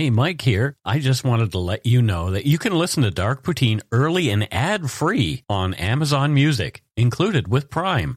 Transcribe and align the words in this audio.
Hey, 0.00 0.08
Mike 0.08 0.40
here. 0.40 0.78
I 0.82 0.98
just 0.98 1.24
wanted 1.24 1.52
to 1.52 1.58
let 1.58 1.84
you 1.84 2.00
know 2.00 2.30
that 2.30 2.46
you 2.46 2.56
can 2.56 2.72
listen 2.72 3.02
to 3.02 3.10
Dark 3.10 3.42
Poutine 3.42 3.82
early 3.92 4.30
and 4.30 4.48
ad 4.50 4.90
free 4.90 5.44
on 5.46 5.74
Amazon 5.74 6.32
Music, 6.32 6.82
included 6.96 7.48
with 7.48 7.68
Prime. 7.68 8.16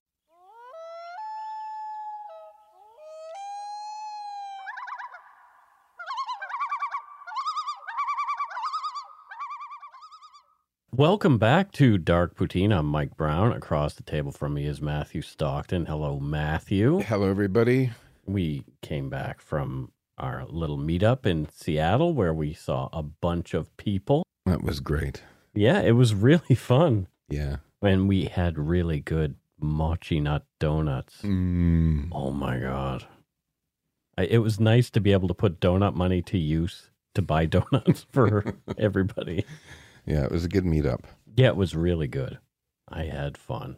Welcome 10.95 11.37
back 11.37 11.73
to 11.73 11.97
Dark 11.97 12.37
Poutine. 12.37 12.73
I'm 12.73 12.85
Mike 12.85 13.17
Brown. 13.17 13.51
Across 13.51 13.95
the 13.95 14.03
table 14.03 14.31
from 14.31 14.53
me 14.53 14.67
is 14.67 14.79
Matthew 14.81 15.21
Stockton. 15.21 15.87
Hello, 15.87 16.17
Matthew. 16.17 17.01
Hello, 17.01 17.29
everybody. 17.29 17.91
We 18.25 18.63
came 18.81 19.09
back 19.09 19.41
from 19.41 19.91
our 20.17 20.45
little 20.45 20.77
meetup 20.77 21.25
in 21.25 21.47
Seattle 21.49 22.13
where 22.13 22.33
we 22.33 22.53
saw 22.53 22.89
a 22.93 23.03
bunch 23.03 23.53
of 23.53 23.75
people. 23.77 24.23
That 24.45 24.63
was 24.63 24.79
great. 24.79 25.23
Yeah, 25.53 25.81
it 25.81 25.93
was 25.93 26.13
really 26.13 26.55
fun. 26.55 27.07
Yeah. 27.29 27.57
And 27.81 28.07
we 28.07 28.25
had 28.25 28.57
really 28.57 28.99
good 28.99 29.35
Mochinut 29.61 30.43
donuts. 30.59 31.21
Mm. 31.21 32.09
Oh 32.11 32.31
my 32.31 32.59
God. 32.59 33.05
I, 34.17 34.23
it 34.25 34.39
was 34.39 34.59
nice 34.59 34.89
to 34.91 35.01
be 35.01 35.11
able 35.11 35.27
to 35.27 35.33
put 35.33 35.59
donut 35.59 35.95
money 35.95 36.21
to 36.23 36.37
use 36.37 36.91
to 37.15 37.21
buy 37.21 37.45
donuts 37.47 38.05
for 38.11 38.55
everybody. 38.77 39.45
Yeah, 40.05 40.25
it 40.25 40.31
was 40.31 40.45
a 40.45 40.49
good 40.49 40.65
meetup. 40.65 41.05
Yeah, 41.35 41.47
it 41.47 41.55
was 41.55 41.75
really 41.75 42.07
good. 42.07 42.39
I 42.89 43.03
had 43.03 43.37
fun. 43.37 43.77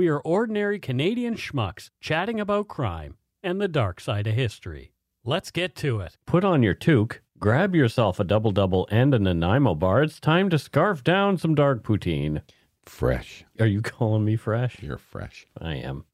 We 0.00 0.08
are 0.08 0.20
ordinary 0.20 0.78
Canadian 0.78 1.34
schmucks 1.34 1.90
chatting 2.00 2.40
about 2.40 2.68
crime 2.68 3.18
and 3.42 3.60
the 3.60 3.68
dark 3.68 4.00
side 4.00 4.26
of 4.26 4.32
history. 4.32 4.94
Let's 5.26 5.50
get 5.50 5.74
to 5.74 6.00
it. 6.00 6.16
Put 6.24 6.42
on 6.42 6.62
your 6.62 6.72
toque, 6.72 7.20
grab 7.38 7.74
yourself 7.74 8.18
a 8.18 8.24
double 8.24 8.50
double 8.50 8.88
and 8.90 9.12
a 9.12 9.18
Nanaimo 9.18 9.74
bar. 9.74 10.02
It's 10.02 10.18
time 10.18 10.48
to 10.48 10.58
scarf 10.58 11.04
down 11.04 11.36
some 11.36 11.54
dark 11.54 11.82
poutine. 11.82 12.40
Fresh. 12.86 13.44
Are 13.58 13.66
you 13.66 13.82
calling 13.82 14.24
me 14.24 14.36
fresh? 14.36 14.82
You're 14.82 14.96
fresh. 14.96 15.46
I 15.60 15.74
am. 15.74 16.06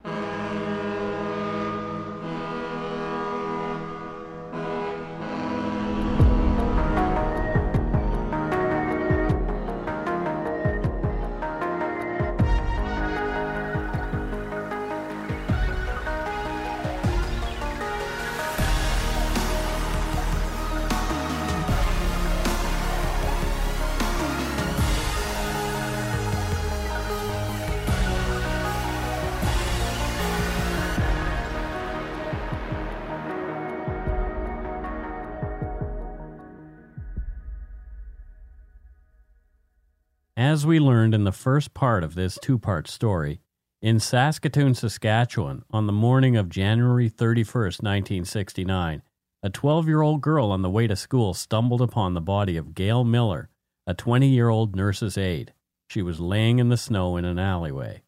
Learned 41.06 41.14
in 41.14 41.22
the 41.22 41.30
first 41.30 41.72
part 41.72 42.02
of 42.02 42.16
this 42.16 42.36
two 42.42 42.58
part 42.58 42.88
story, 42.88 43.38
in 43.80 44.00
Saskatoon, 44.00 44.74
Saskatchewan, 44.74 45.62
on 45.70 45.86
the 45.86 45.92
morning 45.92 46.36
of 46.36 46.48
January 46.48 47.08
31st, 47.08 47.80
1969, 47.80 49.02
a 49.40 49.50
12 49.50 49.86
year 49.86 50.02
old 50.02 50.20
girl 50.20 50.50
on 50.50 50.62
the 50.62 50.70
way 50.70 50.88
to 50.88 50.96
school 50.96 51.32
stumbled 51.32 51.80
upon 51.80 52.14
the 52.14 52.20
body 52.20 52.56
of 52.56 52.74
Gail 52.74 53.04
Miller, 53.04 53.48
a 53.86 53.94
20 53.94 54.26
year 54.26 54.48
old 54.48 54.74
nurse's 54.74 55.16
aide. 55.16 55.52
She 55.88 56.02
was 56.02 56.18
laying 56.18 56.58
in 56.58 56.70
the 56.70 56.76
snow 56.76 57.16
in 57.16 57.24
an 57.24 57.38
alleyway. 57.38 58.02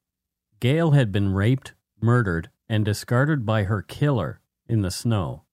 Gail 0.58 0.91
had 0.91 1.12
been 1.12 1.32
raped, 1.32 1.75
murdered, 2.03 2.50
and 2.69 2.84
discarded 2.84 3.47
by 3.47 3.62
her 3.62 3.81
killer 3.81 4.41
in 4.66 4.82
the 4.82 4.91
snow. 4.91 5.44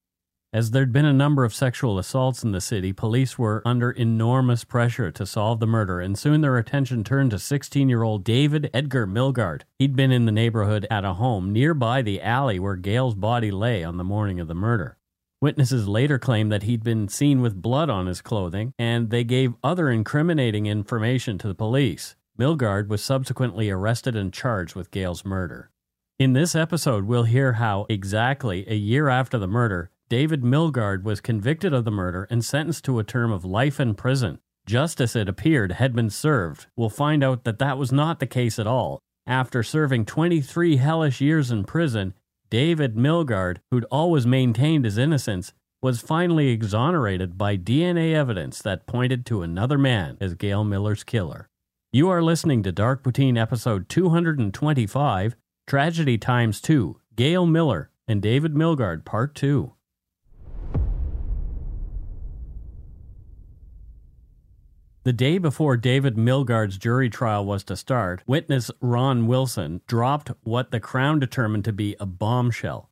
As 0.55 0.71
there'd 0.71 0.93
been 0.93 1.03
a 1.03 1.11
number 1.11 1.43
of 1.43 1.53
sexual 1.53 1.99
assaults 1.99 2.41
in 2.41 2.53
the 2.53 2.61
city, 2.61 2.93
police 2.93 3.37
were 3.37 3.61
under 3.65 3.91
enormous 3.91 4.63
pressure 4.63 5.11
to 5.11 5.25
solve 5.25 5.59
the 5.59 5.67
murder, 5.67 5.99
and 5.99 6.17
soon 6.17 6.39
their 6.39 6.57
attention 6.57 7.03
turned 7.03 7.31
to 7.31 7.39
16 7.39 7.89
year 7.89 8.03
old 8.03 8.23
David 8.23 8.69
Edgar 8.73 9.05
Milgaard. 9.05 9.63
He'd 9.79 9.97
been 9.97 10.13
in 10.13 10.23
the 10.23 10.31
neighborhood 10.31 10.87
at 10.89 11.03
a 11.03 11.15
home 11.15 11.51
nearby 11.51 12.01
the 12.01 12.21
alley 12.21 12.57
where 12.57 12.77
Gail's 12.77 13.15
body 13.15 13.51
lay 13.51 13.83
on 13.83 13.97
the 13.97 14.05
morning 14.05 14.39
of 14.39 14.47
the 14.47 14.55
murder. 14.55 14.97
Witnesses 15.41 15.89
later 15.89 16.17
claimed 16.17 16.53
that 16.53 16.63
he'd 16.63 16.85
been 16.85 17.09
seen 17.09 17.41
with 17.41 17.61
blood 17.61 17.89
on 17.89 18.07
his 18.07 18.21
clothing, 18.21 18.71
and 18.79 19.09
they 19.09 19.25
gave 19.25 19.55
other 19.61 19.89
incriminating 19.89 20.67
information 20.67 21.37
to 21.37 21.49
the 21.49 21.53
police. 21.53 22.15
Milgaard 22.39 22.87
was 22.87 23.03
subsequently 23.03 23.69
arrested 23.69 24.15
and 24.15 24.31
charged 24.31 24.73
with 24.73 24.89
Gail's 24.89 25.25
murder. 25.25 25.69
In 26.17 26.31
this 26.31 26.55
episode, 26.55 27.03
we'll 27.03 27.23
hear 27.23 27.53
how, 27.53 27.85
exactly 27.89 28.63
a 28.69 28.75
year 28.75 29.09
after 29.09 29.37
the 29.37 29.49
murder, 29.49 29.91
David 30.07 30.43
Milgaard 30.43 31.03
was 31.03 31.19
convicted 31.19 31.73
of 31.73 31.83
the 31.83 31.91
murder 31.91 32.27
and 32.29 32.45
sentenced 32.45 32.85
to 32.85 32.99
a 32.99 33.03
term 33.03 33.31
of 33.31 33.43
life 33.43 33.79
in 33.79 33.95
prison. 33.95 34.37
Justice, 34.67 35.15
it 35.15 35.27
appeared, 35.27 35.73
had 35.73 35.95
been 35.95 36.11
served. 36.11 36.67
We'll 36.75 36.89
find 36.89 37.23
out 37.23 37.43
that 37.43 37.57
that 37.57 37.79
was 37.79 37.91
not 37.91 38.19
the 38.19 38.27
case 38.27 38.59
at 38.59 38.67
all. 38.67 38.99
After 39.25 39.63
serving 39.63 40.05
23 40.05 40.77
hellish 40.77 41.21
years 41.21 41.49
in 41.49 41.63
prison, 41.63 42.13
David 42.51 42.95
Milgaard, 42.95 43.57
who'd 43.71 43.85
always 43.85 44.27
maintained 44.27 44.85
his 44.85 44.99
innocence, 44.99 45.53
was 45.81 46.01
finally 46.01 46.49
exonerated 46.49 47.35
by 47.37 47.57
DNA 47.57 48.13
evidence 48.13 48.61
that 48.61 48.87
pointed 48.87 49.25
to 49.25 49.41
another 49.41 49.77
man 49.77 50.17
as 50.21 50.35
Gail 50.35 50.63
Miller's 50.63 51.03
killer. 51.03 51.49
You 51.91 52.09
are 52.09 52.21
listening 52.21 52.61
to 52.63 52.71
Dark 52.71 53.03
Poutine 53.03 53.39
episode 53.39 53.89
225, 53.89 55.35
Tragedy 55.65 56.17
Times 56.19 56.61
2, 56.61 56.99
Gail 57.15 57.47
Miller 57.47 57.89
and 58.07 58.21
David 58.21 58.53
Milgaard, 58.53 59.03
Part 59.03 59.33
2. 59.33 59.74
The 65.05 65.13
day 65.13 65.37
before 65.37 65.77
David 65.77 66.15
Milgaard's 66.15 66.79
jury 66.79 67.11
trial 67.11 67.45
was 67.45 67.63
to 67.65 67.75
start, 67.75 68.23
witness 68.25 68.71
Ron 68.81 69.27
Wilson 69.27 69.81
dropped 69.85 70.31
what 70.41 70.71
the 70.71 70.79
Crown 70.79 71.19
determined 71.19 71.63
to 71.65 71.71
be 71.71 71.95
a 71.99 72.07
bombshell. 72.07 72.89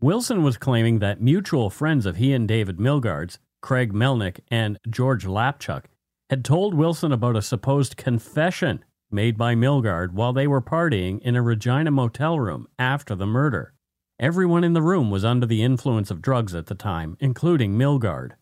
Wilson 0.00 0.44
was 0.44 0.58
claiming 0.58 1.00
that 1.00 1.20
mutual 1.20 1.68
friends 1.68 2.06
of 2.06 2.18
he 2.18 2.32
and 2.32 2.46
David 2.46 2.76
Milgaard's, 2.76 3.40
Craig 3.62 3.92
Melnick 3.92 4.38
and 4.48 4.78
George 4.88 5.26
Lapchuk, 5.26 5.86
had 6.30 6.44
told 6.44 6.72
Wilson 6.72 7.10
about 7.10 7.34
a 7.34 7.42
supposed 7.42 7.96
confession 7.96 8.84
made 9.10 9.36
by 9.36 9.56
Milgaard 9.56 10.12
while 10.12 10.32
they 10.32 10.46
were 10.46 10.62
partying 10.62 11.18
in 11.22 11.34
a 11.34 11.42
Regina 11.42 11.90
motel 11.90 12.38
room 12.38 12.68
after 12.78 13.16
the 13.16 13.26
murder. 13.26 13.74
Everyone 14.20 14.62
in 14.62 14.74
the 14.74 14.82
room 14.82 15.10
was 15.10 15.24
under 15.24 15.46
the 15.46 15.64
influence 15.64 16.12
of 16.12 16.22
drugs 16.22 16.54
at 16.54 16.66
the 16.66 16.76
time, 16.76 17.16
including 17.18 17.76
Milgaard. 17.76 18.34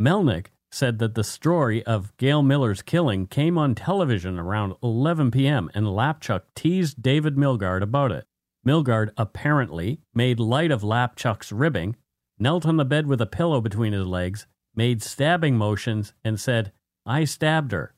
Melnick 0.00 0.46
said 0.72 0.98
that 0.98 1.14
the 1.14 1.24
story 1.24 1.84
of 1.84 2.16
Gail 2.16 2.42
Miller's 2.42 2.82
killing 2.82 3.26
came 3.26 3.58
on 3.58 3.74
television 3.74 4.38
around 4.38 4.74
11 4.82 5.30
p.m. 5.30 5.70
and 5.74 5.86
Lapchuk 5.86 6.42
teased 6.54 7.02
David 7.02 7.36
Milgaard 7.36 7.82
about 7.82 8.12
it. 8.12 8.24
Milgaard 8.66 9.10
apparently 9.16 10.00
made 10.14 10.38
light 10.38 10.70
of 10.70 10.82
Lapchuk's 10.82 11.50
ribbing, 11.50 11.96
knelt 12.38 12.66
on 12.66 12.76
the 12.76 12.84
bed 12.84 13.06
with 13.06 13.20
a 13.20 13.26
pillow 13.26 13.60
between 13.60 13.92
his 13.92 14.06
legs, 14.06 14.46
made 14.74 15.02
stabbing 15.02 15.56
motions, 15.56 16.12
and 16.24 16.38
said, 16.38 16.72
I 17.04 17.24
stabbed 17.24 17.72
her. 17.72 17.94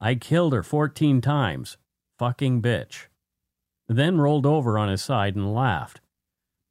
I 0.00 0.14
killed 0.14 0.52
her 0.52 0.62
14 0.62 1.20
times. 1.20 1.76
Fucking 2.18 2.62
bitch. 2.62 3.06
Then 3.88 4.18
rolled 4.18 4.46
over 4.46 4.78
on 4.78 4.88
his 4.88 5.02
side 5.02 5.34
and 5.34 5.54
laughed. 5.54 6.00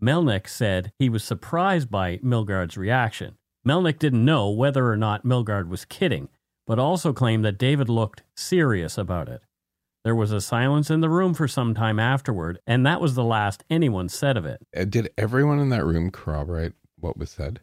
Melnick 0.02 0.48
said 0.48 0.92
he 1.00 1.10
was 1.10 1.24
surprised 1.24 1.90
by 1.90 2.18
Milgaard's 2.18 2.78
reaction. 2.78 3.37
Melnick 3.68 4.00
didn't 4.00 4.24
know 4.24 4.50
whether 4.50 4.90
or 4.90 4.96
not 4.96 5.26
Milgaard 5.26 5.68
was 5.68 5.84
kidding, 5.84 6.30
but 6.66 6.80
also 6.80 7.12
claimed 7.12 7.44
that 7.46 7.58
David 7.58 7.90
looked 7.90 8.24
serious 8.36 8.98
about 8.98 9.28
it. 9.28 9.42
There 10.04 10.16
was 10.16 10.32
a 10.32 10.40
silence 10.40 10.90
in 10.90 11.02
the 11.02 11.10
room 11.10 11.34
for 11.34 11.50
some 11.50 11.74
time 11.74 12.00
afterward, 12.00 12.60
and 12.66 12.86
that 12.86 13.02
was 13.02 13.16
the 13.16 13.26
last 13.26 13.66
anyone 13.70 14.08
said 14.08 14.38
of 14.38 14.46
it. 14.46 14.62
Uh, 14.76 14.86
Did 14.86 15.10
everyone 15.18 15.60
in 15.60 15.68
that 15.70 15.84
room 15.86 16.12
corroborate 16.12 16.74
what 16.98 17.18
was 17.18 17.30
said? 17.32 17.60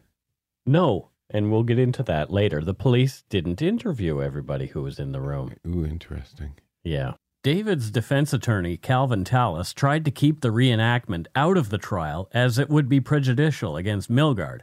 No, 0.65 1.09
And 1.31 1.51
we'll 1.51 1.63
get 1.63 1.79
into 1.79 2.03
that 2.03 2.29
later. 2.31 2.61
The 2.61 2.75
police 2.75 3.23
didn't 3.29 3.59
interview 3.61 4.21
everybody 4.21 4.67
who 4.67 4.83
was 4.83 4.99
in 4.99 5.11
the 5.11 5.21
room. 5.21 5.55
Ooh, 5.67 5.83
interesting. 5.83 6.53
Yeah. 6.83 7.13
David's 7.43 7.89
defense 7.89 8.31
attorney, 8.31 8.77
Calvin 8.77 9.23
Tallis, 9.23 9.73
tried 9.73 10.05
to 10.05 10.11
keep 10.11 10.41
the 10.41 10.49
reenactment 10.49 11.25
out 11.35 11.57
of 11.57 11.69
the 11.69 11.79
trial 11.79 12.29
as 12.31 12.59
it 12.59 12.69
would 12.69 12.87
be 12.87 12.99
prejudicial 12.99 13.75
against 13.75 14.11
Milgaard, 14.11 14.61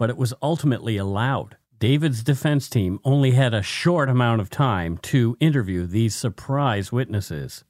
but 0.00 0.08
it 0.08 0.16
was 0.16 0.32
ultimately 0.40 0.96
allowed. 0.96 1.58
David's 1.78 2.22
defense 2.22 2.70
team 2.70 2.98
only 3.04 3.32
had 3.32 3.52
a 3.52 3.62
short 3.62 4.08
amount 4.08 4.40
of 4.40 4.48
time 4.48 4.96
to 4.96 5.36
interview 5.40 5.86
these 5.86 6.14
surprise 6.14 6.90
witnesses. 6.90 7.64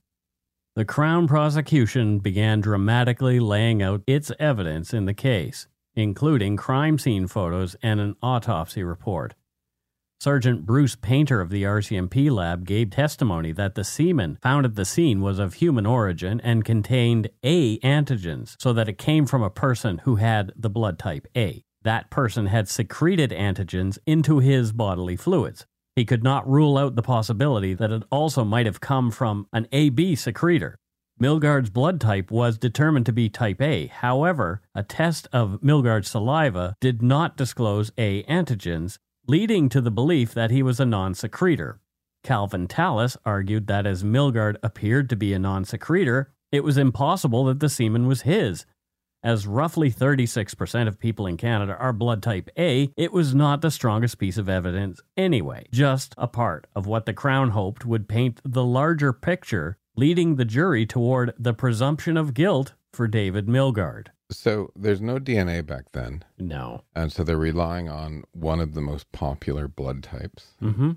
The 0.76 0.84
Crown 0.84 1.26
prosecution 1.26 2.20
began 2.20 2.60
dramatically 2.60 3.40
laying 3.40 3.82
out 3.82 4.04
its 4.06 4.30
evidence 4.38 4.94
in 4.94 5.06
the 5.06 5.12
case, 5.12 5.66
including 5.96 6.56
crime 6.56 7.00
scene 7.00 7.26
photos 7.26 7.74
and 7.82 7.98
an 7.98 8.14
autopsy 8.22 8.84
report. 8.84 9.34
Sergeant 10.20 10.64
Bruce 10.64 10.94
Painter 10.94 11.40
of 11.40 11.50
the 11.50 11.64
RCMP 11.64 12.30
lab 12.30 12.64
gave 12.64 12.90
testimony 12.90 13.50
that 13.50 13.74
the 13.74 13.82
semen 13.82 14.38
found 14.40 14.64
at 14.64 14.76
the 14.76 14.84
scene 14.84 15.20
was 15.20 15.40
of 15.40 15.54
human 15.54 15.84
origin 15.84 16.40
and 16.44 16.64
contained 16.64 17.28
A 17.42 17.80
antigens, 17.80 18.54
so 18.60 18.72
that 18.72 18.88
it 18.88 18.98
came 18.98 19.26
from 19.26 19.42
a 19.42 19.50
person 19.50 19.98
who 20.04 20.16
had 20.16 20.52
the 20.54 20.70
blood 20.70 20.96
type 20.96 21.26
A. 21.36 21.64
That 21.82 22.10
person 22.10 22.46
had 22.46 22.68
secreted 22.68 23.30
antigens 23.30 23.98
into 24.06 24.38
his 24.38 24.72
bodily 24.72 25.16
fluids. 25.16 25.66
He 25.96 26.04
could 26.04 26.22
not 26.22 26.48
rule 26.48 26.76
out 26.76 26.94
the 26.94 27.02
possibility 27.02 27.74
that 27.74 27.90
it 27.90 28.02
also 28.10 28.44
might 28.44 28.66
have 28.66 28.80
come 28.80 29.10
from 29.10 29.46
an 29.52 29.66
AB 29.72 30.14
secretor. 30.16 30.76
Milgaard's 31.20 31.70
blood 31.70 32.00
type 32.00 32.30
was 32.30 32.56
determined 32.56 33.06
to 33.06 33.12
be 33.12 33.28
type 33.28 33.60
A. 33.60 33.88
However, 33.88 34.62
a 34.74 34.82
test 34.82 35.28
of 35.32 35.60
Milgaard's 35.62 36.08
saliva 36.08 36.74
did 36.80 37.02
not 37.02 37.36
disclose 37.36 37.92
A 37.98 38.22
antigens, 38.22 38.96
leading 39.26 39.68
to 39.68 39.80
the 39.80 39.90
belief 39.90 40.32
that 40.32 40.50
he 40.50 40.62
was 40.62 40.80
a 40.80 40.86
non 40.86 41.14
secretor. 41.14 41.80
Calvin 42.22 42.66
Tallis 42.66 43.16
argued 43.24 43.66
that 43.66 43.86
as 43.86 44.04
Milgaard 44.04 44.56
appeared 44.62 45.08
to 45.10 45.16
be 45.16 45.32
a 45.32 45.38
non 45.38 45.64
secretor, 45.64 46.32
it 46.52 46.64
was 46.64 46.78
impossible 46.78 47.44
that 47.44 47.60
the 47.60 47.68
semen 47.68 48.06
was 48.06 48.22
his. 48.22 48.64
As 49.22 49.46
roughly 49.46 49.90
36% 49.90 50.88
of 50.88 50.98
people 50.98 51.26
in 51.26 51.36
Canada 51.36 51.76
are 51.78 51.92
blood 51.92 52.22
type 52.22 52.48
A, 52.58 52.90
it 52.96 53.12
was 53.12 53.34
not 53.34 53.60
the 53.60 53.70
strongest 53.70 54.18
piece 54.18 54.38
of 54.38 54.48
evidence 54.48 55.00
anyway, 55.14 55.66
just 55.70 56.14
a 56.16 56.26
part 56.26 56.66
of 56.74 56.86
what 56.86 57.04
the 57.04 57.12
Crown 57.12 57.50
hoped 57.50 57.84
would 57.84 58.08
paint 58.08 58.40
the 58.44 58.64
larger 58.64 59.12
picture, 59.12 59.76
leading 59.94 60.36
the 60.36 60.46
jury 60.46 60.86
toward 60.86 61.34
the 61.38 61.52
presumption 61.52 62.16
of 62.16 62.32
guilt 62.32 62.72
for 62.94 63.06
David 63.06 63.46
Milgaard. 63.46 64.06
So 64.30 64.72
there's 64.74 65.02
no 65.02 65.18
DNA 65.18 65.66
back 65.66 65.92
then. 65.92 66.24
No. 66.38 66.84
And 66.94 67.12
so 67.12 67.22
they're 67.22 67.36
relying 67.36 67.90
on 67.90 68.24
one 68.32 68.60
of 68.60 68.72
the 68.74 68.80
most 68.80 69.12
popular 69.12 69.68
blood 69.68 70.02
types. 70.02 70.54
Mm-hmm. 70.62 70.92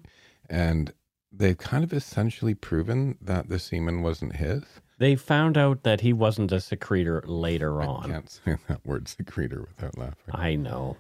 And 0.50 0.94
they've 1.30 1.58
kind 1.58 1.84
of 1.84 1.92
essentially 1.92 2.54
proven 2.54 3.18
that 3.20 3.50
the 3.50 3.60
semen 3.60 4.02
wasn't 4.02 4.38
his. 4.38 4.64
They 4.98 5.16
found 5.16 5.58
out 5.58 5.84
that 5.84 6.02
he 6.02 6.14
wasn't 6.14 6.52
a 6.52 6.62
secretor 6.62 7.24
later 7.26 7.82
on. 7.82 8.06
I 8.06 8.14
can't 8.14 8.30
say 8.30 8.58
that 8.68 8.86
word 8.86 9.08
secretor 9.08 9.62
without 9.62 9.98
laughing. 9.98 10.34
I 10.34 10.56
know. 10.56 10.98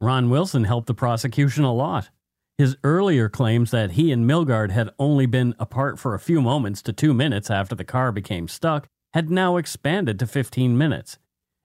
Ron 0.00 0.30
Wilson 0.30 0.64
helped 0.64 0.88
the 0.88 0.94
prosecution 0.94 1.64
a 1.64 1.72
lot. 1.72 2.10
His 2.58 2.76
earlier 2.84 3.28
claims 3.28 3.70
that 3.70 3.92
he 3.92 4.12
and 4.12 4.28
Milgaard 4.28 4.70
had 4.70 4.90
only 4.98 5.26
been 5.26 5.54
apart 5.58 5.98
for 5.98 6.14
a 6.14 6.20
few 6.20 6.42
moments 6.42 6.82
to 6.82 6.92
two 6.92 7.14
minutes 7.14 7.50
after 7.50 7.74
the 7.74 7.84
car 7.84 8.12
became 8.12 8.48
stuck 8.48 8.86
had 9.14 9.30
now 9.30 9.56
expanded 9.56 10.18
to 10.18 10.26
15 10.26 10.76
minutes, 10.76 11.18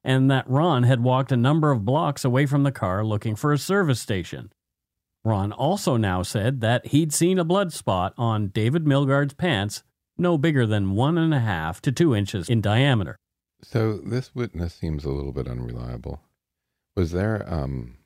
and 0.03 0.29
that 0.29 0.49
Ron 0.49 0.83
had 0.83 1.03
walked 1.03 1.31
a 1.31 1.37
number 1.37 1.71
of 1.71 1.85
blocks 1.85 2.23
away 2.23 2.45
from 2.45 2.63
the 2.63 2.71
car 2.71 3.03
looking 3.03 3.35
for 3.35 3.51
a 3.51 3.57
service 3.57 3.99
station. 3.99 4.51
Ron 5.23 5.51
also 5.51 5.97
now 5.97 6.23
said 6.23 6.61
that 6.61 6.87
he'd 6.87 7.13
seen 7.13 7.39
a 7.39 7.43
blood 7.43 7.73
spot 7.73 8.13
on 8.17 8.47
David 8.47 8.85
Milgaard's 8.85 9.33
pants 9.33 9.83
no 10.19 10.37
bigger 10.37 10.65
than 10.65 10.91
one 10.95 11.17
and 11.17 11.33
a 11.33 11.39
half 11.39 11.81
to 11.81 11.91
two 11.91 12.15
inches 12.15 12.49
in 12.49 12.61
diameter. 12.61 13.17
So 13.61 13.97
this 13.97 14.33
witness 14.35 14.73
seems 14.73 15.03
a 15.05 15.09
little 15.11 15.31
bit 15.31 15.47
unreliable. 15.47 16.21
Was 16.95 17.11
there 17.11 17.45
um, 17.51 17.97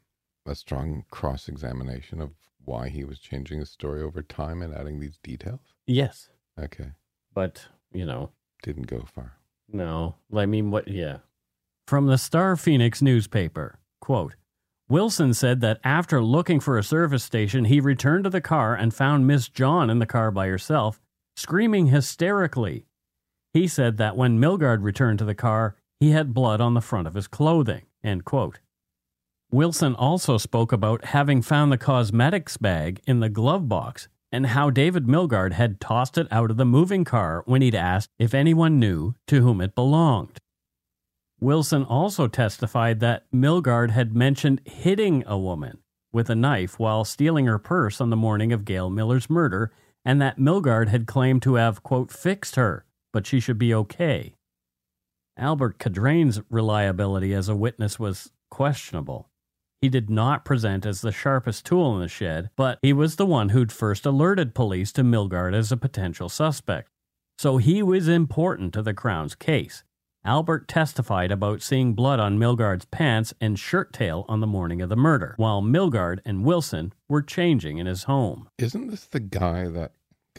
a 0.45 0.55
strong 0.55 1.03
cross 1.11 1.47
examination 1.47 2.21
of 2.21 2.31
why 2.63 2.89
he 2.89 3.03
was 3.03 3.19
changing 3.19 3.59
his 3.59 3.69
story 3.69 4.01
over 4.01 4.21
time 4.21 4.61
and 4.61 4.73
adding 4.73 4.99
these 4.99 5.17
details? 5.23 5.61
Yes, 5.87 6.29
Okay. 6.59 6.91
but, 7.33 7.67
you 7.93 8.05
know, 8.05 8.31
Didn't 8.63 8.87
go 8.87 9.01
far. 9.13 9.33
No, 9.67 10.15
I 10.35 10.45
mean, 10.45 10.69
what? 10.71 10.87
Yeah. 10.87 11.17
From 11.87 12.05
the 12.07 12.17
Star 12.17 12.55
Phoenix 12.55 13.01
newspaper, 13.01 13.79
quote, 13.99 14.35
Wilson 14.87 15.33
said 15.33 15.61
that 15.61 15.79
after 15.83 16.21
looking 16.21 16.59
for 16.59 16.77
a 16.77 16.83
service 16.83 17.23
station, 17.23 17.65
he 17.65 17.79
returned 17.79 18.25
to 18.25 18.29
the 18.29 18.41
car 18.41 18.75
and 18.75 18.93
found 18.93 19.25
Miss 19.25 19.47
John 19.49 19.89
in 19.89 19.99
the 19.99 20.05
car 20.05 20.29
by 20.31 20.47
herself, 20.47 20.99
screaming 21.41 21.87
hysterically. 21.87 22.85
He 23.53 23.67
said 23.67 23.97
that 23.97 24.15
when 24.15 24.39
Milgaard 24.39 24.83
returned 24.83 25.19
to 25.19 25.25
the 25.25 25.35
car, 25.35 25.75
he 25.99 26.11
had 26.11 26.33
blood 26.33 26.61
on 26.61 26.75
the 26.75 26.81
front 26.81 27.07
of 27.07 27.15
his 27.15 27.27
clothing. 27.27 27.81
Wilson 29.51 29.95
also 29.95 30.37
spoke 30.37 30.71
about 30.71 31.05
having 31.05 31.41
found 31.41 31.71
the 31.71 31.77
cosmetics 31.77 32.57
bag 32.57 33.01
in 33.05 33.19
the 33.19 33.27
glove 33.27 33.67
box 33.67 34.07
and 34.31 34.47
how 34.47 34.69
David 34.69 35.07
Milgaard 35.07 35.51
had 35.53 35.81
tossed 35.81 36.17
it 36.17 36.27
out 36.31 36.49
of 36.51 36.57
the 36.57 36.65
moving 36.65 37.03
car 37.03 37.43
when 37.45 37.61
he'd 37.61 37.75
asked 37.75 38.11
if 38.17 38.33
anyone 38.33 38.79
knew 38.79 39.13
to 39.27 39.41
whom 39.41 39.59
it 39.59 39.75
belonged. 39.75 40.37
Wilson 41.41 41.83
also 41.83 42.27
testified 42.27 42.99
that 42.99 43.25
Milgaard 43.33 43.89
had 43.89 44.15
mentioned 44.15 44.61
hitting 44.63 45.23
a 45.25 45.37
woman 45.37 45.79
with 46.13 46.29
a 46.29 46.35
knife 46.35 46.79
while 46.79 47.03
stealing 47.03 47.47
her 47.47 47.59
purse 47.59 47.99
on 47.99 48.09
the 48.09 48.15
morning 48.15 48.53
of 48.53 48.63
Gail 48.63 48.89
Miller's 48.89 49.29
murder, 49.29 49.71
and 50.03 50.21
that 50.21 50.39
Milgaard 50.39 50.87
had 50.87 51.05
claimed 51.07 51.41
to 51.43 51.55
have, 51.55 51.83
quote, 51.83 52.11
fixed 52.11 52.55
her, 52.55 52.85
but 53.13 53.27
she 53.27 53.39
should 53.39 53.57
be 53.57 53.73
okay. 53.73 54.33
Albert 55.37 55.79
Cadrain's 55.79 56.41
reliability 56.49 57.33
as 57.33 57.49
a 57.49 57.55
witness 57.55 57.99
was 57.99 58.31
questionable. 58.49 59.29
He 59.81 59.89
did 59.89 60.09
not 60.09 60.45
present 60.45 60.85
as 60.85 61.01
the 61.01 61.11
sharpest 61.11 61.65
tool 61.65 61.95
in 61.95 62.01
the 62.01 62.07
shed, 62.07 62.51
but 62.55 62.77
he 62.83 62.93
was 62.93 63.15
the 63.15 63.25
one 63.25 63.49
who'd 63.49 63.71
first 63.71 64.05
alerted 64.05 64.53
police 64.53 64.91
to 64.93 65.03
Milgaard 65.03 65.55
as 65.55 65.71
a 65.71 65.77
potential 65.77 66.29
suspect. 66.29 66.89
So 67.39 67.57
he 67.57 67.81
was 67.81 68.07
important 68.07 68.73
to 68.73 68.83
the 68.83 68.93
Crown's 68.93 69.33
case. 69.33 69.83
Albert 70.23 70.67
testified 70.67 71.31
about 71.31 71.63
seeing 71.63 71.93
blood 71.93 72.19
on 72.19 72.37
Milgaard's 72.37 72.85
pants 72.85 73.33
and 73.41 73.57
shirt 73.57 73.91
tail 73.91 74.23
on 74.27 74.39
the 74.39 74.45
morning 74.45 74.79
of 74.79 74.89
the 74.89 74.95
murder, 74.95 75.33
while 75.37 75.63
Milgaard 75.63 76.19
and 76.23 76.45
Wilson 76.45 76.93
were 77.09 77.23
changing 77.23 77.79
in 77.79 77.87
his 77.87 78.03
home. 78.03 78.47
Isn't 78.59 78.87
this 78.87 79.05
the 79.05 79.19
guy 79.19 79.67
that 79.69 79.93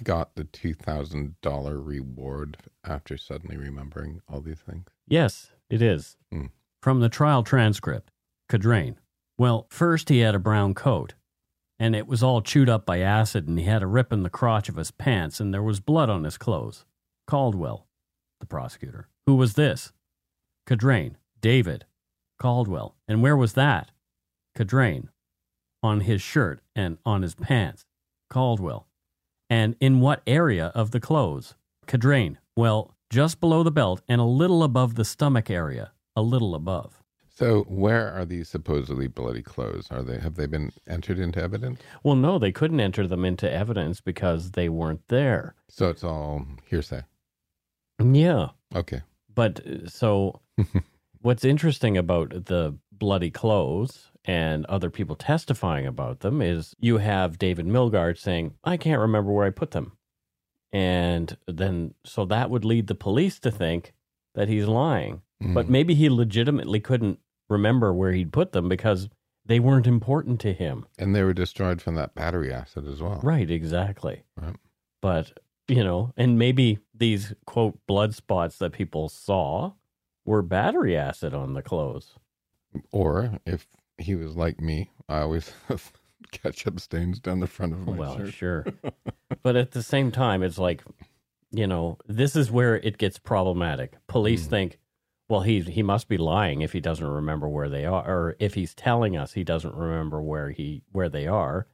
got 0.05 0.37
the 0.37 0.45
$2,000 0.45 1.87
reward 1.87 2.59
after 2.85 3.17
suddenly 3.17 3.57
remembering 3.57 4.21
all 4.29 4.41
these 4.41 4.61
things? 4.61 4.87
Yes, 5.09 5.51
it 5.69 5.83
is. 5.83 6.17
Hmm. 6.31 6.47
From 6.81 7.01
the 7.01 7.09
trial 7.09 7.43
transcript, 7.43 8.12
Cadrain. 8.49 8.97
Well, 9.37 9.67
first 9.69 10.09
he 10.11 10.21
had 10.21 10.37
a 10.37 10.41
brown 10.41 10.75
coat, 10.75 11.15
and 11.81 11.97
it 11.97 12.07
was 12.07 12.23
all 12.23 12.41
chewed 12.41 12.69
up 12.69 12.87
by 12.87 13.01
acid, 13.01 13.49
and 13.49 13.59
he 13.59 13.65
had 13.65 13.83
a 13.83 13.89
rip 13.89 14.12
in 14.12 14.23
the 14.23 14.31
crotch 14.31 14.69
of 14.69 14.77
his 14.77 14.93
pants, 14.93 15.41
and 15.41 15.53
there 15.53 15.62
was 15.62 15.81
blood 15.81 16.09
on 16.09 16.23
his 16.23 16.39
clothes. 16.39 16.85
Caldwell, 17.27 17.89
the 18.39 18.47
prosecutor. 18.47 19.09
Who 19.26 19.37
was 19.37 19.55
this? 19.55 19.93
Cadrain. 20.67 21.14
David. 21.41 21.87
Caldwell. 22.38 22.97
And 23.07 23.23
where 23.23 23.37
was 23.37 23.52
that? 23.52 23.93
Cadrain. 24.57 25.09
On 25.83 26.00
his 26.00 26.21
shirt 26.21 26.61
and 26.75 26.99
on 27.05 27.23
his 27.23 27.35
pants. 27.35 27.87
Caldwell. 28.31 28.88
And 29.49 29.76
in 29.81 30.00
what 30.00 30.23
area 30.26 30.73
of 30.75 30.91
the 30.91 31.00
clothes? 31.00 31.55
Cadrain. 31.87 32.38
Well, 32.57 32.97
just 33.11 33.41
below 33.41 33.62
the 33.62 33.71
belt 33.71 34.02
and 34.09 34.21
a 34.21 34.25
little 34.25 34.62
above 34.62 34.95
the 34.97 35.05
stomach 35.05 35.50
area. 35.50 35.93
A 36.17 36.23
little 36.23 36.55
above. 36.55 37.02
So 37.35 37.62
where 37.62 38.12
are 38.12 38.25
these 38.25 38.49
supposedly 38.49 39.07
bloody 39.07 39.43
clothes? 39.43 39.88
Are 39.91 40.02
they 40.02 40.19
have 40.19 40.35
they 40.35 40.47
been 40.47 40.73
entered 40.87 41.19
into 41.19 41.41
evidence? 41.41 41.81
Well, 42.02 42.17
no, 42.17 42.38
they 42.38 42.52
couldn't 42.52 42.81
enter 42.81 43.07
them 43.07 43.25
into 43.25 43.50
evidence 43.50 44.00
because 44.00 44.50
they 44.50 44.69
weren't 44.69 45.09
there. 45.09 45.55
So 45.69 45.88
it's 45.88 46.05
all 46.05 46.45
hearsay. 46.67 47.02
Yeah. 47.99 48.49
Okay. 48.75 49.02
But 49.35 49.61
uh, 49.67 49.89
so 49.89 50.41
what's 51.21 51.45
interesting 51.45 51.97
about 51.97 52.31
the 52.47 52.77
bloody 52.93 53.31
clothes 53.31 54.11
and 54.25 54.65
other 54.67 54.91
people 54.91 55.17
testifying 55.17 55.87
about 55.87 56.21
them 56.21 56.41
is 56.41 56.75
you 56.79 56.99
have 56.99 57.39
David 57.39 57.67
Milgaard 57.67 58.19
saying, 58.19 58.55
I 58.65 58.77
can't 58.77 59.01
remember 59.01 59.33
where 59.33 59.47
I 59.47 59.51
put 59.51 59.73
them. 59.73 59.93
And 60.73 61.37
then, 61.47 61.95
so 62.05 62.25
that 62.27 62.49
would 62.51 62.65
lead 62.65 62.87
the 62.87 62.95
police 62.95 63.39
to 63.41 63.51
think 63.51 63.93
that 64.35 64.49
he's 64.49 64.67
lying. 64.67 65.23
But 65.41 65.67
Mm. 65.67 65.71
maybe 65.71 65.95
he 65.95 66.09
legitimately 66.09 66.81
couldn't 66.81 67.19
remember 67.51 67.93
where 67.93 68.12
he'd 68.12 68.33
put 68.33 68.53
them 68.53 68.69
because 68.69 69.09
they 69.45 69.59
weren't 69.59 69.89
important 69.89 70.41
to 70.43 70.53
him. 70.53 70.87
and 70.99 71.15
they 71.17 71.23
were 71.25 71.33
destroyed 71.35 71.83
from 71.83 71.97
that 71.97 72.15
battery 72.15 72.53
acid 72.53 72.87
as 72.87 73.03
well. 73.03 73.19
Right, 73.25 73.51
exactly. 73.51 74.23
Right. 74.41 74.55
But, 75.03 75.33
you 75.73 75.83
know, 75.83 76.12
and 76.19 76.38
maybe 76.38 76.79
these 76.95 77.33
quote 77.47 77.79
blood 77.87 78.14
spots 78.14 78.59
that 78.59 78.73
people 78.73 79.09
saw 79.09 79.73
were 80.26 80.43
battery 80.43 80.95
acid 80.97 81.33
on 81.33 81.55
the 81.55 81.62
clothes. 81.62 82.14
Or 82.91 83.38
if 83.47 83.67
he 83.97 84.14
was 84.14 84.37
like 84.37 84.61
me, 84.61 84.91
I 85.09 85.21
always 85.21 85.50
have 85.69 85.91
ketchup 86.31 86.79
stains 86.79 87.21
down 87.21 87.41
the 87.41 87.47
front 87.47 87.73
of 87.73 87.87
my 87.88 87.97
well, 87.97 88.17
shirt. 88.19 88.35
sure. 88.35 88.67
but 89.43 89.57
at 89.57 89.71
the 89.71 89.83
same 89.83 90.12
time, 90.12 90.43
it's 90.43 90.59
like, 90.59 90.85
you 91.50 91.67
know, 91.67 91.97
this 92.07 92.37
is 92.37 92.50
where 92.50 92.76
it 92.76 92.99
gets 92.99 93.19
problematic. 93.19 93.95
Police 94.09 94.47
Mm. 94.47 94.50
think, 94.50 94.79
well, 95.31 95.41
he 95.41 95.62
he 95.62 95.83
must 95.83 96.07
be 96.07 96.19
lying 96.19 96.61
if 96.61 96.73
he 96.75 96.81
doesn't 96.81 97.07
remember 97.07 97.49
where 97.49 97.71
they 97.71 97.87
are, 97.87 98.05
or 98.07 98.37
if 98.38 98.52
he's 98.52 98.75
telling 98.75 99.17
us 99.17 99.33
he 99.33 99.45
doesn't 99.45 99.75
remember 99.75 100.21
where 100.21 100.50
he 100.50 100.83
where 100.93 101.09
they 101.09 101.26
are. 101.26 101.67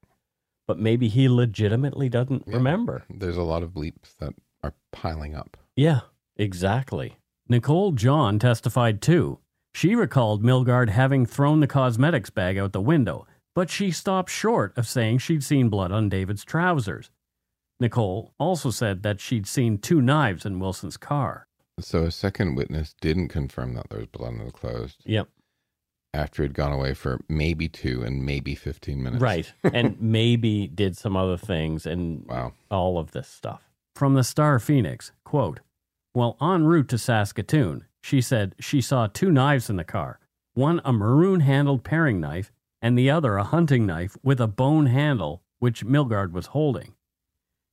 But 0.68 0.78
maybe 0.78 1.08
he 1.08 1.28
legitimately 1.28 2.08
doesn't 2.08 2.44
Yeah. 2.46 2.54
remember. 2.54 3.04
There's 3.10 3.36
a 3.38 3.42
lot 3.42 3.64
of 3.64 3.70
bleeps 3.72 4.14
that 4.20 4.34
are 4.62 4.74
piling 4.92 5.34
up. 5.34 5.56
Yeah, 5.74 6.00
exactly. 6.36 7.16
Nicole 7.48 7.92
John 7.92 8.38
testified 8.38 9.00
too. 9.02 9.40
She 9.74 9.94
recalled 9.94 10.44
Milgaard 10.44 10.90
having 10.90 11.24
thrown 11.26 11.60
the 11.60 11.66
cosmetics 11.66 12.30
bag 12.30 12.58
out 12.58 12.72
the 12.72 12.80
window, 12.80 13.26
but 13.54 13.70
she 13.70 13.90
stopped 13.90 14.30
short 14.30 14.76
of 14.76 14.86
saying 14.86 15.18
she'd 15.18 15.42
seen 15.42 15.68
blood 15.70 15.90
on 15.90 16.08
David's 16.08 16.44
trousers. 16.44 17.10
Nicole 17.80 18.34
also 18.38 18.70
said 18.70 19.02
that 19.04 19.20
she'd 19.20 19.46
seen 19.46 19.78
two 19.78 20.02
knives 20.02 20.44
in 20.44 20.58
Wilson's 20.58 20.96
car. 20.96 21.46
So 21.80 22.02
a 22.04 22.10
second 22.10 22.56
witness 22.56 22.94
didn't 23.00 23.28
confirm 23.28 23.74
that 23.74 23.88
there 23.88 24.00
was 24.00 24.08
blood 24.08 24.34
on 24.40 24.44
the 24.46 24.50
clothes 24.50 24.96
Yep. 25.04 25.28
After 26.14 26.42
he'd 26.42 26.54
gone 26.54 26.72
away 26.72 26.94
for 26.94 27.20
maybe 27.28 27.68
two 27.68 28.02
and 28.02 28.24
maybe 28.24 28.54
15 28.54 29.02
minutes. 29.02 29.20
Right. 29.22 29.52
and 29.62 30.00
maybe 30.00 30.66
did 30.66 30.96
some 30.96 31.16
other 31.16 31.36
things 31.36 31.84
and 31.86 32.24
Wow. 32.26 32.54
all 32.70 32.98
of 32.98 33.12
this 33.12 33.28
stuff. 33.28 33.68
From 33.94 34.14
the 34.14 34.24
Star 34.24 34.58
Phoenix, 34.58 35.12
quote, 35.24 35.60
While 36.14 36.36
en 36.40 36.64
route 36.64 36.88
to 36.88 36.98
Saskatoon, 36.98 37.84
she 38.02 38.20
said 38.20 38.54
she 38.58 38.80
saw 38.80 39.06
two 39.06 39.30
knives 39.30 39.68
in 39.68 39.76
the 39.76 39.84
car, 39.84 40.18
one 40.54 40.80
a 40.84 40.92
maroon 40.92 41.40
handled 41.40 41.84
paring 41.84 42.20
knife 42.20 42.52
and 42.80 42.96
the 42.96 43.10
other 43.10 43.36
a 43.36 43.44
hunting 43.44 43.84
knife 43.86 44.16
with 44.22 44.40
a 44.40 44.46
bone 44.46 44.86
handle 44.86 45.42
which 45.58 45.84
Milgaard 45.84 46.32
was 46.32 46.46
holding. 46.46 46.94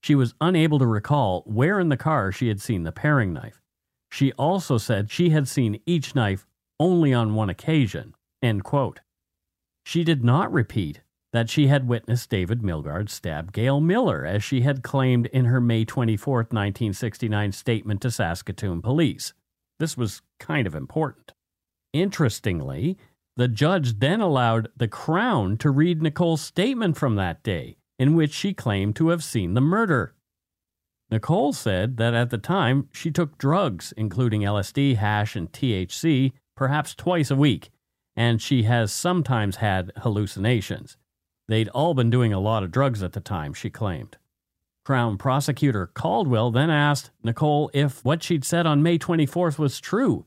She 0.03 0.13
was 0.15 0.33
unable 0.41 0.77
to 0.79 0.85
recall 0.87 1.43
where 1.45 1.79
in 1.79 1.89
the 1.89 1.97
car 1.97 2.31
she 2.31 2.47
had 2.49 2.59
seen 2.59 2.83
the 2.83 2.91
paring 2.91 3.31
knife. 3.33 3.61
She 4.11 4.33
also 4.33 4.77
said 4.77 5.09
she 5.09 5.29
had 5.29 5.47
seen 5.47 5.79
each 5.85 6.15
knife 6.15 6.45
only 6.79 7.13
on 7.13 7.33
one 7.35 7.49
occasion. 7.49 8.13
She 9.85 10.03
did 10.03 10.23
not 10.23 10.51
repeat 10.51 11.01
that 11.33 11.49
she 11.49 11.67
had 11.67 11.87
witnessed 11.87 12.29
David 12.29 12.61
Milgaard 12.61 13.09
stab 13.09 13.51
Gail 13.51 13.81
Miller, 13.81 14.25
as 14.25 14.43
she 14.43 14.61
had 14.61 14.83
claimed 14.83 15.25
in 15.27 15.45
her 15.45 15.59
May 15.59 15.83
24, 15.83 16.37
1969 16.37 17.51
statement 17.51 18.01
to 18.01 18.09
Saskatoon 18.09 18.81
police. 18.81 19.33
This 19.77 19.97
was 19.97 20.21
kind 20.39 20.65
of 20.65 20.73
important. 20.73 21.33
Interestingly, 21.91 22.97
the 23.35 23.49
judge 23.49 23.99
then 23.99 24.21
allowed 24.21 24.69
the 24.77 24.87
Crown 24.87 25.57
to 25.57 25.69
read 25.69 26.01
Nicole's 26.01 26.41
statement 26.41 26.95
from 26.95 27.15
that 27.15 27.43
day, 27.43 27.75
in 27.99 28.15
which 28.15 28.33
she 28.33 28.53
claimed 28.53 28.95
to 28.95 29.09
have 29.09 29.23
seen 29.23 29.55
the 29.55 29.61
murder. 29.61 30.15
Nicole 31.11 31.51
said 31.53 31.97
that 31.97 32.13
at 32.13 32.29
the 32.29 32.37
time 32.37 32.87
she 32.93 33.11
took 33.11 33.37
drugs, 33.37 33.93
including 33.97 34.41
LSD, 34.41 34.95
hash, 34.95 35.35
and 35.35 35.51
THC, 35.51 36.31
perhaps 36.55 36.95
twice 36.95 37.29
a 37.29 37.35
week, 37.35 37.69
and 38.15 38.41
she 38.41 38.63
has 38.63 38.91
sometimes 38.91 39.57
had 39.57 39.91
hallucinations. 39.97 40.97
They'd 41.47 41.69
all 41.69 41.93
been 41.93 42.09
doing 42.09 42.33
a 42.33 42.39
lot 42.39 42.63
of 42.63 42.71
drugs 42.71 43.03
at 43.03 43.13
the 43.13 43.19
time, 43.19 43.53
she 43.53 43.69
claimed. 43.69 44.17
Crown 44.83 45.17
prosecutor 45.17 45.87
Caldwell 45.87 46.51
then 46.51 46.69
asked 46.69 47.11
Nicole 47.23 47.71
if 47.73 48.05
what 48.05 48.23
she'd 48.23 48.45
said 48.45 48.65
on 48.65 48.83
May 48.83 48.99
24th 48.99 49.57
was 49.57 49.79
true, 49.79 50.25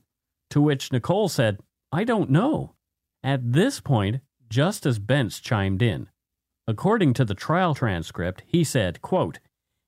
to 0.49 0.61
which 0.61 0.91
Nicole 0.91 1.29
said, 1.29 1.59
I 1.91 2.03
don't 2.03 2.29
know. 2.29 2.75
At 3.23 3.53
this 3.53 3.79
point, 3.79 4.21
Justice 4.49 4.99
Bence 4.99 5.39
chimed 5.39 5.81
in. 5.81 6.09
According 6.67 7.13
to 7.15 7.25
the 7.25 7.35
trial 7.35 7.73
transcript, 7.73 8.43
he 8.45 8.63
said, 8.63 9.01
quote, 9.01 9.39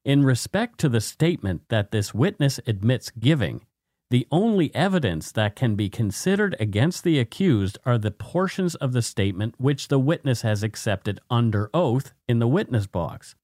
In 0.03 0.24
respect 0.24 0.79
to 0.79 0.89
the 0.89 1.01
statement 1.01 1.63
that 1.70 1.91
this 1.91 2.13
witness 2.13 2.60
admits 2.65 3.12
giving, 3.12 3.65
the 4.12 4.27
only 4.30 4.75
evidence 4.75 5.32
that 5.32 5.56
can 5.56 5.75
be 5.75 5.89
considered 5.89 6.53
against 6.60 7.06
the 7.06 7.18
accused 7.18 7.77
are 7.86 7.98
the 7.98 8.12
portions 8.12 8.75
of 8.75 8.91
the 8.91 9.01
statement 9.01 9.56
which 9.58 9.88
the 9.88 10.00
witness 10.00 10.41
has 10.41 10.63
accepted 10.63 11.22
under 11.30 11.70
oath 11.74 12.12
in 12.27 12.39
the 12.39 12.48
witness 12.48 12.88
box. 12.88 13.36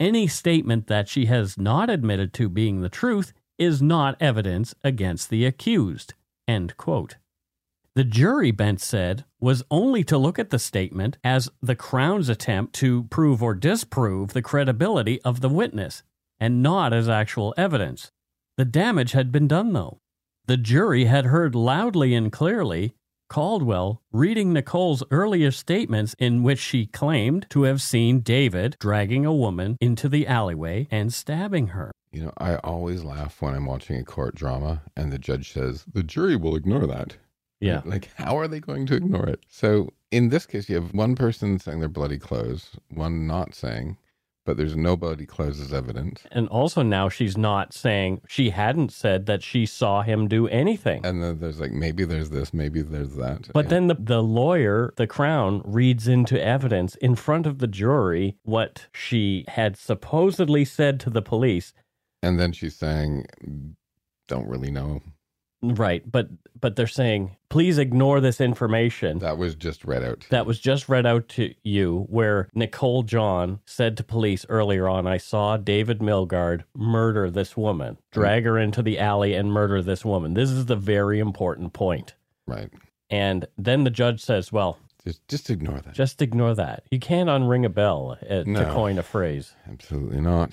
Any 0.00 0.26
statement 0.26 0.88
that 0.88 1.08
she 1.08 1.26
has 1.26 1.56
not 1.56 1.88
admitted 1.88 2.34
to 2.34 2.48
being 2.48 2.80
the 2.80 2.88
truth 2.88 3.32
is 3.58 3.80
not 3.80 4.16
evidence 4.20 4.74
against 4.82 5.30
the 5.30 5.44
accused. 5.46 6.14
The 6.48 8.04
jury, 8.04 8.50
Bence 8.50 8.84
said, 8.84 9.24
was 9.40 9.62
only 9.70 10.02
to 10.02 10.18
look 10.18 10.40
at 10.40 10.50
the 10.50 10.58
statement 10.58 11.16
as 11.22 11.48
the 11.62 11.76
Crown's 11.76 12.28
attempt 12.28 12.74
to 12.74 13.04
prove 13.04 13.40
or 13.40 13.54
disprove 13.54 14.32
the 14.32 14.42
credibility 14.42 15.22
of 15.22 15.42
the 15.42 15.48
witness, 15.48 16.02
and 16.40 16.60
not 16.60 16.92
as 16.92 17.08
actual 17.08 17.54
evidence. 17.56 18.10
The 18.56 18.64
damage 18.64 19.12
had 19.12 19.30
been 19.30 19.46
done, 19.46 19.72
though. 19.72 20.00
The 20.48 20.56
jury 20.56 21.04
had 21.04 21.26
heard 21.26 21.54
loudly 21.54 22.14
and 22.14 22.32
clearly 22.32 22.94
Caldwell 23.28 24.00
reading 24.12 24.54
Nicole's 24.54 25.02
earlier 25.10 25.50
statements 25.50 26.14
in 26.18 26.42
which 26.42 26.58
she 26.58 26.86
claimed 26.86 27.44
to 27.50 27.64
have 27.64 27.82
seen 27.82 28.20
David 28.20 28.74
dragging 28.80 29.26
a 29.26 29.34
woman 29.34 29.76
into 29.78 30.08
the 30.08 30.26
alleyway 30.26 30.88
and 30.90 31.12
stabbing 31.12 31.66
her. 31.68 31.92
You 32.12 32.22
know, 32.22 32.32
I 32.38 32.56
always 32.64 33.04
laugh 33.04 33.42
when 33.42 33.52
I'm 33.52 33.66
watching 33.66 33.96
a 33.96 34.04
court 34.04 34.34
drama 34.36 34.80
and 34.96 35.12
the 35.12 35.18
judge 35.18 35.52
says, 35.52 35.84
the 35.92 36.02
jury 36.02 36.34
will 36.34 36.56
ignore 36.56 36.86
that. 36.86 37.18
Yeah. 37.60 37.82
Like, 37.84 38.08
how 38.14 38.38
are 38.38 38.48
they 38.48 38.60
going 38.60 38.86
to 38.86 38.94
ignore 38.94 39.26
it? 39.26 39.44
So, 39.48 39.90
in 40.10 40.30
this 40.30 40.46
case, 40.46 40.70
you 40.70 40.76
have 40.76 40.94
one 40.94 41.14
person 41.14 41.58
saying 41.58 41.80
they're 41.80 41.90
bloody 41.90 42.18
clothes, 42.18 42.70
one 42.88 43.26
not 43.26 43.54
saying, 43.54 43.98
but 44.48 44.56
there's 44.56 44.76
nobody 44.76 45.26
as 45.38 45.74
evidence. 45.74 46.22
And 46.32 46.48
also 46.48 46.80
now 46.80 47.10
she's 47.10 47.36
not 47.36 47.74
saying 47.74 48.22
she 48.26 48.48
hadn't 48.48 48.90
said 48.90 49.26
that 49.26 49.42
she 49.42 49.66
saw 49.66 50.00
him 50.00 50.26
do 50.26 50.48
anything. 50.48 51.04
And 51.04 51.22
then 51.22 51.38
there's 51.38 51.60
like, 51.60 51.70
maybe 51.70 52.06
there's 52.06 52.30
this, 52.30 52.54
maybe 52.54 52.80
there's 52.80 53.14
that. 53.16 53.50
But 53.52 53.68
then 53.68 53.88
the, 53.88 53.96
the 53.96 54.22
lawyer, 54.22 54.94
the 54.96 55.06
Crown, 55.06 55.60
reads 55.66 56.08
into 56.08 56.42
evidence 56.42 56.94
in 56.94 57.14
front 57.14 57.44
of 57.46 57.58
the 57.58 57.66
jury 57.66 58.38
what 58.42 58.86
she 58.90 59.44
had 59.48 59.76
supposedly 59.76 60.64
said 60.64 60.98
to 61.00 61.10
the 61.10 61.20
police. 61.20 61.74
And 62.22 62.40
then 62.40 62.52
she's 62.52 62.74
saying, 62.74 63.26
don't 64.28 64.48
really 64.48 64.70
know. 64.70 65.02
Right, 65.60 66.08
but 66.10 66.28
but 66.60 66.76
they're 66.76 66.86
saying, 66.86 67.36
please 67.48 67.78
ignore 67.78 68.20
this 68.20 68.40
information. 68.40 69.18
That 69.18 69.38
was 69.38 69.54
just 69.56 69.84
read 69.84 70.04
out. 70.04 70.26
That 70.30 70.46
was 70.46 70.60
just 70.60 70.88
read 70.88 71.04
out 71.06 71.28
to 71.30 71.52
you, 71.64 72.06
where 72.08 72.48
Nicole 72.54 73.02
John 73.02 73.58
said 73.64 73.96
to 73.96 74.04
police 74.04 74.46
earlier 74.48 74.88
on, 74.88 75.06
I 75.06 75.16
saw 75.18 75.56
David 75.56 75.98
Milgaard 75.98 76.62
murder 76.76 77.30
this 77.30 77.56
woman, 77.56 77.98
drag 78.12 78.44
her 78.44 78.56
into 78.58 78.82
the 78.82 78.98
alley 79.00 79.34
and 79.34 79.52
murder 79.52 79.82
this 79.82 80.04
woman. 80.04 80.34
This 80.34 80.50
is 80.50 80.66
the 80.66 80.76
very 80.76 81.18
important 81.18 81.72
point. 81.72 82.14
right. 82.46 82.70
And 83.10 83.46
then 83.56 83.84
the 83.84 83.90
judge 83.90 84.20
says, 84.20 84.52
well, 84.52 84.78
Just, 85.04 85.26
just 85.28 85.48
ignore 85.50 85.80
that. 85.80 85.94
just 85.94 86.20
ignore 86.20 86.54
that. 86.54 86.84
You 86.90 86.98
can't 87.00 87.28
unring 87.30 87.64
a 87.64 87.70
bell, 87.70 88.18
uh, 88.28 88.44
to 88.44 88.70
coin 88.74 88.98
a 88.98 89.02
phrase. 89.02 89.54
Absolutely 89.66 90.20
not. 90.20 90.52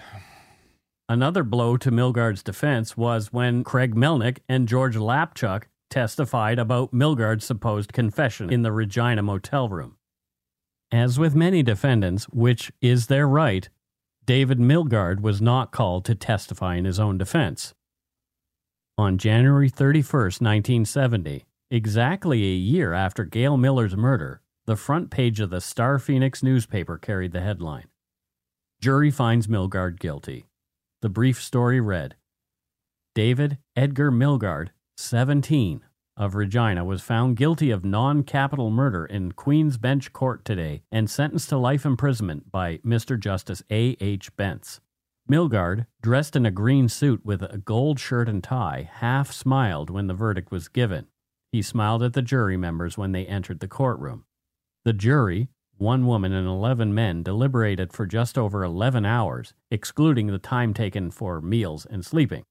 Another 1.07 1.43
blow 1.43 1.77
to 1.77 1.91
Milgaard's 1.91 2.41
defense 2.41 2.97
was 2.97 3.31
when 3.31 3.63
Craig 3.63 3.93
Melnick 3.93 4.39
and 4.49 4.67
George 4.67 4.95
Lapchuk 4.95 5.65
testified 5.91 6.57
about 6.57 6.93
Milgaard's 6.93 7.45
supposed 7.45 7.93
confession 7.93 8.51
in 8.51 8.63
the 8.63 8.71
Regina 8.71 9.21
motel 9.21 9.69
room. 9.69 9.97
As 10.91 11.19
with 11.19 11.35
many 11.35 11.61
defendants, 11.61 12.25
which 12.29 12.71
is 12.81 13.05
their 13.05 13.27
right, 13.27 13.69
David 14.25 14.57
Milgaard 14.59 15.21
was 15.21 15.41
not 15.41 15.71
called 15.71 16.05
to 16.05 16.15
testify 16.15 16.75
in 16.75 16.85
his 16.85 16.99
own 16.99 17.19
defense. 17.19 17.75
On 18.97 19.19
January 19.19 19.69
31st, 19.69 20.41
1970, 20.41 21.45
exactly 21.69 22.43
a 22.43 22.55
year 22.55 22.93
after 22.93 23.25
Gail 23.25 23.57
Miller's 23.57 23.95
murder, 23.95 24.41
the 24.65 24.75
front 24.75 25.11
page 25.11 25.39
of 25.39 25.51
the 25.51 25.61
Star 25.61 25.99
Phoenix 25.99 26.41
newspaper 26.41 26.97
carried 26.97 27.31
the 27.31 27.41
headline 27.41 27.85
Jury 28.81 29.11
finds 29.11 29.47
Milgaard 29.47 29.99
guilty. 29.99 30.45
The 31.05 31.09
brief 31.09 31.39
story 31.39 31.79
read 31.79 32.15
David 33.13 33.59
Edgar 33.75 34.09
Milgaard, 34.09 34.69
17, 34.97 35.81
of 36.17 36.33
Regina, 36.33 36.83
was 36.83 37.03
found 37.03 37.37
guilty 37.37 37.69
of 37.69 37.85
non 37.85 38.23
capital 38.23 38.71
murder 38.71 39.05
in 39.05 39.33
Queen's 39.33 39.77
Bench 39.77 40.11
Court 40.13 40.43
today 40.43 40.81
and 40.91 41.07
sentenced 41.07 41.49
to 41.49 41.59
life 41.59 41.85
imprisonment 41.85 42.51
by 42.51 42.77
Mr. 42.77 43.19
Justice 43.19 43.61
A. 43.69 43.95
H. 43.99 44.35
Bence. 44.35 44.79
Milgaard, 45.29 45.85
dressed 46.01 46.35
in 46.35 46.43
a 46.43 46.49
green 46.49 46.89
suit 46.89 47.23
with 47.23 47.43
a 47.43 47.59
gold 47.59 47.99
shirt 47.99 48.27
and 48.27 48.43
tie, 48.43 48.89
half 48.91 49.31
smiled 49.31 49.91
when 49.91 50.07
the 50.07 50.15
verdict 50.15 50.49
was 50.49 50.67
given. 50.67 51.05
He 51.51 51.61
smiled 51.61 52.01
at 52.01 52.13
the 52.13 52.23
jury 52.23 52.57
members 52.57 52.97
when 52.97 53.11
they 53.11 53.27
entered 53.27 53.59
the 53.59 53.67
courtroom. 53.67 54.25
The 54.85 54.93
jury, 54.93 55.49
one 55.77 56.05
woman 56.05 56.31
and 56.33 56.47
11 56.47 56.93
men, 56.93 57.23
deliberated 57.23 57.91
for 57.91 58.05
just 58.05 58.37
over 58.37 58.63
11 58.63 59.05
hours, 59.05 59.53
excluding 59.69 60.27
the 60.27 60.37
time 60.37 60.73
taken 60.73 61.11
for 61.11 61.41
meals 61.41 61.85
and 61.85 62.05
sleeping. 62.05 62.43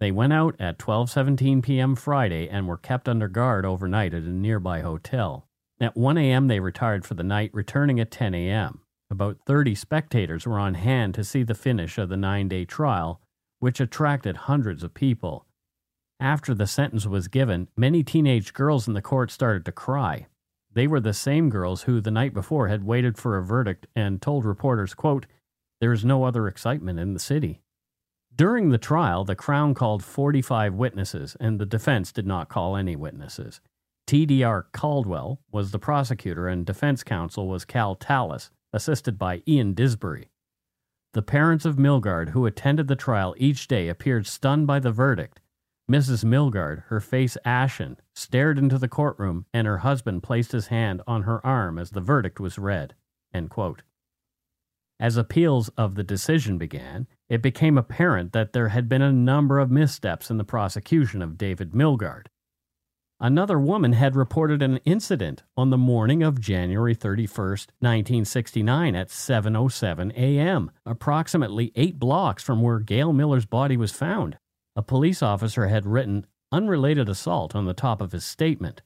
They 0.00 0.10
went 0.10 0.32
out 0.32 0.56
at 0.58 0.78
12:17 0.78 1.62
p.m. 1.62 1.94
Friday 1.94 2.48
and 2.48 2.66
were 2.66 2.76
kept 2.76 3.08
under 3.08 3.28
guard 3.28 3.64
overnight 3.64 4.12
at 4.14 4.24
a 4.24 4.30
nearby 4.30 4.80
hotel. 4.80 5.46
At 5.80 5.96
1 5.96 6.18
a.m., 6.18 6.48
they 6.48 6.60
retired 6.60 7.04
for 7.04 7.14
the 7.14 7.22
night, 7.22 7.50
returning 7.52 8.00
at 8.00 8.10
10 8.10 8.34
a.m. 8.34 8.80
About 9.10 9.38
30 9.46 9.74
spectators 9.74 10.46
were 10.46 10.58
on 10.58 10.74
hand 10.74 11.14
to 11.14 11.22
see 11.22 11.42
the 11.42 11.54
finish 11.54 11.98
of 11.98 12.08
the 12.08 12.16
nine 12.16 12.48
day 12.48 12.64
trial, 12.64 13.20
which 13.58 13.80
attracted 13.80 14.48
hundreds 14.48 14.82
of 14.82 14.94
people. 14.94 15.46
After 16.18 16.54
the 16.54 16.66
sentence 16.66 17.06
was 17.06 17.28
given, 17.28 17.68
many 17.76 18.02
teenage 18.02 18.52
girls 18.52 18.88
in 18.88 18.94
the 18.94 19.02
court 19.02 19.30
started 19.30 19.64
to 19.66 19.72
cry. 19.72 20.26
They 20.74 20.86
were 20.86 21.00
the 21.00 21.12
same 21.12 21.50
girls 21.50 21.82
who 21.82 22.00
the 22.00 22.10
night 22.10 22.32
before 22.32 22.68
had 22.68 22.84
waited 22.84 23.18
for 23.18 23.36
a 23.36 23.44
verdict 23.44 23.86
and 23.94 24.22
told 24.22 24.44
reporters, 24.44 24.94
quote, 24.94 25.26
There 25.80 25.92
is 25.92 26.04
no 26.04 26.24
other 26.24 26.48
excitement 26.48 26.98
in 26.98 27.12
the 27.12 27.20
city. 27.20 27.60
During 28.34 28.70
the 28.70 28.78
trial, 28.78 29.24
the 29.24 29.34
Crown 29.34 29.74
called 29.74 30.02
45 30.02 30.72
witnesses, 30.72 31.36
and 31.38 31.58
the 31.58 31.66
defense 31.66 32.12
did 32.12 32.26
not 32.26 32.48
call 32.48 32.76
any 32.76 32.96
witnesses. 32.96 33.60
TDR 34.06 34.64
Caldwell 34.72 35.40
was 35.50 35.70
the 35.70 35.78
prosecutor, 35.78 36.48
and 36.48 36.64
defense 36.64 37.04
counsel 37.04 37.46
was 37.46 37.66
Cal 37.66 37.94
Tallis, 37.94 38.50
assisted 38.72 39.18
by 39.18 39.42
Ian 39.46 39.74
Disbury. 39.74 40.30
The 41.12 41.22
parents 41.22 41.66
of 41.66 41.76
Milgaard, 41.76 42.30
who 42.30 42.46
attended 42.46 42.88
the 42.88 42.96
trial 42.96 43.34
each 43.36 43.68
day, 43.68 43.88
appeared 43.88 44.26
stunned 44.26 44.66
by 44.66 44.80
the 44.80 44.90
verdict. 44.90 45.40
Mrs. 45.90 46.24
Milgaard, 46.24 46.84
her 46.84 47.00
face 47.00 47.36
ashen, 47.44 47.96
stared 48.14 48.58
into 48.58 48.78
the 48.78 48.88
courtroom, 48.88 49.46
and 49.52 49.66
her 49.66 49.78
husband 49.78 50.22
placed 50.22 50.52
his 50.52 50.68
hand 50.68 51.02
on 51.06 51.22
her 51.22 51.44
arm 51.44 51.78
as 51.78 51.90
the 51.90 52.00
verdict 52.00 52.38
was 52.38 52.58
read. 52.58 52.94
As 55.00 55.16
appeals 55.16 55.68
of 55.70 55.96
the 55.96 56.04
decision 56.04 56.58
began, 56.58 57.08
it 57.28 57.42
became 57.42 57.76
apparent 57.76 58.32
that 58.32 58.52
there 58.52 58.68
had 58.68 58.88
been 58.88 59.02
a 59.02 59.12
number 59.12 59.58
of 59.58 59.70
missteps 59.70 60.30
in 60.30 60.36
the 60.36 60.44
prosecution 60.44 61.20
of 61.22 61.36
David 61.36 61.72
Milgaard. 61.72 62.26
Another 63.18 63.58
woman 63.58 63.92
had 63.92 64.16
reported 64.16 64.62
an 64.62 64.78
incident 64.84 65.42
on 65.56 65.70
the 65.70 65.78
morning 65.78 66.22
of 66.22 66.40
January 66.40 66.94
31st, 66.94 67.68
1969 67.80 68.94
at 68.96 69.08
7:07 69.08 70.12
a.m., 70.16 70.70
approximately 70.84 71.72
8 71.74 71.98
blocks 71.98 72.42
from 72.42 72.62
where 72.62 72.78
Gail 72.78 73.12
Miller's 73.12 73.46
body 73.46 73.76
was 73.76 73.92
found. 73.92 74.38
A 74.74 74.82
police 74.82 75.22
officer 75.22 75.66
had 75.66 75.86
written 75.86 76.26
unrelated 76.50 77.08
assault 77.08 77.54
on 77.54 77.66
the 77.66 77.74
top 77.74 78.00
of 78.00 78.12
his 78.12 78.24
statement. 78.24 78.82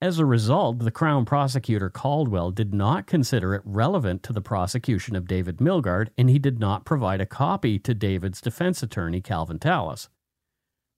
As 0.00 0.18
a 0.18 0.24
result, 0.24 0.78
the 0.78 0.90
Crown 0.90 1.24
prosecutor 1.24 1.90
Caldwell 1.90 2.52
did 2.52 2.72
not 2.72 3.06
consider 3.06 3.54
it 3.54 3.62
relevant 3.64 4.22
to 4.24 4.32
the 4.32 4.40
prosecution 4.40 5.16
of 5.16 5.26
David 5.26 5.58
Milgaard, 5.58 6.10
and 6.16 6.30
he 6.30 6.38
did 6.38 6.60
not 6.60 6.84
provide 6.84 7.20
a 7.20 7.26
copy 7.26 7.78
to 7.80 7.94
David's 7.94 8.40
defense 8.40 8.82
attorney, 8.82 9.20
Calvin 9.20 9.58
Tallis. 9.58 10.08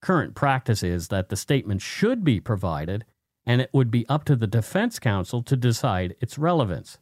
Current 0.03 0.35
practice 0.35 0.83
is 0.83 1.09
that 1.09 1.31
the 1.31 1.37
statement 1.37 1.81
should 1.81 2.25
be 2.25 2.41
provided, 2.41 3.07
and 3.47 3.61
it 3.61 3.71
would 3.73 3.91
be 3.91 4.07
up 4.09 4.25
to 4.25 4.37
the 4.37 4.47
defense 4.47 4.99
counsel 4.99 5.43
to 5.43 5.57
decide 5.57 6.15
its 6.21 6.39
relevance. 6.39 6.99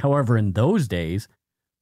However, 0.00 0.36
in 0.36 0.52
those 0.52 0.88
days, 0.88 1.28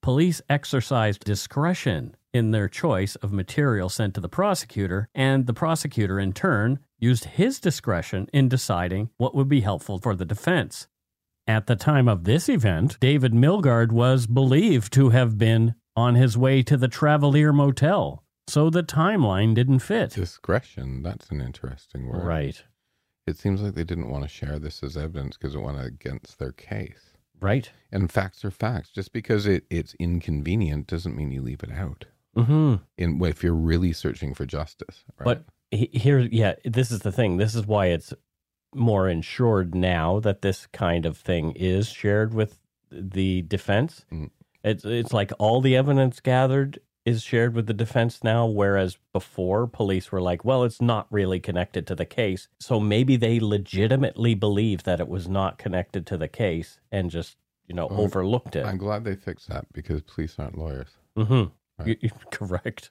police 0.03 0.41
exercised 0.49 1.25
discretion 1.25 2.17
in 2.37 2.53
their 2.53 2.69
choice 2.69 3.17
of 3.17 3.33
material 3.33 3.89
sent 3.89 4.15
to 4.15 4.21
the 4.21 4.29
prosecutor, 4.29 5.09
and 5.15 5.47
the 5.47 5.55
prosecutor, 5.55 6.21
in 6.21 6.33
turn, 6.33 6.79
used 6.99 7.25
his 7.25 7.59
discretion 7.59 8.29
in 8.33 8.49
deciding 8.49 9.11
what 9.17 9.35
would 9.35 9.49
be 9.49 9.63
helpful 9.63 9.99
for 9.99 10.15
the 10.15 10.25
defense. 10.25 10.87
At 11.49 11.67
the 11.67 11.77
time 11.77 12.09
of 12.09 12.25
this 12.25 12.49
event, 12.49 12.99
David 13.01 13.33
Milgaard 13.33 13.93
was 13.93 14.27
believed 14.27 14.93
to 14.93 15.11
have 15.11 15.39
been 15.39 15.75
on 15.97 16.15
his 16.15 16.37
way 16.37 16.63
to 16.63 16.77
the 16.77 16.89
Travelier 16.89 17.55
Motel 17.55 18.23
so 18.49 18.71
the 18.71 18.83
timeline 18.83 19.55
didn't 19.55 19.81
fit. 19.81 20.11
Discretion, 20.11 21.03
that's 21.03 21.31
an 21.31 21.41
interesting 21.41 22.07
word. 22.07 22.25
Right. 22.25 22.63
It 23.27 23.37
seems 23.37 23.61
like 23.61 23.75
they 23.75 23.85
didn't 23.85 24.11
want 24.11 24.23
to 24.23 24.29
share 24.29 24.59
this 24.59 24.83
as 24.83 24.97
evidence 24.97 25.37
because 25.37 25.55
it 25.55 25.61
went 25.61 25.81
against 25.81 26.39
their 26.39 26.53
case. 26.53 27.17
Right. 27.41 27.71
And 27.91 28.11
facts 28.11 28.45
are 28.45 28.51
facts. 28.51 28.91
Just 28.91 29.13
because 29.13 29.47
it, 29.47 29.65
it's 29.69 29.95
inconvenient 29.99 30.87
doesn't 30.87 31.17
mean 31.17 31.33
you 31.33 31.43
leave 31.43 31.63
it 31.63 31.73
out. 31.73 32.07
Mm-hmm. 32.37 32.75
In 32.99 33.25
if 33.25 33.43
you're 33.43 33.55
really 33.55 33.93
searching 33.93 34.35
for 34.35 34.47
justice. 34.47 35.05
Right? 35.19 35.25
But 35.25 35.45
he- 35.71 35.91
here, 35.93 36.21
yeah, 36.21 36.55
this 36.65 36.91
is 36.91 37.01
the 37.01 37.13
thing. 37.13 37.37
This 37.37 37.55
is 37.55 37.67
why 37.67 37.87
it's 37.87 38.13
more 38.75 39.09
insured 39.09 39.75
now 39.75 40.21
that 40.21 40.43
this 40.43 40.67
kind 40.67 41.07
of 41.07 41.17
thing 41.17 41.53
is 41.53 41.89
shared 41.89 42.35
with 42.35 42.59
the 42.91 43.43
defense. 43.43 44.05
Mm. 44.13 44.31
It's 44.63 44.85
it's 44.85 45.13
like 45.13 45.33
all 45.39 45.61
the 45.61 45.77
evidence 45.77 46.21
gathered 46.21 46.81
is 47.05 47.23
shared 47.23 47.55
with 47.55 47.67
the 47.69 47.73
defense 47.73 48.25
now, 48.25 48.47
whereas 48.47 48.99
before 49.13 49.69
police 49.69 50.11
were 50.11 50.21
like, 50.21 50.45
well, 50.45 50.65
it's 50.65 50.83
not 50.83 51.07
really 51.09 51.39
connected 51.39 51.87
to 51.87 51.95
the 51.95 52.05
case. 52.05 52.49
So 52.59 52.81
maybe 52.81 53.17
they 53.17 53.39
legitimately 53.39 54.35
believe 54.35 54.83
that 54.83 54.99
it 54.99 55.07
was 55.09 55.29
not 55.29 55.57
connected 55.57 56.05
to 56.09 56.17
the 56.17 56.27
case 56.27 56.81
and 56.91 57.09
just, 57.09 57.37
you 57.69 57.77
know, 57.77 57.87
Well, 57.87 58.01
overlooked 58.01 58.57
it. 58.57 58.67
I'm 58.67 58.77
glad 58.77 59.05
they 59.05 59.15
fixed 59.15 59.49
that 59.49 59.67
because 59.73 60.03
police 60.03 60.35
aren't 60.37 60.59
lawyers. 60.59 60.89
Mm-hmm. 61.17 61.53
Right. 61.79 61.89
You- 61.89 61.97
you- 62.03 62.11
correct. 62.31 62.91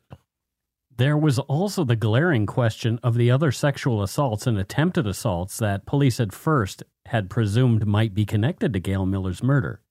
There 0.98 1.18
was 1.18 1.40
also 1.40 1.84
the 1.84 1.98
glaring 1.98 2.46
question 2.46 3.00
of 3.04 3.16
the 3.16 3.30
other 3.30 3.52
sexual 3.52 4.02
assaults 4.02 4.48
and 4.48 4.58
attempted 4.58 5.06
assaults 5.06 5.58
that 5.58 5.86
police 5.86 6.22
at 6.22 6.32
first 6.32 6.84
had 7.08 7.30
presumed 7.30 7.86
might 7.86 8.14
be 8.14 8.26
connected 8.26 8.72
to 8.72 8.80
Gail 8.80 9.06
Miller's 9.06 9.44
murder. 9.44 9.82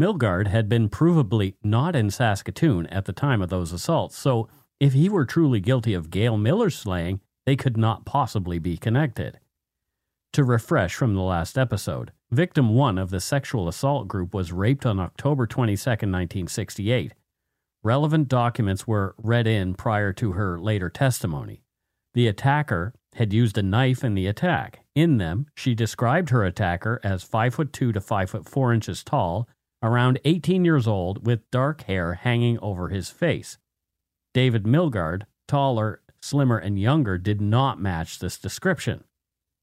Milgaard 0.00 0.46
had 0.46 0.66
been 0.66 0.88
provably 0.88 1.56
not 1.62 1.94
in 1.94 2.10
Saskatoon 2.10 2.86
at 2.86 3.04
the 3.04 3.12
time 3.12 3.42
of 3.42 3.50
those 3.50 3.70
assaults, 3.70 4.16
so 4.16 4.48
if 4.78 4.94
he 4.94 5.10
were 5.10 5.26
truly 5.26 5.60
guilty 5.60 5.92
of 5.92 6.08
Gail 6.10 6.38
Miller's 6.38 6.74
slaying, 6.78 7.20
they 7.44 7.54
could 7.54 7.76
not 7.76 8.06
possibly 8.06 8.58
be 8.58 8.78
connected. 8.78 9.38
To 10.32 10.44
refresh 10.44 10.94
from 10.94 11.14
the 11.14 11.20
last 11.20 11.58
episode, 11.58 12.12
victim 12.30 12.74
one 12.74 12.96
of 12.96 13.10
the 13.10 13.20
sexual 13.20 13.68
assault 13.68 14.08
group 14.08 14.32
was 14.32 14.52
raped 14.52 14.86
on 14.86 14.98
October 14.98 15.46
22, 15.46 15.90
1968. 15.90 17.12
Relevant 17.82 18.28
documents 18.28 18.86
were 18.86 19.14
read 19.16 19.46
in 19.46 19.74
prior 19.74 20.12
to 20.12 20.32
her 20.32 20.58
later 20.58 20.90
testimony. 20.90 21.62
The 22.12 22.28
attacker 22.28 22.92
had 23.14 23.32
used 23.32 23.56
a 23.56 23.62
knife 23.62 24.04
in 24.04 24.14
the 24.14 24.26
attack. 24.26 24.80
In 24.94 25.16
them, 25.16 25.46
she 25.56 25.74
described 25.74 26.30
her 26.30 26.44
attacker 26.44 27.00
as 27.02 27.22
5 27.22 27.54
foot 27.54 27.72
2 27.72 27.92
to 27.92 28.00
5 28.00 28.30
foot 28.30 28.48
4 28.48 28.74
inches 28.74 29.02
tall, 29.02 29.48
around 29.82 30.20
18 30.26 30.64
years 30.64 30.86
old, 30.86 31.26
with 31.26 31.50
dark 31.50 31.82
hair 31.82 32.14
hanging 32.14 32.58
over 32.58 32.90
his 32.90 33.08
face. 33.08 33.56
David 34.34 34.64
Milgaard, 34.64 35.22
taller, 35.48 36.02
slimmer, 36.20 36.58
and 36.58 36.78
younger, 36.78 37.16
did 37.16 37.40
not 37.40 37.80
match 37.80 38.18
this 38.18 38.38
description. 38.38 39.04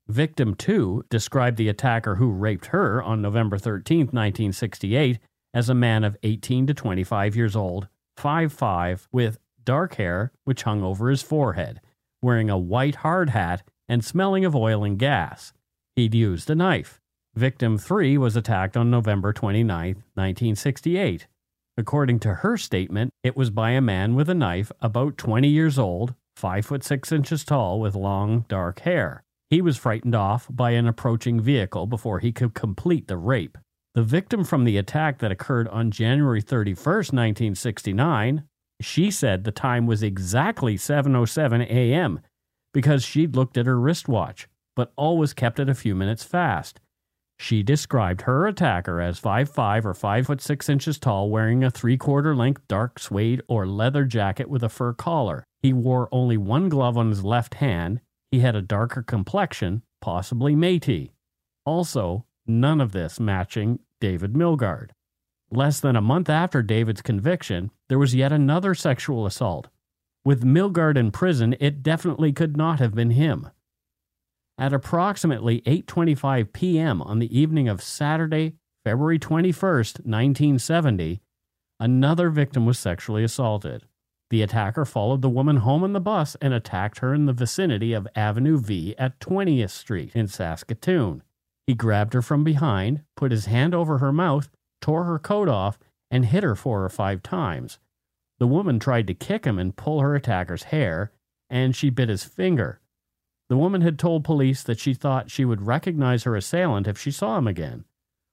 Victim 0.08 0.56
2 0.56 1.06
described 1.10 1.58
the 1.58 1.69
attacker 1.69 2.15
who 2.15 2.32
raped 2.32 2.67
her 2.67 3.03
on 3.03 3.21
November 3.21 3.58
13, 3.58 4.08
1968, 4.08 5.19
as 5.53 5.69
a 5.69 5.75
man 5.75 6.03
of 6.03 6.17
18 6.23 6.65
to 6.67 6.73
25 6.73 7.36
years 7.36 7.56
old, 7.56 7.88
5'5, 8.17 9.08
with 9.12 9.39
dark 9.63 9.95
hair 9.95 10.32
which 10.43 10.63
hung 10.63 10.84
over 10.84 11.10
his 11.10 11.21
forehead, 11.21 11.80
wearing 12.21 12.49
a 12.49 12.58
white 12.58 12.95
hard 12.95 13.30
hat 13.30 13.63
and 13.88 14.03
smelling 14.03 14.45
of 14.45 14.56
oil 14.56 14.84
and 14.84 14.97
gas. 14.97 15.53
He'd 15.95 16.15
used 16.15 16.49
a 16.49 16.56
knife. 16.56 16.99
Victim 17.36 17.77
3 17.77 18.17
was 18.17 18.36
attacked 18.36 18.75
on 18.75 18.89
November 18.89 19.32
29, 19.32 19.95
1968. 20.15 21.27
According 21.77 22.19
to 22.21 22.34
her 22.36 22.58
statement, 22.58 23.12
it 23.23 23.38
was 23.38 23.51
by 23.51 23.71
a 23.71 23.82
man 23.82 24.15
with 24.15 24.30
a 24.30 24.34
knife 24.34 24.71
about 24.82 25.17
20 25.17 25.47
years 25.47 25.77
old, 25.77 26.15
5 26.36 26.65
foot 26.65 26.84
6 26.84 27.12
inches 27.12 27.43
tall 27.43 27.80
with 27.80 27.93
long 27.93 28.45
dark 28.49 28.80
hair. 28.80 29.23
He 29.49 29.62
was 29.62 29.77
frightened 29.77 30.15
off 30.15 30.47
by 30.49 30.71
an 30.71 30.88
approaching 30.88 31.39
vehicle 31.39 31.86
before 31.86 32.19
he 32.19 32.32
could 32.32 32.53
complete 32.53 33.08
the 33.08 33.17
rape. 33.17 33.58
The 33.97 34.03
victim 34.03 34.43
from 34.43 34.63
the 34.63 34.77
attack 34.77 35.17
that 35.17 35.31
occurred 35.31 35.67
on 35.69 35.89
January 35.89 36.39
31st, 36.39 37.13
1969, 37.13 38.43
she 38.79 39.10
said 39.10 39.43
the 39.43 39.51
time 39.51 39.88
was 39.88 40.03
exactly 40.03 40.75
7:07 40.75 41.65
a.m. 41.67 42.19
because 42.75 43.03
she'd 43.03 43.36
looked 43.36 43.57
at 43.57 43.65
her 43.65 43.79
wristwatch, 43.79 44.47
but 44.75 44.93
always 44.97 45.33
kept 45.33 45.60
it 45.60 45.67
a 45.67 45.73
few 45.73 45.95
minutes 45.95 46.23
fast. 46.23 46.79
She 47.39 47.63
described 47.63 48.21
her 48.21 48.45
attacker 48.45 49.01
as 49.01 49.19
5'5 49.19 49.86
or 49.86 49.95
5 49.95 50.27
foot 50.27 50.41
6 50.41 50.69
inches 50.69 50.99
tall, 50.99 51.31
wearing 51.31 51.63
a 51.63 51.71
three 51.71 51.97
quarter 51.97 52.36
length 52.36 52.67
dark 52.67 52.99
suede 52.99 53.41
or 53.47 53.65
leather 53.65 54.05
jacket 54.05 54.47
with 54.47 54.62
a 54.62 54.69
fur 54.69 54.93
collar. 54.93 55.43
He 55.63 55.73
wore 55.73 56.07
only 56.12 56.38
one 56.38 56.69
glove 56.69 56.99
on 56.99 57.10
his 57.10 57.23
left 57.23 57.55
hand. 57.55 58.01
He 58.29 58.41
had 58.41 58.55
a 58.55 58.62
darker 58.62 59.01
complexion, 59.01 59.81
possibly 60.01 60.55
Métis. 60.55 61.10
Also, 61.65 62.25
none 62.45 62.79
of 62.79 62.91
this 62.91 63.19
matching 63.19 63.79
David 63.99 64.33
Milgaard. 64.33 64.89
Less 65.49 65.79
than 65.79 65.95
a 65.95 66.01
month 66.01 66.29
after 66.29 66.62
David's 66.62 67.01
conviction, 67.01 67.71
there 67.88 67.99
was 67.99 68.15
yet 68.15 68.31
another 68.31 68.75
sexual 68.75 69.25
assault. 69.25 69.69
With 70.25 70.43
Milgaard 70.43 70.97
in 70.97 71.12
prison, 71.12 71.55
it 71.60 71.81
definitely 71.81 72.33
could 72.33 72.57
not 72.57 72.79
have 72.79 72.93
been 72.93 73.12
him. 73.12 73.49
At 74.57 74.73
approximately 74.73 75.62
8:25 75.62 76.51
p.m. 76.51 77.01
on 77.01 77.19
the 77.19 77.39
evening 77.39 77.69
of 77.69 77.81
Saturday, 77.81 78.55
February 78.83 79.19
21st, 79.19 80.05
1970, 80.05 81.21
another 81.79 82.29
victim 82.29 82.65
was 82.65 82.79
sexually 82.79 83.23
assaulted. 83.23 83.83
The 84.29 84.41
attacker 84.41 84.83
followed 84.83 85.21
the 85.21 85.29
woman 85.29 85.57
home 85.57 85.83
on 85.83 85.93
the 85.93 86.01
bus 86.01 86.36
and 86.41 86.53
attacked 86.53 86.99
her 86.99 87.13
in 87.13 87.25
the 87.25 87.33
vicinity 87.33 87.93
of 87.93 88.07
Avenue 88.15 88.60
V 88.60 88.95
at 88.97 89.19
20th 89.19 89.69
Street 89.69 90.12
in 90.13 90.27
Saskatoon. 90.27 91.23
He 91.67 91.75
grabbed 91.75 92.13
her 92.13 92.21
from 92.21 92.45
behind, 92.45 93.03
put 93.17 93.32
his 93.32 93.45
hand 93.45 93.75
over 93.75 93.97
her 93.97 94.13
mouth, 94.13 94.49
tore 94.82 95.03
her 95.03 95.19
coat 95.19 95.49
off, 95.49 95.77
and 96.10 96.25
hit 96.25 96.43
her 96.43 96.56
four 96.56 96.84
or 96.84 96.89
five 96.89 97.21
times. 97.21 97.77
The 98.39 98.47
woman 98.47 98.80
tried 98.80 99.08
to 99.08 99.13
kick 99.13 99.45
him 99.45 99.60
and 99.60 99.75
pull 99.75 99.99
her 99.99 100.15
attacker's 100.15 100.63
hair, 100.63 101.12
and 101.49 101.75
she 101.75 101.89
bit 101.89 102.08
his 102.08 102.23
finger. 102.23 102.80
The 103.49 103.58
woman 103.58 103.82
had 103.82 103.99
told 103.99 104.23
police 104.23 104.63
that 104.63 104.80
she 104.80 104.93
thought 104.93 105.30
she 105.30 105.43
would 105.43 105.67
recognize 105.67 106.23
her 106.23 106.36
assailant 106.36 106.88
if 106.88 106.97
she 106.97 107.12
saw 107.12 107.38
him 107.38 107.47
again. 107.47 107.84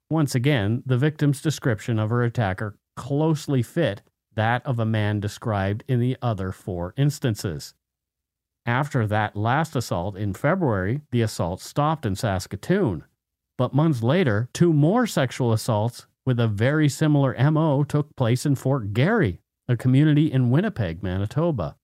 Once 0.08 0.34
again, 0.34 0.82
the 0.86 0.98
victim's 0.98 1.42
description 1.42 1.98
of 1.98 2.10
her 2.10 2.22
attacker 2.22 2.76
closely 2.96 3.62
fit 3.62 4.02
that 4.34 4.64
of 4.66 4.78
a 4.78 4.84
man 4.84 5.20
described 5.20 5.82
in 5.88 5.98
the 5.98 6.16
other 6.20 6.52
four 6.52 6.94
instances. 6.96 7.74
After 8.66 9.06
that 9.06 9.36
last 9.36 9.74
assault 9.74 10.16
in 10.16 10.34
February, 10.34 11.02
the 11.10 11.22
assault 11.22 11.60
stopped 11.60 12.06
in 12.06 12.14
Saskatoon. 12.14 13.04
But 13.56 13.74
months 13.74 14.02
later, 14.02 14.48
two 14.52 14.72
more 14.72 15.06
sexual 15.06 15.52
assaults 15.52 16.06
with 16.26 16.40
a 16.40 16.48
very 16.48 16.88
similar 16.88 17.34
MO 17.50 17.84
took 17.84 18.14
place 18.16 18.44
in 18.44 18.54
Fort 18.54 18.92
Garry, 18.92 19.40
a 19.68 19.76
community 19.76 20.32
in 20.32 20.50
Winnipeg, 20.50 21.02
Manitoba. 21.02 21.76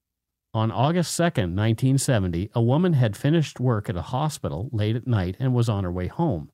On 0.52 0.72
August 0.72 1.16
2, 1.16 1.22
1970, 1.22 2.50
a 2.54 2.62
woman 2.62 2.94
had 2.94 3.16
finished 3.16 3.60
work 3.60 3.88
at 3.88 3.96
a 3.96 4.02
hospital 4.02 4.68
late 4.72 4.96
at 4.96 5.06
night 5.06 5.36
and 5.38 5.54
was 5.54 5.68
on 5.68 5.84
her 5.84 5.92
way 5.92 6.08
home. 6.08 6.50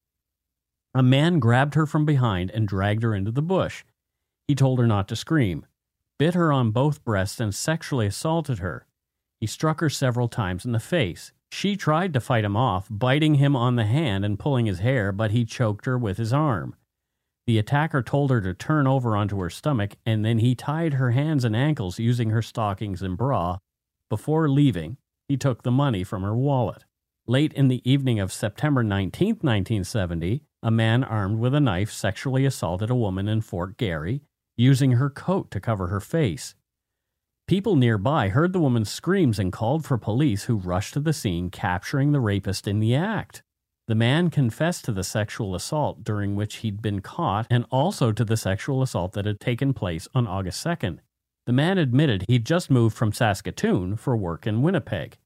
A 0.95 1.03
man 1.03 1.39
grabbed 1.39 1.75
her 1.75 1.87
from 1.87 2.05
behind 2.05 2.51
and 2.51 2.69
dragged 2.69 3.03
her 3.03 3.15
into 3.15 3.31
the 3.31 3.43
bush. 3.43 3.85
He 4.49 4.55
told 4.55 4.79
her 4.79 4.87
not 4.87 5.09
to 5.09 5.17
scream, 5.17 5.65
bit 6.19 6.35
her 6.35 6.53
on 6.53 6.73
both 6.73 7.05
breasts, 7.05 7.41
and 7.41 7.55
sexually 7.55 8.07
assaulted 8.07 8.59
her. 8.59 8.87
He 9.41 9.47
struck 9.47 9.81
her 9.81 9.91
several 9.91 10.29
times 10.29 10.65
in 10.65 10.73
the 10.73 10.81
face. 10.81 11.33
She 11.51 11.77
tried 11.77 12.13
to 12.13 12.21
fight 12.21 12.45
him 12.45 12.57
off, 12.57 12.87
biting 12.91 13.37
him 13.37 13.57
on 13.57 13.77
the 13.77 13.85
hand 13.85 14.25
and 14.25 14.39
pulling 14.39 14.67
his 14.67 14.81
hair, 14.81 15.13
but 15.13 15.31
he 15.31 15.45
choked 15.45 15.87
her 15.87 15.97
with 15.97 16.19
his 16.19 16.33
arm. 16.33 16.75
The 17.47 17.59
attacker 17.59 18.03
told 18.03 18.31
her 18.31 18.41
to 18.41 18.55
turn 18.55 18.89
over 18.89 19.17
onto 19.17 19.41
her 19.41 19.51
stomach, 19.51 19.97
and 20.05 20.25
then 20.25 20.41
he 20.41 20.57
tied 20.57 20.95
her 20.95 21.13
hands 21.13 21.45
and 21.45 21.55
ankles 21.55 22.01
using 22.01 22.31
her 22.31 22.43
stockings 22.43 23.03
and 23.03 23.17
bra. 23.17 23.59
Before 24.11 24.49
leaving, 24.49 24.97
he 25.29 25.37
took 25.37 25.63
the 25.63 25.71
money 25.71 26.03
from 26.03 26.23
her 26.23 26.37
wallet. 26.37 26.85
Late 27.29 27.53
in 27.53 27.69
the 27.69 27.89
evening 27.89 28.19
of 28.19 28.33
September 28.33 28.83
19, 28.83 29.29
1970, 29.41 30.43
a 30.63 30.71
man 30.73 31.05
armed 31.05 31.39
with 31.39 31.55
a 31.55 31.61
knife 31.61 31.93
sexually 31.93 32.45
assaulted 32.45 32.91
a 32.91 32.95
woman 32.97 33.29
in 33.29 33.41
Fort 33.41 33.77
Garry, 33.77 34.23
using 34.57 34.93
her 34.93 35.11
coat 35.11 35.51
to 35.53 35.61
cover 35.61 35.87
her 35.87 36.01
face. 36.01 36.56
People 37.47 37.77
nearby 37.77 38.29
heard 38.31 38.53
the 38.53 38.59
woman's 38.59 38.91
screams 38.91 39.39
and 39.39 39.53
called 39.53 39.85
for 39.85 39.97
police, 39.97 40.45
who 40.45 40.57
rushed 40.57 40.95
to 40.95 41.01
the 41.01 41.13
scene, 41.13 41.49
capturing 41.49 42.11
the 42.11 42.19
rapist 42.19 42.67
in 42.67 42.81
the 42.81 42.97
act. 42.97 43.45
The 43.87 43.95
man 43.95 44.31
confessed 44.31 44.85
to 44.87 44.93
the 44.93 45.05
sexual 45.05 45.55
assault 45.55 46.03
during 46.03 46.35
which 46.35 46.57
he'd 46.57 46.83
been 46.83 47.01
caught 47.01 47.47
and 47.49 47.65
also 47.71 48.11
to 48.11 48.25
the 48.25 48.37
sexual 48.37 48.83
assault 48.83 49.13
that 49.13 49.27
had 49.27 49.39
taken 49.39 49.73
place 49.75 50.09
on 50.13 50.27
August 50.27 50.67
2nd. 50.67 50.99
The 51.47 51.53
man 51.53 51.79
admitted 51.79 52.25
he'd 52.27 52.45
just 52.45 52.69
moved 52.69 52.97
from 52.97 53.13
Saskatoon 53.13 53.95
for 53.97 54.17
work 54.17 54.45
in 54.45 54.63
Winnipeg. 54.63 55.17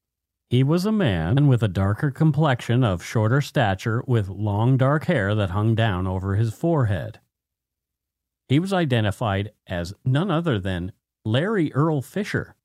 He 0.51 0.61
was 0.61 0.85
a 0.85 0.91
man 0.91 1.47
with 1.47 1.63
a 1.63 1.67
darker 1.67 2.11
complexion 2.11 2.83
of 2.83 3.03
shorter 3.03 3.41
stature 3.41 4.03
with 4.05 4.29
long 4.29 4.77
dark 4.77 5.05
hair 5.05 5.33
that 5.33 5.49
hung 5.49 5.73
down 5.73 6.05
over 6.05 6.35
his 6.35 6.53
forehead. 6.53 7.19
He 8.47 8.59
was 8.59 8.73
identified 8.73 9.53
as 9.65 9.95
none 10.05 10.29
other 10.29 10.59
than 10.59 10.91
Larry 11.23 11.71
Earl 11.73 12.01
Fisher, 12.01 12.55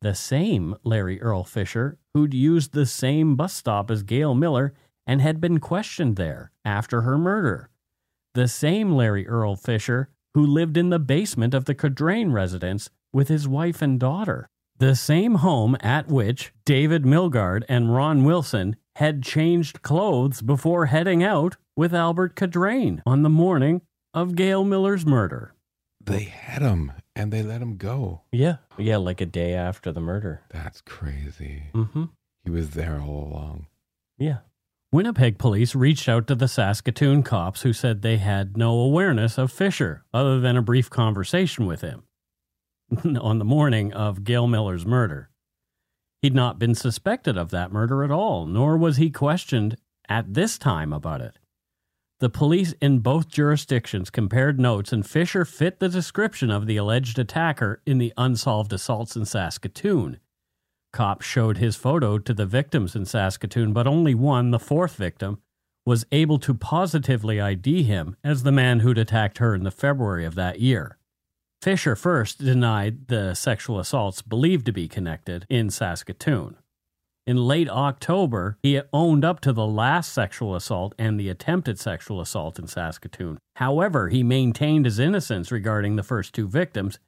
the 0.00 0.14
same 0.14 0.74
Larry 0.84 1.20
Earl 1.20 1.44
Fisher 1.44 1.98
who'd 2.14 2.34
used 2.34 2.72
the 2.72 2.86
same 2.86 3.36
bus 3.36 3.52
stop 3.52 3.90
as 3.90 4.02
Gail 4.02 4.34
Miller 4.34 4.72
and 5.06 5.20
had 5.20 5.40
been 5.40 5.60
questioned 5.60 6.16
there 6.16 6.50
after 6.64 7.02
her 7.02 7.18
murder. 7.18 7.68
The 8.34 8.48
same 8.48 8.92
Larry 8.92 9.26
Earl 9.26 9.56
Fisher 9.56 10.08
who 10.34 10.46
lived 10.46 10.76
in 10.76 10.90
the 10.90 10.98
basement 10.98 11.54
of 11.54 11.66
the 11.66 11.74
Cadrain 11.74 12.32
residence 12.32 12.90
with 13.12 13.28
his 13.28 13.46
wife 13.46 13.80
and 13.80 14.00
daughter. 14.00 14.48
The 14.78 14.96
same 14.96 15.36
home 15.36 15.76
at 15.80 16.08
which 16.08 16.52
David 16.64 17.04
Milgaard 17.04 17.64
and 17.68 17.94
Ron 17.94 18.24
Wilson 18.24 18.76
had 18.96 19.22
changed 19.22 19.82
clothes 19.82 20.42
before 20.42 20.86
heading 20.86 21.22
out 21.22 21.56
with 21.76 21.94
Albert 21.94 22.34
Cadrain 22.34 23.00
on 23.06 23.22
the 23.22 23.30
morning 23.30 23.82
of 24.12 24.34
Gail 24.34 24.64
Miller's 24.64 25.06
murder. 25.06 25.54
They 26.04 26.24
had 26.24 26.62
him 26.62 26.92
and 27.16 27.32
they 27.32 27.42
let 27.42 27.62
him 27.62 27.76
go. 27.76 28.22
Yeah. 28.32 28.56
Yeah, 28.78 28.96
like 28.96 29.20
a 29.20 29.26
day 29.26 29.54
after 29.54 29.92
the 29.92 30.00
murder. 30.00 30.42
That's 30.50 30.80
crazy. 30.80 31.64
Mm-hmm. 31.74 32.04
He 32.44 32.50
was 32.50 32.70
there 32.70 33.00
all 33.00 33.28
along. 33.30 33.66
Yeah. 34.18 34.38
Winnipeg 34.92 35.38
police 35.38 35.74
reached 35.74 36.08
out 36.08 36.26
to 36.28 36.34
the 36.34 36.46
Saskatoon 36.46 37.22
cops 37.24 37.62
who 37.62 37.72
said 37.72 38.02
they 38.02 38.18
had 38.18 38.56
no 38.56 38.78
awareness 38.78 39.38
of 39.38 39.50
Fisher 39.50 40.04
other 40.12 40.38
than 40.38 40.56
a 40.56 40.62
brief 40.62 40.88
conversation 40.88 41.66
with 41.66 41.80
him 41.80 42.04
on 43.20 43.38
the 43.38 43.44
morning 43.44 43.92
of 43.92 44.22
Gail 44.24 44.46
Miller's 44.46 44.86
murder. 44.86 45.30
He'd 46.22 46.34
not 46.34 46.58
been 46.58 46.74
suspected 46.74 47.36
of 47.36 47.50
that 47.50 47.72
murder 47.72 48.04
at 48.04 48.10
all, 48.10 48.46
nor 48.46 48.76
was 48.78 48.96
he 48.96 49.10
questioned 49.10 49.76
at 50.08 50.32
this 50.34 50.58
time 50.58 50.92
about 50.92 51.20
it. 51.20 51.38
The 52.20 52.30
police 52.30 52.74
in 52.80 53.00
both 53.00 53.28
jurisdictions 53.28 54.08
compared 54.08 54.60
notes, 54.60 54.92
and 54.92 55.04
Fisher 55.04 55.44
fit 55.44 55.80
the 55.80 55.88
description 55.88 56.50
of 56.50 56.66
the 56.66 56.76
alleged 56.76 57.18
attacker 57.18 57.82
in 57.84 57.98
the 57.98 58.12
unsolved 58.16 58.72
assaults 58.72 59.16
in 59.16 59.24
Saskatoon. 59.24 60.20
Cops 60.92 61.26
showed 61.26 61.58
his 61.58 61.74
photo 61.74 62.18
to 62.18 62.32
the 62.32 62.46
victims 62.46 62.94
in 62.94 63.04
Saskatoon, 63.04 63.72
but 63.72 63.86
only 63.86 64.14
one, 64.14 64.52
the 64.52 64.60
fourth 64.60 64.94
victim, 64.94 65.38
was 65.84 66.06
able 66.12 66.38
to 66.38 66.54
positively 66.54 67.40
ID 67.40 67.82
him 67.82 68.16
as 68.22 68.42
the 68.42 68.52
man 68.52 68.80
who'd 68.80 68.96
attacked 68.96 69.38
her 69.38 69.54
in 69.54 69.64
the 69.64 69.70
February 69.70 70.24
of 70.24 70.36
that 70.36 70.60
year. 70.60 70.98
Fisher 71.60 71.96
first 71.96 72.38
denied 72.38 73.08
the 73.08 73.34
sexual 73.34 73.78
assaults 73.78 74.22
believed 74.22 74.66
to 74.66 74.72
be 74.72 74.86
connected 74.86 75.46
in 75.48 75.68
Saskatoon. 75.68 76.56
In 77.26 77.38
late 77.38 77.70
October, 77.70 78.58
he 78.62 78.82
owned 78.92 79.24
up 79.24 79.40
to 79.40 79.52
the 79.54 79.66
last 79.66 80.12
sexual 80.12 80.54
assault 80.54 80.94
and 80.98 81.18
the 81.18 81.30
attempted 81.30 81.78
sexual 81.78 82.20
assault 82.20 82.58
in 82.58 82.66
Saskatoon. 82.66 83.38
However, 83.56 84.10
he 84.10 84.22
maintained 84.22 84.84
his 84.84 84.98
innocence 84.98 85.50
regarding 85.50 85.96
the 85.96 86.02
first 86.02 86.34
two 86.34 86.46
victims, 86.46 86.98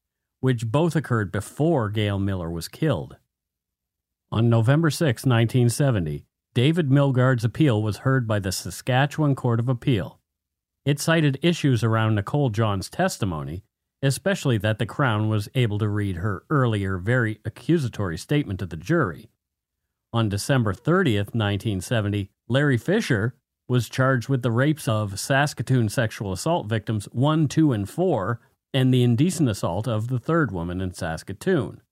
which 0.40 0.66
both 0.66 0.96
occurred 0.96 1.31
before 1.31 1.90
Gail 1.90 2.18
Miller 2.18 2.50
was 2.50 2.66
killed. 2.66 3.18
On 4.33 4.48
November 4.48 4.88
6, 4.88 5.26
1970, 5.26 6.24
David 6.55 6.90
Milgaard's 6.90 7.44
appeal 7.44 7.83
was 7.83 7.98
heard 7.98 8.26
by 8.26 8.38
the 8.38 8.52
Saskatchewan 8.52 9.35
Court 9.35 9.61
of 9.61 9.68
Appeal. 9.68 10.18
It 10.87 10.98
cited 10.98 11.38
issues 11.42 11.85
around 11.85 12.14
Nicole 12.14 12.48
John's 12.48 12.88
testimony, 12.88 13.64
especially 14.02 14.57
that 14.59 14.79
the 14.79 14.87
Crown 14.87 15.29
was 15.29 15.50
able 15.55 15.79
to 15.79 15.88
read 15.88 16.16
her 16.16 16.44
earlier 16.48 16.96
very 16.96 17.38
accusatory 17.44 18.16
statement 18.16 18.61
to 18.61 18.66
the 18.66 18.79
jury. 18.79 19.29
On 20.16 20.31
December 20.31 20.72
30th, 20.72 21.35
1970, 21.35 22.31
Larry 22.48 22.79
Fisher 22.79 23.35
was 23.68 23.90
charged 23.90 24.31
with 24.31 24.40
the 24.40 24.50
rapes 24.50 24.88
of 24.88 25.20
Saskatoon 25.20 25.90
sexual 25.90 26.33
assault 26.33 26.68
victims 26.68 27.05
1, 27.12 27.48
2, 27.48 27.72
and 27.74 27.87
4, 27.87 28.40
and 28.72 28.94
the 28.94 29.02
indecent 29.02 29.46
assault 29.50 29.87
of 29.87 30.09
the 30.09 30.18
third 30.18 30.52
woman 30.52 30.81
in 30.81 30.94
Saskatoon. 30.94 31.83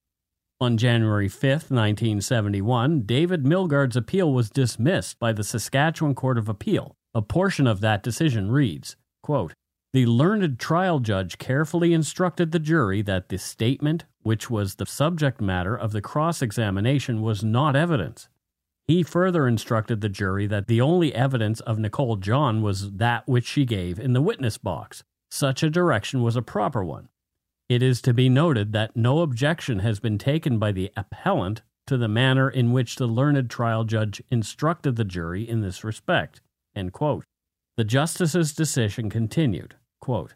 On 0.58 0.78
January 0.78 1.28
5, 1.28 1.50
1971, 1.70 3.02
David 3.02 3.44
Milgaard's 3.44 3.94
appeal 3.94 4.32
was 4.32 4.48
dismissed 4.48 5.18
by 5.18 5.34
the 5.34 5.44
Saskatchewan 5.44 6.14
Court 6.14 6.38
of 6.38 6.48
Appeal. 6.48 6.96
A 7.12 7.20
portion 7.20 7.66
of 7.66 7.82
that 7.82 8.02
decision 8.02 8.50
reads 8.50 8.96
quote, 9.22 9.52
The 9.92 10.06
learned 10.06 10.58
trial 10.58 11.00
judge 11.00 11.36
carefully 11.36 11.92
instructed 11.92 12.52
the 12.52 12.58
jury 12.58 13.02
that 13.02 13.28
the 13.28 13.36
statement, 13.36 14.06
which 14.24 14.50
was 14.50 14.74
the 14.74 14.86
subject 14.86 15.40
matter 15.40 15.76
of 15.76 15.92
the 15.92 16.02
cross 16.02 16.42
examination, 16.42 17.22
was 17.22 17.44
not 17.44 17.76
evidence. 17.76 18.28
He 18.86 19.02
further 19.02 19.46
instructed 19.46 20.00
the 20.00 20.08
jury 20.08 20.46
that 20.48 20.66
the 20.66 20.80
only 20.80 21.14
evidence 21.14 21.60
of 21.60 21.78
Nicole 21.78 22.16
John 22.16 22.60
was 22.60 22.92
that 22.92 23.26
which 23.26 23.46
she 23.46 23.64
gave 23.64 23.98
in 23.98 24.12
the 24.12 24.20
witness 24.20 24.58
box. 24.58 25.04
Such 25.30 25.62
a 25.62 25.70
direction 25.70 26.22
was 26.22 26.36
a 26.36 26.42
proper 26.42 26.84
one. 26.84 27.08
It 27.68 27.82
is 27.82 28.02
to 28.02 28.12
be 28.12 28.28
noted 28.28 28.72
that 28.72 28.96
no 28.96 29.20
objection 29.20 29.78
has 29.78 30.00
been 30.00 30.18
taken 30.18 30.58
by 30.58 30.72
the 30.72 30.90
appellant 30.96 31.62
to 31.86 31.96
the 31.96 32.08
manner 32.08 32.50
in 32.50 32.72
which 32.72 32.96
the 32.96 33.06
learned 33.06 33.48
trial 33.48 33.84
judge 33.84 34.22
instructed 34.30 34.96
the 34.96 35.04
jury 35.04 35.48
in 35.48 35.60
this 35.60 35.84
respect. 35.84 36.40
The 36.74 37.84
justice's 37.84 38.52
decision 38.52 39.08
continued 39.08 39.76
quote, 40.04 40.34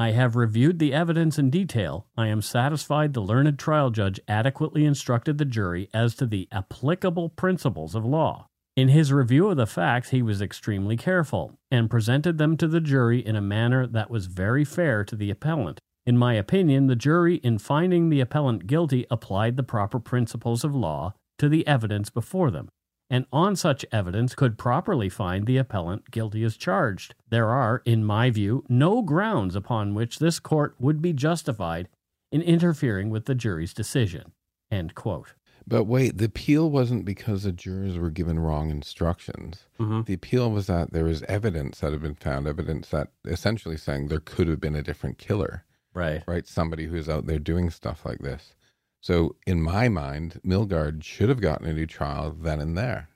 I 0.00 0.12
have 0.12 0.34
reviewed 0.34 0.78
the 0.78 0.94
evidence 0.94 1.38
in 1.38 1.50
detail. 1.50 2.06
I 2.16 2.28
am 2.28 2.40
satisfied 2.40 3.12
the 3.12 3.20
learned 3.20 3.58
trial 3.58 3.90
judge 3.90 4.18
adequately 4.26 4.86
instructed 4.86 5.36
the 5.36 5.44
jury 5.44 5.90
as 5.92 6.14
to 6.14 6.24
the 6.24 6.48
applicable 6.50 7.28
principles 7.28 7.94
of 7.94 8.06
law. 8.06 8.46
In 8.74 8.88
his 8.88 9.12
review 9.12 9.50
of 9.50 9.58
the 9.58 9.66
facts, 9.66 10.08
he 10.08 10.22
was 10.22 10.40
extremely 10.40 10.96
careful 10.96 11.58
and 11.70 11.90
presented 11.90 12.38
them 12.38 12.56
to 12.56 12.66
the 12.66 12.80
jury 12.80 13.18
in 13.18 13.36
a 13.36 13.42
manner 13.42 13.86
that 13.86 14.08
was 14.08 14.24
very 14.24 14.64
fair 14.64 15.04
to 15.04 15.14
the 15.14 15.30
appellant. 15.30 15.80
In 16.06 16.16
my 16.16 16.32
opinion, 16.32 16.86
the 16.86 16.96
jury, 16.96 17.34
in 17.34 17.58
finding 17.58 18.08
the 18.08 18.22
appellant 18.22 18.66
guilty, 18.66 19.04
applied 19.10 19.58
the 19.58 19.62
proper 19.62 20.00
principles 20.00 20.64
of 20.64 20.74
law 20.74 21.12
to 21.36 21.46
the 21.46 21.66
evidence 21.66 22.08
before 22.08 22.50
them, 22.50 22.70
and 23.10 23.26
on 23.32 23.56
such 23.56 23.84
evidence 23.90 24.34
could 24.36 24.56
properly 24.56 25.08
find 25.08 25.46
the 25.46 25.56
appellant 25.56 26.10
guilty 26.12 26.44
as 26.44 26.56
charged. 26.56 27.14
There 27.28 27.48
are, 27.50 27.82
in 27.84 28.04
my 28.04 28.30
view, 28.30 28.64
no 28.68 29.02
grounds 29.02 29.56
upon 29.56 29.94
which 29.94 30.20
this 30.20 30.38
court 30.38 30.76
would 30.78 31.02
be 31.02 31.12
justified 31.12 31.88
in 32.30 32.40
interfering 32.40 33.10
with 33.10 33.24
the 33.26 33.34
jury's 33.34 33.74
decision. 33.74 34.32
End 34.70 34.94
quote. 34.94 35.34
But 35.66 35.84
wait, 35.84 36.18
the 36.18 36.24
appeal 36.24 36.70
wasn't 36.70 37.04
because 37.04 37.42
the 37.42 37.52
jurors 37.52 37.98
were 37.98 38.10
given 38.10 38.38
wrong 38.38 38.70
instructions. 38.70 39.66
Mm-hmm. 39.78 40.02
The 40.02 40.14
appeal 40.14 40.50
was 40.50 40.66
that 40.68 40.92
there 40.92 41.04
was 41.04 41.22
evidence 41.24 41.80
that 41.80 41.92
had 41.92 42.02
been 42.02 42.14
found, 42.14 42.46
evidence 42.46 42.88
that 42.90 43.08
essentially 43.24 43.76
saying 43.76 44.06
there 44.08 44.20
could 44.20 44.48
have 44.48 44.60
been 44.60 44.74
a 44.76 44.82
different 44.82 45.18
killer, 45.18 45.64
Right. 45.92 46.22
right? 46.26 46.46
Somebody 46.46 46.86
who's 46.86 47.08
out 47.08 47.26
there 47.26 47.38
doing 47.40 47.68
stuff 47.70 48.06
like 48.06 48.18
this. 48.20 48.54
So, 49.00 49.36
in 49.46 49.62
my 49.62 49.88
mind, 49.88 50.40
Milgaard 50.44 51.02
should 51.02 51.30
have 51.30 51.40
gotten 51.40 51.66
a 51.66 51.72
new 51.72 51.86
trial 51.86 52.36
then 52.38 52.60
and 52.60 52.76
there. 52.76 53.08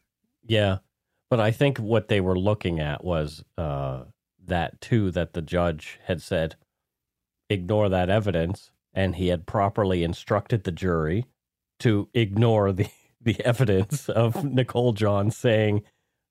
Yeah. 0.43 0.79
But 1.31 1.41
I 1.41 1.51
think 1.51 1.79
what 1.79 2.09
they 2.09 2.21
were 2.21 2.39
looking 2.39 2.81
at 2.81 3.05
was 3.05 3.45
uh, 3.59 4.05
that 4.47 4.81
too, 4.81 5.11
that 5.11 5.33
the 5.33 5.43
judge 5.43 5.99
had 6.05 6.23
said, 6.23 6.57
ignore 7.51 7.89
that 7.89 8.11
evidence. 8.11 8.71
And 8.93 9.17
he 9.17 9.29
had 9.29 9.47
properly 9.47 10.05
instructed 10.05 10.65
the 10.65 10.73
jury 10.73 11.27
to 11.81 12.09
ignore 12.15 12.73
the, 12.73 12.89
the 13.21 13.41
evidence 13.45 14.09
of 14.09 14.45
Nicole 14.45 14.93
John 14.93 15.31
saying, 15.31 15.83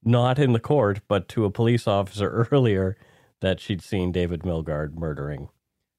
not 0.04 0.40
in 0.40 0.54
the 0.54 0.60
court, 0.60 1.02
but 1.08 1.28
to 1.30 1.46
a 1.46 1.52
police 1.52 1.88
officer 1.88 2.48
earlier, 2.52 2.98
that 3.42 3.60
she'd 3.60 3.82
seen 3.82 4.12
David 4.12 4.42
Milgaard 4.42 4.96
murdering 4.96 5.50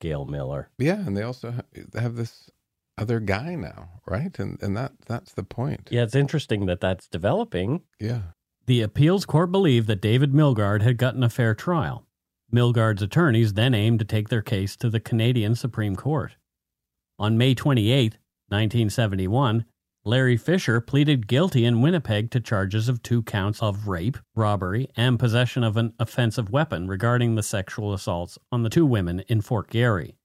Gail 0.00 0.24
Miller. 0.24 0.70
Yeah, 0.78 1.00
and 1.06 1.16
they 1.16 1.22
also 1.22 1.54
have 1.94 2.16
this 2.16 2.50
other 2.96 3.20
guy 3.20 3.54
now, 3.54 3.90
right? 4.06 4.36
And 4.38 4.60
and 4.62 4.76
that 4.76 4.92
that's 5.06 5.32
the 5.32 5.42
point. 5.42 5.88
Yeah, 5.90 6.02
it's 6.02 6.14
interesting 6.14 6.66
that 6.66 6.80
that's 6.80 7.08
developing. 7.08 7.82
Yeah. 7.98 8.20
The 8.66 8.82
appeals 8.82 9.26
court 9.26 9.52
believed 9.52 9.88
that 9.88 10.00
David 10.00 10.32
Milgaard 10.32 10.82
had 10.82 10.96
gotten 10.96 11.22
a 11.22 11.28
fair 11.28 11.54
trial. 11.54 12.06
Milgaard's 12.52 13.02
attorneys 13.02 13.54
then 13.54 13.74
aimed 13.74 13.98
to 13.98 14.04
take 14.04 14.28
their 14.28 14.42
case 14.42 14.76
to 14.76 14.88
the 14.88 15.00
Canadian 15.00 15.54
Supreme 15.54 15.96
Court. 15.96 16.36
On 17.18 17.36
May 17.36 17.54
28, 17.54 18.14
1971, 18.48 19.66
Larry 20.06 20.36
Fisher 20.36 20.80
pleaded 20.80 21.26
guilty 21.26 21.64
in 21.64 21.80
Winnipeg 21.80 22.30
to 22.30 22.40
charges 22.40 22.88
of 22.88 23.02
two 23.02 23.22
counts 23.22 23.62
of 23.62 23.88
rape, 23.88 24.18
robbery, 24.34 24.88
and 24.96 25.18
possession 25.18 25.64
of 25.64 25.76
an 25.76 25.94
offensive 25.98 26.50
weapon 26.50 26.86
regarding 26.86 27.34
the 27.34 27.42
sexual 27.42 27.92
assaults 27.92 28.38
on 28.52 28.62
the 28.62 28.70
two 28.70 28.84
women 28.86 29.20
in 29.28 29.40
Fort 29.40 29.70
Garry. 29.70 30.16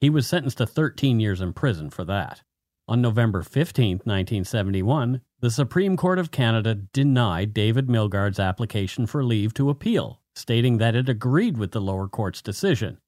He 0.00 0.10
was 0.10 0.26
sentenced 0.26 0.58
to 0.58 0.66
13 0.66 1.20
years 1.20 1.40
in 1.40 1.52
prison 1.52 1.90
for 1.90 2.04
that. 2.04 2.42
On 2.88 3.00
November 3.00 3.42
15, 3.42 3.98
1971, 4.04 5.20
the 5.40 5.50
Supreme 5.50 5.96
Court 5.96 6.18
of 6.18 6.30
Canada 6.30 6.74
denied 6.74 7.52
David 7.52 7.88
Milgaard's 7.88 8.38
application 8.38 9.06
for 9.06 9.24
leave 9.24 9.54
to 9.54 9.70
appeal, 9.70 10.20
stating 10.34 10.78
that 10.78 10.94
it 10.94 11.08
agreed 11.08 11.56
with 11.58 11.72
the 11.72 11.80
lower 11.80 12.06
court's 12.08 12.40
decision. 12.42 12.98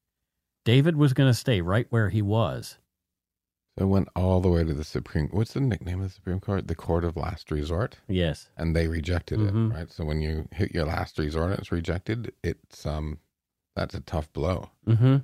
David 0.65 0.97
was 0.97 1.13
going 1.13 1.31
to 1.31 1.35
stay 1.39 1.61
right 1.61 1.87
where 1.91 2.09
he 2.09 2.23
was. 2.23 2.79
So 3.79 3.85
it 3.85 3.89
went 3.89 4.09
all 4.17 4.41
the 4.41 4.49
way 4.49 4.65
to 4.65 4.75
the 4.75 4.83
Supreme. 4.83 5.29
What's 5.31 5.53
the 5.55 5.61
nickname 5.61 6.01
of 6.01 6.09
the 6.09 6.13
Supreme 6.15 6.41
Court? 6.41 6.67
The 6.67 6.75
Court 6.75 7.05
of 7.05 7.17
Last 7.17 7.53
Resort, 7.53 7.97
Yes. 8.09 8.49
and 8.57 8.75
they 8.75 8.89
rejected 8.89 9.39
Mhm. 9.39 9.71
it. 9.71 9.75
Right. 9.75 9.93
So 9.93 10.05
when 10.05 10.21
you 10.21 10.49
hit 10.51 10.75
your 10.75 10.87
last 10.87 11.17
resort 11.19 11.51
and 11.51 11.61
it's 11.61 11.71
rejected, 11.71 12.33
it's 12.43 12.85
um, 12.85 13.19
that's 13.77 13.95
a 13.95 14.01
tough 14.01 14.33
blow. 14.33 14.71
Mm-hmm. 14.87 15.19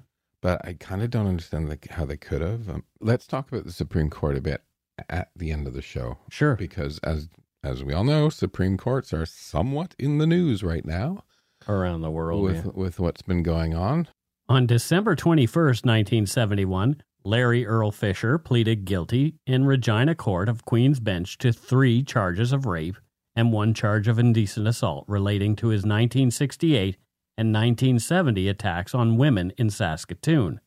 But 0.45 0.61
I 0.63 0.75
kind 0.75 1.03
of 1.03 1.09
don't 1.09 1.27
understand 1.27 1.71
like 1.71 1.89
how 1.91 2.05
they 2.05 2.19
could 2.19 2.43
have. 2.43 2.69
Um, 2.69 2.85
let's 3.01 3.27
talk 3.27 3.51
about 3.51 3.65
the 3.65 3.73
Supreme 3.73 4.11
Court 4.11 4.37
a 4.37 4.43
bit 4.43 4.63
at 5.09 5.31
the 5.35 5.51
end 5.51 5.67
of 5.67 5.73
the 5.73 5.81
show, 5.83 6.19
Sure. 6.31 6.55
because 6.55 6.99
as 6.99 7.29
as 7.63 7.83
we 7.83 7.95
all 7.95 8.05
know, 8.05 8.29
Supreme 8.29 8.77
Courts 8.77 9.15
are 9.15 9.25
somewhat 9.25 9.95
in 9.99 10.19
the 10.19 10.27
news 10.27 10.63
right 10.63 10.85
now 10.85 11.25
Around 11.67 12.03
the 12.03 12.11
world. 12.11 12.43
with 12.43 12.67
yeah. 12.67 12.71
with 12.75 13.01
what's 13.01 13.23
been 13.23 13.43
going 13.43 13.75
on. 13.75 14.07
On 14.47 14.67
December 14.67 15.17
21st, 15.17 15.87
1971, 15.87 17.03
Larry 17.25 17.65
Earl 17.67 17.91
Fisher 17.91 18.37
pleaded 18.37 18.85
guilty 18.85 19.37
in 19.47 19.65
Regina 19.65 20.15
Court 20.15 20.51
of 20.51 20.67
Queen's 20.67 21.01
Bench 21.01 21.39
to 21.39 21.55
three 21.55 22.03
charges 22.03 22.53
of 22.53 22.67
rape 22.67 22.97
and 23.35 23.51
one 23.51 23.73
charge 23.73 24.09
of 24.09 24.19
indecent 24.19 24.69
assault 24.69 25.07
relating 25.09 25.57
to 25.57 25.69
his 25.69 25.85
1968 25.85 26.99
and 27.37 27.53
1970 27.53 28.49
attacks 28.49 28.95
on 28.95 29.17
women 29.17 29.53
in 29.57 29.71
Saskatoon. 29.71 30.61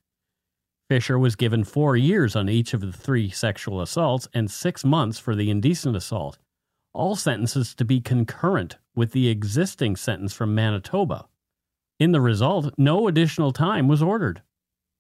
Fisher 0.90 1.20
was 1.20 1.36
given 1.36 1.64
four 1.64 1.98
years 1.98 2.36
on 2.36 2.48
each 2.48 2.74
of 2.74 2.82
the 2.82 2.92
three 2.92 3.30
sexual 3.30 3.82
assaults 3.82 4.28
and 4.34 4.50
six 4.50 4.86
months 4.86 5.20
for 5.20 5.36
the 5.36 5.50
indecent 5.50 5.96
assault, 5.96 6.38
all 6.94 7.16
sentences 7.16 7.76
to 7.76 7.84
be 7.84 8.00
concurrent 8.00 8.78
with 8.96 9.12
the 9.12 9.28
existing 9.28 9.96
sentence 9.96 10.34
from 10.34 10.56
Manitoba. 10.56 11.28
In 12.00 12.12
the 12.12 12.22
result, 12.22 12.74
no 12.78 13.08
additional 13.08 13.52
time 13.52 13.88
was 13.88 14.02
ordered. 14.02 14.42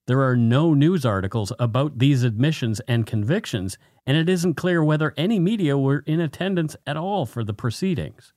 There 0.07 0.21
are 0.23 0.35
no 0.37 0.73
news 0.73 1.05
articles 1.05 1.51
about 1.59 1.99
these 1.99 2.23
admissions 2.23 2.79
and 2.87 3.05
convictions, 3.05 3.77
and 4.05 4.17
it 4.17 4.29
isn't 4.29 4.55
clear 4.55 4.83
whether 4.83 5.13
any 5.17 5.39
media 5.39 5.77
were 5.77 6.03
in 6.05 6.19
attendance 6.19 6.75
at 6.85 6.97
all 6.97 7.25
for 7.25 7.43
the 7.43 7.53
proceedings. 7.53 8.33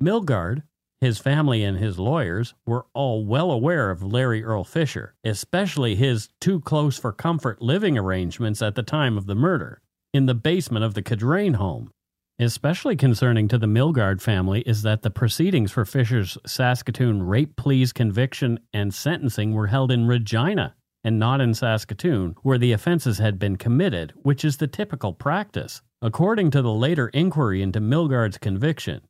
Milgaard, 0.00 0.64
his 1.02 1.18
family, 1.18 1.64
and 1.64 1.78
his 1.78 1.98
lawyers 1.98 2.54
were 2.64 2.86
all 2.94 3.26
well 3.26 3.50
aware 3.50 3.90
of 3.90 4.04
Larry 4.04 4.44
Earl 4.44 4.62
Fisher, 4.62 5.16
especially 5.24 5.96
his 5.96 6.28
too 6.40 6.60
close 6.60 6.96
for 6.96 7.12
comfort 7.12 7.60
living 7.60 7.98
arrangements 7.98 8.62
at 8.62 8.76
the 8.76 8.84
time 8.84 9.18
of 9.18 9.26
the 9.26 9.34
murder, 9.34 9.82
in 10.14 10.26
the 10.26 10.34
basement 10.34 10.84
of 10.84 10.94
the 10.94 11.02
Cadrain 11.02 11.56
home. 11.56 11.90
Especially 12.38 12.94
concerning 12.94 13.48
to 13.48 13.58
the 13.58 13.66
Milgaard 13.66 14.22
family 14.22 14.60
is 14.60 14.82
that 14.82 15.02
the 15.02 15.10
proceedings 15.10 15.72
for 15.72 15.84
Fisher's 15.84 16.38
Saskatoon 16.46 17.24
rape 17.24 17.56
pleas 17.56 17.92
conviction 17.92 18.60
and 18.72 18.94
sentencing 18.94 19.54
were 19.54 19.66
held 19.66 19.90
in 19.90 20.06
Regina 20.06 20.76
and 21.02 21.18
not 21.18 21.40
in 21.40 21.52
Saskatoon, 21.52 22.36
where 22.42 22.58
the 22.58 22.70
offenses 22.70 23.18
had 23.18 23.40
been 23.40 23.56
committed, 23.56 24.12
which 24.22 24.44
is 24.44 24.58
the 24.58 24.68
typical 24.68 25.12
practice. 25.12 25.82
According 26.00 26.52
to 26.52 26.62
the 26.62 26.72
later 26.72 27.08
inquiry 27.08 27.60
into 27.60 27.80
Milgaard's 27.80 28.38
conviction, 28.38 29.00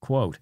quote, 0.00 0.38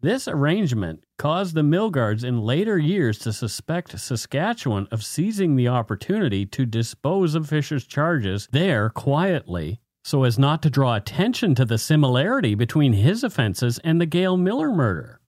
this 0.00 0.26
arrangement 0.26 1.04
caused 1.18 1.54
the 1.54 1.62
Milgaards 1.62 2.24
in 2.24 2.40
later 2.40 2.78
years 2.78 3.18
to 3.20 3.32
suspect 3.32 3.98
Saskatchewan 3.98 4.88
of 4.90 5.04
seizing 5.04 5.56
the 5.56 5.68
opportunity 5.68 6.46
to 6.46 6.64
dispose 6.64 7.34
of 7.34 7.48
Fisher's 7.48 7.86
charges 7.86 8.48
there 8.50 8.88
quietly 8.88 9.80
so 10.02 10.24
as 10.24 10.38
not 10.38 10.62
to 10.62 10.70
draw 10.70 10.94
attention 10.96 11.54
to 11.54 11.64
the 11.64 11.78
similarity 11.78 12.54
between 12.54 12.94
his 12.94 13.22
offenses 13.22 13.78
and 13.84 14.00
the 14.00 14.06
Gail 14.06 14.36
Miller 14.36 14.70
murder. 14.70 15.20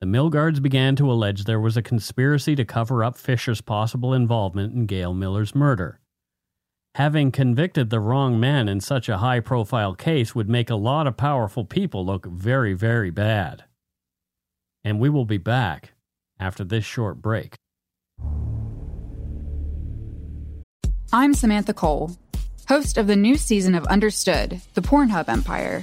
The 0.00 0.06
Milgaards 0.06 0.60
began 0.60 0.96
to 0.96 1.10
allege 1.10 1.44
there 1.44 1.60
was 1.60 1.76
a 1.76 1.82
conspiracy 1.82 2.56
to 2.56 2.64
cover 2.64 3.04
up 3.04 3.16
Fisher's 3.16 3.60
possible 3.60 4.12
involvement 4.12 4.74
in 4.74 4.86
Gail 4.86 5.14
Miller's 5.14 5.54
murder. 5.54 6.00
Having 6.96 7.32
convicted 7.32 7.88
the 7.88 8.00
wrong 8.00 8.38
man 8.38 8.68
in 8.68 8.78
such 8.78 9.08
a 9.08 9.16
high 9.16 9.40
profile 9.40 9.94
case 9.94 10.34
would 10.34 10.50
make 10.50 10.68
a 10.68 10.74
lot 10.74 11.06
of 11.06 11.16
powerful 11.16 11.64
people 11.64 12.04
look 12.04 12.26
very, 12.26 12.74
very 12.74 13.10
bad. 13.10 13.64
And 14.84 15.00
we 15.00 15.08
will 15.08 15.24
be 15.24 15.38
back 15.38 15.94
after 16.38 16.64
this 16.64 16.84
short 16.84 17.22
break. 17.22 17.54
I'm 21.14 21.32
Samantha 21.32 21.72
Cole, 21.72 22.18
host 22.68 22.98
of 22.98 23.06
the 23.06 23.16
new 23.16 23.38
season 23.38 23.74
of 23.74 23.86
Understood, 23.86 24.60
the 24.74 24.82
Pornhub 24.82 25.30
Empire. 25.30 25.82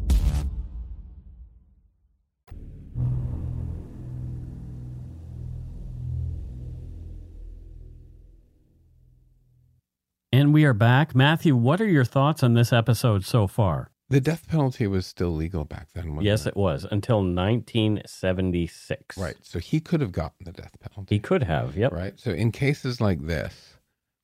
We 10.61 10.65
are 10.65 10.73
back. 10.75 11.15
Matthew, 11.15 11.55
what 11.55 11.81
are 11.81 11.87
your 11.87 12.05
thoughts 12.05 12.43
on 12.43 12.53
this 12.53 12.71
episode 12.71 13.25
so 13.25 13.47
far? 13.47 13.89
The 14.11 14.21
death 14.21 14.47
penalty 14.47 14.85
was 14.85 15.07
still 15.07 15.31
legal 15.31 15.63
back 15.65 15.87
then. 15.95 16.09
Wasn't 16.09 16.23
Yes, 16.25 16.45
it? 16.45 16.49
it 16.49 16.55
was 16.55 16.85
until 16.91 17.23
1976. 17.23 19.17
Right. 19.17 19.37
So 19.41 19.57
he 19.57 19.79
could 19.79 20.01
have 20.01 20.11
gotten 20.11 20.45
the 20.45 20.51
death 20.51 20.75
penalty. 20.79 21.15
He 21.15 21.19
could 21.19 21.41
have. 21.41 21.75
Yep. 21.75 21.91
Right. 21.91 22.19
So 22.19 22.29
in 22.29 22.51
cases 22.51 23.01
like 23.01 23.25
this, 23.25 23.77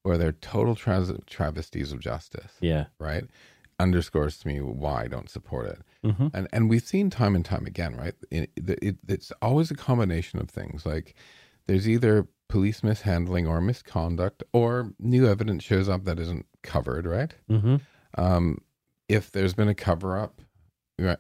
where 0.04 0.20
they're 0.20 0.32
total 0.34 0.76
tra- 0.76 1.18
travesties 1.26 1.92
of 1.92 2.02
justice, 2.02 2.52
Yeah. 2.62 2.86
right, 3.00 3.24
underscores 3.80 4.38
to 4.40 4.48
me 4.48 4.62
why 4.62 5.06
I 5.06 5.08
don't 5.08 5.32
support 5.32 5.66
it. 5.70 5.82
hmm 6.04 6.28
And 6.36 6.48
and 6.54 6.70
we've 6.70 6.86
seen 6.86 7.10
time 7.10 7.36
and 7.36 7.44
time 7.44 7.66
again, 7.66 7.96
right? 7.96 8.14
It, 8.30 8.52
it, 8.56 8.98
it's 9.08 9.32
always 9.42 9.72
a 9.72 9.76
combination 9.76 10.38
of 10.40 10.52
things. 10.52 10.86
Like 10.86 11.16
there's 11.66 11.90
either 11.90 12.28
police 12.50 12.84
mishandling 12.84 13.48
or 13.48 13.62
misconduct, 13.62 14.44
or 14.54 14.94
new 15.00 15.28
evidence 15.28 15.64
shows 15.64 15.90
up 15.90 16.06
that 16.06 16.20
isn't 16.20 16.46
covered, 16.64 17.06
right? 17.06 17.34
Mm-hmm. 17.50 17.78
Um, 18.18 18.60
if 19.10 19.32
there's 19.32 19.54
been 19.54 19.68
a 19.68 19.76
cover 19.76 20.18
up, 20.18 20.42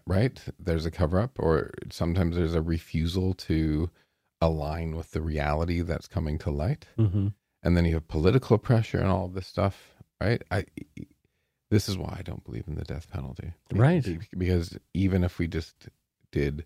right? 0.06 0.40
There's 0.60 0.86
a 0.86 0.92
cover 0.92 1.20
up, 1.20 1.38
or 1.40 1.72
sometimes 1.92 2.36
there's 2.36 2.56
a 2.56 2.62
refusal 2.62 3.34
to 3.36 3.90
align 4.42 4.96
with 4.96 5.12
the 5.12 5.22
reality 5.22 5.82
that's 5.82 6.08
coming 6.08 6.38
to 6.40 6.52
light. 6.52 6.86
Mm-hmm. 6.98 7.28
And 7.64 7.78
then 7.78 7.86
you 7.86 7.96
have 7.96 8.08
political 8.08 8.58
pressure 8.58 9.00
and 9.00 9.10
all 9.10 9.26
of 9.26 9.34
this 9.34 9.48
stuff, 9.48 9.94
right? 10.22 10.42
I, 10.52 10.66
this 11.70 11.90
is 11.90 11.98
why 11.98 12.16
I 12.18 12.22
don't 12.22 12.44
believe 12.44 12.66
in 12.68 12.76
the 12.76 12.84
death 12.84 13.10
penalty. 13.12 13.54
Right. 13.74 14.06
Because 14.38 14.78
even 14.94 15.24
if 15.24 15.40
we 15.40 15.48
just 15.48 15.90
did, 16.32 16.66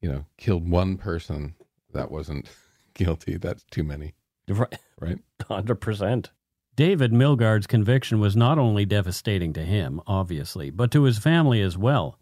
you 0.00 0.10
know, 0.10 0.24
killed 0.38 0.68
one 0.68 0.96
person 0.96 1.54
that 1.92 2.10
wasn't 2.10 2.48
guilty, 2.94 3.36
that's 3.36 3.64
too 3.70 3.84
many. 3.84 4.14
Right. 4.48 4.78
Right. 5.00 5.18
100%. 5.42 6.30
David 6.76 7.12
Milgaard's 7.12 7.68
conviction 7.68 8.18
was 8.18 8.34
not 8.36 8.58
only 8.58 8.84
devastating 8.84 9.52
to 9.52 9.64
him, 9.64 10.00
obviously, 10.06 10.70
but 10.70 10.90
to 10.90 11.04
his 11.04 11.18
family 11.18 11.60
as 11.60 11.78
well. 11.78 12.18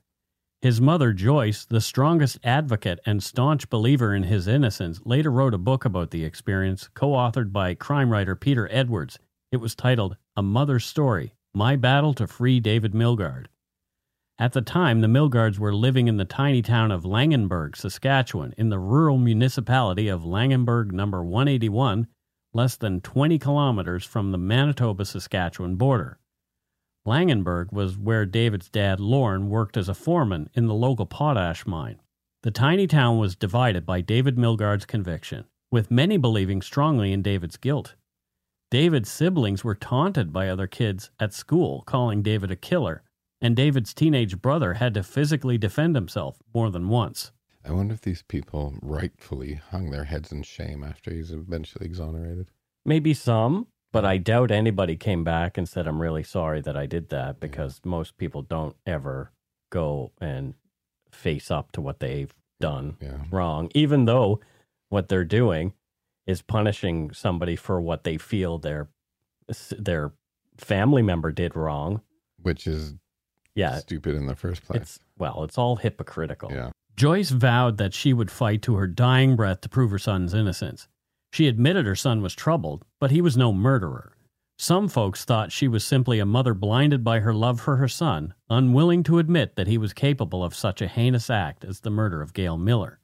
His 0.61 0.81
mother, 0.81 1.13
Joyce, 1.13 1.65
the 1.65 1.81
strongest 1.81 2.39
advocate 2.45 3.01
and 3.07 3.23
staunch 3.23 3.69
believer 3.69 4.15
in 4.15 4.25
his 4.25 4.47
innocence, 4.47 5.01
later 5.05 5.31
wrote 5.31 5.55
a 5.55 5.59
book 5.59 5.85
about 5.85 6.11
the 6.11 6.25
experience, 6.25 6.89
co 6.95 7.13
authored 7.13 7.51
by 7.51 7.75
crime 7.75 8.11
writer 8.11 8.37
Peter 8.37 8.69
Edwards. 8.71 9.19
It 9.51 9.57
was 9.57 9.75
titled 9.75 10.17
A 10.37 10.43
Mother's 10.43 10.85
Story 10.85 11.35
My 11.55 11.75
Battle 11.75 12.15
to 12.15 12.27
Free 12.27 12.61
David 12.61 12.93
Milgaard. 12.93 13.47
At 14.39 14.53
the 14.53 14.63
time, 14.63 15.01
the 15.01 15.09
Milgaards 15.09 15.59
were 15.59 15.75
living 15.75 16.09
in 16.09 16.17
the 16.17 16.25
tiny 16.25 16.63
town 16.63 16.91
of 16.91 17.05
Langenburg, 17.05 17.77
Saskatchewan, 17.77 18.55
in 18.57 18.71
the 18.71 18.79
rural 18.79 19.19
municipality 19.19 20.09
of 20.09 20.23
Langenburg 20.23 20.93
number 20.93 21.23
181 21.23 22.09
less 22.55 22.77
than 22.77 23.01
20 23.01 23.39
kilometers 23.39 24.05
from 24.05 24.31
the 24.31 24.39
Manitoba 24.39 25.05
Saskatchewan 25.05 25.77
border. 25.77 26.19
Langenburg 27.07 27.73
was 27.73 27.99
where 27.99 28.27
David's 28.27 28.69
dad, 28.69 29.01
Lorne, 29.01 29.49
worked 29.49 29.77
as 29.77 29.89
a 29.89 29.95
foreman 29.95 30.51
in 30.55 30.67
the 30.67 30.75
local 30.75 31.07
potash 31.07 31.67
mine. 31.67 32.01
The 32.43 32.51
tiny 32.51 32.87
town 32.87 33.19
was 33.19 33.37
divided 33.37 33.87
by 33.87 34.01
David 34.01 34.37
Milgaard's 34.37 34.87
conviction, 34.87 35.47
with 35.71 35.91
many 35.91 36.17
believing 36.17 36.63
strongly 36.63 37.13
in 37.13 37.23
David's 37.23 37.57
guilt. 37.57 37.95
David's 38.71 39.11
siblings 39.11 39.65
were 39.65 39.75
taunted 39.75 40.33
by 40.33 40.49
other 40.49 40.67
kids 40.67 41.11
at 41.19 41.35
school, 41.35 41.83
calling 41.87 42.23
David 42.23 42.51
a 42.51 42.57
killer, 42.57 43.03
and 43.43 43.55
David's 43.55 43.93
teenage 43.93 44.41
brother 44.41 44.75
had 44.75 44.95
to 44.95 45.03
physically 45.03 45.59
defend 45.59 45.95
himself 45.97 46.39
more 46.55 46.71
than 46.71 46.89
once. 46.89 47.33
I 47.65 47.73
wonder 47.73 47.93
if 47.95 48.01
these 48.01 48.23
people 48.23 48.75
rightfully 48.81 49.55
hung 49.71 49.91
their 49.91 50.05
heads 50.05 50.33
in 50.33 50.43
shame 50.45 50.83
after 50.83 51.13
he's 51.13 51.31
eventually 51.31 51.85
exonerated. 51.85 52.49
Maybe 52.85 53.13
some, 53.15 53.67
but 53.93 54.05
I 54.05 54.17
doubt 54.17 54.51
anybody 54.51 54.97
came 54.97 55.23
back 55.23 55.59
and 55.59 55.69
said, 55.69 55.87
I'm 55.87 56.01
really 56.01 56.23
sorry 56.25 56.61
that 56.63 56.77
I 56.77 56.87
did 56.87 57.11
that 57.11 57.39
because 57.39 57.81
most 57.85 58.17
people 58.17 58.43
don't 58.43 58.75
ever 58.87 59.33
go 59.71 60.13
and 60.21 60.55
face 61.11 61.51
up 61.51 61.71
to 61.73 61.81
what 61.81 62.01
they've 62.01 62.35
done 62.59 62.97
Yeah. 63.01 63.25
wrong, 63.31 63.71
even 63.75 64.07
though 64.07 64.41
what 64.89 65.09
they're 65.09 65.25
doing 65.25 65.75
is 66.27 66.43
punishing 66.43 67.13
somebody 67.13 67.57
for 67.57 67.81
what 67.81 68.05
they 68.05 68.17
feel 68.17 68.59
their 68.59 68.89
their 69.77 70.13
family 70.57 71.03
member 71.03 71.33
did 71.33 71.55
wrong. 71.57 72.01
Which 72.41 72.67
is 72.67 72.95
Yeah, 73.55 73.79
stupid 73.79 74.15
in 74.15 74.27
the 74.27 74.37
first 74.37 74.65
place. 74.65 74.81
it's 74.83 74.99
well, 75.19 75.45
it's 75.45 75.59
all 75.59 75.77
hypocritical. 75.77 76.51
yeah. 76.53 76.71
Joyce 76.97 77.31
vowed 77.31 77.79
that 77.79 77.95
she 77.95 78.13
would 78.13 78.31
fight 78.31 78.63
to 78.63 78.77
her 78.77 78.87
dying 78.87 79.35
breath 79.35 79.63
to 79.63 79.69
prove 79.69 79.91
her 79.91 79.99
son's 79.99 80.35
innocence. 80.35 80.89
She 81.33 81.49
admitted 81.49 81.87
her 81.87 81.97
son 81.97 82.21
was 82.21 82.35
troubled, 82.35 82.85
but 83.01 83.11
he 83.11 83.23
was 83.23 83.37
no 83.37 83.53
murderer. 83.53 84.17
Some 84.59 84.89
folks 84.89 85.25
thought 85.25 85.51
she 85.51 85.67
was 85.67 85.85
simply 85.85 86.19
a 86.19 86.27
mother 86.27 86.55
blinded 86.55 87.03
by 87.03 87.21
her 87.21 87.33
love 87.33 87.61
for 87.61 87.77
her 87.77 87.89
son, 87.89 88.35
unwilling 88.51 89.03
to 89.05 89.19
admit 89.19 89.57
that 89.57 89.67
he 89.67 89.79
was 89.79 89.95
capable 89.95 90.45
of 90.45 90.55
such 90.55 90.83
a 90.83 90.87
heinous 90.87 91.31
act 91.31 91.65
as 91.65 91.81
the 91.81 91.91
murder 91.91 92.21
of 92.21 92.35
Gail 92.35 92.59
Miller. 92.59 93.01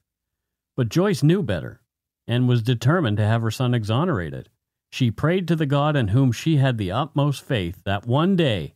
But 0.77 0.89
Joyce 0.89 1.23
knew 1.23 1.43
better 1.43 1.81
and 2.27 2.47
was 2.47 2.61
determined 2.61 3.17
to 3.17 3.25
have 3.25 3.41
her 3.41 3.51
son 3.51 3.73
exonerated. 3.73 4.49
She 4.91 5.11
prayed 5.11 5.47
to 5.47 5.55
the 5.55 5.65
God 5.65 5.95
in 5.95 6.09
whom 6.09 6.31
she 6.31 6.57
had 6.57 6.77
the 6.77 6.91
utmost 6.91 7.43
faith 7.43 7.81
that 7.83 8.05
one 8.05 8.35
day, 8.35 8.75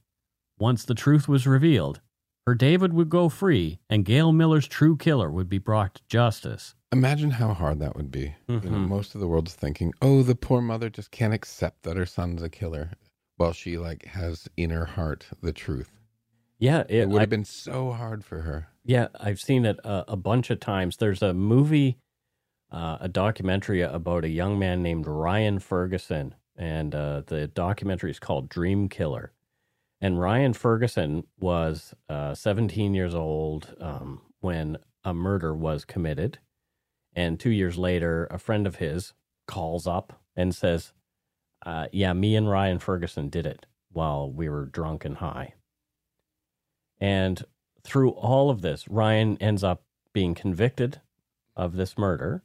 once 0.59 0.85
the 0.85 0.95
truth 0.95 1.27
was 1.27 1.45
revealed, 1.47 2.01
her 2.45 2.55
David 2.55 2.93
would 2.93 3.09
go 3.09 3.29
free 3.29 3.79
and 3.89 4.05
Gail 4.05 4.31
Miller's 4.31 4.67
true 4.67 4.95
killer 4.97 5.31
would 5.31 5.49
be 5.49 5.57
brought 5.57 5.95
to 5.95 6.01
justice. 6.07 6.75
Imagine 6.91 7.31
how 7.31 7.53
hard 7.53 7.79
that 7.79 7.95
would 7.95 8.11
be. 8.11 8.35
You 8.47 8.55
know, 8.55 8.61
Mhm. 8.61 8.87
most 8.87 9.15
of 9.15 9.21
the 9.21 9.27
world's 9.27 9.55
thinking, 9.55 9.93
"Oh, 10.01 10.21
the 10.23 10.35
poor 10.35 10.61
mother 10.61 10.89
just 10.89 11.09
can't 11.11 11.33
accept 11.33 11.83
that 11.83 11.97
her 11.97 12.05
son's 12.05 12.43
a 12.43 12.49
killer," 12.49 12.91
while 13.37 13.53
she 13.53 13.77
like 13.77 14.05
has 14.05 14.47
in 14.57 14.69
her 14.69 14.85
heart 14.85 15.27
the 15.41 15.53
truth. 15.53 15.89
Yeah, 16.59 16.81
It, 16.81 16.91
it, 17.03 17.09
would 17.09 17.17
I- 17.17 17.21
have 17.21 17.29
been 17.29 17.45
so 17.45 17.91
hard 17.91 18.23
for 18.23 18.41
her. 18.41 18.67
Yeah, 18.85 19.07
I've 19.19 19.39
seen 19.39 19.65
it 19.65 19.79
a, 19.83 20.11
a 20.13 20.15
bunch 20.15 20.49
of 20.49 20.59
times. 20.59 20.97
There's 20.97 21.21
a 21.23 21.33
movie, 21.33 21.97
uh, 22.71 22.97
a 23.01 23.07
documentary 23.09 23.81
about 23.81 24.23
a 24.23 24.29
young 24.29 24.59
man 24.59 24.83
named 24.83 25.07
Ryan 25.07 25.59
Ferguson, 25.59 26.35
and 26.55 26.93
uh, 26.93 27.21
the 27.25 27.47
documentary 27.47 28.11
is 28.11 28.19
called 28.19 28.49
Dream 28.49 28.87
Killer. 28.87 29.32
And 30.03 30.19
Ryan 30.19 30.51
Ferguson 30.51 31.23
was 31.39 31.93
uh, 32.09 32.35
17 32.35 32.93
years 32.93 33.15
old 33.15 33.73
um, 33.79 34.19
when 34.41 34.77
a 35.05 35.13
murder 35.13 35.55
was 35.55 35.85
committed. 35.85 36.39
And 37.15 37.39
two 37.39 37.51
years 37.51 37.77
later, 37.77 38.27
a 38.29 38.37
friend 38.37 38.67
of 38.67 38.75
his 38.75 39.13
calls 39.47 39.87
up 39.87 40.21
and 40.35 40.53
says, 40.53 40.91
uh, 41.65 41.87
Yeah, 41.93 42.11
me 42.11 42.35
and 42.35 42.49
Ryan 42.49 42.79
Ferguson 42.79 43.29
did 43.29 43.45
it 43.45 43.65
while 43.93 44.29
we 44.29 44.49
were 44.49 44.65
drunk 44.65 45.05
and 45.05 45.15
high. 45.15 45.53
And 46.99 47.41
through 47.81 48.09
all 48.09 48.49
of 48.49 48.61
this, 48.61 48.85
Ryan 48.89 49.37
ends 49.37 49.63
up 49.63 49.83
being 50.11 50.35
convicted 50.35 50.99
of 51.55 51.77
this 51.77 51.97
murder. 51.97 52.43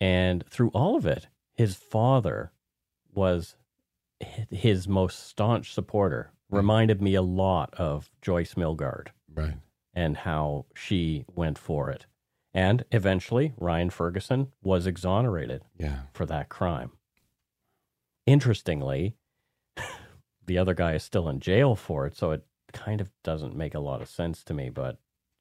And 0.00 0.44
through 0.50 0.70
all 0.70 0.96
of 0.96 1.06
it, 1.06 1.28
his 1.54 1.76
father 1.76 2.50
was 3.14 3.54
his 4.50 4.88
most 4.88 5.28
staunch 5.28 5.72
supporter. 5.72 6.32
Reminded 6.50 7.02
me 7.02 7.14
a 7.14 7.22
lot 7.22 7.74
of 7.74 8.10
Joyce 8.22 8.54
Milgaard. 8.54 9.08
Right. 9.34 9.54
and 9.92 10.16
how 10.16 10.64
she 10.74 11.24
went 11.34 11.58
for 11.58 11.90
it. 11.90 12.06
And 12.54 12.84
eventually, 12.90 13.52
Ryan 13.58 13.90
Ferguson 13.90 14.52
was 14.62 14.86
exonerated 14.86 15.62
Yeah. 15.78 16.00
for 16.14 16.24
that 16.26 16.48
crime. 16.48 16.92
Interestingly, 18.26 19.14
the 20.46 20.58
other 20.58 20.74
guy 20.74 20.94
is 20.94 21.02
still 21.04 21.28
in 21.28 21.40
jail 21.40 21.76
for 21.76 22.06
it, 22.06 22.16
so 22.16 22.32
it 22.32 22.44
kind 22.72 23.00
of 23.00 23.10
doesn't 23.22 23.54
make 23.56 23.74
a 23.74 23.78
lot 23.80 24.02
of 24.02 24.08
sense 24.08 24.42
to 24.44 24.54
me. 24.54 24.68
But 24.70 24.98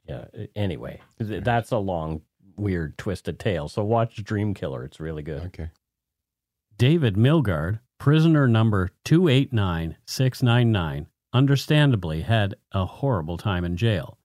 yeah, 0.08 0.26
anyway, 0.56 1.02
th- 1.20 1.44
that's 1.44 1.72
a 1.72 1.78
long, 1.78 2.22
weird, 2.56 2.98
twisted 2.98 3.40
tale. 3.40 3.68
So 3.68 3.84
watch 3.84 4.24
Dream 4.24 4.54
Killer; 4.54 4.84
it's 4.84 5.00
really 5.00 5.24
good. 5.24 5.44
Okay. 5.46 5.70
David 6.78 7.16
Milgaard, 7.16 7.80
prisoner 8.00 8.48
number 8.48 8.92
289699, 9.04 11.08
understandably 11.34 12.22
had 12.22 12.56
a 12.72 12.86
horrible 12.86 13.38
time 13.38 13.66
in 13.66 13.76
jail. 13.76 14.18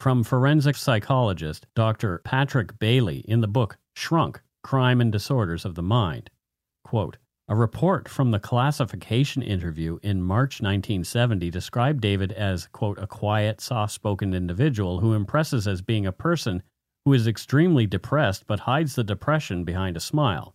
From 0.00 0.24
forensic 0.24 0.76
psychologist 0.76 1.66
Dr. 1.74 2.20
Patrick 2.24 2.78
Bailey 2.78 3.20
in 3.20 3.40
the 3.40 3.48
book 3.48 3.78
Shrunk 3.94 4.42
Crime 4.62 5.00
and 5.00 5.10
Disorders 5.12 5.64
of 5.64 5.74
the 5.74 5.82
Mind. 5.82 6.28
Quote, 6.84 7.16
a 7.46 7.54
report 7.54 8.08
from 8.08 8.30
the 8.30 8.40
classification 8.40 9.42
interview 9.42 9.98
in 10.02 10.22
March 10.22 10.62
1970 10.62 11.50
described 11.50 12.00
David 12.00 12.32
as, 12.32 12.68
quote, 12.72 12.98
a 12.98 13.06
quiet, 13.06 13.60
soft 13.60 13.92
spoken 13.92 14.32
individual 14.32 15.00
who 15.00 15.12
impresses 15.12 15.68
as 15.68 15.82
being 15.82 16.06
a 16.06 16.12
person 16.12 16.62
who 17.04 17.12
is 17.12 17.26
extremely 17.26 17.86
depressed 17.86 18.46
but 18.46 18.60
hides 18.60 18.94
the 18.94 19.04
depression 19.04 19.62
behind 19.62 19.94
a 19.94 20.00
smile. 20.00 20.53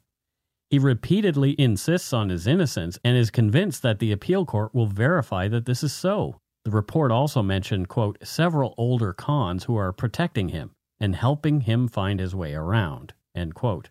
He 0.70 0.78
repeatedly 0.78 1.60
insists 1.60 2.14
on 2.14 2.30
his 2.30 2.46
innocence 2.46 3.00
and 3.04 3.18
is 3.18 3.32
convinced 3.32 3.82
that 3.82 4.00
the 4.00 4.12
appeal 4.12 4.46
court 4.46 4.74
will 4.74 4.86
verify 4.86 5.48
that 5.48 5.66
this 5.66 5.84
is 5.84 5.94
so. 5.94 6.40
The 6.64 6.72
report 6.72 7.12
also 7.12 7.42
mentioned, 7.42 7.88
quote, 7.88 8.18
several 8.24 8.76
older 8.78 9.14
cons 9.14 9.64
who 9.64 9.76
are 9.76 9.92
protecting 9.92 10.50
him 10.50 10.72
and 11.00 11.16
helping 11.16 11.62
him 11.62 11.88
find 11.88 12.20
his 12.20 12.36
way 12.36 12.54
around, 12.54 13.14
end 13.34 13.56
quote. 13.56 13.90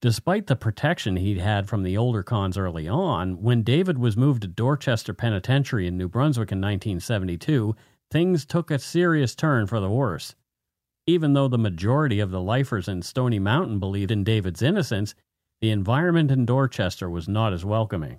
Despite 0.00 0.46
the 0.46 0.56
protection 0.56 1.16
he'd 1.16 1.38
had 1.38 1.68
from 1.68 1.82
the 1.82 1.96
older 1.96 2.22
cons 2.22 2.56
early 2.56 2.88
on, 2.88 3.42
when 3.42 3.62
David 3.62 3.98
was 3.98 4.16
moved 4.16 4.42
to 4.42 4.48
Dorchester 4.48 5.14
Penitentiary 5.14 5.86
in 5.86 5.96
New 5.96 6.08
Brunswick 6.08 6.52
in 6.52 6.58
1972, 6.58 7.74
things 8.10 8.44
took 8.44 8.70
a 8.70 8.78
serious 8.78 9.34
turn 9.34 9.66
for 9.66 9.80
the 9.80 9.90
worse. 9.90 10.34
Even 11.06 11.32
though 11.32 11.48
the 11.48 11.58
majority 11.58 12.20
of 12.20 12.30
the 12.30 12.40
lifers 12.40 12.88
in 12.88 13.02
Stony 13.02 13.38
Mountain 13.38 13.78
believed 13.78 14.10
in 14.10 14.24
David's 14.24 14.62
innocence, 14.62 15.14
the 15.64 15.70
environment 15.70 16.30
in 16.30 16.44
Dorchester 16.44 17.08
was 17.08 17.26
not 17.26 17.54
as 17.54 17.64
welcoming. 17.64 18.18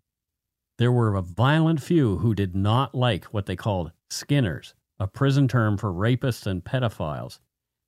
There 0.80 0.92
were 0.92 1.14
a 1.14 1.22
violent 1.22 1.80
few 1.80 2.18
who 2.18 2.34
did 2.34 2.56
not 2.56 2.96
like 2.96 3.26
what 3.26 3.46
they 3.46 3.56
called 3.56 3.92
skinners, 4.10 4.74
a 5.00 5.06
prison 5.06 5.48
term 5.48 5.78
for 5.78 5.94
rapists 5.94 6.48
and 6.48 6.64
pedophiles. 6.64 7.38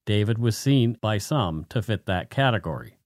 David 0.05 0.37
was 0.37 0.55
seen 0.55 0.95
by 1.01 1.17
some 1.17 1.65
to 1.69 1.81
fit 1.81 2.05
that 2.05 2.29
category. 2.29 2.99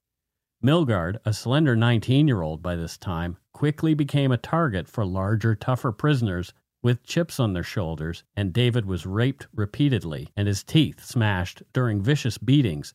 Milgaard, 0.61 1.19
a 1.23 1.31
slender 1.31 1.77
19 1.77 2.27
year 2.27 2.41
old 2.41 2.61
by 2.61 2.75
this 2.75 2.97
time, 2.97 3.37
quickly 3.53 3.93
became 3.93 4.33
a 4.33 4.37
target 4.37 4.89
for 4.89 5.05
larger, 5.05 5.55
tougher 5.55 5.93
prisoners 5.93 6.53
with 6.83 7.01
chips 7.03 7.39
on 7.39 7.53
their 7.53 7.63
shoulders, 7.63 8.25
and 8.35 8.51
David 8.51 8.85
was 8.85 9.05
raped 9.05 9.47
repeatedly 9.55 10.27
and 10.35 10.49
his 10.49 10.65
teeth 10.65 11.01
smashed 11.01 11.63
during 11.71 12.01
vicious 12.01 12.37
beatings. 12.37 12.93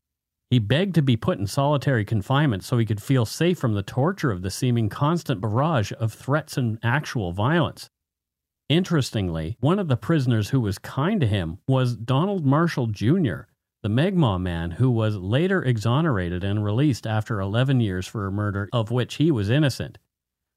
He 0.51 0.61
begged 0.61 0.95
to 0.95 1.03
be 1.03 1.17
put 1.17 1.39
in 1.39 1.47
solitary 1.47 2.05
confinement 2.05 2.63
so 2.63 2.79
he 2.79 2.87
could 2.87 3.03
feel 3.03 3.27
safe 3.27 3.59
from 3.59 3.75
the 3.75 3.83
torture 3.83 4.31
of 4.31 4.43
the 4.43 4.51
seeming 4.51 4.89
constant 4.89 5.41
barrage 5.41 5.93
of 5.99 6.13
threats 6.13 6.57
and 6.57 6.79
actual 6.83 7.33
violence. 7.33 7.91
Interestingly, 8.69 9.57
one 9.61 9.79
of 9.79 9.89
the 9.89 9.97
prisoners 9.97 10.51
who 10.51 10.61
was 10.61 10.79
kind 10.79 11.21
to 11.21 11.27
him 11.27 11.59
was 11.67 11.97
Donald 11.97 12.45
Marshall 12.45 12.87
Jr., 12.87 13.43
the 13.83 13.89
Mi'kmaq 13.89 14.41
man 14.41 14.73
who 14.73 14.91
was 14.91 15.17
later 15.17 15.63
exonerated 15.63 16.43
and 16.43 16.65
released 16.65 17.07
after 17.07 17.41
11 17.41 17.81
years 17.81 18.07
for 18.07 18.27
a 18.27 18.33
murder 18.33 18.69
of 18.73 18.91
which 18.91 19.17
he 19.17 19.31
was 19.31 19.51
innocent. 19.51 19.99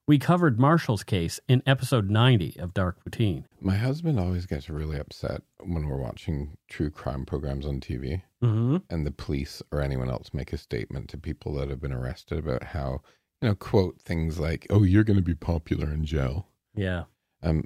We 0.09 0.17
covered 0.17 0.59
Marshall's 0.59 1.03
case 1.03 1.39
in 1.47 1.61
episode 1.67 2.09
90 2.09 2.57
of 2.59 2.73
Dark 2.73 2.97
Poutine. 3.05 3.43
My 3.61 3.75
husband 3.75 4.19
always 4.19 4.47
gets 4.47 4.67
really 4.67 4.97
upset 4.97 5.43
when 5.59 5.85
we're 5.85 6.01
watching 6.01 6.57
true 6.67 6.89
crime 6.89 7.27
programs 7.27 7.63
on 7.67 7.79
TV 7.79 8.23
Mm-hmm. 8.43 8.77
and 8.89 9.05
the 9.05 9.11
police 9.11 9.61
or 9.71 9.81
anyone 9.81 10.09
else 10.09 10.31
make 10.33 10.51
a 10.51 10.57
statement 10.57 11.09
to 11.09 11.17
people 11.19 11.53
that 11.53 11.69
have 11.69 11.79
been 11.79 11.93
arrested 11.93 12.39
about 12.39 12.63
how, 12.63 13.01
you 13.39 13.49
know, 13.49 13.53
quote 13.53 14.01
things 14.01 14.39
like, 14.39 14.65
oh, 14.71 14.81
you're 14.81 15.03
going 15.03 15.19
to 15.19 15.21
be 15.21 15.35
popular 15.35 15.91
in 15.91 16.03
jail. 16.05 16.47
Yeah. 16.73 17.03
Um, 17.43 17.65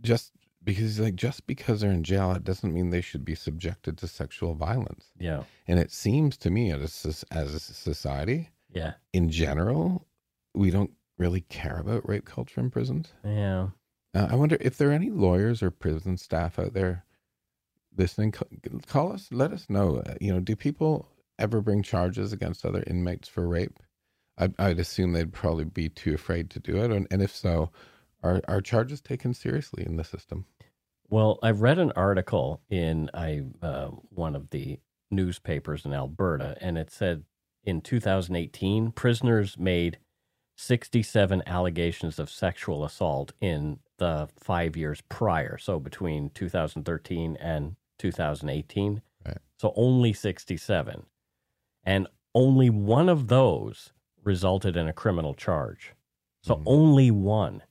just 0.00 0.32
because, 0.64 0.98
like, 0.98 1.16
just 1.16 1.46
because 1.46 1.82
they're 1.82 1.90
in 1.90 2.02
jail, 2.02 2.32
it 2.32 2.44
doesn't 2.44 2.72
mean 2.72 2.88
they 2.88 3.02
should 3.02 3.26
be 3.26 3.34
subjected 3.34 3.98
to 3.98 4.08
sexual 4.08 4.54
violence. 4.54 5.10
Yeah. 5.18 5.42
And 5.68 5.78
it 5.78 5.92
seems 5.92 6.38
to 6.38 6.50
me, 6.50 6.72
as 6.72 7.26
a, 7.30 7.34
as 7.36 7.52
a 7.52 7.60
society 7.60 8.48
Yeah. 8.72 8.94
in 9.12 9.28
general, 9.28 10.06
we 10.54 10.70
don't 10.70 10.92
really 11.18 11.42
care 11.42 11.78
about 11.78 12.08
rape 12.08 12.24
culture 12.24 12.60
in 12.60 12.70
prisons. 12.70 13.12
Yeah. 13.24 13.68
Uh, 14.14 14.28
I 14.30 14.34
wonder 14.36 14.56
if 14.60 14.76
there 14.76 14.90
are 14.90 14.92
any 14.92 15.10
lawyers 15.10 15.62
or 15.62 15.70
prison 15.70 16.16
staff 16.16 16.58
out 16.58 16.74
there 16.74 17.04
listening. 17.96 18.32
Call, 18.32 18.48
call 18.86 19.12
us, 19.12 19.28
let 19.30 19.52
us 19.52 19.66
know. 19.68 20.02
Uh, 20.06 20.14
you 20.20 20.32
know, 20.32 20.40
do 20.40 20.56
people 20.56 21.08
ever 21.38 21.60
bring 21.60 21.82
charges 21.82 22.32
against 22.32 22.64
other 22.64 22.84
inmates 22.86 23.28
for 23.28 23.46
rape? 23.46 23.78
I'd, 24.38 24.54
I'd 24.58 24.78
assume 24.78 25.12
they'd 25.12 25.32
probably 25.32 25.64
be 25.64 25.88
too 25.88 26.14
afraid 26.14 26.50
to 26.50 26.60
do 26.60 26.82
it. 26.82 26.90
And, 26.90 27.06
and 27.10 27.22
if 27.22 27.34
so, 27.34 27.70
are, 28.22 28.40
are 28.48 28.60
charges 28.60 29.00
taken 29.00 29.34
seriously 29.34 29.84
in 29.84 29.96
the 29.96 30.04
system? 30.04 30.46
Well, 31.08 31.38
I 31.42 31.50
read 31.50 31.78
an 31.78 31.92
article 31.92 32.60
in 32.70 33.10
I 33.14 33.42
uh, 33.62 33.88
one 34.08 34.34
of 34.34 34.50
the 34.50 34.80
newspapers 35.10 35.84
in 35.84 35.92
Alberta, 35.92 36.56
and 36.60 36.78
it 36.78 36.90
said 36.90 37.24
in 37.62 37.80
2018, 37.80 38.92
prisoners 38.92 39.56
made 39.58 39.98
67 40.56 41.42
allegations 41.46 42.18
of 42.18 42.30
sexual 42.30 42.84
assault 42.84 43.32
in 43.40 43.80
the 43.98 44.28
five 44.36 44.76
years 44.76 45.00
prior, 45.08 45.58
so 45.58 45.78
between 45.80 46.30
2013 46.30 47.36
and 47.40 47.76
2018. 47.98 49.02
Right. 49.26 49.38
So 49.58 49.72
only 49.76 50.12
67, 50.12 51.06
and 51.84 52.06
only 52.34 52.70
one 52.70 53.08
of 53.08 53.28
those 53.28 53.92
resulted 54.22 54.76
in 54.76 54.88
a 54.88 54.92
criminal 54.92 55.34
charge. 55.34 55.94
So 56.42 56.56
Mhm. 56.56 56.62
only 56.66 57.10
one. 57.10 57.62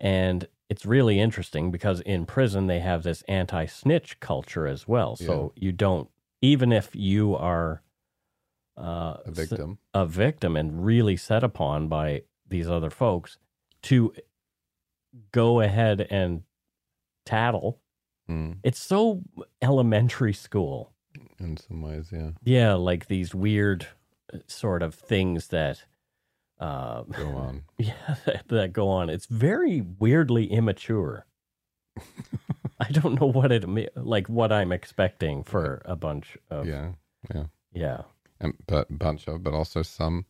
And 0.00 0.48
it's 0.68 0.86
really 0.86 1.18
interesting 1.18 1.70
because 1.70 2.00
in 2.02 2.26
prison 2.26 2.66
they 2.66 2.80
have 2.80 3.02
this 3.02 3.22
anti 3.22 3.66
snitch 3.66 4.20
culture 4.20 4.66
as 4.66 4.86
well. 4.86 5.16
So 5.16 5.52
you 5.56 5.72
don't, 5.72 6.08
even 6.40 6.72
if 6.72 6.94
you 6.94 7.34
are 7.34 7.82
uh, 8.78 9.18
A 9.26 9.30
victim? 9.30 9.78
a 9.92 10.06
victim 10.06 10.56
and 10.56 10.84
really 10.84 11.16
set 11.16 11.42
upon 11.44 11.88
by 11.88 12.22
these 12.48 12.68
other 12.68 12.90
folks, 12.90 13.36
to 13.82 14.12
go 15.32 15.60
ahead 15.60 16.06
and 16.10 16.42
tattle. 17.26 17.80
Mm, 18.30 18.58
It's 18.62 18.78
so 18.78 19.22
elementary 19.60 20.32
school. 20.32 20.92
in 21.38 21.56
some 21.56 21.82
ways, 21.82 22.10
yeah. 22.12 22.30
Yeah, 22.44 22.74
like 22.74 23.06
these 23.06 23.34
weird 23.34 23.86
uh, 24.32 24.38
sort 24.46 24.82
of 24.82 24.94
things 24.94 25.48
that. 25.48 25.84
Uh, 26.60 27.02
Go 27.02 27.28
on. 27.36 27.62
Yeah, 27.78 28.16
that, 28.26 28.48
that 28.48 28.72
go 28.72 28.88
on. 28.88 29.08
It's 29.10 29.26
very 29.26 29.80
weirdly 29.80 30.46
immature. 30.50 31.24
I 32.80 32.90
don't 32.90 33.20
know 33.20 33.26
what 33.26 33.50
it 33.52 33.64
like 33.96 34.28
what 34.28 34.52
I'm 34.52 34.72
expecting 34.72 35.42
for 35.44 35.82
a 35.84 35.96
bunch 35.96 36.36
of 36.50 36.66
yeah. 36.66 36.92
Yeah. 37.34 37.44
yeah. 37.72 38.02
And 38.40 38.54
but 38.66 38.86
bunch 38.98 39.26
of, 39.28 39.42
but 39.42 39.54
also 39.54 39.82
some. 39.82 40.26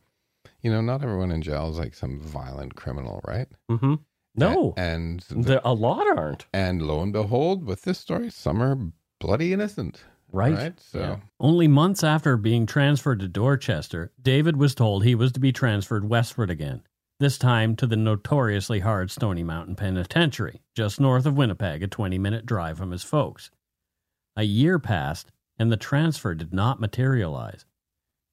You 0.61 0.71
know, 0.71 0.81
not 0.81 1.03
everyone 1.03 1.31
in 1.31 1.41
jail 1.41 1.69
is 1.69 1.77
like 1.77 1.93
some 1.93 2.19
violent 2.19 2.75
criminal, 2.75 3.21
right? 3.25 3.47
Mm-hmm. 3.71 3.95
No, 4.35 4.73
A- 4.77 4.79
and 4.79 5.19
the- 5.21 5.35
there, 5.35 5.61
a 5.63 5.73
lot 5.73 6.05
aren't. 6.17 6.45
and 6.53 6.81
lo 6.81 7.01
and 7.01 7.11
behold, 7.13 7.63
with 7.65 7.83
this 7.83 7.97
story, 7.99 8.29
some 8.29 8.61
are 8.61 8.77
bloody 9.19 9.53
innocent, 9.53 10.03
Right. 10.31 10.79
So 10.79 10.99
Yeah. 10.99 11.15
Only 11.39 11.67
months 11.67 12.03
after 12.03 12.37
being 12.37 12.65
transferred 12.67 13.19
to 13.21 13.27
Dorchester, 13.27 14.11
David 14.21 14.57
was 14.57 14.75
told 14.75 15.03
he 15.03 15.15
was 15.15 15.31
to 15.33 15.39
be 15.39 15.51
transferred 15.51 16.07
westward 16.07 16.49
again, 16.51 16.83
this 17.19 17.37
time 17.37 17.75
to 17.77 17.87
the 17.87 17.97
notoriously 17.97 18.79
hard 18.79 19.09
Stony 19.11 19.43
Mountain 19.43 19.75
Penitentiary, 19.75 20.61
just 20.75 20.99
north 20.99 21.25
of 21.25 21.35
Winnipeg, 21.35 21.81
a 21.83 21.87
20 21.87 22.17
minute 22.19 22.45
drive 22.45 22.77
from 22.77 22.91
his 22.91 23.03
folks. 23.03 23.49
A 24.37 24.43
year 24.43 24.77
passed, 24.79 25.31
and 25.57 25.71
the 25.71 25.77
transfer 25.77 26.35
did 26.35 26.53
not 26.53 26.79
materialize. 26.79 27.65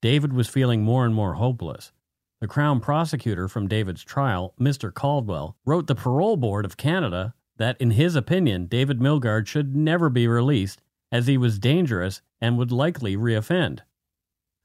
David 0.07 0.31
was 0.31 0.47
feeling 0.47 0.83
more 0.83 1.03
and 1.03 1.13
more 1.13 1.33
hopeless. 1.33 1.91
The 2.39 2.47
Crown 2.47 2.79
prosecutor 2.79 3.49
from 3.49 3.67
David's 3.67 4.05
trial, 4.05 4.53
Mr. 4.57 4.93
Caldwell, 4.93 5.57
wrote 5.65 5.87
the 5.87 5.95
Parole 5.95 6.37
Board 6.37 6.63
of 6.63 6.77
Canada 6.77 7.33
that, 7.57 7.75
in 7.81 7.91
his 7.91 8.15
opinion, 8.15 8.67
David 8.67 9.01
Milgaard 9.01 9.47
should 9.47 9.75
never 9.75 10.09
be 10.09 10.25
released 10.25 10.81
as 11.11 11.27
he 11.27 11.37
was 11.37 11.59
dangerous 11.59 12.21
and 12.39 12.57
would 12.57 12.71
likely 12.71 13.17
reoffend. 13.17 13.81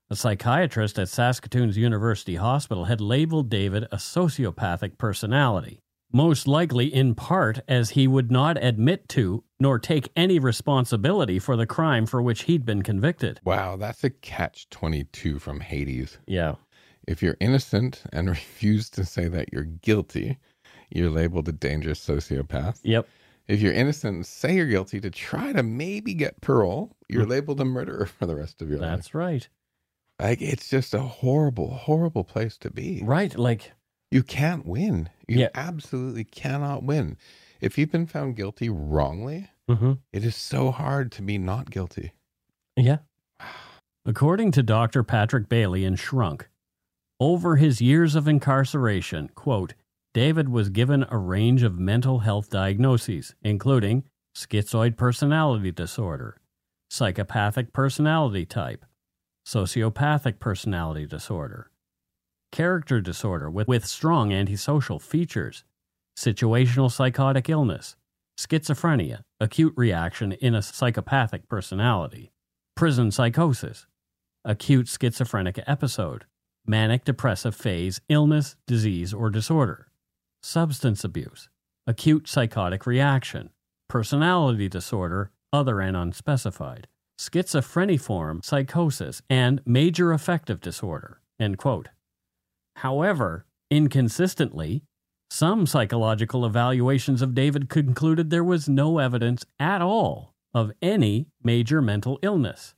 A 0.08 0.14
psychiatrist 0.14 0.96
at 0.96 1.08
Saskatoon's 1.08 1.76
University 1.76 2.36
Hospital 2.36 2.84
had 2.84 3.00
labeled 3.00 3.50
David 3.50 3.88
a 3.90 3.96
sociopathic 3.96 4.96
personality, 4.96 5.82
most 6.12 6.46
likely 6.46 6.92
in 6.92 7.14
part 7.14 7.60
as 7.68 7.90
he 7.90 8.06
would 8.06 8.30
not 8.30 8.62
admit 8.62 9.08
to 9.10 9.44
nor 9.58 9.78
take 9.78 10.10
any 10.16 10.38
responsibility 10.38 11.38
for 11.38 11.56
the 11.56 11.66
crime 11.66 12.06
for 12.06 12.20
which 12.20 12.42
he'd 12.42 12.64
been 12.64 12.82
convicted. 12.82 13.40
wow, 13.44 13.76
that's 13.76 14.04
a 14.04 14.10
catch 14.10 14.68
twenty 14.70 15.04
two 15.04 15.38
from 15.38 15.60
Hades. 15.60 16.18
Yeah. 16.26 16.54
If 17.06 17.22
you're 17.22 17.36
innocent 17.40 18.02
and 18.12 18.28
refuse 18.38 18.90
to 18.90 19.04
say 19.04 19.28
that 19.28 19.52
you're 19.52 19.64
guilty, 19.64 20.38
you're 20.90 21.10
labeled 21.10 21.48
a 21.48 21.52
dangerous 21.52 22.04
sociopath. 22.04 22.80
Yep. 22.82 23.08
If 23.48 23.60
you're 23.60 23.72
innocent 23.72 24.16
and 24.16 24.26
say 24.26 24.54
you're 24.54 24.66
guilty 24.66 25.00
to 25.00 25.10
try 25.10 25.52
to 25.52 25.62
maybe 25.62 26.14
get 26.14 26.40
parole, 26.40 26.96
you're 27.08 27.26
mm. 27.26 27.30
labeled 27.30 27.60
a 27.60 27.64
murderer 27.64 28.06
for 28.18 28.26
the 28.26 28.36
rest 28.36 28.62
of 28.62 28.68
your 28.68 28.78
life. 28.78 28.90
That's 28.90 29.14
right. 29.14 29.48
Like 30.20 30.40
it's 30.40 30.68
just 30.68 30.94
a 30.94 31.00
horrible, 31.00 31.74
horrible 31.74 32.24
place 32.24 32.56
to 32.58 32.70
be. 32.70 33.02
Right. 33.04 33.36
Like 33.36 33.72
You 34.12 34.22
can't 34.22 34.66
win. 34.66 35.08
You 35.26 35.40
Yeah. 35.40 35.48
absolutely 35.54 36.24
cannot 36.24 36.82
win. 36.82 37.16
If 37.60 37.78
you've 37.78 37.90
been 37.90 38.06
found 38.06 38.36
guilty 38.36 38.68
wrongly, 38.68 39.50
mm-hmm. 39.70 39.92
it 40.12 40.24
is 40.24 40.36
so 40.36 40.70
hard 40.70 41.10
to 41.12 41.22
be 41.22 41.38
not 41.38 41.70
guilty. 41.70 42.12
Yeah. 42.76 42.98
According 44.04 44.50
to 44.52 44.62
Dr. 44.62 45.02
Patrick 45.02 45.48
Bailey 45.48 45.84
in 45.84 45.96
Shrunk, 45.96 46.48
over 47.18 47.56
his 47.56 47.80
years 47.80 48.14
of 48.14 48.28
incarceration, 48.28 49.30
quote, 49.34 49.74
David 50.12 50.48
was 50.50 50.68
given 50.68 51.06
a 51.08 51.16
range 51.16 51.62
of 51.62 51.78
mental 51.78 52.18
health 52.18 52.50
diagnoses, 52.50 53.34
including 53.42 54.04
schizoid 54.36 54.96
personality 54.96 55.70
disorder, 55.70 56.36
psychopathic 56.90 57.72
personality 57.72 58.44
type, 58.44 58.84
sociopathic 59.46 60.38
personality 60.38 61.06
disorder, 61.06 61.70
character 62.52 63.00
disorder 63.00 63.50
with, 63.50 63.66
with 63.66 63.84
strong 63.84 64.32
antisocial 64.32 65.00
features, 65.00 65.64
situational 66.16 66.90
psychotic 66.92 67.48
illness, 67.48 67.96
schizophrenia, 68.38 69.22
acute 69.40 69.72
reaction 69.76 70.32
in 70.32 70.54
a 70.54 70.62
psychopathic 70.62 71.48
personality, 71.48 72.30
prison 72.76 73.10
psychosis, 73.10 73.86
acute 74.44 74.86
schizophrenic 74.86 75.60
episode, 75.66 76.24
manic 76.66 77.04
depressive 77.04 77.56
phase, 77.56 78.00
illness, 78.08 78.56
disease, 78.66 79.12
or 79.12 79.30
disorder, 79.30 79.88
substance 80.42 81.02
abuse, 81.02 81.48
acute 81.86 82.28
psychotic 82.28 82.86
reaction, 82.86 83.50
personality 83.88 84.68
disorder, 84.68 85.30
other 85.52 85.80
and 85.80 85.96
unspecified, 85.96 86.86
schizophreniform 87.18 88.44
psychosis, 88.44 89.22
and 89.28 89.60
major 89.66 90.12
affective 90.12 90.60
disorder. 90.60 91.20
End 91.38 91.58
quote. 91.58 91.88
However, 92.76 93.46
inconsistently, 93.70 94.84
some 95.30 95.66
psychological 95.66 96.44
evaluations 96.44 97.22
of 97.22 97.34
David 97.34 97.68
concluded 97.68 98.28
there 98.30 98.44
was 98.44 98.68
no 98.68 98.98
evidence 98.98 99.44
at 99.58 99.80
all 99.80 100.34
of 100.52 100.72
any 100.82 101.28
major 101.42 101.80
mental 101.80 102.18
illness. 102.22 102.74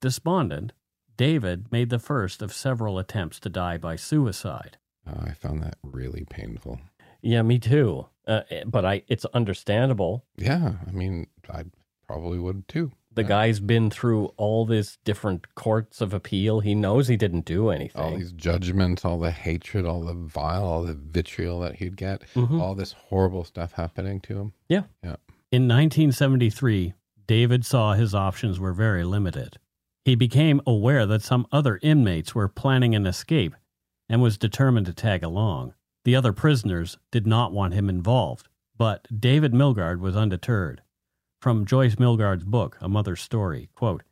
Despondent, 0.00 0.72
David 1.16 1.70
made 1.70 1.90
the 1.90 2.00
first 2.00 2.42
of 2.42 2.52
several 2.52 2.98
attempts 2.98 3.38
to 3.40 3.48
die 3.48 3.76
by 3.78 3.94
suicide. 3.94 4.78
Oh, 5.06 5.20
I 5.24 5.34
found 5.34 5.62
that 5.62 5.76
really 5.82 6.24
painful. 6.28 6.80
Yeah, 7.20 7.42
me 7.42 7.58
too. 7.60 8.08
Uh, 8.26 8.42
but 8.66 8.84
I, 8.84 9.02
it's 9.08 9.24
understandable. 9.26 10.24
Yeah, 10.36 10.74
I 10.86 10.90
mean, 10.90 11.28
I 11.48 11.64
probably 12.06 12.38
would 12.38 12.66
too. 12.66 12.92
The 13.14 13.24
guy's 13.24 13.60
been 13.60 13.90
through 13.90 14.26
all 14.36 14.64
this 14.64 14.96
different 15.04 15.54
courts 15.54 16.00
of 16.00 16.14
appeal. 16.14 16.60
He 16.60 16.74
knows 16.74 17.08
he 17.08 17.16
didn't 17.16 17.44
do 17.44 17.68
anything. 17.68 18.00
All 18.00 18.16
these 18.16 18.32
judgments, 18.32 19.04
all 19.04 19.18
the 19.18 19.30
hatred, 19.30 19.84
all 19.84 20.02
the 20.02 20.14
vile, 20.14 20.64
all 20.64 20.82
the 20.82 20.94
vitriol 20.94 21.60
that 21.60 21.76
he'd 21.76 21.96
get, 21.96 22.22
Mhm. 22.34 22.60
all 22.60 22.74
this 22.74 22.92
horrible 22.92 23.44
stuff 23.44 23.72
happening 23.72 24.20
to 24.20 24.38
him. 24.38 24.52
Yeah. 24.68 24.84
Yeah. 25.04 25.16
In 25.50 25.66
1973, 25.68 26.94
David 27.26 27.64
saw 27.64 27.92
his 27.94 28.14
options 28.14 28.58
were 28.58 28.72
very 28.72 29.04
limited. 29.04 29.58
He 30.04 30.14
became 30.14 30.60
aware 30.66 31.06
that 31.06 31.22
some 31.22 31.46
other 31.52 31.78
inmates 31.82 32.34
were 32.34 32.48
planning 32.48 32.94
an 32.94 33.06
escape 33.06 33.54
and 34.08 34.20
was 34.22 34.36
determined 34.38 34.86
to 34.86 34.94
tag 34.94 35.22
along. 35.22 35.74
The 36.04 36.16
other 36.16 36.32
prisoners 36.32 36.98
did 37.10 37.26
not 37.26 37.52
want 37.52 37.74
him 37.74 37.88
involved, 37.88 38.48
but 38.76 39.06
David 39.20 39.52
Milgaard 39.52 40.00
was 40.00 40.16
undeterred. 40.16 40.82
From 41.42 41.64
Joyce 41.66 41.96
Milgaard's 41.96 42.44
book, 42.44 42.78
A 42.80 42.88
Mother's 42.88 43.20
Story, 43.20 43.68
quote, 43.74 44.04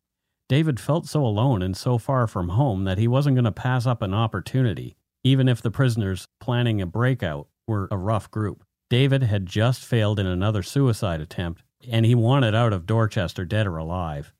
David 0.49 0.81
felt 0.81 1.07
so 1.07 1.25
alone 1.25 1.63
and 1.63 1.77
so 1.77 1.97
far 1.97 2.27
from 2.27 2.49
home 2.49 2.83
that 2.83 2.99
he 2.99 3.07
wasn't 3.07 3.37
going 3.37 3.45
to 3.45 3.53
pass 3.53 3.87
up 3.87 4.03
an 4.03 4.13
opportunity, 4.13 4.97
even 5.23 5.49
if 5.49 5.63
the 5.63 5.71
prisoners 5.71 6.27
planning 6.41 6.83
a 6.83 6.87
breakout 6.87 7.47
were 7.69 7.87
a 7.93 7.97
rough 7.97 8.29
group. 8.33 8.65
David 8.89 9.23
had 9.23 9.47
just 9.47 9.85
failed 9.85 10.19
in 10.19 10.27
another 10.27 10.65
suicide 10.65 11.21
attempt, 11.21 11.63
and 11.89 12.05
he 12.05 12.17
wanted 12.17 12.53
out 12.53 12.73
of 12.73 12.85
Dorchester 12.85 13.45
dead 13.45 13.69
or 13.69 13.77
alive. 13.77 14.35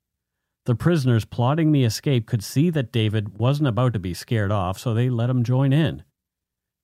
The 0.67 0.75
prisoners 0.75 1.25
plotting 1.25 1.71
the 1.71 1.85
escape 1.85 2.27
could 2.27 2.43
see 2.43 2.71
that 2.71 2.91
David 2.91 3.39
wasn't 3.39 3.69
about 3.69 3.93
to 3.93 4.01
be 4.01 4.15
scared 4.15 4.51
off, 4.51 4.81
so 4.81 4.95
they 4.95 5.09
let 5.09 5.31
him 5.31 5.45
join 5.45 5.73
in. 5.73 6.03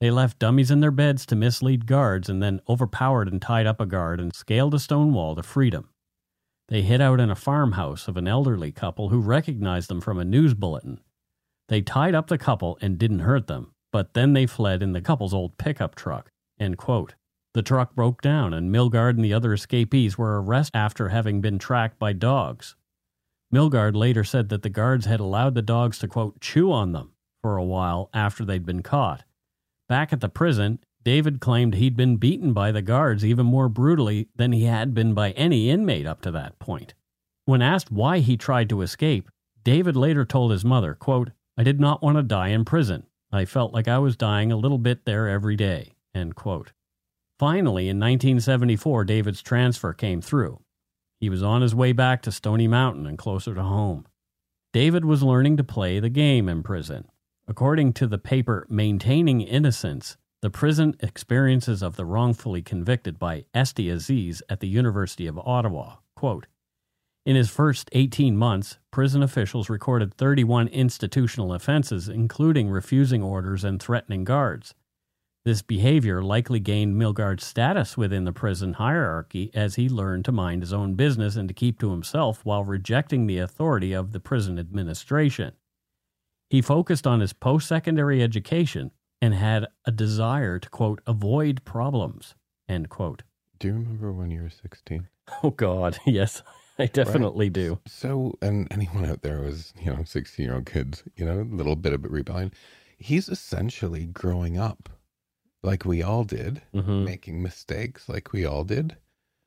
They 0.00 0.12
left 0.12 0.38
dummies 0.38 0.70
in 0.70 0.78
their 0.78 0.92
beds 0.92 1.26
to 1.26 1.34
mislead 1.34 1.84
guards 1.86 2.28
and 2.28 2.40
then 2.40 2.60
overpowered 2.68 3.26
and 3.26 3.42
tied 3.42 3.66
up 3.66 3.80
a 3.80 3.86
guard 3.86 4.20
and 4.20 4.32
scaled 4.32 4.72
a 4.72 4.78
stone 4.78 5.12
wall 5.12 5.34
to 5.34 5.42
freedom. 5.42 5.88
They 6.68 6.82
hid 6.82 7.00
out 7.00 7.20
in 7.20 7.30
a 7.30 7.36
farmhouse 7.36 8.08
of 8.08 8.16
an 8.16 8.26
elderly 8.26 8.72
couple 8.72 9.10
who 9.10 9.20
recognized 9.20 9.88
them 9.88 10.00
from 10.00 10.18
a 10.18 10.24
news 10.24 10.54
bulletin. 10.54 11.00
They 11.68 11.80
tied 11.80 12.14
up 12.14 12.26
the 12.26 12.38
couple 12.38 12.76
and 12.80 12.98
didn't 12.98 13.20
hurt 13.20 13.46
them, 13.46 13.72
but 13.92 14.14
then 14.14 14.32
they 14.32 14.46
fled 14.46 14.82
in 14.82 14.92
the 14.92 15.00
couple's 15.00 15.34
old 15.34 15.58
pickup 15.58 15.94
truck. 15.94 16.30
The 16.58 17.62
truck 17.62 17.94
broke 17.94 18.20
down, 18.20 18.52
and 18.52 18.70
Milgaard 18.70 19.16
and 19.16 19.24
the 19.24 19.32
other 19.32 19.52
escapees 19.52 20.18
were 20.18 20.42
arrested 20.42 20.76
after 20.76 21.08
having 21.08 21.40
been 21.40 21.58
tracked 21.58 21.98
by 21.98 22.12
dogs. 22.12 22.76
Milgaard 23.54 23.94
later 23.94 24.24
said 24.24 24.48
that 24.48 24.62
the 24.62 24.68
guards 24.68 25.06
had 25.06 25.20
allowed 25.20 25.54
the 25.54 25.62
dogs 25.62 25.98
to, 26.00 26.08
quote, 26.08 26.40
chew 26.40 26.72
on 26.72 26.92
them 26.92 27.12
for 27.42 27.56
a 27.56 27.64
while 27.64 28.10
after 28.12 28.44
they'd 28.44 28.66
been 28.66 28.82
caught. 28.82 29.24
Back 29.88 30.12
at 30.12 30.20
the 30.20 30.28
prison, 30.28 30.80
David 31.06 31.40
claimed 31.40 31.76
he'd 31.76 31.96
been 31.96 32.16
beaten 32.16 32.52
by 32.52 32.72
the 32.72 32.82
guards 32.82 33.24
even 33.24 33.46
more 33.46 33.68
brutally 33.68 34.26
than 34.34 34.50
he 34.50 34.64
had 34.64 34.92
been 34.92 35.14
by 35.14 35.30
any 35.30 35.70
inmate 35.70 36.04
up 36.04 36.20
to 36.22 36.32
that 36.32 36.58
point. 36.58 36.94
When 37.44 37.62
asked 37.62 37.92
why 37.92 38.18
he 38.18 38.36
tried 38.36 38.68
to 38.70 38.82
escape, 38.82 39.30
David 39.62 39.94
later 39.94 40.24
told 40.24 40.50
his 40.50 40.64
mother, 40.64 40.94
quote, 40.94 41.30
I 41.56 41.62
did 41.62 41.78
not 41.78 42.02
want 42.02 42.16
to 42.16 42.24
die 42.24 42.48
in 42.48 42.64
prison. 42.64 43.06
I 43.30 43.44
felt 43.44 43.72
like 43.72 43.86
I 43.86 43.98
was 43.98 44.16
dying 44.16 44.50
a 44.50 44.56
little 44.56 44.78
bit 44.78 45.04
there 45.04 45.28
every 45.28 45.54
day. 45.54 45.94
End 46.12 46.34
quote. 46.34 46.72
Finally, 47.38 47.84
in 47.84 48.00
1974, 48.00 49.04
David's 49.04 49.42
transfer 49.42 49.92
came 49.92 50.20
through. 50.20 50.58
He 51.20 51.30
was 51.30 51.40
on 51.40 51.62
his 51.62 51.72
way 51.72 51.92
back 51.92 52.20
to 52.22 52.32
Stony 52.32 52.66
Mountain 52.66 53.06
and 53.06 53.16
closer 53.16 53.54
to 53.54 53.62
home. 53.62 54.08
David 54.72 55.04
was 55.04 55.22
learning 55.22 55.56
to 55.58 55.62
play 55.62 56.00
the 56.00 56.08
game 56.08 56.48
in 56.48 56.64
prison. 56.64 57.06
According 57.46 57.92
to 57.92 58.08
the 58.08 58.18
paper 58.18 58.66
Maintaining 58.68 59.40
Innocence, 59.40 60.16
the 60.42 60.50
prison 60.50 60.94
experiences 61.00 61.82
of 61.82 61.96
the 61.96 62.04
wrongfully 62.04 62.62
convicted 62.62 63.18
by 63.18 63.44
Esty 63.54 63.88
Aziz 63.88 64.42
at 64.48 64.60
the 64.60 64.68
University 64.68 65.26
of 65.26 65.38
Ottawa. 65.38 65.96
Quote, 66.14 66.46
in 67.26 67.34
his 67.34 67.50
first 67.50 67.88
18 67.90 68.36
months, 68.36 68.78
prison 68.92 69.20
officials 69.20 69.68
recorded 69.68 70.14
31 70.14 70.68
institutional 70.68 71.52
offenses, 71.52 72.08
including 72.08 72.70
refusing 72.70 73.20
orders 73.20 73.64
and 73.64 73.82
threatening 73.82 74.22
guards. 74.22 74.74
This 75.44 75.60
behavior 75.60 76.22
likely 76.22 76.60
gained 76.60 76.94
Milgaard's 76.94 77.44
status 77.44 77.96
within 77.96 78.24
the 78.24 78.32
prison 78.32 78.74
hierarchy 78.74 79.50
as 79.54 79.74
he 79.74 79.88
learned 79.88 80.24
to 80.26 80.32
mind 80.32 80.62
his 80.62 80.72
own 80.72 80.94
business 80.94 81.34
and 81.34 81.48
to 81.48 81.54
keep 81.54 81.80
to 81.80 81.90
himself 81.90 82.44
while 82.44 82.64
rejecting 82.64 83.26
the 83.26 83.38
authority 83.38 83.92
of 83.92 84.12
the 84.12 84.20
prison 84.20 84.56
administration. 84.56 85.52
He 86.48 86.62
focused 86.62 87.08
on 87.08 87.18
his 87.18 87.32
post 87.32 87.66
secondary 87.66 88.22
education 88.22 88.92
and 89.22 89.34
had 89.34 89.66
a 89.84 89.90
desire 89.92 90.58
to, 90.58 90.68
quote, 90.70 91.00
avoid 91.06 91.64
problems, 91.64 92.34
end 92.68 92.88
quote. 92.88 93.22
Do 93.58 93.68
you 93.68 93.74
remember 93.74 94.12
when 94.12 94.30
you 94.30 94.42
were 94.42 94.50
16? 94.50 95.08
Oh, 95.42 95.50
God. 95.50 95.98
Yes, 96.06 96.42
I 96.78 96.86
definitely 96.86 97.50
do. 97.50 97.80
So, 97.86 98.34
and 98.40 98.68
anyone 98.70 99.04
out 99.04 99.22
there 99.22 99.40
was, 99.40 99.72
you 99.80 99.86
know, 99.92 100.04
16 100.04 100.44
year 100.44 100.54
old 100.54 100.66
kids, 100.66 101.02
you 101.16 101.24
know, 101.24 101.40
a 101.40 101.42
little 101.42 101.74
bit 101.74 101.92
of 101.92 102.04
a 102.04 102.08
rebellion. 102.08 102.52
He's 102.98 103.28
essentially 103.28 104.06
growing 104.06 104.56
up 104.56 104.88
like 105.64 105.84
we 105.84 106.00
all 106.02 106.22
did, 106.22 106.62
hmm 106.72 107.04
making 107.04 107.42
mistakes 107.42 108.08
like 108.08 108.32
we 108.32 108.44
all 108.44 108.62
did, 108.62 108.96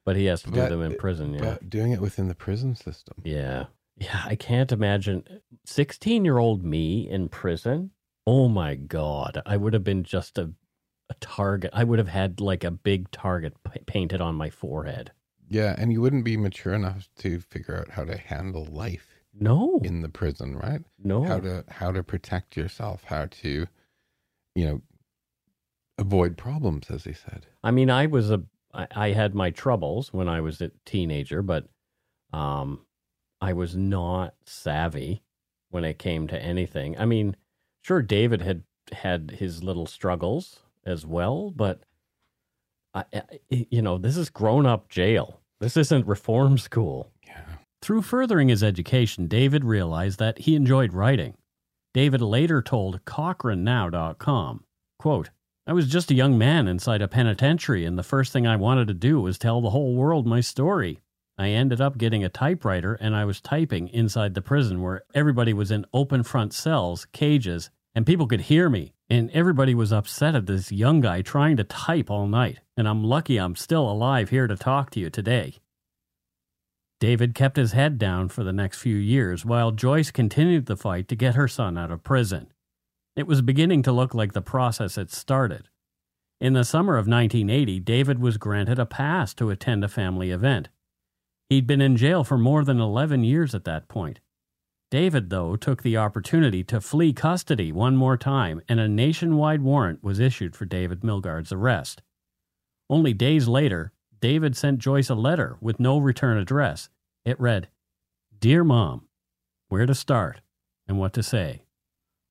But 0.04 0.18
he 0.18 0.26
has 0.26 0.42
to 0.44 0.52
do 0.52 0.68
them 0.68 0.82
in 0.82 0.96
prison. 0.96 1.34
Yeah. 1.36 1.40
but 1.42 1.70
doing 1.70 1.92
it 1.94 2.02
within 2.02 2.28
the 2.28 2.36
prison 2.36 2.76
system. 2.76 3.16
Yeah. 3.24 3.68
Yeah. 3.96 4.22
I 4.26 4.36
can't 4.36 4.72
imagine 4.74 5.24
16 5.66 6.26
year 6.26 6.40
old 6.40 6.64
me 6.66 7.08
in 7.10 7.30
prison. 7.30 7.92
Oh 8.32 8.48
my 8.48 8.76
God. 8.76 9.42
I 9.48 9.58
would 9.58 9.74
have 9.74 9.84
been 9.84 10.04
just 10.04 10.38
a, 10.38 10.52
a 11.10 11.16
target. 11.20 11.72
I 11.74 11.84
would 11.84 11.98
have 11.98 12.10
had 12.10 12.40
like 12.40 12.64
a 12.64 12.70
big 12.70 13.10
target 13.10 13.56
p- 13.64 13.80
painted 13.88 14.22
on 14.22 14.36
my 14.36 14.52
forehead. 14.52 15.12
Yeah, 15.48 15.74
and 15.80 15.92
you 15.92 16.00
wouldn't 16.00 16.26
be 16.26 16.38
mature 16.38 16.74
enough 16.76 17.10
to 17.20 17.40
figure 17.40 17.76
out 17.76 17.90
how 17.90 18.04
to 18.04 18.16
handle 18.16 18.66
life 18.66 19.16
No. 19.34 19.80
in 19.84 20.02
the 20.04 20.10
prison, 20.10 20.56
right? 20.56 20.82
No. 21.04 21.24
How 21.24 21.40
to 21.40 21.64
how 21.70 21.92
to 21.92 22.04
protect 22.04 22.56
yourself, 22.56 23.04
how 23.06 23.26
to, 23.42 23.66
you 24.54 24.66
know, 24.66 24.82
avoid 25.98 26.38
problems, 26.38 26.92
as 26.92 27.06
he 27.06 27.14
said. 27.14 27.48
I 27.64 27.72
mean, 27.72 27.90
I 27.90 28.06
was 28.06 28.30
a, 28.30 28.44
I, 28.72 28.86
I 28.96 29.08
had 29.14 29.34
my 29.34 29.50
troubles 29.50 30.14
when 30.14 30.30
I 30.30 30.40
was 30.42 30.62
a 30.62 30.70
teenager, 30.86 31.42
but 31.42 31.68
um, 32.32 32.86
I 33.42 33.54
was 33.54 33.76
not 33.76 34.36
savvy 34.46 35.24
when 35.72 35.84
it 35.84 35.98
came 35.98 36.28
to 36.28 36.40
anything. 36.40 36.96
I 37.00 37.06
mean, 37.06 37.36
sure, 37.90 38.04
David 38.04 38.44
had 38.44 38.62
had 38.92 39.32
his 39.40 39.64
little 39.64 39.88
struggles 39.88 40.60
as 40.86 41.08
well, 41.08 41.50
but 41.50 41.82
I, 42.94 43.04
I 43.12 43.24
you 43.50 43.82
know, 43.82 43.98
this 43.98 44.16
is 44.16 44.30
grown 44.30 44.68
up 44.68 44.90
jail. 44.90 45.42
This 45.60 45.76
isn't 45.76 46.06
reform 46.06 46.60
school. 46.60 47.12
Yeah. 47.26 47.42
Through 47.82 48.04
furthering 48.04 48.50
his 48.50 48.64
education, 48.64 49.26
David 49.26 49.66
realized 49.66 50.20
that 50.20 50.38
he 50.38 50.56
enjoyed 50.56 50.94
writing. 50.94 51.34
David 51.96 52.22
later 52.22 52.62
told 52.62 53.04
CochraneNow.com, 53.06 54.64
quote, 55.00 55.32
I 55.66 55.74
was 55.74 55.88
just 55.88 56.12
a 56.12 56.16
young 56.16 56.38
man 56.38 56.68
inside 56.68 57.02
a 57.02 57.08
penitentiary, 57.08 57.86
and 57.86 57.98
the 57.98 58.04
first 58.04 58.32
thing 58.32 58.46
I 58.46 58.56
wanted 58.56 58.88
to 58.90 58.94
do 58.94 59.20
was 59.20 59.40
tell 59.40 59.62
the 59.62 59.72
whole 59.72 59.96
world 59.96 60.28
my 60.28 60.42
story. 60.42 61.00
I 61.40 61.50
ended 61.50 61.82
up 61.82 61.98
getting 61.98 62.24
a 62.24 62.30
typewriter, 62.30 62.94
and 62.94 63.16
I 63.16 63.26
was 63.26 63.42
typing 63.42 63.88
inside 63.88 64.36
the 64.36 64.44
prison 64.44 64.84
where 64.84 65.02
everybody 65.16 65.54
was 65.54 65.72
in 65.72 65.88
open 65.92 66.22
front 66.22 66.54
cells, 66.54 67.08
cages, 67.12 67.72
and 67.96 68.06
people 68.06 68.28
could 68.28 68.42
hear 68.42 68.70
me. 68.70 68.94
And 69.10 69.32
everybody 69.32 69.74
was 69.74 69.92
upset 69.92 70.36
at 70.36 70.46
this 70.46 70.72
young 70.72 71.02
guy 71.02 71.22
trying 71.22 71.58
to 71.58 71.64
type 71.64 72.12
all 72.12 72.28
night. 72.28 72.60
And 72.78 72.88
I'm 72.88 73.04
lucky 73.04 73.38
I'm 73.38 73.56
still 73.56 73.90
alive 73.90 74.30
here 74.30 74.48
to 74.48 74.56
talk 74.56 74.92
to 74.92 75.00
you 75.00 75.10
today. 75.10 75.56
David 77.00 77.34
kept 77.34 77.58
his 77.58 77.72
head 77.72 77.98
down 77.98 78.30
for 78.30 78.44
the 78.44 78.54
next 78.54 78.80
few 78.80 78.96
years 78.96 79.46
while 79.46 79.72
Joyce 79.72 80.12
continued 80.12 80.66
the 80.66 80.76
fight 80.76 81.08
to 81.08 81.16
get 81.16 81.36
her 81.36 81.48
son 81.48 81.78
out 81.78 81.92
of 81.92 82.04
prison. 82.04 82.52
It 83.16 83.26
was 83.26 83.42
beginning 83.42 83.84
to 83.84 83.92
look 83.92 84.14
like 84.14 84.34
the 84.34 84.42
process 84.42 84.96
had 84.96 85.10
started. 85.10 85.70
In 86.42 86.54
the 86.54 86.64
summer 86.64 86.94
of 86.94 87.08
1980, 87.08 87.80
David 87.82 88.20
was 88.20 88.38
granted 88.38 88.80
a 88.80 88.86
pass 88.86 89.34
to 89.36 89.50
attend 89.50 89.84
a 89.84 89.90
family 89.90 90.32
event. 90.32 90.70
He'd 91.50 91.68
been 91.68 91.82
in 91.82 91.98
jail 91.98 92.24
for 92.24 92.38
more 92.38 92.64
than 92.64 92.80
11 92.80 93.24
years 93.24 93.56
at 93.56 93.66
that 93.66 93.88
point. 93.88 94.20
David, 94.92 95.30
though, 95.30 95.56
took 95.56 95.84
the 95.84 95.98
opportunity 95.98 96.64
to 96.64 96.82
flee 96.82 97.14
custody 97.14 97.72
one 97.72 97.96
more 97.96 98.18
time, 98.18 98.62
and 98.68 98.80
a 98.80 98.88
nationwide 98.88 99.62
warrant 99.62 100.04
was 100.04 100.20
issued 100.20 100.56
for 100.56 100.66
David 100.66 101.02
Milgaard's 101.02 101.52
arrest. 101.52 102.02
Only 102.90 103.14
days 103.14 103.48
later, 103.48 103.92
David 104.20 104.58
sent 104.58 104.80
Joyce 104.80 105.10
a 105.10 105.16
letter 105.16 105.58
with 105.62 105.80
no 105.80 106.00
return 106.00 106.38
address. 106.38 106.90
It 107.24 107.40
read, 107.40 107.70
Dear 108.40 108.64
Mom, 108.64 109.08
where 109.68 109.86
to 109.86 109.94
start 109.94 110.42
and 110.88 110.98
what 110.98 111.14
to 111.14 111.22
say. 111.22 111.66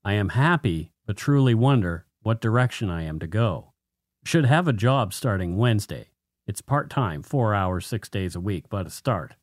I 0.04 0.14
am 0.14 0.30
happy, 0.30 0.90
but 1.06 1.16
truly 1.16 1.54
wonder 1.54 2.06
what 2.22 2.40
direction 2.40 2.90
I 2.90 3.04
am 3.04 3.20
to 3.20 3.28
go. 3.28 3.72
Should 4.24 4.46
have 4.46 4.66
a 4.66 4.72
job 4.72 5.14
starting 5.14 5.56
Wednesday. 5.56 6.08
It's 6.46 6.60
part 6.60 6.90
time, 6.90 7.22
four 7.22 7.54
hours, 7.54 7.86
six 7.86 8.08
days 8.08 8.34
a 8.34 8.40
week, 8.40 8.64
but 8.68 8.86
a 8.86 8.90
start. 8.90 9.36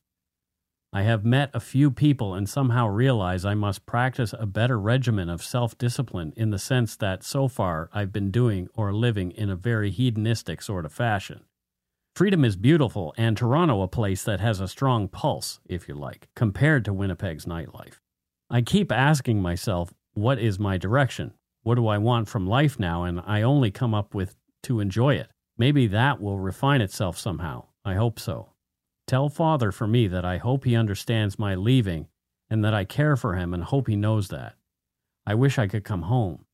I 0.96 1.02
have 1.02 1.26
met 1.26 1.50
a 1.52 1.60
few 1.60 1.90
people 1.90 2.32
and 2.32 2.48
somehow 2.48 2.88
realize 2.88 3.44
I 3.44 3.52
must 3.52 3.84
practice 3.84 4.32
a 4.32 4.46
better 4.46 4.80
regimen 4.80 5.28
of 5.28 5.42
self 5.44 5.76
discipline 5.76 6.32
in 6.38 6.48
the 6.48 6.58
sense 6.58 6.96
that 6.96 7.22
so 7.22 7.48
far 7.48 7.90
I've 7.92 8.12
been 8.12 8.30
doing 8.30 8.68
or 8.72 8.94
living 8.94 9.30
in 9.32 9.50
a 9.50 9.56
very 9.56 9.90
hedonistic 9.90 10.62
sort 10.62 10.86
of 10.86 10.94
fashion. 10.94 11.44
Freedom 12.14 12.46
is 12.46 12.56
beautiful, 12.56 13.12
and 13.18 13.36
Toronto 13.36 13.82
a 13.82 13.88
place 13.88 14.24
that 14.24 14.40
has 14.40 14.58
a 14.58 14.68
strong 14.68 15.06
pulse, 15.06 15.60
if 15.66 15.86
you 15.86 15.94
like, 15.94 16.28
compared 16.34 16.82
to 16.86 16.94
Winnipeg's 16.94 17.44
nightlife. 17.44 18.00
I 18.48 18.62
keep 18.62 18.90
asking 18.90 19.42
myself, 19.42 19.92
what 20.14 20.38
is 20.38 20.58
my 20.58 20.78
direction? 20.78 21.34
What 21.62 21.74
do 21.74 21.88
I 21.88 21.98
want 21.98 22.26
from 22.26 22.46
life 22.46 22.78
now? 22.78 23.04
And 23.04 23.20
I 23.26 23.42
only 23.42 23.70
come 23.70 23.92
up 23.92 24.14
with 24.14 24.34
to 24.62 24.80
enjoy 24.80 25.16
it. 25.16 25.28
Maybe 25.58 25.88
that 25.88 26.22
will 26.22 26.38
refine 26.38 26.80
itself 26.80 27.18
somehow. 27.18 27.64
I 27.84 27.96
hope 27.96 28.18
so. 28.18 28.48
Tell 29.06 29.28
Father 29.28 29.70
for 29.70 29.86
me 29.86 30.08
that 30.08 30.24
I 30.24 30.38
hope 30.38 30.64
he 30.64 30.74
understands 30.74 31.38
my 31.38 31.54
leaving 31.54 32.08
and 32.50 32.64
that 32.64 32.74
I 32.74 32.84
care 32.84 33.16
for 33.16 33.34
him 33.34 33.54
and 33.54 33.62
hope 33.62 33.86
he 33.86 33.94
knows 33.94 34.28
that. 34.28 34.54
I 35.24 35.34
wish 35.34 35.58
I 35.58 35.68
could 35.68 35.84
come 35.84 36.02
home. 36.02 36.44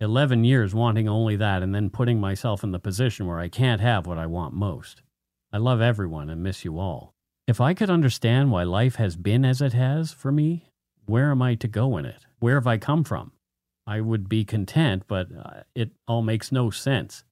Eleven 0.00 0.44
years 0.44 0.74
wanting 0.74 1.08
only 1.08 1.36
that 1.36 1.62
and 1.62 1.74
then 1.74 1.88
putting 1.88 2.20
myself 2.20 2.62
in 2.62 2.72
the 2.72 2.78
position 2.78 3.26
where 3.26 3.38
I 3.38 3.48
can't 3.48 3.80
have 3.80 4.06
what 4.06 4.18
I 4.18 4.26
want 4.26 4.52
most. 4.52 5.02
I 5.50 5.56
love 5.56 5.80
everyone 5.80 6.28
and 6.28 6.42
miss 6.42 6.64
you 6.64 6.78
all. 6.78 7.14
If 7.46 7.60
I 7.60 7.72
could 7.72 7.90
understand 7.90 8.50
why 8.50 8.64
life 8.64 8.96
has 8.96 9.16
been 9.16 9.44
as 9.44 9.62
it 9.62 9.72
has 9.72 10.12
for 10.12 10.32
me, 10.32 10.66
where 11.06 11.30
am 11.30 11.40
I 11.40 11.54
to 11.54 11.68
go 11.68 11.96
in 11.96 12.04
it? 12.04 12.26
Where 12.38 12.56
have 12.56 12.66
I 12.66 12.76
come 12.76 13.04
from? 13.04 13.32
I 13.86 14.00
would 14.00 14.28
be 14.28 14.44
content, 14.44 15.04
but 15.06 15.28
uh, 15.32 15.62
it 15.74 15.92
all 16.08 16.22
makes 16.22 16.50
no 16.50 16.70
sense. 16.70 17.24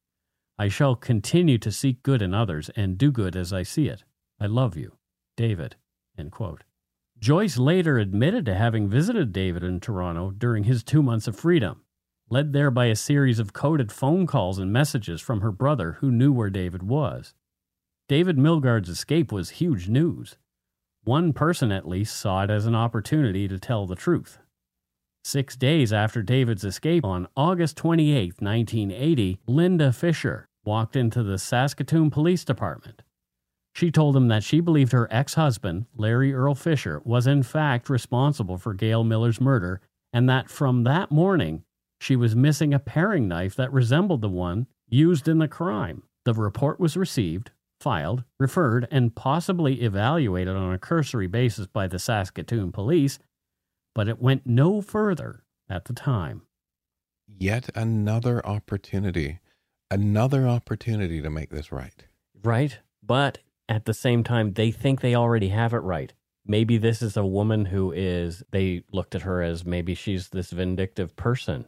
I 0.59 0.69
shall 0.69 0.95
continue 0.95 1.59
to 1.59 1.73
seek 1.73 2.03
good 2.03 2.23
in 2.23 2.33
others 2.33 2.71
and 2.77 2.97
do 2.97 3.11
good 3.11 3.37
as 3.37 3.53
I 3.53 3.65
see 3.65 3.89
it. 3.89 4.05
I 4.43 4.47
love 4.47 4.77
you, 4.77 4.97
David. 5.37 5.77
Joyce 7.21 7.59
later 7.59 7.97
admitted 7.99 8.45
to 8.47 8.57
having 8.57 8.89
visited 8.89 9.33
David 9.33 9.63
in 9.63 9.79
Toronto 9.79 10.33
during 10.33 10.65
his 10.65 10.83
two 10.83 11.01
months 11.01 11.29
of 11.29 11.37
freedom, 11.37 11.85
led 12.29 12.53
there 12.53 12.73
by 12.73 12.87
a 12.87 12.97
series 12.97 13.39
of 13.39 13.53
coded 13.53 13.93
phone 13.93 14.27
calls 14.27 14.59
and 14.59 14.73
messages 14.73 15.21
from 15.21 15.43
her 15.43 15.53
brother 15.53 15.93
who 16.01 16.11
knew 16.11 16.33
where 16.33 16.51
David 16.51 16.83
was. 16.83 17.35
David 18.09 18.37
Milgaard's 18.37 18.89
escape 18.89 19.31
was 19.31 19.51
huge 19.51 19.89
news. 19.89 20.37
One 21.05 21.33
person 21.33 21.71
at 21.71 21.87
least 21.87 22.17
saw 22.17 22.43
it 22.43 22.51
as 22.51 22.67
an 22.67 22.75
opportunity 22.75 23.47
to 23.47 23.61
tell 23.61 23.87
the 23.87 23.95
truth. 23.95 24.39
Six 25.23 25.55
days 25.55 25.93
after 25.93 26.21
David's 26.21 26.65
escape 26.65 27.05
on 27.05 27.29
August 27.37 27.77
28, 27.77 28.43
1980, 28.43 29.39
Linda 29.47 29.93
Fisher 29.93 30.49
walked 30.65 30.97
into 30.97 31.23
the 31.23 31.39
Saskatoon 31.39 32.11
Police 32.11 32.45
Department. 32.45 33.03
She 33.75 33.91
told 33.91 34.17
him 34.17 34.29
that 34.29 34.45
she 34.45 34.61
believed 34.61 34.93
her 34.93 35.09
ex 35.11 35.35
husband, 35.35 35.87
Larry 35.97 36.33
Earl 36.33 36.55
Fisher, 36.55 37.01
was 37.05 37.27
in 37.27 37.43
fact 37.43 37.89
responsible 37.89 38.59
for 38.59 38.75
Gail 38.75 39.03
Miller's 39.03 39.41
murder, 39.41 39.81
and 40.13 40.29
that 40.29 40.51
from 40.51 40.85
that 40.85 41.11
morning 41.11 41.65
she 42.01 42.17
was 42.17 42.37
missing 42.37 42.75
a 42.75 42.79
paring 42.79 43.29
knife 43.29 43.55
that 43.57 43.73
resembled 43.73 44.21
the 44.21 44.29
one 44.29 44.67
used 44.89 45.27
in 45.27 45.39
the 45.39 45.49
crime. 45.49 46.03
The 46.25 46.35
report 46.35 46.79
was 46.79 46.97
received, 46.97 47.51
filed, 47.81 48.25
referred, 48.39 48.87
and 48.91 49.15
possibly 49.15 49.83
evaluated 49.83 50.55
on 50.55 50.73
a 50.73 50.79
cursory 50.79 51.27
basis 51.27 51.67
by 51.67 51.87
the 51.87 51.99
Saskatoon 51.99 52.73
police, 52.73 53.19
but 53.95 54.09
it 54.09 54.21
went 54.21 54.47
no 54.47 54.81
further 54.81 55.45
at 55.69 55.87
the 55.87 55.93
time. 55.93 56.43
Yet 57.27 57.71
another 57.75 58.45
opportunity, 58.47 59.41
another 59.91 60.47
opportunity 60.47 61.23
to 61.23 61.31
make 61.31 61.51
this 61.51 61.73
right. 61.73 62.05
Right. 62.43 62.79
But 63.03 63.39
at 63.69 63.85
the 63.85 63.95
same 63.95 64.23
time, 64.25 64.53
they 64.55 64.71
think 64.71 65.01
they 65.01 65.15
already 65.15 65.49
have 65.49 65.73
it 65.73 65.79
right. 65.79 66.13
Maybe 66.45 66.77
this 66.79 67.03
is 67.03 67.17
a 67.17 67.25
woman 67.25 67.67
who 67.67 67.93
is, 67.93 68.43
they 68.51 68.83
looked 68.93 69.15
at 69.15 69.23
her 69.23 69.43
as 69.43 69.65
maybe 69.65 69.95
she's 69.95 70.31
this 70.31 70.51
vindictive 70.51 71.15
person. 71.17 71.67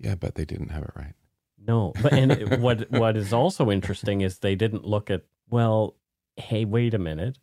Yeah, 0.00 0.16
but 0.16 0.34
they 0.34 0.44
didn't 0.44 0.70
have 0.70 0.82
it 0.82 0.90
right. 0.96 1.14
No, 1.64 1.92
but 2.02 2.12
and 2.12 2.32
it, 2.32 2.60
what 2.60 2.90
what 2.90 3.16
is 3.16 3.32
also 3.32 3.70
interesting 3.70 4.20
is 4.22 4.38
they 4.38 4.54
didn't 4.54 4.84
look 4.86 5.10
at 5.10 5.22
well, 5.50 5.96
hey, 6.36 6.64
wait 6.64 6.94
a 6.94 6.98
minute, 6.98 7.38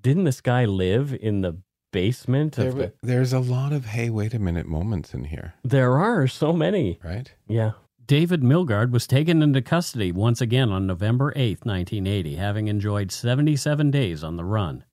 didn't 0.00 0.24
this 0.24 0.40
guy 0.40 0.64
live 0.64 1.16
in 1.20 1.40
the 1.42 1.58
basement? 1.92 2.56
There, 2.56 2.68
Of 2.68 2.76
the, 2.76 2.92
there's 3.02 3.32
a 3.32 3.38
lot 3.38 3.72
of 3.72 3.86
hey, 3.86 4.10
wait 4.10 4.34
a 4.34 4.38
minute 4.38 4.66
moments 4.66 5.14
in 5.14 5.24
here, 5.24 5.54
there 5.62 5.96
are 5.96 6.26
so 6.26 6.52
many. 6.52 6.98
right? 7.02 7.32
Yeah, 7.46 7.72
David 8.06 8.42
Milgaard 8.42 8.90
was 8.90 9.06
taken 9.06 9.40
into 9.40 9.62
custody 9.62 10.12
once 10.12 10.42
again 10.42 10.70
on 10.70 10.86
November 10.86 11.32
8, 11.36 11.64
1980, 11.64 12.34
having 12.36 12.68
enjoyed 12.68 13.10
77 13.10 13.90
days 13.90 14.22
on 14.22 14.36
the 14.36 14.44
run. 14.44 14.84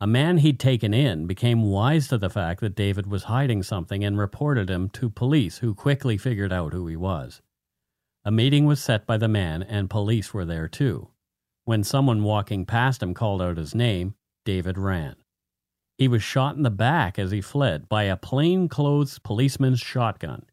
A 0.00 0.06
man 0.06 0.38
he'd 0.38 0.58
taken 0.58 0.94
in 0.94 1.26
became 1.26 1.62
wise 1.62 2.08
to 2.08 2.16
the 2.16 2.30
fact 2.30 2.60
that 2.60 2.74
David 2.74 3.06
was 3.06 3.24
hiding 3.24 3.62
something 3.62 4.02
and 4.02 4.18
reported 4.18 4.70
him 4.70 4.88
to 4.90 5.10
police, 5.10 5.58
who 5.58 5.74
quickly 5.74 6.16
figured 6.16 6.54
out 6.54 6.72
who 6.72 6.86
he 6.86 6.96
was. 6.96 7.42
A 8.24 8.30
meeting 8.30 8.64
was 8.64 8.82
set 8.82 9.04
by 9.04 9.18
the 9.18 9.28
man, 9.28 9.62
and 9.62 9.90
police 9.90 10.32
were 10.32 10.46
there 10.46 10.68
too. 10.68 11.08
When 11.64 11.84
someone 11.84 12.22
walking 12.22 12.64
past 12.64 13.02
him 13.02 13.12
called 13.12 13.42
out 13.42 13.58
his 13.58 13.74
name, 13.74 14.14
David 14.46 14.78
ran. 14.78 15.16
He 15.98 16.08
was 16.08 16.22
shot 16.22 16.56
in 16.56 16.62
the 16.62 16.70
back 16.70 17.18
as 17.18 17.30
he 17.30 17.42
fled 17.42 17.90
by 17.90 18.04
a 18.04 18.16
plain-clothes 18.16 19.18
policeman's 19.18 19.80
shotgun. 19.80 20.46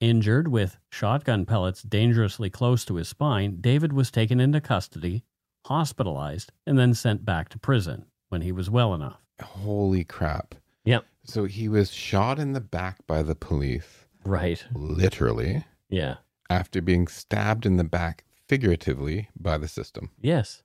Injured 0.00 0.46
with 0.48 0.78
shotgun 0.90 1.44
pellets 1.44 1.82
dangerously 1.82 2.50
close 2.50 2.84
to 2.84 2.94
his 2.96 3.08
spine, 3.08 3.60
David 3.60 3.92
was 3.92 4.12
taken 4.12 4.38
into 4.38 4.60
custody, 4.60 5.24
hospitalized, 5.66 6.52
and 6.66 6.78
then 6.78 6.94
sent 6.94 7.24
back 7.24 7.48
to 7.48 7.58
prison 7.58 8.06
when 8.28 8.42
he 8.42 8.52
was 8.52 8.70
well 8.70 8.94
enough. 8.94 9.20
Holy 9.42 10.04
crap! 10.04 10.54
Yep. 10.84 11.04
So 11.24 11.44
he 11.46 11.68
was 11.68 11.90
shot 11.92 12.38
in 12.38 12.52
the 12.52 12.60
back 12.60 13.04
by 13.08 13.22
the 13.22 13.34
police, 13.34 14.06
right. 14.24 14.64
literally, 14.72 15.64
Yeah. 15.88 16.16
after 16.48 16.80
being 16.80 17.08
stabbed 17.08 17.66
in 17.66 17.76
the 17.76 17.84
back 17.84 18.24
figuratively 18.46 19.28
by 19.36 19.58
the 19.58 19.68
system. 19.68 20.10
Yes. 20.20 20.62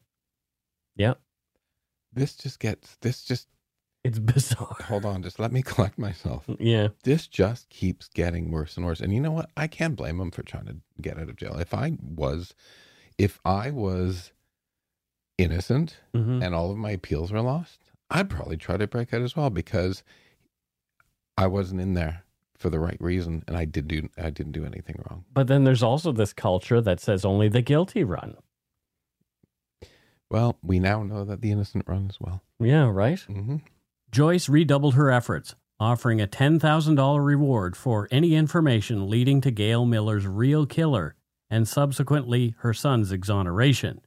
Yep. 0.96 1.20
This 2.14 2.36
just 2.36 2.60
gets. 2.60 2.98
This 3.02 3.24
just. 3.24 3.48
It's 4.04 4.20
bizarre. 4.20 4.76
Hold 4.88 5.06
on, 5.06 5.24
just 5.24 5.40
let 5.40 5.52
me 5.52 5.62
collect 5.66 5.98
myself. 5.98 6.46
Yeah. 6.60 6.90
This 7.04 7.26
just 7.28 7.70
keeps 7.70 8.08
getting 8.10 8.52
worse 8.52 8.76
and 8.76 8.86
worse. 8.86 9.00
And 9.00 9.14
you 9.14 9.22
know 9.22 9.32
what? 9.32 9.50
I 9.56 9.68
can't 9.68 9.96
blame 9.96 10.20
him 10.20 10.32
for 10.32 10.44
trying 10.44 10.66
to 10.66 10.76
get 11.02 11.18
out 11.18 11.30
of 11.30 11.38
jail. 11.38 11.58
If 11.58 11.74
I 11.74 11.98
was, 12.02 12.54
if 13.18 13.40
I 13.46 13.72
was 13.72 14.32
innocent 15.38 15.98
hmm 16.14 16.44
and 16.44 16.54
all 16.54 16.70
of 16.72 16.78
my 16.78 16.92
appeals 16.92 17.32
were 17.32 17.42
lost, 17.42 17.80
I'd 18.10 18.30
probably 18.30 18.58
try 18.58 18.78
to 18.78 18.88
break 18.88 19.14
out 19.14 19.22
as 19.22 19.36
well 19.36 19.50
because 19.50 20.04
I 21.38 21.48
wasn't 21.48 21.82
in 21.82 21.94
there 21.94 22.24
for 22.56 22.70
the 22.70 22.80
right 22.80 22.98
reason 23.00 23.44
and 23.48 23.58
I 23.58 23.66
did 23.66 23.88
do 23.88 24.10
I 24.18 24.30
didn't 24.30 24.52
do 24.52 24.66
anything 24.66 25.02
wrong. 25.10 25.26
But 25.34 25.48
then 25.48 25.64
there's 25.64 25.82
also 25.84 26.12
this 26.12 26.34
culture 26.34 26.82
that 26.82 27.00
says 27.00 27.26
only 27.26 27.48
the 27.50 27.62
guilty 27.62 28.04
run. 28.04 28.36
Well, 30.30 30.58
we 30.62 30.80
now 30.80 31.04
know 31.04 31.26
that 31.26 31.42
the 31.42 31.52
innocent 31.52 31.86
run 31.88 32.08
as 32.10 32.20
well. 32.20 32.42
Yeah, 32.60 32.90
right? 32.90 33.20
hmm 33.22 33.58
Joyce 34.14 34.48
redoubled 34.48 34.94
her 34.94 35.10
efforts, 35.10 35.56
offering 35.80 36.22
a 36.22 36.28
$10,000 36.28 37.26
reward 37.26 37.76
for 37.76 38.08
any 38.12 38.36
information 38.36 39.10
leading 39.10 39.42
to 39.42 39.50
Gail 39.50 39.88
Miller's 39.88 40.28
real 40.28 40.68
killer 40.68 41.16
and 41.50 41.68
subsequently 41.68 42.54
her 42.60 42.76
son's 42.76 43.12
exoneration. 43.12 44.02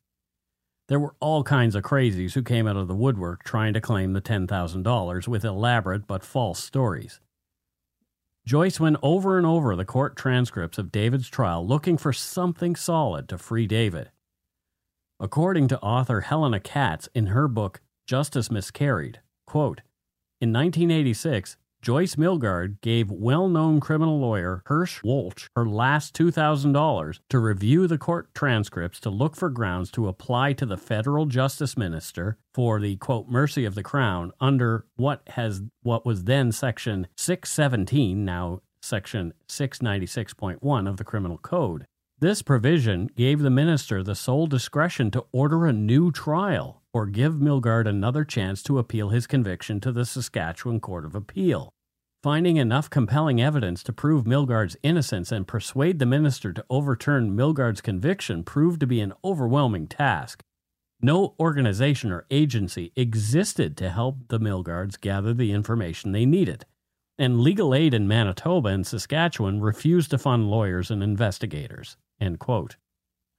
There 0.86 1.00
were 1.00 1.16
all 1.18 1.42
kinds 1.42 1.74
of 1.74 1.82
crazies 1.82 2.34
who 2.34 2.44
came 2.44 2.68
out 2.68 2.76
of 2.76 2.86
the 2.86 2.94
woodwork 2.94 3.42
trying 3.42 3.72
to 3.72 3.80
claim 3.80 4.12
the 4.12 4.20
$10,000 4.20 5.26
with 5.26 5.44
elaborate 5.44 6.06
but 6.06 6.22
false 6.22 6.62
stories. 6.62 7.18
Joyce 8.46 8.78
went 8.78 8.98
over 9.02 9.36
and 9.36 9.46
over 9.46 9.74
the 9.74 9.84
court 9.84 10.14
transcripts 10.14 10.78
of 10.78 10.92
David's 10.92 11.28
trial 11.28 11.66
looking 11.66 11.98
for 11.98 12.12
something 12.12 12.76
solid 12.76 13.28
to 13.28 13.38
free 13.38 13.66
David. 13.66 14.12
According 15.18 15.66
to 15.66 15.80
author 15.80 16.20
Helena 16.20 16.60
Katz 16.60 17.08
in 17.12 17.26
her 17.26 17.48
book 17.48 17.80
Justice 18.06 18.52
Miscarried, 18.52 19.18
quote, 19.48 19.80
in 20.40 20.52
1986, 20.52 21.56
Joyce 21.80 22.16
Milgaard 22.16 22.80
gave 22.80 23.10
well 23.10 23.48
known 23.48 23.80
criminal 23.80 24.18
lawyer 24.18 24.62
Hersh 24.66 25.02
Wolch 25.02 25.48
her 25.54 25.66
last 25.66 26.14
$2,000 26.14 27.20
to 27.28 27.38
review 27.38 27.86
the 27.86 27.96
court 27.96 28.34
transcripts 28.34 28.98
to 29.00 29.10
look 29.10 29.36
for 29.36 29.48
grounds 29.48 29.90
to 29.92 30.08
apply 30.08 30.52
to 30.54 30.66
the 30.66 30.76
federal 30.76 31.26
justice 31.26 31.76
minister 31.76 32.38
for 32.52 32.80
the 32.80 32.96
quote 32.96 33.28
mercy 33.28 33.64
of 33.64 33.74
the 33.74 33.84
crown 33.84 34.32
under 34.40 34.84
what 34.96 35.22
has 35.28 35.62
what 35.82 36.04
was 36.04 36.24
then 36.24 36.50
section 36.50 37.06
617 37.16 38.24
now 38.24 38.60
section 38.82 39.32
696.1 39.48 40.88
of 40.88 40.96
the 40.96 41.04
criminal 41.04 41.38
code. 41.38 41.86
This 42.18 42.42
provision 42.42 43.10
gave 43.14 43.40
the 43.40 43.50
minister 43.50 44.02
the 44.02 44.14
sole 44.14 44.46
discretion 44.46 45.10
to 45.10 45.26
order 45.32 45.66
a 45.66 45.72
new 45.72 46.10
trial 46.10 46.82
or 46.96 47.04
give 47.04 47.34
Milgaard 47.34 47.86
another 47.86 48.24
chance 48.24 48.62
to 48.62 48.78
appeal 48.78 49.10
his 49.10 49.26
conviction 49.26 49.80
to 49.80 49.92
the 49.92 50.06
Saskatchewan 50.06 50.80
Court 50.80 51.04
of 51.04 51.14
Appeal. 51.14 51.68
Finding 52.22 52.56
enough 52.56 52.88
compelling 52.88 53.38
evidence 53.38 53.82
to 53.82 53.92
prove 53.92 54.24
Milgaard's 54.24 54.78
innocence 54.82 55.30
and 55.30 55.46
persuade 55.46 55.98
the 55.98 56.06
minister 56.06 56.54
to 56.54 56.64
overturn 56.70 57.36
Milgaard's 57.36 57.82
conviction 57.82 58.42
proved 58.44 58.80
to 58.80 58.86
be 58.86 59.02
an 59.02 59.12
overwhelming 59.22 59.86
task. 59.86 60.42
No 60.98 61.34
organization 61.38 62.10
or 62.10 62.24
agency 62.30 62.92
existed 62.96 63.76
to 63.76 63.90
help 63.90 64.28
the 64.28 64.40
Milgaards 64.40 64.98
gather 64.98 65.34
the 65.34 65.52
information 65.52 66.12
they 66.12 66.24
needed, 66.24 66.64
and 67.18 67.42
legal 67.42 67.74
aid 67.74 67.92
in 67.92 68.08
Manitoba 68.08 68.70
and 68.70 68.86
Saskatchewan 68.86 69.60
refused 69.60 70.12
to 70.12 70.18
fund 70.18 70.50
lawyers 70.50 70.90
and 70.90 71.02
investigators. 71.02 71.98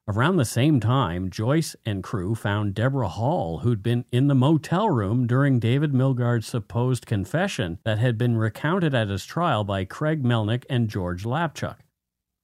Around 0.10 0.38
the 0.38 0.46
same 0.46 0.80
time, 0.80 1.30
Joyce 1.30 1.76
and 1.86 2.02
crew 2.02 2.34
found 2.34 2.74
Deborah 2.74 3.10
Hall, 3.10 3.60
who'd 3.60 3.84
been 3.84 4.06
in 4.10 4.28
the 4.28 4.36
motel 4.36 4.90
room 4.90 5.28
during 5.28 5.60
David 5.60 5.94
Milgaard's 5.94 6.48
supposed 6.48 7.06
confession 7.06 7.80
that 7.84 8.00
had 8.00 8.18
been 8.18 8.38
recounted 8.38 8.96
at 8.96 9.10
his 9.10 9.26
trial 9.26 9.66
by 9.66 9.84
Craig 9.84 10.24
Melnyk 10.24 10.64
and 10.70 10.90
George 10.90 11.26
Lapchuk. 11.26 11.80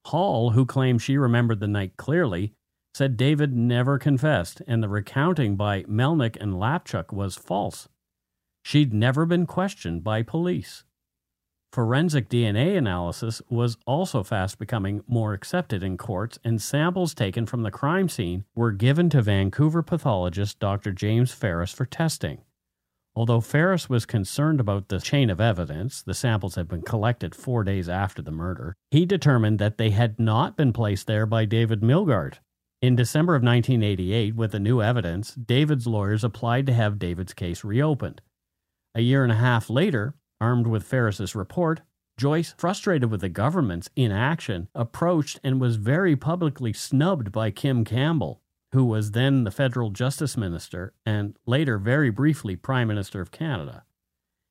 Hall, 0.08 0.50
who 0.50 0.66
claimed 0.66 1.00
she 1.00 1.16
remembered 1.16 1.60
the 1.60 1.66
night 1.66 1.96
clearly, 1.96 2.52
said 2.92 3.16
David 3.16 3.56
never 3.56 3.98
confessed, 3.98 4.60
and 4.66 4.82
the 4.82 4.88
recounting 4.90 5.56
by 5.56 5.84
Melnyk 5.84 6.36
and 6.38 6.52
Lapchuk 6.52 7.14
was 7.14 7.34
false. 7.34 7.88
She'd 8.62 8.92
never 8.92 9.24
been 9.24 9.46
questioned 9.46 10.04
by 10.04 10.22
police. 10.22 10.84
Forensic 11.74 12.28
DNA 12.28 12.78
analysis 12.78 13.42
was 13.50 13.76
also 13.84 14.22
fast 14.22 14.60
becoming 14.60 15.02
more 15.08 15.34
accepted 15.34 15.82
in 15.82 15.96
courts, 15.96 16.38
and 16.44 16.62
samples 16.62 17.14
taken 17.14 17.46
from 17.46 17.64
the 17.64 17.70
crime 17.72 18.08
scene 18.08 18.44
were 18.54 18.70
given 18.70 19.10
to 19.10 19.20
Vancouver 19.20 19.82
pathologist 19.82 20.60
Dr. 20.60 20.92
James 20.92 21.32
Ferris 21.32 21.72
for 21.72 21.84
testing. 21.84 22.42
Although 23.16 23.40
Ferris 23.40 23.90
was 23.90 24.06
concerned 24.06 24.60
about 24.60 24.88
the 24.88 25.00
chain 25.00 25.30
of 25.30 25.40
evidence, 25.40 26.00
the 26.00 26.14
samples 26.14 26.54
had 26.54 26.68
been 26.68 26.82
collected 26.82 27.34
four 27.34 27.64
days 27.64 27.88
after 27.88 28.22
the 28.22 28.30
murder, 28.30 28.76
he 28.92 29.04
determined 29.04 29.58
that 29.58 29.76
they 29.76 29.90
had 29.90 30.20
not 30.20 30.56
been 30.56 30.72
placed 30.72 31.08
there 31.08 31.26
by 31.26 31.44
David 31.44 31.80
Milgaard. 31.80 32.34
In 32.82 32.94
December 32.94 33.34
of 33.34 33.42
1988, 33.42 34.36
with 34.36 34.52
the 34.52 34.60
new 34.60 34.80
evidence, 34.80 35.34
David's 35.34 35.88
lawyers 35.88 36.22
applied 36.22 36.66
to 36.66 36.72
have 36.72 37.00
David's 37.00 37.34
case 37.34 37.64
reopened. 37.64 38.20
A 38.94 39.00
year 39.00 39.24
and 39.24 39.32
a 39.32 39.36
half 39.36 39.68
later, 39.68 40.14
Armed 40.44 40.66
with 40.66 40.84
Ferris's 40.84 41.34
report, 41.34 41.80
Joyce, 42.18 42.54
frustrated 42.58 43.10
with 43.10 43.22
the 43.22 43.30
government's 43.30 43.88
inaction, 43.96 44.68
approached 44.74 45.40
and 45.42 45.58
was 45.58 45.76
very 45.76 46.16
publicly 46.16 46.70
snubbed 46.74 47.32
by 47.32 47.50
Kim 47.50 47.82
Campbell, 47.82 48.42
who 48.72 48.84
was 48.84 49.12
then 49.12 49.44
the 49.44 49.50
federal 49.50 49.88
justice 49.88 50.36
minister 50.36 50.92
and 51.06 51.38
later 51.46 51.78
very 51.78 52.10
briefly 52.10 52.56
prime 52.56 52.88
minister 52.88 53.22
of 53.22 53.30
Canada. 53.30 53.84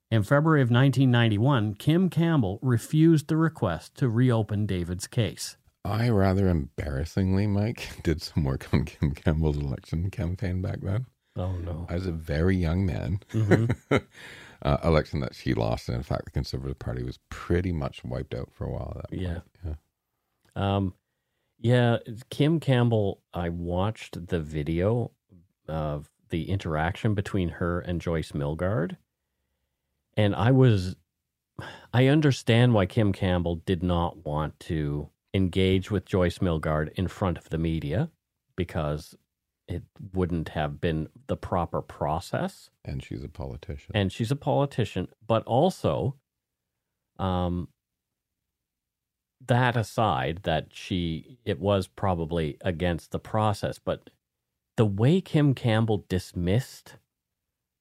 In 0.09 0.23
February 0.23 0.63
of 0.63 0.71
1991, 0.71 1.75
Kim 1.75 2.09
Campbell 2.09 2.57
refused 2.63 3.27
the 3.27 3.37
request 3.37 3.93
to 3.97 4.09
reopen 4.09 4.65
David's 4.65 5.05
case. 5.05 5.57
I 5.85 6.09
rather 6.09 6.49
embarrassingly, 6.49 7.45
Mike, 7.45 7.87
did 8.03 8.19
some 8.23 8.45
work 8.45 8.67
on 8.73 8.85
Kim 8.85 9.11
Campbell's 9.11 9.57
election 9.57 10.09
campaign 10.09 10.59
back 10.59 10.79
then. 10.81 11.05
Oh 11.35 11.53
no! 11.53 11.85
I 11.87 11.95
was 11.95 12.07
a 12.07 12.11
very 12.11 12.55
young 12.55 12.83
man. 12.85 13.19
Mm-hmm. 13.31 13.95
uh, 14.63 14.77
election 14.83 15.19
that 15.19 15.35
she 15.35 15.53
lost, 15.53 15.87
and 15.89 15.95
in 15.97 16.03
fact, 16.03 16.25
the 16.25 16.31
Conservative 16.31 16.79
Party 16.79 17.03
was 17.03 17.19
pretty 17.29 17.71
much 17.71 18.03
wiped 18.03 18.33
out 18.33 18.49
for 18.51 18.65
a 18.65 18.71
while. 18.71 19.01
At 19.03 19.09
that 19.11 19.19
Yeah. 19.19 19.33
point. 19.63 19.77
yeah. 20.55 20.75
Um, 20.75 20.93
yeah, 21.59 21.97
Kim 22.29 22.59
Campbell. 22.59 23.21
I 23.33 23.49
watched 23.49 24.27
the 24.27 24.39
video 24.39 25.11
of 25.67 26.09
the 26.29 26.49
interaction 26.49 27.13
between 27.13 27.49
her 27.49 27.79
and 27.79 28.01
Joyce 28.01 28.31
Milgaard, 28.31 28.97
and 30.15 30.35
I 30.35 30.51
was, 30.51 30.95
I 31.93 32.07
understand 32.07 32.73
why 32.73 32.85
Kim 32.85 33.13
Campbell 33.13 33.57
did 33.65 33.83
not 33.83 34.25
want 34.25 34.59
to 34.61 35.09
engage 35.33 35.89
with 35.89 36.05
Joyce 36.05 36.39
Milgaard 36.39 36.91
in 36.93 37.07
front 37.07 37.37
of 37.37 37.49
the 37.49 37.57
media 37.57 38.09
because 38.55 39.15
it 39.67 39.83
wouldn't 40.13 40.49
have 40.49 40.81
been 40.81 41.07
the 41.27 41.37
proper 41.37 41.81
process 41.81 42.69
And 42.83 43.01
she's 43.03 43.23
a 43.23 43.29
politician. 43.29 43.91
and 43.95 44.11
she's 44.11 44.31
a 44.31 44.35
politician, 44.35 45.07
but 45.25 45.43
also, 45.45 46.15
um, 47.17 47.69
that 49.45 49.75
aside, 49.75 50.39
that 50.43 50.67
she 50.71 51.37
it 51.45 51.59
was 51.59 51.87
probably 51.87 52.57
against 52.61 53.11
the 53.11 53.19
process, 53.19 53.79
but 53.79 54.09
the 54.75 54.85
way 54.85 55.21
Kim 55.21 55.53
Campbell 55.53 56.05
dismissed 56.09 56.95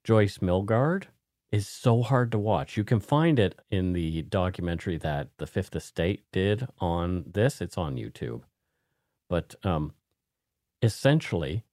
Joyce 0.04 0.38
Milgaard 0.38 1.04
is 1.50 1.68
so 1.68 2.02
hard 2.02 2.32
to 2.32 2.38
watch. 2.38 2.76
You 2.76 2.84
can 2.84 3.00
find 3.00 3.38
it 3.38 3.58
in 3.70 3.92
the 3.92 4.22
documentary 4.22 4.96
that 4.98 5.28
the 5.38 5.46
Fifth 5.46 5.76
Estate 5.76 6.24
did 6.32 6.66
on 6.78 7.24
this. 7.26 7.60
It's 7.60 7.78
on 7.78 7.96
YouTube, 7.96 8.42
but 9.28 9.54
um, 9.62 9.92
essentially, 10.82 11.64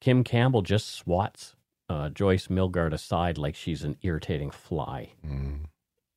Kim 0.00 0.24
Campbell 0.24 0.62
just 0.62 0.90
swats 0.90 1.56
uh, 1.88 2.08
Joyce 2.10 2.48
Milgaard 2.48 2.92
aside 2.92 3.38
like 3.38 3.54
she's 3.54 3.82
an 3.82 3.96
irritating 4.02 4.50
fly. 4.50 5.12
Mm. 5.26 5.60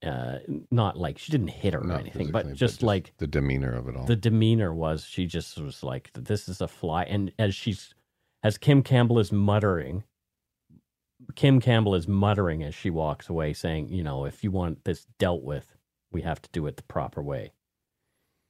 Uh, 0.03 0.39
not 0.71 0.97
like 0.97 1.17
she 1.19 1.31
didn't 1.31 1.49
hit 1.49 1.73
her 1.73 1.81
or 1.81 1.83
Not 1.83 2.01
anything, 2.01 2.27
physically, 2.27 2.51
but 2.51 2.55
just 2.55 2.81
like 2.81 3.13
the 3.17 3.27
demeanor 3.27 3.71
of 3.71 3.87
it 3.87 3.95
all. 3.95 4.05
the 4.05 4.15
demeanor 4.15 4.73
was 4.73 5.05
she 5.05 5.27
just 5.27 5.59
was 5.59 5.83
like, 5.83 6.09
"This 6.13 6.49
is 6.49 6.59
a 6.59 6.67
fly," 6.67 7.03
and 7.03 7.31
as 7.37 7.53
she's 7.53 7.93
as 8.41 8.57
Kim 8.57 8.81
Campbell 8.81 9.19
is 9.19 9.31
muttering, 9.31 10.03
Kim 11.35 11.61
Campbell 11.61 11.93
is 11.93 12.07
muttering 12.07 12.63
as 12.63 12.73
she 12.73 12.89
walks 12.89 13.29
away, 13.29 13.53
saying, 13.53 13.89
"You 13.89 14.03
know, 14.03 14.25
if 14.25 14.43
you 14.43 14.49
want 14.49 14.85
this 14.85 15.05
dealt 15.19 15.43
with, 15.43 15.75
we 16.11 16.23
have 16.23 16.41
to 16.41 16.49
do 16.51 16.65
it 16.65 16.77
the 16.77 16.83
proper 16.83 17.21
way." 17.21 17.53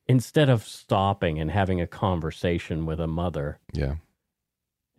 Instead 0.07 0.49
of 0.49 0.63
stopping 0.63 1.37
and 1.37 1.51
having 1.51 1.81
a 1.81 1.87
conversation 1.87 2.85
with 2.85 2.99
a 2.99 3.07
mother 3.07 3.59
yeah. 3.73 3.95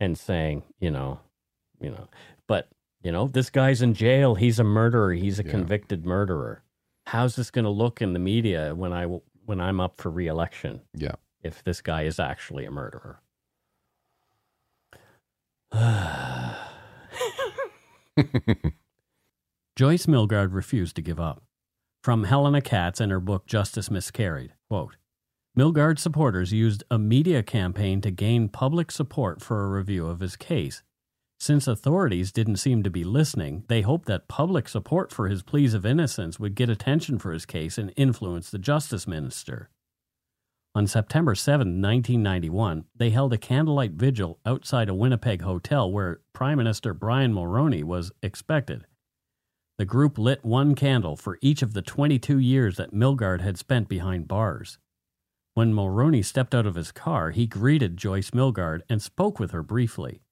And 0.03 0.18
saying, 0.18 0.64
you 0.80 0.90
know, 0.90 1.20
you 1.80 1.90
know, 1.90 2.09
but 2.48 2.68
you 3.05 3.12
know, 3.12 3.28
this 3.28 3.50
guy's 3.50 3.82
in 3.82 3.94
jail. 3.94 4.34
He's 4.34 4.59
a 4.59 4.64
murderer. 4.64 5.12
He's 5.12 5.38
a 5.38 5.44
Yeah. 5.44 5.50
convicted 5.53 6.05
murderer. 6.05 6.64
How's 7.07 7.36
this 7.36 7.53
going 7.53 7.64
to 7.66 7.70
look 7.70 8.03
in 8.03 8.12
the 8.12 8.18
media 8.18 8.74
when 8.74 8.92
I 8.92 9.05
when 9.46 9.61
I'm 9.61 9.78
up 9.80 9.98
for 9.98 10.11
reelection? 10.11 10.80
Yeah. 10.94 11.12
If 11.42 11.62
this 11.62 11.80
guy 11.80 12.03
is 12.03 12.18
actually 12.18 12.64
a 12.64 12.70
murderer. 12.72 13.20
Joyce 19.76 20.07
Milgaard 20.07 20.53
refused 20.53 20.96
to 20.96 21.03
give 21.03 21.20
up. 21.20 21.42
From 22.03 22.24
Helena 22.24 22.61
Katz 22.61 23.00
in 23.00 23.11
her 23.11 23.20
book 23.20 23.46
Justice 23.46 23.90
Miscarried, 23.90 24.53
quote, 24.68 24.96
Milgaard 25.59 25.98
supporters 25.98 26.50
used 26.55 26.82
a 26.90 26.98
media 26.98 27.42
campaign 27.42 28.00
to 28.00 28.11
gain 28.11 28.48
public 28.48 28.90
support 28.90 29.42
for 29.42 29.62
a 29.62 29.68
review 29.68 30.07
of 30.07 30.20
his 30.20 30.34
case. 30.34 30.82
Since 31.38 31.68
authorities 31.68 32.32
didn't 32.32 32.57
seem 32.57 32.82
to 32.84 32.90
be 32.90 33.05
listening, 33.05 33.64
they 33.68 33.82
hoped 33.82 34.07
that 34.07 34.28
public 34.28 34.66
support 34.66 35.12
for 35.12 35.28
his 35.28 35.42
pleas 35.42 35.74
of 35.74 35.84
innocence 35.84 36.40
would 36.40 36.55
get 36.55 36.70
attention 36.70 37.18
for 37.18 37.34
his 37.34 37.44
case 37.44 37.76
and 37.76 37.92
influence 37.98 38.48
the 38.48 38.59
justice 38.59 39.07
minister. 39.07 39.68
On 40.74 40.86
September 40.86 41.34
7, 41.34 41.82
1991, 41.82 42.86
they 42.96 43.11
held 43.11 43.34
a 43.34 43.38
candlelight 43.38 43.92
vigil 43.92 44.38
outside 44.46 44.88
a 44.88 44.94
Winnipeg 44.94 45.42
hotel 45.42 45.92
where 45.92 46.20
Prime 46.32 46.57
Minister 46.57 46.94
Brian 46.94 47.34
Mulroney 47.34 47.84
was 47.84 48.11
expected. 48.22 48.86
The 49.76 49.84
group 49.84 50.16
lit 50.16 50.46
one 50.46 50.74
candle 50.74 51.14
for 51.14 51.38
each 51.42 51.61
of 51.61 51.74
the 51.74 51.82
22 51.82 52.38
years 52.38 52.78
that 52.78 52.94
Milgaard 52.94 53.42
had 53.42 53.59
spent 53.59 53.86
behind 53.86 54.28
bars. 54.28 54.78
When 55.55 55.74
Mulroney 55.74 56.24
stepped 56.24 56.55
out 56.55 56.66
of 56.66 56.76
his 56.76 56.92
car, 56.92 57.30
he 57.30 57.46
greeted 57.46 57.98
Joyce 57.98 58.30
Milgaard 58.30 58.80
and 58.88 59.03
spoke 59.03 59.38
with 59.38 59.50
her 59.50 59.62
briefly. 59.62 60.22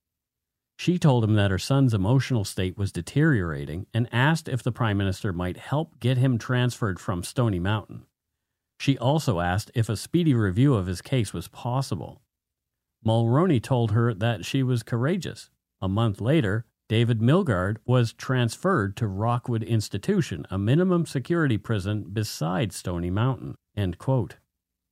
She 0.78 0.98
told 0.98 1.24
him 1.24 1.34
that 1.34 1.50
her 1.50 1.58
son's 1.58 1.92
emotional 1.92 2.42
state 2.42 2.78
was 2.78 2.90
deteriorating 2.90 3.86
and 3.92 4.08
asked 4.12 4.48
if 4.48 4.62
the 4.62 4.72
Prime 4.72 4.96
Minister 4.96 5.30
might 5.30 5.58
help 5.58 6.00
get 6.00 6.16
him 6.16 6.38
transferred 6.38 6.98
from 6.98 7.22
Stony 7.22 7.58
Mountain. 7.58 8.06
She 8.78 8.96
also 8.96 9.40
asked 9.40 9.70
if 9.74 9.90
a 9.90 9.96
speedy 9.96 10.32
review 10.32 10.72
of 10.72 10.86
his 10.86 11.02
case 11.02 11.34
was 11.34 11.48
possible. 11.48 12.22
Mulroney 13.04 13.62
told 13.62 13.90
her 13.90 14.14
that 14.14 14.46
she 14.46 14.62
was 14.62 14.82
courageous. 14.82 15.50
A 15.82 15.88
month 15.88 16.22
later, 16.22 16.64
David 16.88 17.20
Milgaard 17.20 17.76
was 17.84 18.14
transferred 18.14 18.96
to 18.96 19.06
Rockwood 19.06 19.62
Institution, 19.62 20.46
a 20.50 20.56
minimum 20.56 21.04
security 21.04 21.58
prison 21.58 22.04
beside 22.10 22.72
Stony 22.72 23.10
Mountain. 23.10 23.54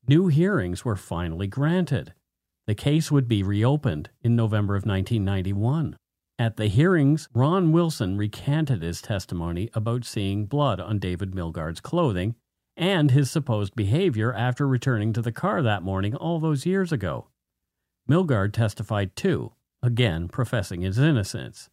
New 0.08 0.28
hearings 0.28 0.86
were 0.86 0.96
finally 0.96 1.46
granted. 1.46 2.14
The 2.66 2.74
case 2.74 3.12
would 3.12 3.28
be 3.28 3.42
reopened 3.42 4.08
in 4.22 4.34
November 4.34 4.74
of 4.74 4.86
1991. 4.86 5.98
At 6.38 6.56
the 6.56 6.68
hearings, 6.68 7.28
Ron 7.34 7.72
Wilson 7.72 8.16
recanted 8.16 8.80
his 8.80 9.02
testimony 9.02 9.68
about 9.74 10.06
seeing 10.06 10.46
blood 10.46 10.80
on 10.80 10.98
David 10.98 11.32
Milgaard's 11.32 11.82
clothing 11.82 12.36
and 12.74 13.10
his 13.10 13.30
supposed 13.30 13.76
behavior 13.76 14.32
after 14.32 14.66
returning 14.66 15.12
to 15.12 15.20
the 15.20 15.30
car 15.30 15.60
that 15.60 15.82
morning 15.82 16.14
all 16.14 16.40
those 16.40 16.64
years 16.64 16.90
ago. 16.90 17.28
Milgaard 18.08 18.54
testified 18.54 19.14
too, 19.14 19.52
again 19.82 20.26
professing 20.26 20.80
his 20.80 20.98
innocence. 20.98 21.68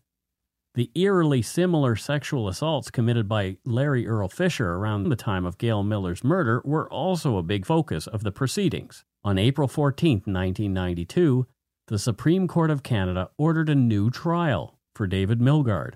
The 0.76 0.91
eerily 0.93 1.41
similar 1.41 1.95
sexual 1.95 2.49
assaults 2.49 2.91
committed 2.91 3.30
by 3.30 3.55
Larry 3.63 4.05
Earl 4.05 4.28
Fisher 4.28 4.73
around 4.73 5.07
the 5.07 5.15
time 5.15 5.45
of 5.45 5.57
Gail 5.57 5.84
Miller's 5.84 6.21
murder 6.21 6.61
were 6.65 6.91
also 6.91 7.38
a 7.38 7.43
big 7.43 7.65
focus 7.65 8.07
of 8.07 8.23
the 8.23 8.32
proceedings. 8.34 9.05
On 9.23 9.38
April 9.38 9.69
14, 9.69 10.23
1992, 10.26 11.47
the 11.88 11.97
Supreme 11.97 12.49
Court 12.49 12.69
of 12.69 12.84
Canada 12.84 13.30
ordered 13.38 13.69
a 13.69 13.76
new 13.76 14.11
trial 14.11 14.78
for 14.93 15.07
David 15.07 15.39
Milgaard. 15.39 15.93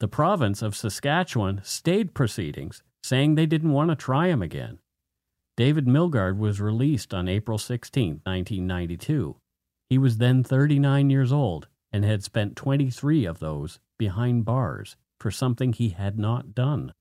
The 0.00 0.08
province 0.08 0.60
of 0.60 0.74
Saskatchewan 0.74 1.60
stayed 1.62 2.12
proceedings, 2.12 2.82
saying 3.04 3.36
they 3.36 3.46
didn't 3.46 3.70
want 3.70 3.90
to 3.90 3.96
try 3.96 4.26
him 4.26 4.42
again. 4.42 4.80
David 5.56 5.86
Milgaard 5.86 6.36
was 6.36 6.60
released 6.60 7.14
on 7.14 7.28
April 7.28 7.58
16, 7.58 8.22
1992. 8.24 9.36
He 9.88 9.98
was 9.98 10.18
then 10.18 10.42
39 10.42 11.10
years 11.10 11.30
old 11.30 11.68
and 11.92 12.04
had 12.04 12.24
spent 12.24 12.56
23 12.56 13.24
of 13.24 13.38
those 13.38 13.78
behind 14.00 14.46
bars 14.46 14.96
for 15.20 15.30
something 15.30 15.74
he 15.74 15.90
had 15.90 16.18
not 16.18 16.54
done. 16.54 16.94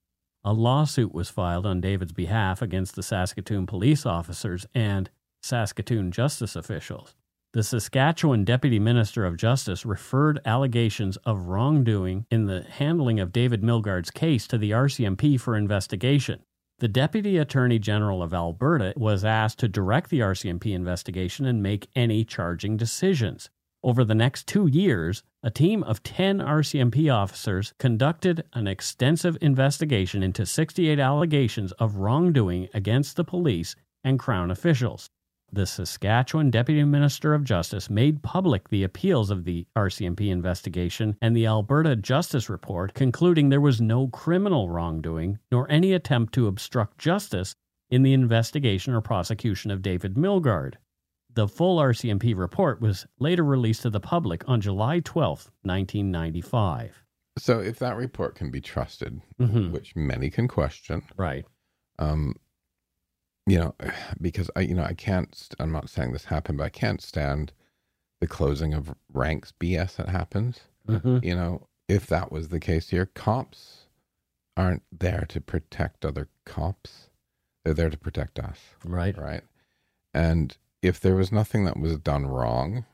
A 0.44 0.52
lawsuit 0.52 1.14
was 1.14 1.30
filed 1.30 1.66
on 1.66 1.80
David's 1.80 2.12
behalf 2.12 2.62
against 2.62 2.98
the 2.98 3.04
Saskatoon 3.04 3.66
police 3.66 4.06
officers 4.06 4.66
and 4.76 5.10
Saskatoon 5.42 6.12
justice 6.12 6.58
officials. 6.58 7.16
The 7.54 7.64
Saskatchewan 7.64 8.44
Deputy 8.44 8.80
Minister 8.80 9.24
of 9.24 9.38
Justice 9.38 9.86
referred 9.86 10.42
allegations 10.46 11.16
of 11.26 11.48
wrongdoing 11.48 12.26
in 12.30 12.48
the 12.48 12.64
handling 12.64 13.22
of 13.22 13.32
David 13.32 13.64
Milgaard's 13.64 14.12
case 14.12 14.46
to 14.48 14.58
the 14.58 14.72
RCMP 14.72 15.40
for 15.40 15.56
investigation. 15.56 16.44
The 16.80 16.90
Deputy 16.90 17.38
Attorney 17.38 17.80
General 17.80 18.22
of 18.22 18.34
Alberta 18.34 18.94
was 18.98 19.24
asked 19.24 19.60
to 19.60 19.70
direct 19.70 20.10
the 20.10 20.20
RCMP 20.20 20.74
investigation 20.74 21.46
and 21.46 21.64
make 21.64 21.88
any 21.96 22.26
charging 22.26 22.76
decisions. 22.76 23.50
Over 23.84 24.04
the 24.04 24.16
next 24.16 24.48
two 24.48 24.68
years, 24.68 25.24
a 25.42 25.50
team 25.50 25.84
of 25.84 26.04
10 26.04 26.40
RCMP 26.40 27.14
officers 27.14 27.74
conducted 27.80 28.44
an 28.54 28.68
extensive 28.68 29.38
investigation 29.42 30.22
into 30.22 30.46
68 30.46 31.00
allegations 31.00 31.72
of 31.74 31.96
wrongdoing 31.96 32.68
against 32.74 33.16
the 33.16 33.24
police 33.24 33.76
and 34.04 34.20
Crown 34.20 34.52
officials 34.52 35.10
the 35.52 35.66
Saskatchewan 35.66 36.52
Deputy 36.52 36.84
Minister 36.84 37.34
of 37.34 37.44
Justice 37.44 37.90
made 37.90 38.22
public 38.22 38.70
the 38.70 38.84
appeals 38.84 39.32
of 39.32 39.46
the 39.46 39.66
RCMP 39.76 40.30
investigation 40.30 41.18
and 41.22 41.36
the 41.36 41.48
Alberta 41.48 41.96
Justice 41.96 42.50
Report, 42.50 42.94
concluding 42.94 43.50
there 43.50 43.62
was 43.62 43.82
no 43.82 44.08
criminal 44.08 44.70
wrongdoing 44.70 45.40
nor 45.52 45.70
any 45.72 45.94
attempt 45.94 46.34
to 46.34 46.48
obstruct 46.48 46.98
justice 46.98 47.56
in 47.90 48.04
the 48.04 48.14
investigation 48.14 48.94
or 48.94 49.02
prosecution 49.02 49.72
of 49.72 49.82
David 49.82 50.16
Milgaard. 50.16 50.76
The 51.32 51.48
full 51.48 51.78
RCMP 51.80 52.36
report 52.36 52.82
was 52.82 53.06
later 53.20 53.44
released 53.44 53.84
to 53.84 53.90
the 53.90 54.00
public 54.00 54.48
on 54.48 54.62
July 54.62 55.00
12, 55.00 55.52
1995. 55.62 57.04
So, 57.38 57.60
if 57.60 57.80
that 57.80 57.96
report 57.96 58.36
can 58.36 58.50
be 58.52 58.60
trusted, 58.62 59.22
Mhm. 59.40 59.72
which 59.72 59.96
many 59.96 60.30
can 60.30 60.48
question, 60.48 61.04
Right. 61.16 61.46
um, 62.00 62.36
you 63.46 63.60
know, 63.60 63.76
because 64.22 64.50
I, 64.56 64.62
you 64.62 64.74
know, 64.74 64.84
I 64.84 64.94
can't. 64.94 65.48
I'm 65.60 65.72
not 65.72 65.90
saying 65.90 66.12
this 66.12 66.26
happened, 66.26 66.58
but 66.58 66.66
I 66.66 66.70
can't 66.70 67.02
stand 67.02 67.54
the 68.20 68.28
closing 68.28 68.74
of 68.74 68.94
ranks 69.14 69.54
BS 69.60 69.96
that 69.98 70.10
happens. 70.10 70.62
Mm-hmm. 70.88 71.20
You 71.24 71.36
know, 71.36 71.68
if 71.88 72.08
that 72.08 72.32
was 72.32 72.50
the 72.50 72.60
case 72.60 72.90
here, 72.90 73.06
cops 73.06 73.86
aren't 74.58 74.84
there 74.92 75.26
to 75.30 75.40
protect 75.40 76.04
other 76.04 76.28
cops; 76.46 77.10
they're 77.64 77.74
there 77.74 77.90
to 77.92 77.98
protect 77.98 78.40
us, 78.40 78.60
Right. 78.84 79.18
right? 79.18 79.44
And 80.14 80.58
if 80.82 81.00
there 81.00 81.16
was 81.16 81.32
nothing 81.32 81.66
that 81.66 81.78
was 81.78 81.98
done 81.98 82.26
wrong, 82.26 82.86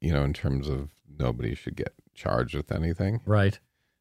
you 0.00 0.12
know, 0.12 0.22
in 0.24 0.32
terms 0.32 0.68
of 0.68 0.90
nobody 1.18 1.54
should 1.54 1.76
get 1.76 1.92
charged 2.14 2.54
with 2.54 2.72
anything, 2.72 3.20
Right. 3.24 3.58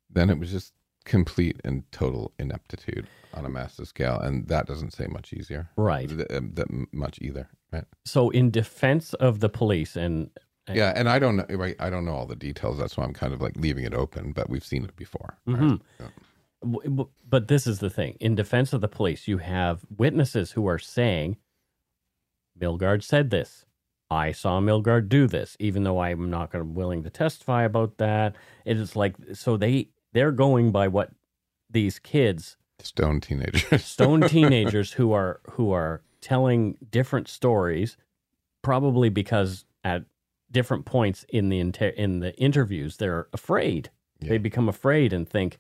then 0.10 0.30
it 0.30 0.40
was 0.40 0.52
just 0.52 0.74
complete 1.06 1.60
and 1.64 1.90
total 1.92 2.32
ineptitude 2.40 3.08
on 3.34 3.46
a 3.46 3.50
massive 3.50 3.88
scale, 3.88 4.20
and 4.20 4.48
that 4.48 4.68
doesn't 4.68 4.92
say 4.94 5.08
much 5.08 5.34
easier, 5.34 5.70
Right. 5.78 6.10
th- 6.10 6.28
um, 6.32 6.52
that 6.56 6.68
much 6.94 7.20
either, 7.22 7.50
right? 7.72 7.86
So, 8.06 8.30
in 8.30 8.52
defense 8.52 9.14
of 9.16 9.40
the 9.40 9.50
police, 9.50 9.96
and 9.96 10.30
Right. 10.68 10.78
Yeah, 10.78 10.94
and 10.96 11.10
I 11.10 11.18
don't 11.18 11.38
know, 11.38 11.46
right? 11.50 11.76
I 11.80 11.90
don't 11.90 12.06
know 12.06 12.14
all 12.14 12.28
the 12.28 12.36
details. 12.36 12.78
That's 12.78 12.96
why 12.96 13.04
I'm 13.04 13.14
kind 13.14 13.34
of 13.34 13.42
like 13.42 13.58
leaving 13.58 13.84
it 13.84 13.96
open, 13.96 14.32
but 14.32 14.48
we've 14.50 14.64
seen 14.64 14.84
it 14.86 14.96
before. 14.96 15.38
right? 15.48 15.58
Mhm. 15.60 15.82
Yeah. 16.00 16.08
But 17.28 17.48
this 17.48 17.66
is 17.66 17.80
the 17.80 17.90
thing. 17.90 18.16
In 18.20 18.36
defense 18.36 18.72
of 18.72 18.80
the 18.82 18.88
police, 18.88 19.28
you 19.28 19.40
have 19.40 19.84
witnesses 19.98 20.52
who 20.52 20.68
are 20.68 20.78
saying, 20.78 21.38
Milgaard 22.62 23.04
said 23.04 23.30
this. 23.30 23.66
I 24.10 24.34
saw 24.34 24.60
Milgaard 24.60 25.08
do 25.08 25.26
this, 25.26 25.56
even 25.60 25.84
though 25.84 26.00
I'm 26.00 26.30
not 26.30 26.52
going 26.52 26.64
to 26.64 26.70
be 26.70 26.76
willing 26.76 27.04
to 27.04 27.10
testify 27.10 27.64
about 27.64 27.98
that. 27.98 28.36
It 28.66 28.78
is 28.78 28.96
like 28.96 29.16
so 29.34 29.56
they 29.56 29.90
they're 30.14 30.34
going 30.34 30.72
by 30.72 30.90
what 30.90 31.12
these 31.70 31.98
kids, 31.98 32.58
Stone 32.80 33.22
teenagers. 33.22 33.84
stone 33.86 34.22
teenagers 34.22 34.94
who 34.94 35.14
are 35.14 35.40
who 35.52 35.72
are 35.72 36.02
telling 36.20 36.78
different 36.92 37.30
stories, 37.30 37.96
probably 38.62 39.10
because 39.10 39.66
at 39.84 40.04
different 40.52 40.86
points 40.86 41.26
in 41.30 41.48
the 41.48 41.60
inter- 41.60 41.88
in 41.88 42.20
the 42.20 42.36
interviews 42.38 42.98
they're 42.98 43.28
afraid. 43.32 43.90
Yeah. 44.20 44.32
They 44.32 44.38
become 44.38 44.68
afraid 44.68 45.14
and 45.14 45.28
think, 45.28 45.60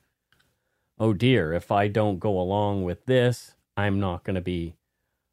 "Oh 1.00 1.14
dear, 1.14 1.54
if 1.54 1.72
I 1.72 1.88
don't 1.88 2.20
go 2.20 2.40
along 2.40 2.84
with 2.84 3.06
this, 3.06 3.56
I'm 3.78 4.00
not 4.00 4.26
going 4.26 4.36
to 4.36 4.42
be 4.42 4.76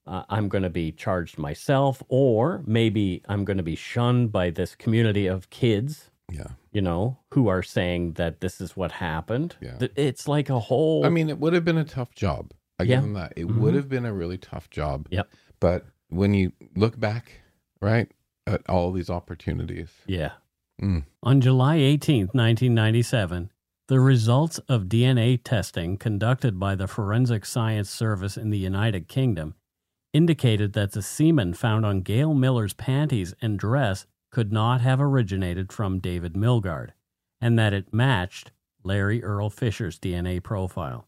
uh, 0.09 0.24
I'm 0.28 0.48
going 0.48 0.62
to 0.64 0.70
be 0.70 0.90
charged 0.92 1.38
myself 1.38 2.02
or 2.09 2.62
maybe 2.66 3.22
I'm 3.28 3.44
going 3.44 3.59
to 3.59 3.62
be 3.62 3.76
shunned 3.76 4.32
by 4.32 4.50
this 4.50 4.74
community 4.74 5.26
of 5.26 5.50
kids, 5.50 6.11
yeah. 6.32 6.48
you 6.72 6.80
know, 6.80 7.18
who 7.34 7.48
are 7.48 7.62
saying 7.62 8.14
that 8.14 8.40
this 8.40 8.61
is 8.61 8.76
what 8.76 8.92
happened." 8.92 9.56
Yeah. 9.61 9.78
It's 9.94 10.26
like 10.26 10.48
a 10.50 10.59
whole 10.59 11.04
I 11.06 11.11
mean, 11.11 11.28
it 11.28 11.38
would 11.38 11.52
have 11.52 11.64
been 11.64 11.78
a 11.78 11.84
tough 11.84 12.14
job. 12.14 12.52
I 12.80 12.84
Yeah. 12.84 12.96
give 12.96 13.02
them 13.02 13.12
that. 13.14 13.32
It 13.36 13.46
Mhm. 13.46 13.59
would 13.59 13.74
have 13.74 13.88
been 13.88 14.04
a 14.06 14.12
really 14.12 14.38
tough 14.38 14.70
job. 14.70 15.06
Yep. 15.11 15.28
But 15.61 15.86
when 16.09 16.32
you 16.34 16.52
look 16.74 16.98
back, 16.98 17.42
right, 17.82 18.11
at 18.46 18.62
all 18.68 18.92
these 18.92 19.11
opportunities, 19.11 19.90
Yeah. 20.06 20.32
Mm. 20.80 21.04
On 21.24 21.40
July 21.40 21.76
18th, 21.76 22.32
1997, 22.34 23.50
the 23.88 23.98
results 24.00 24.59
of 24.68 24.88
DNA 24.88 25.36
testing 25.36 25.96
conducted 25.96 26.59
by 26.59 26.74
the 26.76 26.86
Forensic 26.86 27.44
Science 27.44 27.90
Service 27.90 28.36
in 28.36 28.50
the 28.50 28.59
United 28.59 29.09
Kingdom 29.09 29.54
indicated 30.18 30.72
that 30.72 30.90
the 30.90 31.00
semen 31.00 31.54
found 31.54 31.86
on 31.86 32.00
Gail 32.00 32.34
Miller's 32.34 32.74
panties 32.74 33.34
and 33.40 33.56
dress 33.56 34.04
could 34.32 34.52
not 34.52 34.80
have 34.80 35.00
originated 35.00 35.72
from 35.72 36.00
David 36.00 36.34
Milgaard, 36.34 36.90
and 37.40 37.56
that 37.56 37.72
it 37.72 37.94
matched 37.94 38.50
Larry 38.82 39.22
Earl 39.22 39.48
Fisher's 39.48 39.96
DNA 39.96 40.42
profile. 40.42 41.06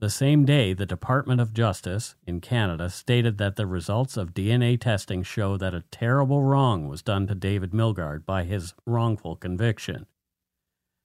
The 0.00 0.10
same 0.10 0.44
day, 0.44 0.74
the 0.74 0.84
Department 0.84 1.40
of 1.40 1.54
Justice 1.54 2.14
in 2.26 2.42
Canada 2.42 2.90
stated 2.90 3.38
that 3.38 3.56
the 3.56 3.66
results 3.66 4.18
of 4.18 4.34
DNA 4.34 4.78
testing 4.78 5.22
show 5.22 5.56
that 5.56 5.72
a 5.72 5.84
terrible 5.90 6.42
wrong 6.42 6.88
was 6.88 7.00
done 7.00 7.26
to 7.28 7.34
David 7.34 7.70
Milgaard 7.70 8.26
by 8.26 8.44
his 8.44 8.74
wrongful 8.84 9.36
conviction. 9.36 10.04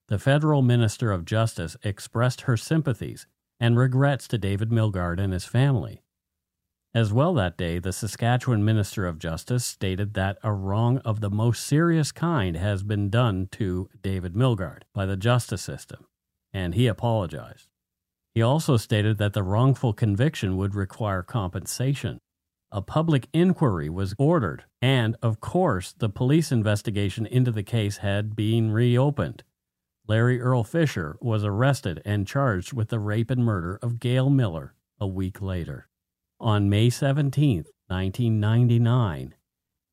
The 0.09 0.19
federal 0.19 0.61
Minister 0.61 1.13
of 1.13 1.23
Justice 1.23 1.77
expressed 1.81 2.41
her 2.41 2.57
sympathies 2.57 3.25
and 3.57 3.77
regrets 3.77 4.27
to 4.27 4.37
David 4.37 4.69
Milgaard 4.69 5.17
and 5.17 5.31
his 5.31 5.45
family. 5.45 6.01
As 6.93 7.13
well 7.13 7.33
that 7.35 7.57
day, 7.57 7.79
the 7.79 7.93
Saskatchewan 7.93 8.65
Minister 8.65 9.07
of 9.07 9.17
Justice 9.17 9.65
stated 9.65 10.13
that 10.13 10.37
a 10.43 10.51
wrong 10.51 10.97
of 10.99 11.21
the 11.21 11.29
most 11.29 11.65
serious 11.65 12.11
kind 12.11 12.57
has 12.57 12.83
been 12.83 13.09
done 13.09 13.47
to 13.53 13.89
David 14.01 14.33
Milgaard 14.33 14.83
by 14.93 15.05
the 15.05 15.15
justice 15.15 15.61
system, 15.61 16.05
and 16.51 16.75
he 16.75 16.87
apologized. 16.87 17.69
He 18.35 18.41
also 18.41 18.75
stated 18.75 19.17
that 19.19 19.31
the 19.31 19.43
wrongful 19.43 19.93
conviction 19.93 20.57
would 20.57 20.75
require 20.75 21.23
compensation. 21.23 22.19
A 22.73 22.81
public 22.81 23.27
inquiry 23.31 23.89
was 23.89 24.13
ordered, 24.17 24.65
and 24.81 25.15
of 25.21 25.39
course, 25.39 25.93
the 25.93 26.09
police 26.09 26.51
investigation 26.51 27.25
into 27.25 27.51
the 27.51 27.63
case 27.63 27.97
had 27.97 28.35
been 28.35 28.69
reopened. 28.71 29.43
Larry 30.07 30.41
Earl 30.41 30.65
Fisher 30.65 31.15
was 31.21 31.45
arrested 31.45 32.01
and 32.03 32.27
charged 32.27 32.73
with 32.73 32.89
the 32.89 32.99
rape 32.99 33.31
and 33.31 33.45
murder 33.45 33.79
of 33.81 34.01
Gail 34.01 34.29
Miller 34.29 34.73
a 34.99 35.07
week 35.07 35.41
later. 35.41 35.87
On 36.41 36.71
May 36.71 36.89
17, 36.89 37.65
1999, 37.87 39.35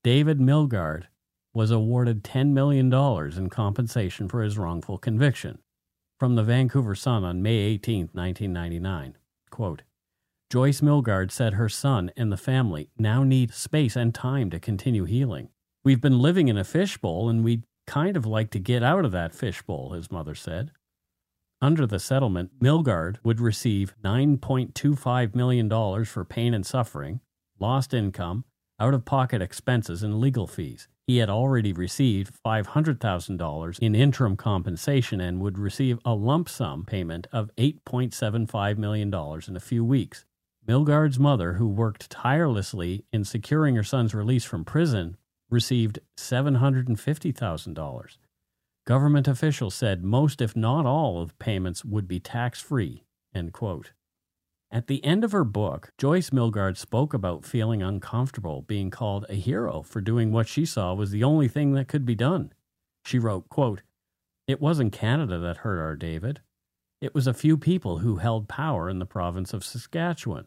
David 0.03 0.39
Milgaard 0.39 1.05
was 1.53 1.71
awarded 1.71 2.25
$10 2.25 2.53
million 2.53 2.91
in 3.37 3.51
compensation 3.51 4.29
for 4.31 4.43
his 4.43 4.57
wrongful 4.57 4.97
conviction. 4.97 5.59
From 6.19 6.37
the 6.37 6.43
Vancouver 6.43 6.95
Sun 6.95 7.23
on 7.23 7.43
May 7.43 7.57
18, 7.57 8.09
1999, 8.15 9.19
quote, 9.51 9.83
Joyce 10.49 10.81
Milgaard 10.81 11.31
said 11.31 11.53
her 11.53 11.69
son 11.69 12.11
and 12.17 12.33
the 12.33 12.39
family 12.39 12.89
now 12.97 13.23
need 13.23 13.53
space 13.53 13.95
and 13.95 14.15
time 14.15 14.49
to 14.49 14.59
continue 14.59 15.05
healing. 15.05 15.51
We've 15.85 16.01
been 16.01 16.19
living 16.19 16.49
in 16.49 16.57
a 16.57 16.65
fishbowl 16.65 17.29
and 17.29 17.45
we'd 17.45 17.65
kind 17.87 18.17
of 18.17 18.25
like 18.25 18.49
to 18.53 18.59
get 18.59 18.83
out 18.83 19.05
of 19.05 19.13
that 19.13 19.35
fishbowl, 19.35 19.93
his 19.93 20.11
mother 20.11 20.35
said. 20.35 20.71
Under 21.61 21.89
the 21.89 21.99
settlement, 21.99 22.61
Milgaard 22.61 23.17
would 23.25 23.41
receive 23.41 23.93
$9.25 24.05 25.35
million 25.35 26.05
for 26.05 26.25
pain 26.25 26.55
and 26.55 26.65
suffering, 26.65 27.19
lost 27.59 27.93
income, 27.93 28.45
out 28.79 28.95
of 28.95 29.05
pocket 29.05 29.43
expenses, 29.43 30.05
and 30.05 30.21
legal 30.21 30.47
fees. 30.47 30.87
He 31.09 31.17
had 31.17 31.29
already 31.29 31.73
received 31.73 32.33
$500,000 32.47 33.79
in 33.81 33.97
interim 33.97 34.37
compensation 34.37 35.21
and 35.21 35.41
would 35.41 35.59
receive 35.59 35.99
a 36.05 36.15
lump 36.15 36.49
sum 36.49 36.85
payment 36.85 37.27
of 37.33 37.51
$8.75 37.57 38.79
million 38.79 39.13
in 39.49 39.57
a 39.57 39.61
few 39.61 39.85
weeks. 39.85 40.25
Milgaard's 40.65 41.19
mother, 41.19 41.55
who 41.55 41.67
worked 41.67 42.09
tirelessly 42.09 43.05
in 43.13 43.25
securing 43.25 43.75
her 43.75 43.83
son's 43.83 44.15
release 44.15 44.45
from 44.45 44.65
prison, 44.65 45.17
received 45.51 45.99
$750,000. 46.17 48.17
Government 48.89 49.29
officials 49.29 49.75
said 49.75 50.03
most, 50.03 50.41
if 50.41 50.57
not 50.57 50.87
all, 50.87 51.21
of 51.21 51.39
payments 51.39 51.85
would 51.85 52.09
be 52.09 52.19
tax 52.19 52.63
free. 52.63 53.05
At 53.35 54.87
the 54.87 55.05
end 55.05 55.25
of 55.25 55.33
her 55.33 55.45
book, 55.45 55.93
Joyce 55.99 56.31
Milgaard 56.31 56.79
spoke 56.79 57.13
about 57.13 57.45
feeling 57.45 57.83
uncomfortable 57.83 58.63
being 58.63 58.89
called 58.89 59.27
a 59.29 59.35
hero 59.35 59.83
for 59.83 60.01
doing 60.01 60.33
what 60.33 60.49
she 60.49 60.65
saw 60.65 60.95
was 60.95 61.11
the 61.11 61.23
only 61.23 61.49
thing 61.49 61.75
that 61.75 61.87
could 61.87 62.07
be 62.07 62.15
done. 62.15 62.55
She 63.05 63.19
wrote, 63.19 63.51
quote, 63.51 63.83
It 64.47 64.59
wasn't 64.59 64.95
Canada 64.95 65.39
that 65.39 65.59
hurt 65.59 65.79
our 65.79 65.95
David. 65.95 66.41
It 67.03 67.15
was 67.15 67.27
a 67.27 67.35
few 67.35 67.59
people 67.59 67.99
who 67.99 68.17
held 68.17 68.49
power 68.49 68.89
in 68.89 69.01
the 69.01 69.05
province 69.05 69.53
of 69.53 69.67
Saskatchewan. 69.67 70.47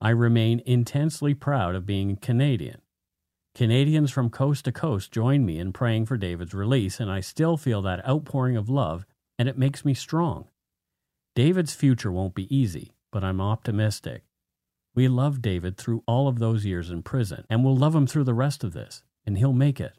I 0.00 0.08
remain 0.08 0.62
intensely 0.64 1.34
proud 1.34 1.74
of 1.74 1.84
being 1.84 2.16
Canadian. 2.16 2.80
Canadians 3.58 4.12
from 4.12 4.30
coast 4.30 4.66
to 4.66 4.70
coast 4.70 5.10
joined 5.10 5.44
me 5.44 5.58
in 5.58 5.72
praying 5.72 6.06
for 6.06 6.16
David's 6.16 6.54
release, 6.54 7.00
and 7.00 7.10
I 7.10 7.18
still 7.18 7.56
feel 7.56 7.82
that 7.82 8.06
outpouring 8.08 8.56
of 8.56 8.68
love, 8.68 9.04
and 9.36 9.48
it 9.48 9.58
makes 9.58 9.84
me 9.84 9.94
strong. 9.94 10.46
David's 11.34 11.74
future 11.74 12.12
won't 12.12 12.36
be 12.36 12.56
easy, 12.56 12.92
but 13.10 13.24
I'm 13.24 13.40
optimistic. 13.40 14.22
We 14.94 15.08
loved 15.08 15.42
David 15.42 15.76
through 15.76 16.04
all 16.06 16.28
of 16.28 16.38
those 16.38 16.64
years 16.64 16.88
in 16.88 17.02
prison, 17.02 17.46
and 17.50 17.64
we'll 17.64 17.76
love 17.76 17.96
him 17.96 18.06
through 18.06 18.22
the 18.22 18.32
rest 18.32 18.62
of 18.62 18.74
this, 18.74 19.02
and 19.26 19.36
he'll 19.36 19.52
make 19.52 19.80
it. 19.80 19.98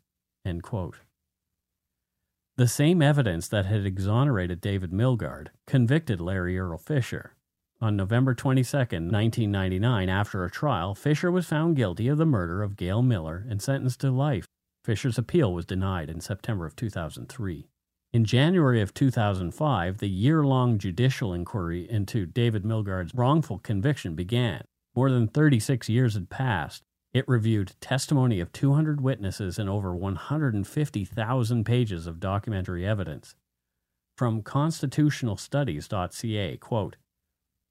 The 2.56 2.68
same 2.70 3.02
evidence 3.02 3.50
that 3.50 3.66
had 3.66 3.86
exonerated 3.86 4.62
David 4.62 4.92
Milgaard 4.92 5.50
convicted 5.68 6.22
Larry 6.22 6.58
Earl 6.58 6.78
Fisher, 6.78 7.36
on 7.82 7.96
November 7.96 8.34
22, 8.34 8.78
1999, 8.78 10.10
after 10.10 10.44
a 10.44 10.52
trial, 10.52 10.94
Fisher 10.94 11.32
was 11.32 11.46
found 11.46 11.78
guilty 11.78 12.10
of 12.10 12.18
the 12.18 12.26
murder 12.26 12.62
of 12.62 12.76
Gail 12.76 13.02
Miller 13.02 13.46
and 13.50 13.62
sentenced 13.62 14.02
to 14.02 14.12
life. 14.12 14.46
Fisher's 14.84 15.18
appeal 15.18 15.54
was 15.54 15.66
denied 15.66 16.10
in 16.10 16.20
September 16.20 16.66
of 16.66 16.76
2003. 16.76 17.68
In 18.12 18.26
January 18.26 18.82
of 18.82 18.94
2005, 18.94 20.00
the 20.00 20.10
year 20.10 20.44
long 20.44 20.78
judicial 20.78 21.34
inquiry 21.34 21.90
into 21.90 22.26
David 22.26 22.66
Milgaard's 22.66 23.16
wrongful 23.16 23.60
conviction 23.60 24.16
began. 24.16 24.64
More 24.96 25.10
than 25.10 25.28
36 25.28 25.88
years 25.88 26.16
had 26.16 26.30
passed. 26.30 26.84
It 27.14 27.28
reviewed 27.28 27.74
testimony 27.80 28.40
of 28.40 28.52
200 28.52 29.00
witnesses 29.00 29.58
and 29.58 29.70
over 29.70 29.96
150,000 29.96 31.64
pages 31.64 32.08
of 32.08 32.20
documentary 32.20 32.86
evidence. 32.86 33.36
From 34.18 34.42
constitutionalstudies.ca, 34.42 36.58
quote, 36.58 36.98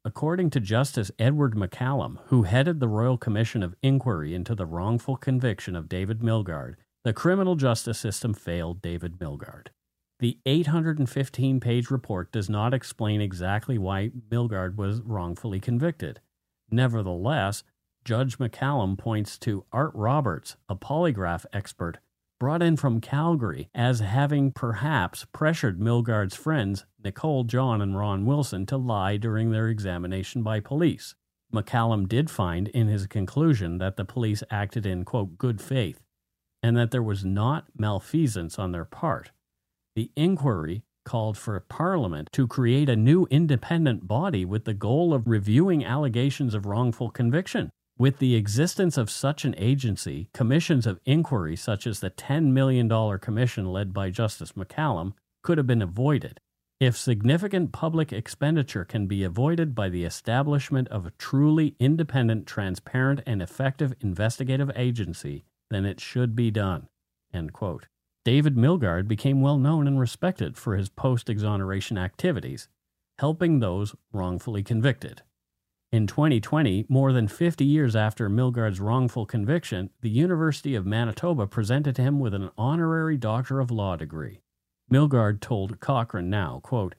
According 0.05 0.51
to 0.51 0.61
Justice 0.61 1.11
Edward 1.19 1.57
MacCallum, 1.57 2.19
who 2.27 2.45
headed 2.45 2.79
the 2.79 2.87
Royal 2.87 3.19
Commission 3.19 3.65
of 3.65 3.75
Inquiry 3.83 4.33
into 4.33 4.55
the 4.55 4.65
wrongful 4.65 5.17
conviction 5.17 5.75
of 5.75 5.89
David 5.89 6.21
Milgaard, 6.21 6.77
the 7.03 7.13
criminal 7.13 7.57
justice 7.57 7.99
system 7.99 8.33
failed 8.33 8.81
David 8.81 9.19
Milgaard. 9.19 9.69
The 10.21 10.39
815 10.47 11.59
page 11.59 11.91
report 11.91 12.31
does 12.31 12.49
not 12.49 12.75
explain 12.75 13.21
exactly 13.21 13.77
why 13.77 14.11
Milgaard 14.31 14.77
was 14.77 15.01
wrongfully 15.01 15.59
convicted. 15.59 16.21
Nevertheless, 16.71 17.65
Judge 18.05 18.39
MacCallum 18.39 18.97
points 18.97 19.37
to 19.39 19.65
Art 19.73 19.93
Roberts, 19.95 20.57
a 20.69 20.77
polygraph 20.77 21.45
expert 21.53 21.99
brought 22.39 22.63
in 22.63 22.77
from 22.77 23.01
Calgary 23.01 23.69
as 23.75 24.01
having 24.01 24.53
perhaps 24.53 25.27
pressured 25.33 25.81
Milgaard's 25.81 26.37
friends, 26.37 26.87
Nichol, 27.03 27.45
John, 27.45 27.81
and 27.81 27.97
Ron 27.97 28.25
Wilson, 28.25 28.67
to 28.67 28.77
lie 28.77 29.17
during 29.17 29.51
their 29.51 29.69
examination 29.69 30.43
by 30.43 30.61
police. 30.61 31.15
MacCallum 31.53 32.09
did 32.09 32.31
find 32.31 32.69
in 32.69 32.89
his 32.89 33.07
conclusion 33.07 33.79
that 33.79 33.97
the 33.97 34.05
police 34.05 34.43
acted 34.51 34.87
in, 34.87 35.05
quote, 35.05 35.39
good 35.39 35.61
faith, 35.61 36.01
and 36.63 36.77
that 36.77 36.91
there 36.91 37.03
was 37.03 37.25
not 37.25 37.67
malfeasance 37.77 38.59
on 38.59 38.73
their 38.73 38.85
part. 38.85 39.31
The 39.97 40.11
inquiry 40.15 40.83
called 41.05 41.39
for 41.39 41.59
Parliament 41.59 42.29
to 42.33 42.47
create 42.47 42.89
a 42.89 42.97
new 42.97 43.27
independent 43.31 44.07
body 44.07 44.45
with 44.45 44.65
the 44.67 44.75
goal 44.75 45.15
of 45.15 45.27
reviewing 45.27 45.85
allegations 45.85 46.55
of 46.55 46.67
wrongful 46.67 47.11
conviction. 47.11 47.71
With 47.99 48.19
the 48.19 48.37
existence 48.37 48.97
of 48.97 49.11
such 49.11 49.45
an 49.45 49.57
agency, 49.59 50.29
commissions 50.33 50.87
of 50.87 51.01
inquiry, 51.05 51.57
such 51.57 51.85
as 51.85 51.99
the 51.99 52.11
$10 52.11 52.53
million 52.53 52.89
commission 53.19 53.67
led 53.73 53.93
by 53.93 54.11
Justice 54.11 54.53
MacCallum, 54.53 55.15
could 55.43 55.59
have 55.59 55.67
been 55.67 55.83
avoided. 55.83 56.39
If 56.79 56.97
significant 56.97 57.73
public 57.73 58.13
expenditure 58.13 58.85
can 58.85 59.09
be 59.09 59.25
avoided 59.25 59.75
by 59.75 59.89
the 59.89 60.05
establishment 60.05 60.87
of 60.89 61.07
a 61.07 61.11
truly 61.19 61.75
independent, 61.81 62.47
transparent, 62.47 63.21
and 63.27 63.43
effective 63.43 63.95
investigative 64.01 64.71
agency, 64.77 65.45
then 65.69 65.85
it 65.85 65.99
should 65.99 66.37
be 66.37 66.53
done. 66.53 66.87
David 68.25 68.57
Milgaard 68.57 69.09
became 69.09 69.41
well 69.41 69.59
known 69.59 69.89
and 69.89 69.99
respected 69.99 70.57
for 70.57 70.77
his 70.77 70.89
post 70.89 71.29
exoneration 71.29 71.99
activities, 71.99 72.69
helping 73.19 73.59
those 73.59 73.97
wrongfully 74.13 74.63
convicted. 74.63 75.23
In 75.91 76.07
2020, 76.07 76.85
more 76.91 77.15
than 77.15 77.29
50 77.29 77.65
years 77.65 77.97
after 77.97 78.29
Milgaard's 78.29 78.79
wrongful 78.79 79.25
conviction, 79.25 79.89
the 80.03 80.11
University 80.11 80.75
of 80.75 80.85
Manitoba 80.85 81.47
presented 81.47 81.97
him 81.97 82.21
with 82.21 82.35
an 82.35 82.51
honorary 82.59 83.17
Doctor 83.17 83.59
of 83.59 83.71
Law 83.71 83.97
degree. 83.97 84.43
Milgaard 84.93 85.41
told 85.41 85.81
Cochrane 85.81 86.29
now, 86.29 86.61
quote, 86.63 86.95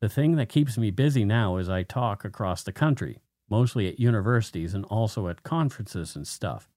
The 0.00 0.08
thing 0.08 0.36
that 0.36 0.48
keeps 0.48 0.78
me 0.78 0.92
busy 0.92 1.24
now 1.24 1.56
is 1.56 1.68
I 1.68 1.82
talk 1.82 2.24
across 2.24 2.62
the 2.62 2.70
country, 2.70 3.18
mostly 3.48 3.88
at 3.88 3.98
universities 3.98 4.74
and 4.74 4.84
also 4.84 5.26
at 5.26 5.42
conferences 5.42 6.14
and 6.14 6.24
stuff. 6.24 6.69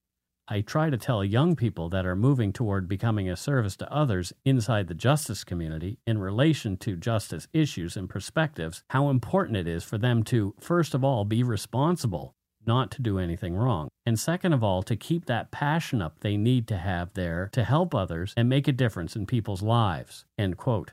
I 0.49 0.59
try 0.59 0.89
to 0.89 0.97
tell 0.97 1.23
young 1.23 1.55
people 1.55 1.87
that 1.89 2.05
are 2.05 2.17
moving 2.17 2.51
toward 2.51 2.89
becoming 2.89 3.29
a 3.29 3.37
service 3.37 3.77
to 3.77 3.91
others 3.91 4.33
inside 4.43 4.87
the 4.87 4.93
justice 4.93 5.45
community 5.45 5.99
in 6.05 6.17
relation 6.17 6.75
to 6.77 6.97
justice 6.97 7.47
issues 7.53 7.95
and 7.95 8.09
perspectives 8.09 8.83
how 8.89 9.09
important 9.09 9.55
it 9.55 9.69
is 9.69 9.85
for 9.85 9.97
them 9.97 10.21
to, 10.23 10.53
first 10.59 10.93
of 10.93 11.01
all, 11.01 11.23
be 11.23 11.43
responsible, 11.43 12.35
not 12.65 12.91
to 12.91 13.01
do 13.01 13.19
anything 13.19 13.55
wrong, 13.55 13.87
and 14.05 14.19
second 14.19 14.51
of 14.51 14.61
all, 14.61 14.83
to 14.83 14.97
keep 14.97 15.27
that 15.27 15.49
passion 15.49 16.01
up 16.01 16.19
they 16.19 16.35
need 16.35 16.67
to 16.67 16.77
have 16.77 17.13
there 17.13 17.49
to 17.53 17.63
help 17.63 17.95
others 17.95 18.33
and 18.35 18.49
make 18.49 18.67
a 18.67 18.73
difference 18.73 19.15
in 19.15 19.25
people's 19.25 19.61
lives. 19.61 20.25
End 20.37 20.57
quote. 20.57 20.91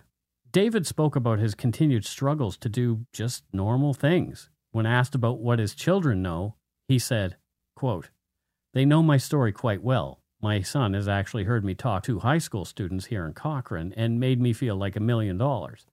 David 0.53 0.87
spoke 0.87 1.17
about 1.17 1.41
his 1.41 1.57
continued 1.57 2.05
struggles 2.05 2.57
to 2.59 2.69
do 2.69 3.05
just 3.13 3.43
normal 3.53 3.95
things. 3.95 4.49
When 4.71 4.87
asked 4.87 5.17
about 5.17 5.41
what 5.41 5.59
his 5.59 5.75
children 5.75 6.23
know, 6.23 6.55
he 6.87 7.01
said, 7.01 7.37
quote, 7.75 8.11
they 8.73 8.85
know 8.85 9.03
my 9.03 9.17
story 9.17 9.53
quite 9.53 9.83
well. 9.83 10.21
My 10.43 10.63
son 10.63 10.95
has 10.95 11.09
actually 11.09 11.45
heard 11.45 11.65
me 11.65 11.75
talk 11.75 12.03
to 12.05 12.21
high 12.21 12.39
school 12.39 12.65
students 12.65 13.07
here 13.07 13.27
in 13.27 13.35
Cochrane 13.35 13.93
and 13.97 14.21
made 14.21 14.41
me 14.41 14.53
feel 14.53 14.77
like 14.77 14.97
a 14.97 15.01
million 15.01 15.37
dollars. 15.37 15.87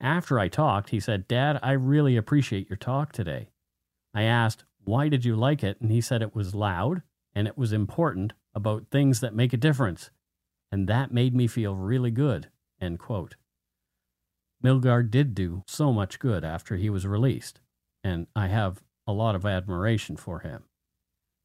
After 0.00 0.38
I 0.38 0.48
talked, 0.48 0.90
he 0.90 1.00
said, 1.00 1.28
Dad, 1.28 1.58
I 1.62 1.72
really 1.72 2.16
appreciate 2.16 2.68
your 2.68 2.76
talk 2.76 3.12
today. 3.12 3.50
I 4.14 4.22
asked, 4.22 4.64
Why 4.84 5.08
did 5.08 5.24
you 5.24 5.36
like 5.36 5.62
it? 5.62 5.80
And 5.80 5.90
he 5.90 6.00
said 6.00 6.22
it 6.22 6.34
was 6.34 6.54
loud 6.54 7.02
and 7.34 7.46
it 7.46 7.58
was 7.58 7.72
important 7.72 8.32
about 8.54 8.86
things 8.90 9.20
that 9.20 9.34
make 9.34 9.52
a 9.52 9.58
difference. 9.58 10.10
And 10.72 10.88
that 10.88 11.12
made 11.12 11.34
me 11.34 11.46
feel 11.46 11.74
really 11.74 12.10
good. 12.10 12.48
End 12.80 12.98
quote. 12.98 13.36
Milgaard 14.64 15.10
did 15.10 15.34
do 15.34 15.62
so 15.66 15.92
much 15.92 16.18
good 16.18 16.44
after 16.44 16.76
he 16.76 16.90
was 16.90 17.06
released, 17.06 17.60
and 18.02 18.26
I 18.34 18.48
have 18.48 18.82
a 19.06 19.12
lot 19.12 19.36
of 19.36 19.46
admiration 19.46 20.16
for 20.16 20.40
him. 20.40 20.64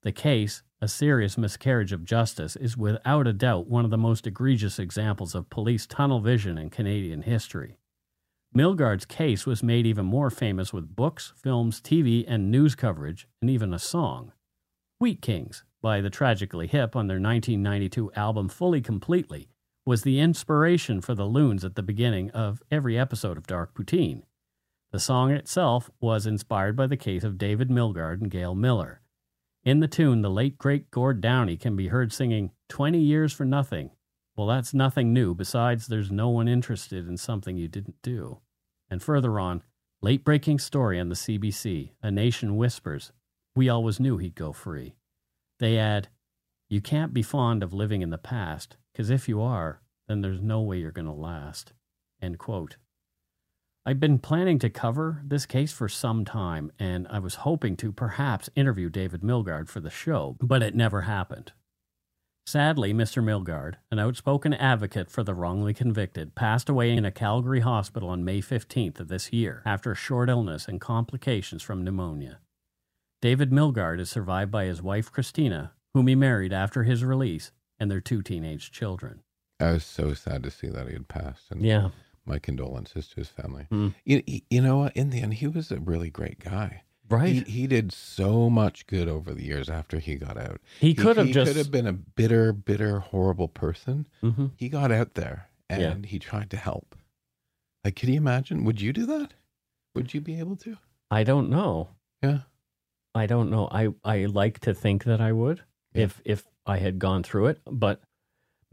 The 0.04 0.12
case, 0.12 0.64
a 0.82 0.88
serious 0.90 1.38
miscarriage 1.38 1.94
of 1.94 2.04
justice, 2.04 2.58
is 2.58 2.76
without 2.76 3.26
a 3.26 3.32
doubt 3.32 3.68
one 3.68 3.86
of 3.86 3.92
the 3.92 3.98
most 3.98 4.28
egregious 4.28 4.78
examples 4.78 5.34
of 5.34 5.50
police 5.50 5.88
tunnel 5.88 6.20
vision 6.20 6.58
in 6.58 6.70
Canadian 6.70 7.22
history. 7.22 7.78
Milgaard's 8.56 9.06
case 9.06 9.46
was 9.46 9.64
made 9.64 9.88
even 9.88 10.06
more 10.06 10.30
famous 10.30 10.74
with 10.74 10.96
books, 10.96 11.32
films, 11.38 11.80
TV, 11.80 12.26
and 12.28 12.52
news 12.52 12.76
coverage, 12.76 13.28
and 13.42 13.50
even 13.50 13.74
a 13.74 13.80
song. 13.80 14.34
Wheat 15.00 15.22
Kings, 15.22 15.64
by 15.82 16.02
the 16.02 16.10
Tragically 16.10 16.68
Hip 16.68 16.96
on 16.96 17.08
their 17.08 17.16
1992 17.20 18.12
album 18.14 18.50
Fully 18.50 18.82
Completely, 18.82 19.50
was 19.86 20.04
the 20.04 20.20
inspiration 20.20 21.00
for 21.00 21.16
the 21.16 21.26
loons 21.26 21.64
at 21.64 21.76
the 21.76 21.82
beginning 21.82 22.30
of 22.32 22.62
every 22.70 23.00
episode 23.00 23.38
of 23.38 23.48
Dark 23.48 23.74
Poutine. 23.74 24.24
The 24.92 25.00
song 25.00 25.32
itself 25.32 25.90
was 26.00 26.28
inspired 26.28 26.76
by 26.76 26.88
the 26.88 26.98
case 26.98 27.24
of 27.24 27.38
David 27.38 27.70
Milgaard 27.70 28.22
and 28.22 28.30
Gail 28.30 28.54
Miller. 28.54 29.02
In 29.66 29.80
the 29.80 29.88
tune, 29.88 30.22
the 30.22 30.30
late 30.30 30.58
great 30.58 30.92
Gord 30.92 31.22
Downie 31.22 31.56
can 31.56 31.78
be 31.78 31.88
heard 31.88 32.12
singing 32.12 32.52
20 32.68 33.00
Years 33.00 33.32
for 33.32 33.46
Nothing. 33.46 33.92
Well, 34.36 34.48
that's 34.48 34.74
nothing 34.74 35.14
new. 35.14 35.34
Besides, 35.34 35.88
there's 35.88 36.12
no 36.12 36.28
one 36.28 36.50
interested 36.50 37.08
in 37.08 37.16
something 37.16 37.56
you 37.56 37.70
didn't 37.70 38.02
do. 38.02 38.40
And 38.90 39.02
further 39.02 39.40
on, 39.40 39.64
late 40.02 40.26
breaking 40.26 40.60
story 40.60 41.00
on 41.00 41.08
the 41.08 41.16
CBC 41.16 41.92
A 42.02 42.12
Nation 42.12 42.58
Whispers. 42.58 43.14
We 43.56 43.70
always 43.70 44.02
knew 44.02 44.18
he'd 44.18 44.36
go 44.36 44.52
free. 44.52 44.96
They 45.60 45.78
add, 45.78 46.10
You 46.70 46.82
can't 46.82 47.14
be 47.14 47.22
fond 47.22 47.64
of 47.64 47.74
living 47.74 48.02
in 48.02 48.10
the 48.10 48.18
past, 48.18 48.76
because 48.92 49.10
if 49.10 49.30
you 49.30 49.42
are, 49.42 49.82
then 50.10 50.20
there's 50.20 50.42
no 50.42 50.60
way 50.62 50.80
you're 50.80 50.92
going 50.92 51.06
to 51.06 51.14
last. 51.14 51.72
End 52.22 52.38
quote. 52.38 52.76
I've 53.86 54.00
been 54.00 54.20
planning 54.20 54.60
to 54.60 54.70
cover 54.70 55.22
this 55.26 55.46
case 55.46 55.74
for 55.74 55.90
some 55.90 56.24
time, 56.24 56.72
and 56.80 57.06
I 57.10 57.20
was 57.20 57.36
hoping 57.36 57.76
to 57.78 57.92
perhaps 57.92 58.50
interview 58.56 58.90
David 58.90 59.22
Milgaard 59.22 59.68
for 59.68 59.82
the 59.82 59.90
show, 59.90 60.38
but 60.40 60.64
it 60.64 60.74
never 60.74 61.02
happened. 61.02 61.52
Sadly, 62.46 62.94
Mr. 62.94 63.22
Milgaard, 63.22 63.76
an 63.92 64.00
outspoken 64.00 64.54
advocate 64.54 65.10
for 65.10 65.22
the 65.24 65.34
wrongly 65.34 65.74
convicted, 65.74 66.34
passed 66.34 66.70
away 66.70 66.92
in 66.92 67.04
a 67.04 67.12
Calgary 67.12 67.60
hospital 67.60 68.08
on 68.10 68.24
May 68.24 68.42
15th 68.42 69.02
of 69.02 69.10
this 69.10 69.34
year 69.34 69.62
after 69.66 69.92
a 69.92 69.96
short 69.96 70.30
illness 70.30 70.68
and 70.68 70.80
complications 70.80 71.62
from 71.62 71.84
pneumonia. 71.84 72.40
David 73.22 73.52
Milgaard 73.52 74.00
is 74.00 74.10
survived 74.10 74.52
by 74.52 74.66
his 74.66 74.82
wife 74.82 75.12
Christina, 75.12 75.74
whom 75.94 76.08
he 76.08 76.16
married 76.16 76.54
after 76.54 76.84
his 76.84 77.04
release, 77.04 77.52
and 77.80 77.92
their 77.92 78.02
two 78.02 78.22
teenage 78.22 78.72
children. 78.72 79.22
I 79.60 79.74
was 79.74 79.86
so 79.86 80.14
sad 80.14 80.44
to 80.44 80.52
see 80.52 80.68
that 80.68 80.88
he 80.88 80.94
had 80.94 81.08
passed, 81.10 81.52
and 81.52 81.62
Yeah. 81.62 81.90
My 82.26 82.40
condolences 82.40 83.08
to 83.10 83.16
his 83.16 83.30
family. 83.30 83.66
Hmm. 83.70 83.90
You, 84.06 84.24
you 84.50 84.62
know 84.62 84.78
what? 84.80 84.96
In 84.96 85.10
the 85.10 85.22
end, 85.22 85.36
he 85.36 85.48
was 85.48 85.72
a 85.72 85.80
really 85.80 86.10
great 86.10 86.40
guy. 86.40 86.84
Right. 87.10 87.46
He, 87.46 87.62
he 87.62 87.68
did 87.68 87.92
so 87.92 88.50
much 88.50 88.88
good 88.88 89.08
over 89.10 89.34
the 89.34 89.44
years 89.44 89.70
after 89.70 90.00
he 90.00 90.16
got 90.16 90.38
out. 90.38 90.62
He, 90.80 90.94
could 90.94 91.18
have 91.18 91.28
he 91.28 91.34
just 91.34 91.50
could 91.50 91.58
have 91.58 91.70
been 91.72 91.86
a 91.86 91.94
bitter, 91.94 92.54
bitter, 92.54 93.00
horrible 93.00 93.50
person. 93.50 94.08
Mhm. 94.24 94.52
He 94.56 94.70
got 94.70 94.92
out 94.92 95.14
there 95.16 95.50
and 95.70 95.82
Yeah. 96.06 96.10
he 96.10 96.18
tried 96.18 96.50
to 96.52 96.58
help. 96.58 96.96
Like, 97.84 97.98
could 97.98 98.10
you 98.10 98.16
imagine? 98.16 98.64
Would 98.64 98.80
you 98.80 98.94
do 98.94 99.06
that? 99.08 99.34
Would 99.96 100.14
you 100.14 100.22
be 100.22 100.40
able 100.40 100.56
to? 100.58 100.78
I 101.12 101.24
don't 101.24 101.50
know. 101.50 101.90
Yeah. 102.24 102.40
I 103.14 103.26
don't 103.28 103.52
know. 103.52 103.68
I, 103.72 103.90
I 104.04 104.26
like 104.26 104.60
to 104.62 104.74
think 104.74 105.04
that 105.04 105.20
I 105.22 105.34
would 105.34 105.62
Yeah. 105.94 106.04
if 106.06 106.22
if 106.26 106.48
I 106.66 106.78
had 106.78 106.98
gone 106.98 107.22
through 107.24 107.48
it, 107.48 107.60
but 107.70 108.02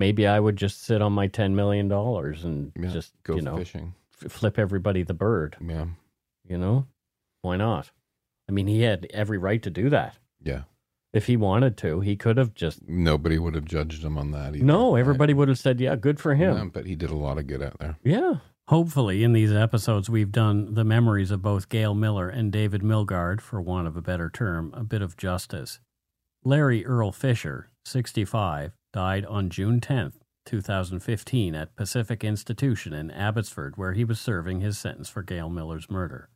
maybe 0.00 0.26
I 0.26 0.40
would 0.40 0.56
just 0.56 0.82
sit 0.82 1.00
on 1.00 1.12
my 1.12 1.28
ten 1.28 1.54
million 1.54 1.86
dollars 1.86 2.44
and 2.44 2.72
Yeah. 2.76 2.88
just 2.88 3.12
Go 3.22 3.36
you 3.36 3.42
know 3.42 3.56
fishing. 3.58 3.94
f- 4.20 4.32
flip 4.32 4.58
everybody 4.58 5.04
the 5.04 5.14
bird. 5.14 5.56
Yeah. 5.60 5.86
You 6.48 6.58
know, 6.58 6.86
why 7.42 7.56
not? 7.56 7.92
I 8.48 8.52
mean, 8.52 8.66
he 8.66 8.82
had 8.82 9.06
every 9.14 9.38
right 9.38 9.62
to 9.62 9.70
do 9.70 9.88
that. 9.90 10.16
Yeah. 10.42 10.62
If 11.12 11.26
he 11.26 11.36
wanted 11.36 11.76
to, 11.78 12.00
he 12.00 12.16
could 12.16 12.36
have 12.36 12.54
just. 12.54 12.88
Nobody 12.88 13.38
would 13.38 13.54
have 13.54 13.64
judged 13.64 14.02
him 14.04 14.16
on 14.18 14.30
that 14.32 14.54
either. 14.56 14.64
No, 14.64 14.94
right? 14.94 15.00
everybody 15.00 15.34
would 15.34 15.48
have 15.48 15.58
said, 15.58 15.80
"Yeah, 15.80 15.96
good 15.96 16.18
for 16.20 16.34
him." 16.34 16.56
Yeah, 16.56 16.64
but 16.72 16.86
he 16.86 16.94
did 16.96 17.10
a 17.10 17.16
lot 17.16 17.36
of 17.38 17.46
good 17.46 17.62
out 17.62 17.78
there. 17.78 17.96
Yeah. 18.02 18.34
Hopefully, 18.68 19.24
in 19.24 19.32
these 19.32 19.52
episodes, 19.52 20.08
we've 20.08 20.30
done 20.30 20.74
the 20.74 20.84
memories 20.84 21.32
of 21.32 21.42
both 21.42 21.68
Gail 21.68 21.94
Miller 21.94 22.28
and 22.28 22.52
David 22.52 22.82
Milgaard, 22.82 23.40
for 23.40 23.60
want 23.60 23.88
of 23.88 23.96
a 23.96 24.00
better 24.02 24.30
term, 24.30 24.72
a 24.74 24.84
bit 24.84 25.02
of 25.02 25.16
justice. 25.16 25.80
Larry 26.44 26.86
Earl 26.86 27.10
Fisher, 27.10 27.70
65, 27.84 28.76
died 28.92 29.24
on 29.26 29.50
June 29.50 29.80
10th, 29.80 30.14
2015, 30.46 31.54
at 31.54 31.76
Pacific 31.76 32.24
Institution 32.24 32.92
in 32.92 33.10
Abbotsford, 33.10 33.76
where 33.76 33.92
he 33.92 34.04
was 34.04 34.20
serving 34.20 34.60
his 34.60 34.78
sentence 34.78 35.08
for 35.08 35.22
Gail 35.22 35.48
Miller's 35.48 35.90
murder. 35.90 36.30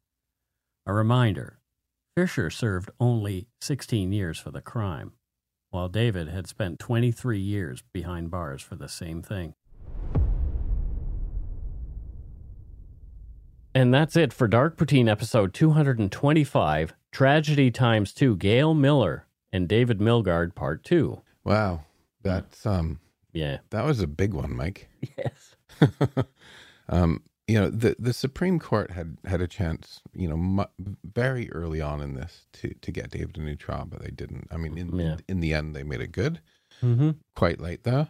A 0.87 0.93
reminder 0.93 1.59
Fisher 2.17 2.49
served 2.51 2.91
only 3.01 3.49
16 3.61 4.13
years 4.13 4.39
for 4.39 4.51
the 4.51 4.61
crime, 4.61 5.13
while 5.71 5.89
David 5.89 6.29
had 6.29 6.47
spent 6.47 6.79
23 6.79 7.41
years 7.41 7.83
behind 7.93 8.31
bars 8.31 8.63
for 8.63 8.77
the 8.77 8.89
same 8.89 9.21
thing. 9.21 9.55
And 13.75 13.93
that's 13.93 14.15
it 14.15 14.33
for 14.33 14.47
Dark 14.47 14.77
Poutine 14.77 15.09
episode 15.09 15.53
225 15.53 16.95
Tragedy 17.11 17.73
Times 17.73 18.13
2 18.13 18.37
Gail 18.37 18.73
Miller 18.73 19.27
and 19.53 19.67
David 19.67 19.99
Milgaard 19.99 20.55
Part 20.55 20.85
2. 20.85 21.21
Wow. 21.43 21.81
That's 22.25 22.67
um 22.67 22.99
Yeah. 23.33 23.59
that 23.71 23.85
was 23.85 24.01
a 24.01 24.07
big 24.07 24.35
one, 24.35 24.55
Mike. 24.57 24.89
Yes. 25.17 25.57
um, 26.89 27.23
you 27.47 27.61
know, 27.61 27.69
the 27.69 27.95
the 27.99 28.13
Supreme 28.15 28.59
Court 28.59 28.91
had 28.91 29.19
had 29.27 29.41
a 29.43 29.47
chance, 29.47 30.01
you 30.15 30.29
know, 30.29 30.37
mu- 30.37 30.65
very 31.05 31.51
early 31.53 31.81
on 31.81 32.01
in 32.01 32.15
this 32.15 32.47
to 32.55 32.73
to 32.81 32.91
get 32.91 33.11
David 33.11 33.37
a 33.37 33.41
new 33.43 33.57
trial, 33.57 33.85
but 33.87 34.01
they 34.03 34.11
didn't. 34.11 34.49
I 34.51 34.57
mean, 34.57 34.79
in 34.79 34.99
Yeah. 34.99 35.17
in 35.29 35.41
the 35.41 35.53
end, 35.55 35.77
they 35.77 35.83
made 35.83 36.01
it 36.01 36.13
good. 36.13 36.41
Mm-hmm. 36.83 37.11
Quite 37.37 37.61
late 37.61 37.85
though, 37.85 38.09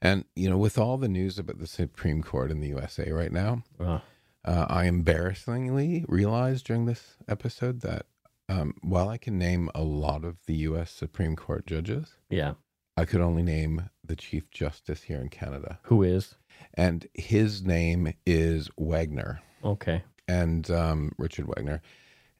and 0.00 0.24
you 0.36 0.48
know, 0.48 0.56
with 0.58 0.78
all 0.78 0.96
the 0.96 1.08
news 1.08 1.38
about 1.38 1.58
the 1.58 1.66
Supreme 1.66 2.22
Court 2.22 2.50
in 2.52 2.60
the 2.60 2.68
USA 2.68 3.10
right 3.10 3.32
now, 3.32 3.64
Uh, 3.80 3.98
uh, 4.44 4.66
I 4.68 4.84
embarrassingly 4.84 6.04
realized 6.08 6.66
during 6.66 6.86
this 6.86 7.16
episode 7.26 7.80
that 7.82 8.06
um, 8.48 8.74
while 8.80 9.08
I 9.08 9.18
can 9.18 9.36
name 9.38 9.70
a 9.74 9.82
lot 9.82 10.24
of 10.24 10.36
the 10.46 10.54
U.S. 10.68 10.90
Supreme 10.92 11.34
Court 11.36 11.66
judges, 11.66 12.14
yeah. 12.30 12.54
I 12.98 13.04
could 13.04 13.20
only 13.20 13.42
name 13.42 13.90
the 14.04 14.16
Chief 14.16 14.50
Justice 14.50 15.02
here 15.02 15.20
in 15.20 15.28
Canada, 15.28 15.78
Who 15.84 16.02
is? 16.02 16.34
and 16.74 17.06
his 17.14 17.62
name 17.62 18.12
is 18.26 18.68
Wagner 18.76 19.40
Okay. 19.64 20.02
and 20.26 20.68
um, 20.70 21.12
Richard 21.18 21.46
Wagner, 21.46 21.80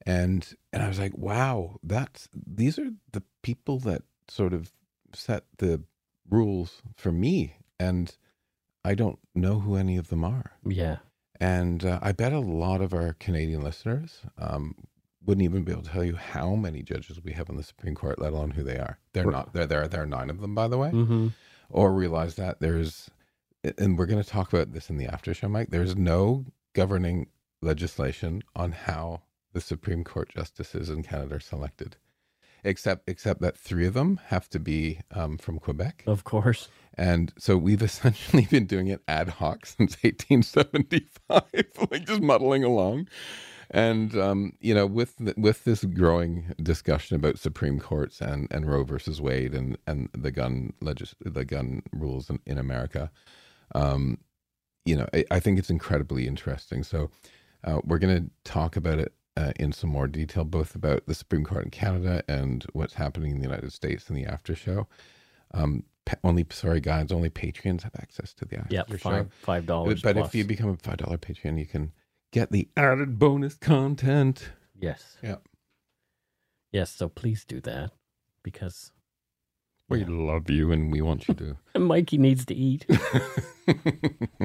and 0.07 0.47
and 0.73 0.83
I 0.83 0.89
was 0.89 0.99
like, 0.99 1.17
wow, 1.17 1.77
that's 1.83 2.29
these 2.35 2.79
are 2.79 2.91
the 3.13 3.23
people 3.43 3.79
that 3.81 4.03
sort 4.29 4.53
of 4.53 4.73
set 5.15 5.45
the 5.59 5.83
rules 6.29 6.83
for 6.97 7.13
me, 7.13 7.57
and 7.79 8.15
I 8.85 8.95
don't 8.95 9.19
know 9.35 9.61
who 9.61 9.77
any 9.77 9.97
of 9.97 10.09
them 10.09 10.25
are. 10.25 10.53
Yeah. 10.67 10.97
And 11.41 11.85
uh, 11.85 11.99
I 12.03 12.13
bet 12.13 12.33
a 12.33 12.41
lot 12.41 12.81
of 12.81 12.93
our 12.93 13.13
Canadian 13.15 13.61
listeners 13.63 14.23
um, 14.39 14.75
wouldn't 15.29 15.45
even 15.45 15.63
be 15.63 15.73
able 15.73 15.83
to 15.83 15.91
tell 15.91 16.03
you 16.03 16.17
how 16.17 16.55
many 16.55 16.83
judges 16.83 17.23
we 17.23 17.33
have 17.33 17.51
on 17.51 17.57
the 17.57 17.63
Supreme 17.63 17.95
Court, 17.95 18.19
let 18.19 18.33
alone 18.33 18.53
who 18.53 18.63
they 18.63 18.79
are. 18.79 18.99
They're 19.13 19.25
Right. 19.27 19.33
not. 19.33 19.53
There, 19.53 19.67
there, 19.67 19.87
there 19.87 20.03
are 20.03 20.07
nine 20.07 20.31
of 20.31 20.41
them, 20.41 20.55
by 20.55 20.69
the 20.69 20.79
way. 20.79 20.89
Mm-hmm. 20.89 21.29
Or 21.69 21.93
realize 21.93 22.37
that 22.37 22.61
there's, 22.61 23.11
and 23.77 23.99
we're 23.99 24.07
going 24.07 24.23
to 24.23 24.29
talk 24.29 24.51
about 24.55 24.73
this 24.73 24.89
in 24.89 24.97
the 24.97 25.05
after 25.05 25.35
show, 25.35 25.49
Mike. 25.49 25.69
There's 25.69 25.95
no 25.95 26.47
governing 26.73 27.27
legislation 27.61 28.43
on 28.57 28.73
how 28.73 29.21
the 29.53 29.61
Supreme 29.61 30.03
Court 30.03 30.31
justices 30.31 30.89
in 30.89 31.03
Canada 31.03 31.35
are 31.35 31.41
selected, 31.41 31.97
except 32.65 33.07
except 33.07 33.43
that 33.43 33.59
three 33.59 33.87
of 33.87 33.93
them 33.93 34.19
have 34.29 34.49
to 34.49 34.59
be 34.59 35.01
um, 35.11 35.37
from 35.37 35.59
Quebec. 35.59 36.05
Of 36.07 36.25
course. 36.25 36.69
And 36.95 37.35
so 37.39 37.59
we've 37.59 37.83
essentially 37.91 38.47
been 38.47 38.65
doing 38.65 38.89
it 38.89 39.03
ad 39.07 39.29
hoc 39.29 39.67
since 39.67 39.95
1875, 40.03 41.43
like 41.91 42.07
just 42.07 42.23
muddling 42.23 42.65
along. 42.65 43.09
And 43.71 44.17
um, 44.17 44.53
you 44.61 44.75
know, 44.75 44.87
with 44.87 45.17
the, 45.19 45.35
with 45.37 45.65
this 45.65 45.85
growing 45.85 46.55
discussion 46.63 47.17
about 47.17 47.39
Supreme 47.39 47.79
Courts 47.79 48.21
and, 48.21 48.49
and 48.51 48.67
Roe 48.67 48.85
versus 48.85 49.21
Wade 49.21 49.55
and, 49.55 49.77
and 49.87 50.09
the 50.13 50.31
gun 50.31 50.73
legis- 50.81 51.15
the 51.21 51.45
gun 51.45 51.83
rules 51.93 52.31
in, 52.31 52.41
in 52.47 52.57
America, 52.59 53.11
um, 53.75 54.19
you 54.87 54.97
know, 54.97 55.07
I, 55.13 55.25
I 55.31 55.41
think 55.41 55.59
it's 55.59 55.69
incredibly 55.71 56.27
interesting. 56.27 56.83
So 56.83 57.11
uh, 57.65 57.81
we're 57.85 57.99
going 57.99 58.25
to 58.25 58.31
talk 58.51 58.77
about 58.77 58.99
it 58.99 59.13
uh, 59.37 59.53
in 59.57 59.73
some 59.73 59.91
more 59.91 60.07
detail, 60.07 60.45
both 60.45 60.75
about 60.75 61.07
the 61.07 61.15
Supreme 61.15 61.45
Court 61.45 61.65
in 61.65 61.71
Canada 61.71 62.23
and 62.27 62.65
what's 62.73 62.95
happening 62.95 63.33
in 63.33 63.37
the 63.39 63.47
United 63.47 63.73
States 63.73 64.09
in 64.09 64.17
the 64.17 64.25
after 64.25 64.55
show. 64.55 64.87
Um, 65.53 65.85
only 66.25 66.47
sorry 66.51 66.81
guys, 66.81 67.13
only 67.13 67.29
Patreons 67.29 67.83
have 67.83 67.95
access 67.97 68.33
to 68.35 68.47
the 68.47 68.59
after 68.59 68.75
Yeah. 68.75 68.85
show. 68.89 68.97
Five 68.97 69.33
five 69.35 69.67
dollars. 69.67 70.01
But 70.01 70.17
if 70.17 70.35
you 70.35 70.45
become 70.45 70.71
a 70.71 70.77
five 70.77 70.97
dollar 70.97 71.19
Patreon, 71.19 71.59
you 71.59 71.67
can 71.67 71.93
get 72.39 72.51
the 72.53 72.69
added 72.77 73.19
bonus 73.19 73.55
content. 73.57 74.51
yes. 74.81 75.17
Yeah. 75.23 75.37
Yes. 76.73 76.91
So 76.91 77.09
please 77.09 77.45
do 77.45 77.61
that 77.63 77.91
because 78.43 78.93
We 79.89 80.05
love 80.05 80.51
you 80.51 80.71
and 80.73 80.93
we 80.93 81.01
want 81.01 81.27
you 81.29 81.35
to. 81.35 81.57
Mikey 81.81 82.19
needs 82.19 82.45
to 82.47 82.55
eat. 82.55 82.85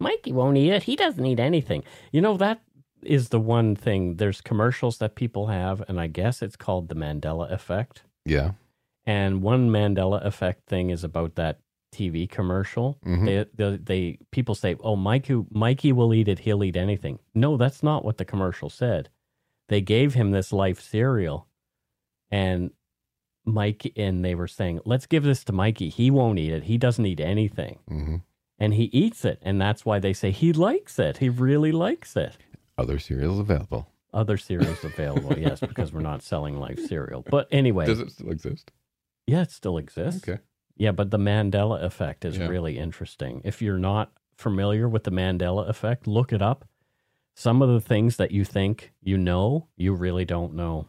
Mikey 0.00 0.32
won't 0.32 0.56
eat 0.56 0.70
it. 0.72 0.84
He 0.84 0.94
doesn't 0.96 1.26
eat 1.26 1.40
anything. 1.40 1.82
You 2.12 2.20
know, 2.20 2.36
that 2.36 2.60
is 3.02 3.28
the 3.30 3.40
one 3.40 3.74
thing. 3.74 4.16
There's 4.16 4.40
commercials 4.40 4.98
that 4.98 5.16
people 5.16 5.48
have, 5.48 5.82
and 5.88 6.00
I 6.00 6.06
guess 6.06 6.40
it's 6.42 6.56
called 6.56 6.88
the 6.88 6.94
Mandela 6.94 7.50
effect. 7.52 8.02
yeah. 8.24 8.52
And 9.06 9.40
one 9.42 9.70
Mandela 9.70 10.22
effect 10.24 10.68
thing 10.68 10.90
is 10.90 11.02
about 11.02 11.34
that 11.36 11.60
TV 11.92 12.28
commercial. 12.28 12.98
Mhm. 13.04 13.24
They, 13.26 13.46
they, 13.54 13.76
they, 13.76 14.18
people 14.30 14.54
say, 14.54 14.76
"Oh, 14.80 14.96
Mikey, 14.96 15.44
Mikey 15.50 15.92
will 15.92 16.12
eat 16.14 16.28
it. 16.28 16.40
He'll 16.40 16.62
eat 16.64 16.76
anything." 16.76 17.18
No, 17.34 17.56
that's 17.56 17.82
not 17.82 18.04
what 18.04 18.18
the 18.18 18.24
commercial 18.24 18.68
said. 18.70 19.08
They 19.68 19.80
gave 19.80 20.14
him 20.14 20.30
this 20.30 20.52
life 20.52 20.80
cereal, 20.80 21.46
and 22.30 22.70
Mike, 23.44 23.90
and 23.96 24.24
they 24.24 24.34
were 24.34 24.46
saying, 24.48 24.80
"Let's 24.84 25.06
give 25.06 25.22
this 25.24 25.44
to 25.44 25.52
Mikey. 25.52 25.88
He 25.88 26.10
won't 26.10 26.38
eat 26.38 26.52
it. 26.52 26.64
He 26.64 26.78
doesn't 26.78 27.06
eat 27.06 27.20
anything." 27.20 27.78
hmm 27.88 28.16
and 28.60 28.74
he 28.74 28.86
eats 28.86 29.24
it 29.24 29.38
and 29.42 29.60
that's 29.60 29.84
why 29.86 30.00
they 30.00 30.12
say 30.12 30.32
he 30.32 30.52
likes 30.52 30.98
it 30.98 31.18
he 31.18 31.28
really 31.28 31.70
likes 31.70 32.16
it 32.16 32.36
Other 32.76 32.98
cereals 32.98 33.38
available. 33.38 33.86
other 34.12 34.36
cereals 34.36 34.82
available 34.82 35.38
yes 35.38 35.60
because 35.60 35.92
we're 35.92 36.00
not 36.00 36.22
selling 36.22 36.58
life 36.58 36.80
cereal 36.84 37.24
but 37.30 37.46
anyway 37.52 37.86
Does 37.86 38.00
it 38.00 38.10
still 38.10 38.30
exist? 38.32 38.72
yeah 39.28 39.42
it 39.42 39.52
still 39.52 39.78
exists 39.78 40.28
Okay. 40.28 40.42
Yeah 40.78 40.92
but 40.92 41.10
the 41.10 41.18
mandela 41.18 41.82
effect 41.82 42.24
is 42.24 42.38
Yeah. 42.38 42.46
really 42.48 42.78
interesting. 42.78 43.42
If 43.44 43.60
you're 43.60 43.78
not 43.78 44.12
familiar 44.36 44.88
with 44.88 45.04
the 45.04 45.10
mandela 45.12 45.68
effect 45.68 46.06
look 46.06 46.32
it 46.32 46.40
up. 46.42 46.64
Some 47.36 47.62
of 47.62 47.68
the 47.68 47.80
things 47.80 48.16
that 48.16 48.30
you 48.32 48.44
think 48.44 48.92
you 49.02 49.16
know 49.18 49.68
you 49.76 49.92
really 49.94 50.24
don't 50.24 50.54
know. 50.54 50.86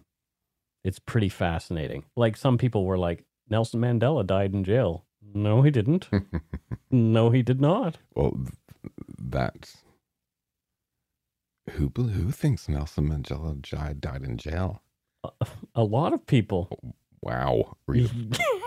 It's 0.83 0.99
pretty 0.99 1.29
fascinating. 1.29 2.05
Like 2.15 2.37
some 2.37 2.57
people 2.57 2.85
were 2.85 2.97
like 2.97 3.25
nelson 3.49 3.81
mandela 3.81 4.25
died 4.25 4.53
in 4.53 4.63
jail. 4.63 5.05
No 5.33 5.61
he 5.61 5.71
didn't. 5.71 6.09
No 6.91 7.29
he 7.29 7.43
did 7.43 7.61
not. 7.61 7.97
Well, 8.15 8.31
th- 8.31 8.91
that's 9.19 9.77
who. 11.71 11.91
Who 11.95 12.31
thinks 12.31 12.67
Nelson 12.67 13.09
Mandela 13.09 13.61
died 13.61 14.01
died 14.01 14.23
in 14.23 14.37
jail? 14.37 14.81
a 15.75 15.83
lot 15.83 16.13
of 16.13 16.25
people 16.25 16.95
Wow. 17.21 17.75
Read, 17.87 18.09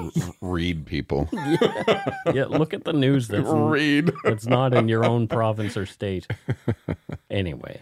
read 0.40 0.86
people. 0.86 1.28
yeah, 1.32 2.44
look 2.48 2.74
at 2.74 2.84
the 2.84 2.92
news 2.92 3.28
that's 3.28 3.48
read. 3.48 4.12
that's 4.24 4.46
not 4.46 4.74
in 4.74 4.88
your 4.88 5.04
own 5.04 5.26
province 5.28 5.76
or 5.76 5.86
state. 5.86 6.26
Anyway, 7.30 7.80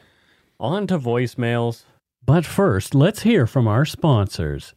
on 0.61 0.87
to 0.87 0.97
voicemails. 0.97 1.83
But 2.25 2.47
first, 2.47 2.95
let's 2.95 3.23
hear 3.23 3.49
from 3.49 3.67
our 3.67 3.85
sponsors. 3.85 4.75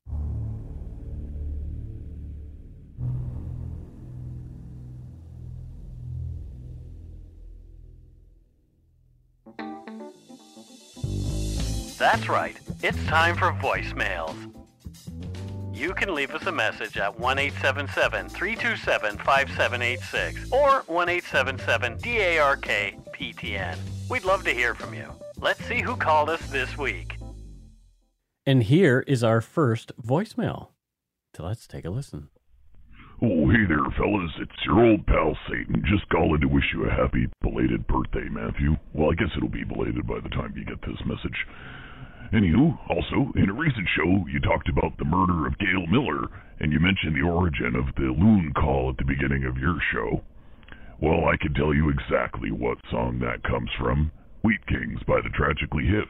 That's 11.99 12.27
right. 12.27 12.57
It's 12.81 13.01
time 13.05 13.37
for 13.37 13.51
voicemails. 13.53 14.35
You 15.83 15.93
can 15.93 16.15
leave 16.15 16.33
us 16.33 16.45
a 16.45 16.51
message 16.53 16.95
at 16.95 17.19
1 17.19 17.39
877 17.39 18.29
327 18.29 19.17
5786 19.17 20.49
or 20.53 20.83
1 20.87 21.09
877 21.09 21.97
DARK 21.97 22.61
PTN. 23.11 23.77
We'd 24.09 24.23
love 24.23 24.45
to 24.45 24.51
hear 24.51 24.75
from 24.75 24.93
you. 24.93 25.11
Let's 25.41 25.61
see 25.65 25.81
who 25.81 25.97
called 25.97 26.29
us 26.29 26.39
this 26.47 26.77
week. 26.77 27.17
And 28.45 28.63
here 28.63 29.03
is 29.07 29.25
our 29.25 29.41
first 29.41 29.91
voicemail. 30.01 30.69
So 31.35 31.43
let's 31.43 31.67
take 31.67 31.83
a 31.83 31.89
listen. 31.89 32.29
Oh, 33.21 33.49
hey 33.49 33.65
there, 33.67 33.83
fellas. 33.97 34.31
It's 34.39 34.65
your 34.65 34.85
old 34.85 35.05
pal 35.05 35.37
Satan. 35.49 35.83
Just 35.85 36.07
calling 36.07 36.39
to 36.39 36.47
wish 36.47 36.71
you 36.73 36.85
a 36.85 36.91
happy 36.91 37.27
belated 37.41 37.85
birthday, 37.87 38.29
Matthew. 38.31 38.77
Well, 38.93 39.11
I 39.11 39.15
guess 39.15 39.35
it'll 39.35 39.49
be 39.49 39.65
belated 39.65 40.07
by 40.07 40.21
the 40.21 40.29
time 40.29 40.53
you 40.55 40.63
get 40.63 40.79
this 40.79 41.05
message. 41.05 41.45
Anywho, 42.31 42.77
also, 42.89 43.31
in 43.35 43.49
a 43.49 43.53
recent 43.53 43.87
show, 43.95 44.25
you 44.31 44.39
talked 44.39 44.69
about 44.69 44.97
the 44.97 45.05
murder 45.05 45.45
of 45.45 45.57
Gail 45.59 45.85
Miller, 45.87 46.27
and 46.59 46.71
you 46.71 46.79
mentioned 46.79 47.15
the 47.15 47.27
origin 47.27 47.75
of 47.75 47.93
the 47.95 48.09
loon 48.09 48.53
call 48.55 48.89
at 48.89 48.97
the 48.97 49.05
beginning 49.05 49.45
of 49.45 49.57
your 49.57 49.77
show. 49.93 50.23
Well, 51.01 51.25
I 51.25 51.37
can 51.37 51.53
tell 51.53 51.73
you 51.73 51.89
exactly 51.89 52.51
what 52.51 52.77
song 52.89 53.19
that 53.19 53.43
comes 53.43 53.69
from 53.77 54.11
Wheat 54.43 54.65
Kings 54.67 54.99
by 55.07 55.21
the 55.21 55.29
Tragically 55.29 55.85
Hip. 55.85 56.09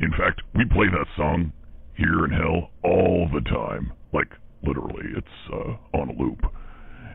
In 0.00 0.10
fact, 0.12 0.40
we 0.54 0.64
play 0.66 0.86
that 0.88 1.06
song 1.16 1.52
here 1.96 2.24
in 2.24 2.30
hell 2.30 2.70
all 2.84 3.28
the 3.32 3.42
time. 3.50 3.92
Like, 4.12 4.30
literally, 4.62 5.12
it's 5.16 5.52
uh, 5.52 5.98
on 5.98 6.10
a 6.10 6.16
loop. 6.16 6.40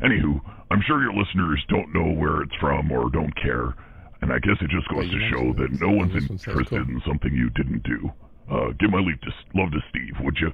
Anywho, 0.04 0.40
I'm 0.70 0.82
sure 0.86 1.02
your 1.02 1.14
listeners 1.14 1.64
don't 1.70 1.94
know 1.94 2.14
where 2.20 2.42
it's 2.44 2.56
from 2.60 2.92
or 2.92 3.10
don't 3.10 3.34
care, 3.42 3.74
and 4.22 4.32
I 4.32 4.40
guess 4.40 4.58
it 4.62 4.70
just 4.70 4.88
goes 4.90 5.10
to 5.10 5.30
show 5.32 5.54
that 5.54 5.72
no 5.80 5.90
one's 5.96 6.14
this 6.14 6.30
one 6.30 6.38
sounds 6.38 6.48
interested 6.48 6.86
cool. 6.86 6.96
in 6.96 7.02
something 7.08 7.34
you 7.34 7.50
didn't 7.52 7.84
do. 7.84 8.12
Uh, 8.50 8.68
give 8.80 8.92
my 8.92 9.00
leave 9.00 9.20
to, 9.22 9.32
love 9.56 9.72
to 9.72 9.80
Steve, 9.90 10.14
would 10.22 10.38
you? 10.40 10.52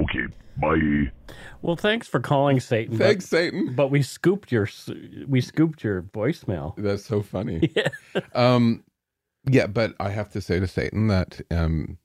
Okay, 0.00 0.26
bye. 0.60 1.10
Well, 1.60 1.76
thanks 1.76 2.06
for 2.08 2.20
calling 2.20 2.60
Satan. 2.60 2.96
but- 2.96 3.04
Thanks, 3.04 3.26
Satan. 3.26 3.74
But, 3.74 3.88
we 3.88 4.02
scooped 4.02 4.52
your 4.52 4.68
we 5.26 5.40
scooped 5.40 5.82
your 5.82 6.02
voicemail. 6.02 6.74
That's 6.76 7.04
so 7.04 7.22
funny. 7.22 7.72
Yeah. 7.76 8.20
Um, 8.34 8.84
yeah, 9.50 9.66
but 9.66 9.94
I 9.98 10.10
have 10.10 10.30
to 10.32 10.40
say 10.40 10.60
to 10.60 10.66
Satan 10.66 11.08
that 11.08 11.40
um, 11.50 11.98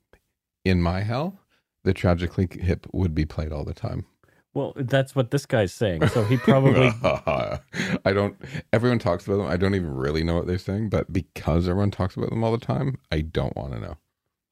in 0.64 0.80
my 0.82 1.00
hell, 1.02 1.38
the 1.84 1.92
tragically 1.92 2.48
hip 2.50 2.86
would 2.92 3.14
be 3.14 3.24
played 3.26 3.52
all 3.52 3.64
the 3.64 3.74
time. 3.74 4.06
Well, 4.54 4.72
that's 4.76 5.14
what 5.16 5.30
this 5.32 5.46
guy's 5.46 5.72
saying. 5.72 6.06
So 6.08 6.24
he 6.24 6.36
probably 6.36 6.88
I 7.02 8.12
don't. 8.12 8.36
Everyone 8.72 8.98
talks 9.00 9.26
about 9.26 9.38
them. 9.38 9.46
I 9.46 9.56
don't 9.56 9.74
even 9.74 9.92
really 9.94 10.22
know 10.24 10.36
what 10.36 10.46
they're 10.46 10.58
saying, 10.58 10.90
but 10.90 11.12
because 11.12 11.68
everyone 11.68 11.90
talks 11.90 12.16
about 12.16 12.30
them 12.30 12.42
all 12.44 12.52
the 12.52 12.64
time, 12.64 12.98
I 13.12 13.20
don't 13.22 13.54
want 13.56 13.72
to 13.72 13.80
know. 13.80 13.96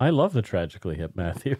I 0.03 0.11
love 0.11 0.33
the 0.33 0.43
tragically 0.43 0.97
hip 0.97 1.13
Matthew. 1.15 1.57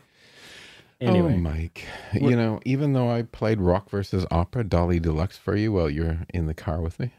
Anyway, 1.01 1.35
oh, 1.35 1.39
Mike, 1.39 1.85
you 2.13 2.37
know, 2.37 2.61
even 2.65 2.93
though 2.93 3.11
I 3.11 3.23
played 3.23 3.61
rock 3.61 3.91
versus 3.91 4.25
opera 4.31 4.63
Dolly 4.63 5.01
Deluxe 5.01 5.37
for 5.37 5.57
you 5.57 5.73
while 5.73 5.91
you're 5.91 6.19
in 6.33 6.47
the 6.47 6.55
car 6.55 6.81
with 6.81 7.01
me, 7.01 7.11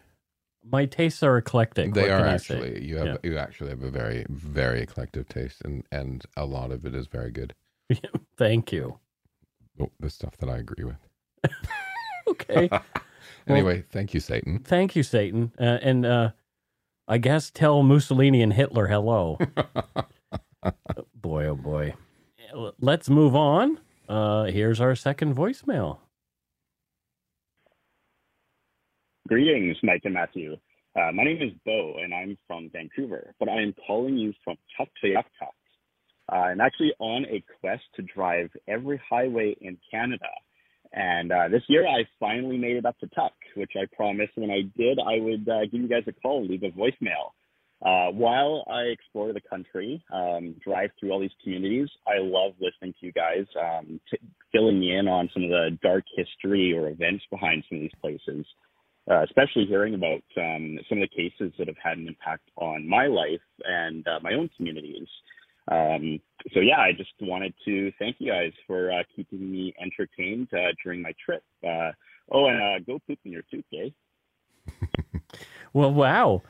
my 0.63 0.85
tastes 0.85 1.21
are 1.21 1.37
eclectic. 1.37 1.93
they 1.93 2.03
what 2.03 2.11
are 2.11 2.19
can 2.19 2.27
I 2.27 2.37
say? 2.37 2.55
actually 2.55 2.85
you 2.85 2.97
have 2.97 3.17
you 3.23 3.37
actually 3.37 3.71
have 3.71 3.83
a 3.83 3.89
very 3.89 4.25
very 4.29 4.81
eclectic 4.81 5.27
taste, 5.27 5.61
and 5.65 5.83
and 5.91 6.23
a 6.37 6.45
lot 6.45 6.71
of 6.71 6.85
it 6.85 6.95
is 6.95 7.07
very 7.07 7.31
good. 7.31 7.53
Thank 8.37 8.71
you. 8.71 8.99
Oh, 9.79 9.91
the 9.99 10.09
stuff 10.09 10.37
that 10.37 10.49
I 10.49 10.57
agree 10.57 10.85
with. 10.85 10.97
Okay. 12.27 12.69
Anyway, 13.47 13.83
thank 13.91 14.13
you, 14.13 14.21
Satan. 14.21 14.59
Thank 14.59 14.95
you, 14.95 15.03
Satan. 15.03 15.51
Uh, 15.59 15.77
and 15.81 16.05
uh, 16.05 16.31
I 17.09 17.17
guess 17.17 17.51
tell 17.51 17.83
Mussolini 17.83 18.41
and 18.41 18.53
Hitler 18.53 18.87
hello. 18.87 19.37
Boy, 21.23 21.47
oh 21.47 21.55
boy. 21.55 21.95
Let's 22.79 23.09
move 23.09 23.35
on. 23.35 23.79
Uh, 24.07 24.43
here's 24.43 24.79
our 24.79 24.95
second 24.95 25.35
voicemail. 25.35 25.97
Greetings, 29.27 29.77
Mike 29.81 30.01
and 30.03 30.13
Matthew. 30.13 30.57
Uh, 30.95 31.11
my 31.11 31.23
name 31.23 31.41
is 31.41 31.51
Bo, 31.65 31.95
and 32.03 32.13
I'm 32.13 32.37
from 32.45 32.69
Vancouver, 32.71 33.33
but 33.39 33.49
I 33.49 33.61
am 33.61 33.73
calling 33.87 34.17
you 34.17 34.33
from 34.43 34.57
Tuktoyaktuk. 34.79 35.55
Uh, 36.31 36.35
I'm 36.35 36.61
actually 36.61 36.93
on 36.99 37.25
a 37.25 37.43
quest 37.59 37.83
to 37.95 38.03
drive 38.03 38.49
every 38.67 39.01
highway 39.09 39.55
in 39.61 39.77
Canada. 39.89 40.29
And 40.91 41.31
uh, 41.31 41.47
this 41.47 41.63
year, 41.67 41.87
I 41.87 42.03
finally 42.19 42.57
made 42.57 42.75
it 42.75 42.85
up 42.85 42.99
to 42.99 43.07
Tuck, 43.07 43.33
which 43.55 43.71
I 43.75 43.85
promised 43.95 44.33
when 44.35 44.51
I 44.51 44.61
did, 44.77 44.99
I 44.99 45.19
would 45.19 45.49
uh, 45.49 45.65
give 45.71 45.81
you 45.81 45.87
guys 45.87 46.03
a 46.05 46.13
call 46.13 46.45
leave 46.45 46.63
a 46.63 46.69
voicemail. 46.69 47.31
Uh, 47.85 48.11
while 48.11 48.63
I 48.71 48.83
explore 48.83 49.33
the 49.33 49.41
country, 49.41 50.03
um, 50.13 50.55
drive 50.63 50.91
through 50.99 51.11
all 51.11 51.19
these 51.19 51.31
communities, 51.43 51.89
I 52.07 52.19
love 52.19 52.53
listening 52.59 52.93
to 52.99 53.05
you 53.05 53.11
guys, 53.11 53.45
um, 53.61 53.99
t- 54.09 54.17
filling 54.53 54.79
me 54.79 54.95
in 54.95 55.07
on 55.07 55.29
some 55.33 55.43
of 55.43 55.49
the 55.49 55.77
dark 55.81 56.05
history 56.15 56.73
or 56.77 56.87
events 56.87 57.25
behind 57.29 57.63
some 57.67 57.79
of 57.79 57.81
these 57.81 57.99
places 58.01 58.45
uh, 59.09 59.23
especially 59.23 59.65
hearing 59.65 59.95
about 59.95 60.23
um, 60.37 60.79
some 60.87 61.01
of 61.01 61.09
the 61.09 61.15
cases 61.15 61.53
that 61.57 61.67
have 61.67 61.77
had 61.81 61.97
an 61.97 62.07
impact 62.07 62.49
on 62.57 62.87
my 62.87 63.07
life 63.07 63.41
and 63.65 64.07
uh, 64.07 64.19
my 64.21 64.33
own 64.33 64.49
communities. 64.55 65.07
Um, 65.69 66.19
so 66.53 66.59
yeah, 66.59 66.79
I 66.79 66.91
just 66.95 67.11
wanted 67.21 67.53
to 67.65 67.91
thank 67.99 68.17
you 68.19 68.31
guys 68.31 68.51
for 68.65 68.91
uh, 68.91 69.03
keeping 69.15 69.51
me 69.51 69.73
entertained 69.81 70.47
uh, 70.53 70.71
during 70.83 71.01
my 71.01 71.13
trip. 71.23 71.43
Oh, 72.31 72.47
and 72.47 72.85
go 72.85 72.99
poop 73.05 73.19
in 73.25 73.31
your 73.31 73.43
tooth, 73.51 73.65
eh? 73.73 73.89
Well, 75.73 75.93
wow. 75.93 76.41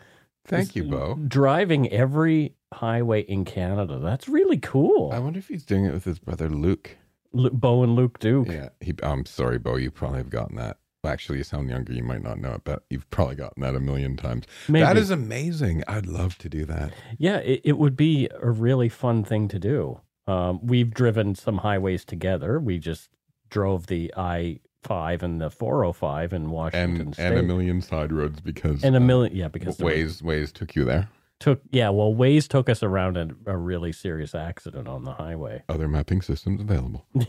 Thank 0.46 0.76
you, 0.76 0.84
Bo. 0.84 1.16
Driving 1.28 1.90
every 1.90 2.56
highway 2.74 3.22
in 3.22 3.46
Canada. 3.46 4.00
That's 4.00 4.28
really 4.28 4.58
cool. 4.58 5.12
I 5.14 5.20
wonder 5.20 5.40
if 5.40 5.48
he's 5.48 5.64
doing 5.64 5.86
it 5.86 5.94
with 5.94 6.04
his 6.04 6.20
brother 6.20 6.50
Luke. 6.50 6.98
Lu 7.32 7.50
Bo 7.50 7.84
and 7.84 7.96
Luke 7.96 8.20
Duke. 8.20 8.48
Yeah, 8.48 8.70
he, 8.80 8.94
I'm 9.02 9.26
sorry, 9.26 9.58
Bo. 9.58 9.78
You 9.78 9.90
probably 9.90 10.20
have 10.20 10.30
gotten 10.30 10.58
that. 10.58 10.78
Well, 11.04 11.12
actually, 11.12 11.40
you 11.40 11.44
sound 11.44 11.70
younger. 11.70 11.94
You 11.94 12.04
might 12.04 12.24
not 12.24 12.40
know 12.40 12.54
it, 12.54 12.62
but 12.64 12.84
you've 12.90 13.10
probably 13.10 13.36
gotten 13.36 13.62
that 13.62 13.76
a 13.76 13.80
million 13.80 14.16
times. 14.16 14.46
Maybe. 14.68 14.86
That 14.86 14.98
is 14.98 15.10
amazing. 15.10 15.84
I'd 15.88 16.06
love 16.06 16.38
to 16.40 16.50
do 16.50 16.66
that. 16.66 16.94
Yeah, 17.18 17.38
it, 17.38 17.62
it 17.64 17.78
would 17.78 17.98
be 17.98 18.30
a 18.42 18.52
really 18.52 18.90
fun 18.90 19.24
thing 19.24 19.48
to 19.50 19.60
do. 19.60 20.00
Um, 20.28 20.66
we've 20.66 20.94
driven 20.94 21.36
some 21.36 21.58
highways 21.60 22.06
together. 22.06 22.60
We 22.60 22.80
just 22.80 23.10
drove 23.50 23.88
the 23.88 24.14
I 24.16 24.60
five 24.84 25.24
and 25.24 25.42
the 25.42 25.50
four 25.50 25.84
hundred 25.84 25.94
five 25.94 26.34
in 26.34 26.52
Washington 26.52 27.02
And 27.02 27.14
State, 27.14 27.26
and 27.26 27.38
a 27.38 27.44
million 27.44 27.82
side 27.82 28.12
roads 28.12 28.40
because 28.42 28.84
and 28.84 28.96
a 28.96 28.98
uh, 28.98 29.02
million. 29.02 29.36
Yeah, 29.36 29.48
because 29.48 29.80
ways 29.80 30.22
Waze 30.22 30.24
Waze 30.24 30.54
took 30.54 30.76
you 30.76 30.86
there. 30.86 31.10
took 31.40 31.62
yeah. 31.72 31.90
Well, 31.90 32.14
Waze 32.14 32.48
took 32.48 32.70
us 32.70 32.84
around 32.84 33.18
a, 33.18 33.30
a 33.46 33.58
really 33.58 33.92
serious 33.92 34.36
accident 34.36 34.88
on 34.88 35.04
the 35.04 35.14
highway. 35.14 35.64
Other 35.70 35.88
mapping 35.88 36.22
systems 36.22 36.62
available 36.62 37.06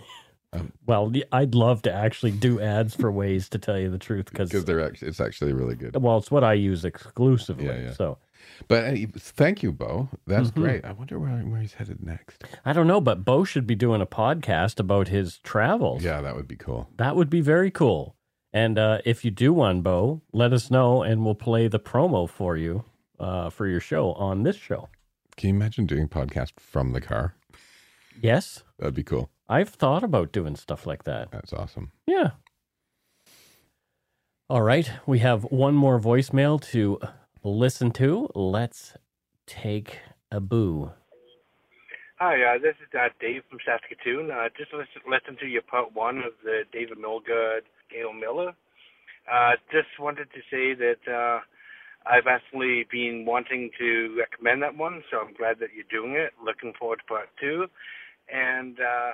Well, 0.87 1.13
I'd 1.33 1.55
love 1.55 1.83
to 1.83 1.93
actually 1.93 2.33
do 2.33 2.61
ads 2.61 2.95
for 2.95 3.13
Waze 3.13 3.49
to 3.51 3.59
tell 3.59 3.79
you 3.79 3.91
the 3.91 3.99
truth 3.99 4.27
because 4.27 4.51
because 4.51 4.65
they're 4.67 4.85
actually 4.85 5.09
it's 5.09 5.21
actually 5.21 5.53
really 5.53 5.75
good. 5.75 6.01
well, 6.01 6.19
it's 6.19 6.31
what 6.31 6.45
I 6.45 6.55
use 6.55 6.85
exclusively. 6.85 7.67
Yeah, 7.67 7.79
yeah. 7.79 7.93
So 7.93 8.19
But 8.69 8.85
uh, 8.85 8.97
thank 9.16 9.62
you, 9.62 9.73
Bo. 9.73 10.09
That's 10.27 10.51
Mhm. 10.51 10.55
great. 10.62 10.85
I 10.85 10.93
wonder 10.93 11.19
where 11.19 11.31
where 11.41 11.61
he's 11.61 11.75
headed 11.75 12.03
next. 12.03 12.45
I 12.65 12.73
don't 12.73 12.87
know, 12.87 13.01
but 13.01 13.25
Bo 13.25 13.45
should 13.45 13.66
be 13.66 13.75
doing 13.75 14.01
a 14.01 14.07
podcast 14.07 14.79
about 14.81 15.09
his 15.09 15.39
travels. 15.39 16.03
Yeah, 16.05 16.21
that 16.21 16.35
would 16.37 16.49
be 16.49 16.57
cool. 16.57 16.89
That 16.97 17.16
would 17.16 17.31
be 17.31 17.41
very 17.41 17.71
cool. 17.71 18.16
And 18.53 18.79
uh, 18.79 18.99
if 19.05 19.25
you 19.25 19.31
do 19.31 19.53
one, 19.53 19.83
Bo, 19.83 20.23
let 20.33 20.53
us 20.53 20.71
know 20.71 21.03
and 21.03 21.25
we'll 21.25 21.35
play 21.35 21.66
the 21.69 21.81
promo 21.81 22.29
for 22.29 22.57
you 22.57 22.85
uh, 23.19 23.51
for 23.51 23.66
your 23.66 23.81
show 23.81 24.12
on 24.12 24.45
this 24.45 24.57
show. 24.57 24.89
Can 25.37 25.49
you 25.51 25.55
imagine 25.57 25.87
doing 25.87 26.05
a 26.05 26.09
podcast 26.09 26.53
from 26.61 26.93
the 26.93 27.01
car? 27.01 27.35
Yes, 28.21 28.62
That'd 28.79 28.95
be 28.95 29.03
cool. 29.03 29.29
I've 29.49 29.71
thought 29.71 30.05
about 30.05 30.31
doing 30.33 30.55
stuff 30.57 30.87
like 30.87 31.03
that. 31.05 31.31
That's 31.33 31.53
awesome. 31.53 31.91
Yeah. 32.07 32.31
All 34.49 34.62
right. 34.62 34.91
We 35.07 35.19
have 35.21 35.45
one 35.45 35.75
more 35.75 35.99
voicemail 35.99 36.61
to 36.71 37.01
listen 37.45 37.91
to. 37.93 38.29
Let's 38.35 38.97
take 39.47 40.01
a 40.31 40.41
boo. 40.41 40.91
Hi, 42.19 42.43
uh, 42.43 42.59
this 42.59 42.75
is 42.81 42.89
uh, 42.95 43.09
Dave 43.21 43.43
from 43.51 43.59
Saskatoon. 43.65 44.31
Uh, 44.31 44.49
just 44.57 44.73
listen, 44.73 45.03
listen 45.09 45.37
to 45.41 45.47
your 45.47 45.62
part 45.62 45.95
one 45.95 46.19
of 46.19 46.33
the 46.43 46.62
David 46.73 46.99
Milgaard, 46.99 47.62
Gail 47.91 48.12
Miller. 48.12 48.55
Uh, 49.31 49.53
just 49.71 49.89
wanted 49.99 50.29
to 50.33 50.41
say 50.51 50.75
that 50.75 51.03
uh, 51.11 51.41
I've 52.07 52.27
actually 52.27 52.87
been 52.91 53.25
wanting 53.27 53.71
to 53.79 54.16
recommend 54.19 54.62
that 54.62 54.77
one, 54.77 55.03
so 55.11 55.19
I'm 55.19 55.35
glad 55.35 55.59
that 55.61 55.71
you're 55.75 55.91
doing 55.91 56.15
it. 56.15 56.33
Looking 56.43 56.73
forward 56.79 57.01
to 57.01 57.05
part 57.05 57.29
two. 57.41 57.66
And 58.33 58.79
uh, 58.81 59.12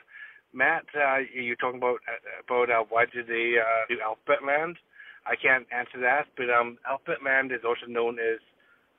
Matt, 0.52 0.84
uh, 0.94 1.18
you're 1.34 1.56
talking 1.56 1.78
about 1.78 2.00
about 2.44 2.70
uh, 2.70 2.84
why 2.88 3.06
did 3.06 3.26
they 3.28 3.54
uh, 3.58 3.86
do 3.88 4.00
Alphabet 4.02 4.44
Land? 4.46 4.76
I 5.30 5.36
can't 5.36 5.66
answer 5.70 6.00
that, 6.00 6.26
but 6.36 6.50
um, 6.50 6.76
Alphabet 6.88 7.22
Land 7.24 7.52
is 7.52 7.62
also 7.64 7.86
known 7.86 8.18
as 8.18 8.42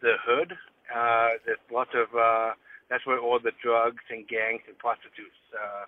the 0.02 0.16
Hood. 0.24 0.54
Uh, 0.88 1.36
there's 1.46 1.60
lots 1.72 1.92
of 1.94 2.08
uh, 2.16 2.56
that's 2.90 3.06
where 3.06 3.20
all 3.20 3.40
the 3.40 3.52
drugs 3.62 4.04
and 4.10 4.28
gangs 4.28 4.62
and 4.68 4.78
prostitutes. 4.78 5.36
Uh, 5.52 5.86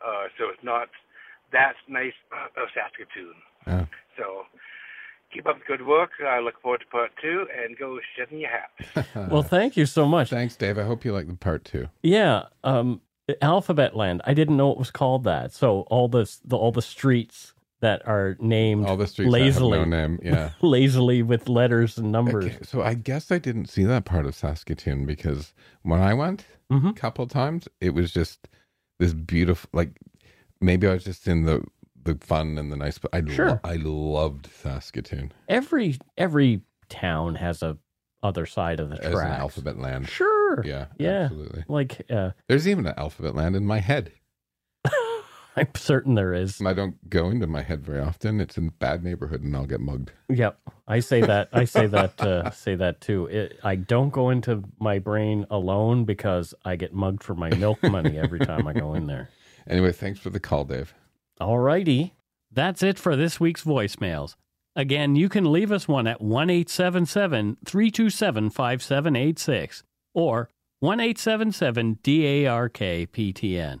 uh, 0.00 0.24
so 0.38 0.48
it's 0.48 0.64
not 0.64 0.88
that 1.52 1.74
nice 1.88 2.16
of 2.56 2.68
Saskatoon. 2.72 3.36
Oh. 3.66 3.86
So 4.16 4.44
keep 5.32 5.46
up 5.46 5.58
the 5.58 5.64
good 5.66 5.86
work. 5.86 6.10
I 6.26 6.40
look 6.40 6.60
forward 6.62 6.80
to 6.80 6.86
part 6.86 7.10
two 7.20 7.46
and 7.52 7.76
go 7.76 7.98
shit 8.16 8.30
in 8.32 8.40
your 8.40 8.50
hat. 8.50 9.06
Well, 9.30 9.42
thank 9.42 9.76
you 9.76 9.86
so 9.86 10.06
much. 10.06 10.30
Thanks, 10.30 10.56
Dave. 10.56 10.78
I 10.78 10.82
hope 10.82 11.04
you 11.04 11.12
like 11.12 11.28
the 11.28 11.34
part 11.34 11.64
two. 11.64 11.88
Yeah, 12.02 12.44
um, 12.62 13.00
Alphabet 13.40 13.96
Land. 13.96 14.20
I 14.24 14.34
didn't 14.34 14.56
know 14.56 14.70
it 14.70 14.78
was 14.78 14.90
called 14.90 15.24
that. 15.24 15.52
So 15.52 15.80
all 15.82 16.08
this, 16.08 16.40
the, 16.44 16.56
all 16.56 16.72
the 16.72 16.82
streets 16.82 17.53
that 17.84 18.06
are 18.08 18.36
named 18.40 18.86
All 18.86 18.96
the 18.96 19.06
streets 19.06 19.30
lazily, 19.30 19.78
have 19.78 19.86
no 19.88 19.96
name. 20.06 20.18
Yeah. 20.24 20.50
lazily 20.62 21.22
with 21.22 21.48
letters 21.50 21.98
and 21.98 22.10
numbers. 22.10 22.46
Okay, 22.46 22.58
so 22.62 22.82
I 22.82 22.94
guess 22.94 23.30
I 23.30 23.38
didn't 23.38 23.66
see 23.66 23.84
that 23.84 24.06
part 24.06 24.24
of 24.24 24.34
Saskatoon 24.34 25.04
because 25.04 25.52
when 25.82 26.00
I 26.00 26.14
went 26.14 26.46
a 26.70 26.74
Mhm. 26.74 26.96
couple 26.96 27.26
times, 27.26 27.68
it 27.82 27.90
was 27.94 28.10
just 28.10 28.48
this 28.98 29.12
beautiful. 29.12 29.68
Like 29.74 29.98
maybe 30.62 30.86
I 30.88 30.94
was 30.94 31.04
just 31.04 31.28
in 31.28 31.44
the 31.44 31.62
the 32.02 32.16
fun 32.20 32.58
and 32.58 32.72
the 32.72 32.76
nice. 32.76 32.96
But 32.98 33.10
I 33.14 33.20
lo- 33.20 33.32
Sure. 33.34 33.60
I 33.64 33.76
loved 33.76 34.46
Saskatoon 34.46 35.32
Every 35.48 35.98
every 36.16 36.62
town 36.88 37.34
has 37.36 37.62
a 37.62 37.76
other 38.22 38.46
side 38.46 38.80
of 38.80 38.88
the 38.88 38.96
an 39.06 39.26
alphabet 39.32 39.76
land. 39.78 40.08
Sure. 40.08 40.62
Yeah, 40.64 40.86
Yeah. 40.98 41.24
absolutely. 41.24 41.64
Like 41.68 42.00
uh, 42.10 42.30
There's 42.48 42.66
even 42.66 42.86
an 42.86 42.94
alphabet 42.96 43.34
land 43.34 43.54
in 43.56 43.66
my 43.66 43.80
head. 43.80 44.10
I'm 45.56 45.68
certain 45.76 46.14
there 46.14 46.34
is. 46.34 46.58
And 46.58 46.68
I 46.68 46.72
don't 46.72 47.08
go 47.08 47.30
into 47.30 47.46
my 47.46 47.62
head 47.62 47.84
very 47.84 48.00
often. 48.00 48.40
It's 48.40 48.58
in 48.58 48.68
a 48.68 48.70
bad 48.72 49.04
neighborhood, 49.04 49.42
and 49.42 49.54
I'll 49.54 49.66
get 49.66 49.80
mugged. 49.80 50.10
Yep, 50.28 50.58
I 50.88 51.00
say 51.00 51.20
that. 51.20 51.48
I 51.52 51.64
say 51.64 51.86
that. 51.86 52.12
Uh, 52.24 52.50
say 52.50 52.74
that 52.74 53.00
too. 53.00 53.26
It, 53.26 53.58
I 53.62 53.74
don't 53.74 54.10
go 54.10 54.30
into 54.30 54.64
my 54.78 54.98
brain 54.98 55.46
alone 55.50 56.04
because 56.04 56.54
I 56.64 56.76
get 56.76 56.94
mugged 56.94 57.22
for 57.22 57.34
my 57.34 57.50
milk 57.50 57.82
money 57.82 58.18
every 58.18 58.38
time 58.38 58.66
I 58.66 58.72
go 58.72 58.94
in 58.94 59.06
there. 59.06 59.30
Anyway, 59.66 59.92
thanks 59.92 60.20
for 60.20 60.28
the 60.28 60.40
call, 60.40 60.64
Dave. 60.64 60.92
All 61.40 61.58
righty. 61.58 62.12
That's 62.52 62.82
it 62.82 62.98
for 62.98 63.16
this 63.16 63.40
week's 63.40 63.64
voicemails. 63.64 64.36
Again, 64.76 65.16
you 65.16 65.30
can 65.30 65.50
leave 65.50 65.72
us 65.72 65.88
one 65.88 66.06
at 66.06 66.20
1 66.20 66.50
877 66.50 67.56
327 67.64 68.50
5786 68.50 69.84
or 70.12 70.50
1 70.80 71.00
877 71.00 71.98
DARK 72.02 72.74
PTN. 72.74 73.80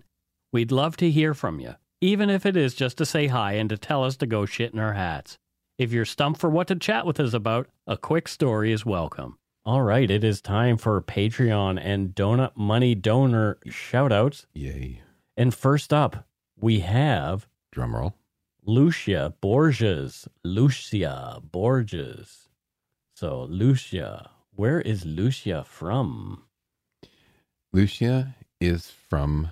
We'd 0.54 0.70
love 0.70 0.96
to 0.98 1.10
hear 1.10 1.34
from 1.34 1.58
you, 1.58 1.74
even 2.00 2.30
if 2.30 2.46
it 2.46 2.56
is 2.56 2.76
just 2.76 2.96
to 2.98 3.04
say 3.04 3.26
hi 3.26 3.54
and 3.54 3.68
to 3.70 3.76
tell 3.76 4.04
us 4.04 4.16
to 4.18 4.24
go 4.24 4.46
shit 4.46 4.72
in 4.72 4.78
our 4.78 4.92
hats. 4.92 5.36
If 5.78 5.92
you're 5.92 6.04
stumped 6.04 6.38
for 6.38 6.48
what 6.48 6.68
to 6.68 6.76
chat 6.76 7.04
with 7.04 7.18
us 7.18 7.34
about, 7.34 7.66
a 7.88 7.96
quick 7.96 8.28
story 8.28 8.70
is 8.70 8.86
welcome. 8.86 9.36
All 9.64 9.82
right. 9.82 10.08
It 10.08 10.22
is 10.22 10.40
time 10.40 10.76
for 10.76 11.02
Patreon 11.02 11.80
and 11.82 12.14
Donut 12.14 12.52
Money 12.54 12.94
Donor 12.94 13.58
shoutouts. 13.66 14.46
Yay! 14.54 15.02
And 15.36 15.52
first 15.52 15.92
up, 15.92 16.24
we 16.56 16.78
have 16.78 17.48
Drum 17.72 17.96
roll. 17.96 18.14
Lucia 18.64 19.34
Borges. 19.40 20.28
Lucia 20.44 21.42
Borges. 21.42 22.48
So, 23.16 23.48
Lucia, 23.50 24.30
where 24.54 24.80
is 24.80 25.04
Lucia 25.04 25.64
from? 25.64 26.44
Lucia 27.72 28.36
is 28.60 28.88
from 28.88 29.50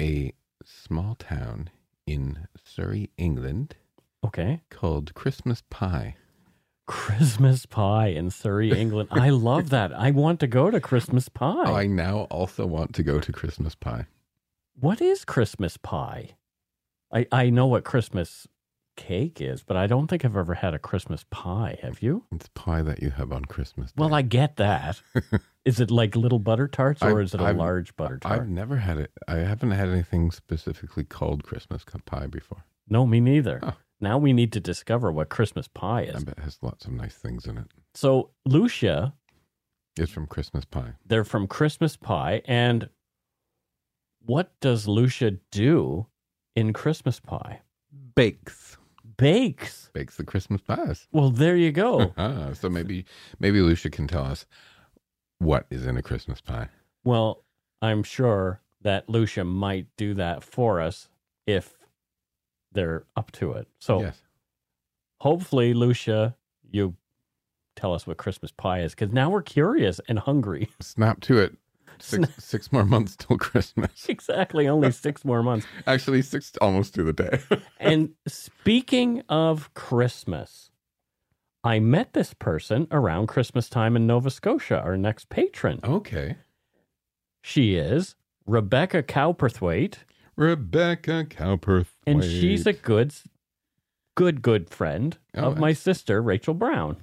a 0.00 0.32
small 0.64 1.14
town 1.16 1.70
in 2.06 2.46
Surrey, 2.64 3.10
England, 3.16 3.76
Okay. 4.24 4.62
called 4.70 5.14
Christmas 5.14 5.62
Pie. 5.70 6.16
Christmas 6.86 7.64
pie 7.64 8.08
in 8.08 8.30
Surrey, 8.30 8.70
England. 8.72 9.08
I 9.12 9.30
love 9.30 9.70
that. 9.70 9.92
I 9.92 10.10
want 10.10 10.40
to 10.40 10.46
go 10.46 10.70
to 10.70 10.80
Christmas 10.80 11.28
pie. 11.28 11.64
I 11.82 11.86
now 11.86 12.22
also 12.30 12.66
want 12.66 12.94
to 12.96 13.02
go 13.02 13.20
to 13.20 13.32
Christmas 13.32 13.74
Pie. 13.76 14.06
What 14.78 15.00
is 15.00 15.24
Christmas 15.24 15.76
pie? 15.76 16.30
I, 17.12 17.26
I 17.30 17.50
know 17.50 17.66
what 17.66 17.84
Christmas 17.84 18.48
cake 18.96 19.40
is, 19.40 19.62
but 19.62 19.76
I 19.76 19.86
don't 19.86 20.06
think 20.08 20.24
I've 20.24 20.36
ever 20.36 20.54
had 20.54 20.74
a 20.74 20.78
Christmas 20.78 21.24
pie. 21.30 21.78
Have 21.82 22.02
you? 22.02 22.24
It's 22.32 22.48
pie 22.54 22.82
that 22.82 23.02
you 23.02 23.10
have 23.10 23.32
on 23.32 23.44
Christmas. 23.44 23.92
Well, 23.96 24.14
I 24.14 24.22
get 24.22 24.56
that. 24.56 25.00
is 25.64 25.80
it 25.80 25.90
like 25.90 26.14
little 26.16 26.38
butter 26.38 26.68
tarts 26.68 27.02
or 27.02 27.10
I've- 27.18 27.22
is 27.24 27.34
it 27.34 27.40
a 27.40 27.44
I've- 27.44 27.58
large 27.58 27.96
butter 27.96 28.18
tart? 28.18 28.40
I've 28.40 28.48
never 28.48 28.76
had 28.76 28.98
it. 28.98 29.10
I 29.28 29.36
haven't 29.36 29.70
had 29.72 29.88
anything 29.88 30.30
specifically 30.30 31.04
called 31.04 31.42
Christmas 31.44 31.84
pie 32.06 32.26
before. 32.26 32.64
no, 32.88 33.06
me 33.06 33.20
neither. 33.20 33.60
Oh. 33.62 33.74
Now 34.00 34.18
we 34.18 34.32
need 34.32 34.52
to 34.54 34.60
discover 34.60 35.12
what 35.12 35.28
Christmas 35.28 35.68
pie 35.68 36.02
is. 36.02 36.14
I 36.14 36.18
is. 36.18 36.24
bet 36.24 36.38
it 36.38 36.42
has 36.44 36.58
lots 36.60 36.84
of 36.86 36.92
nice 36.92 37.14
things 37.14 37.46
in 37.46 37.56
it. 37.58 37.66
So, 37.94 38.30
Lucia, 38.44 39.14
It's 39.96 40.10
from 40.10 40.26
Christmas 40.26 40.64
Pie. 40.64 40.94
they're 41.06 41.22
from 41.24 41.46
Christmas 41.46 41.96
pie. 41.96 42.42
And 42.46 42.88
what 44.24 44.52
does 44.60 44.88
Lucia 44.88 45.32
do 45.50 46.06
in 46.56 46.72
Christmas 46.72 47.20
pie? 47.20 47.60
Bakes. 48.14 48.76
Bakes. 49.22 49.90
Bakes 49.92 50.16
the 50.16 50.24
Christmas 50.24 50.60
pies. 50.60 51.06
Well, 51.12 51.30
there 51.30 51.56
you 51.56 51.72
go. 51.72 52.12
Ah, 52.18 52.52
so 52.54 52.68
maybe 52.68 53.04
maybe 53.38 53.60
Lucia 53.60 53.90
can 53.90 54.06
tell 54.06 54.24
us 54.24 54.46
what 55.38 55.66
is 55.70 55.86
in 55.86 55.96
a 55.96 56.02
Christmas 56.02 56.40
pie. 56.40 56.68
Well, 57.04 57.44
I'm 57.80 58.02
sure 58.02 58.60
that 58.82 59.08
Lucia 59.08 59.44
might 59.44 59.86
do 59.96 60.14
that 60.14 60.42
for 60.42 60.80
us 60.80 61.08
if 61.46 61.74
they're 62.72 63.04
up 63.16 63.32
to 63.32 63.52
it. 63.52 63.68
So 63.78 64.00
yes. 64.00 64.22
hopefully, 65.20 65.74
Lucia, 65.74 66.36
you 66.70 66.96
tell 67.76 67.94
us 67.94 68.06
what 68.06 68.16
Christmas 68.16 68.50
pie 68.50 68.80
is 68.80 68.94
because 68.94 69.12
now 69.12 69.30
we're 69.30 69.42
curious 69.42 70.00
and 70.08 70.18
hungry. 70.18 70.68
Snap 70.80 71.20
to 71.22 71.38
it. 71.38 71.56
Six 71.98 72.28
six 72.44 72.72
more 72.72 72.84
months 72.84 73.16
till 73.16 73.38
Christmas. 73.38 74.04
exactly, 74.08 74.68
only 74.68 74.90
six 75.06 75.24
more 75.24 75.42
months. 75.42 75.66
Actually, 75.86 76.22
six 76.22 76.52
almost 76.60 76.94
to 76.94 77.02
the 77.02 77.12
day. 77.12 77.40
And 77.78 78.10
speaking 78.26 79.22
of 79.28 79.72
Christmas, 79.74 80.70
I 81.64 81.78
met 81.80 82.12
this 82.12 82.34
person 82.34 82.86
around 82.90 83.26
Christmas 83.28 83.68
time 83.68 83.94
in 83.96 84.06
Nova 84.06 84.30
Scotia, 84.30 84.80
our 84.80 84.96
next 84.96 85.28
patron. 85.28 85.80
okay. 85.84 86.36
She 87.44 87.74
is 87.74 88.14
Rebecca 88.46 89.02
Cowperthwaite. 89.02 89.96
Rebecca 90.36 91.26
Cowperthwaite. 91.28 91.86
and 92.06 92.22
she's 92.24 92.66
a 92.66 92.72
good 92.72 93.12
good 94.14 94.42
good 94.42 94.70
friend 94.70 95.18
Oh, 95.34 95.42
of 95.48 95.58
my 95.58 95.72
sister 95.72 96.22
rachel 96.22 96.54
brown 96.54 96.96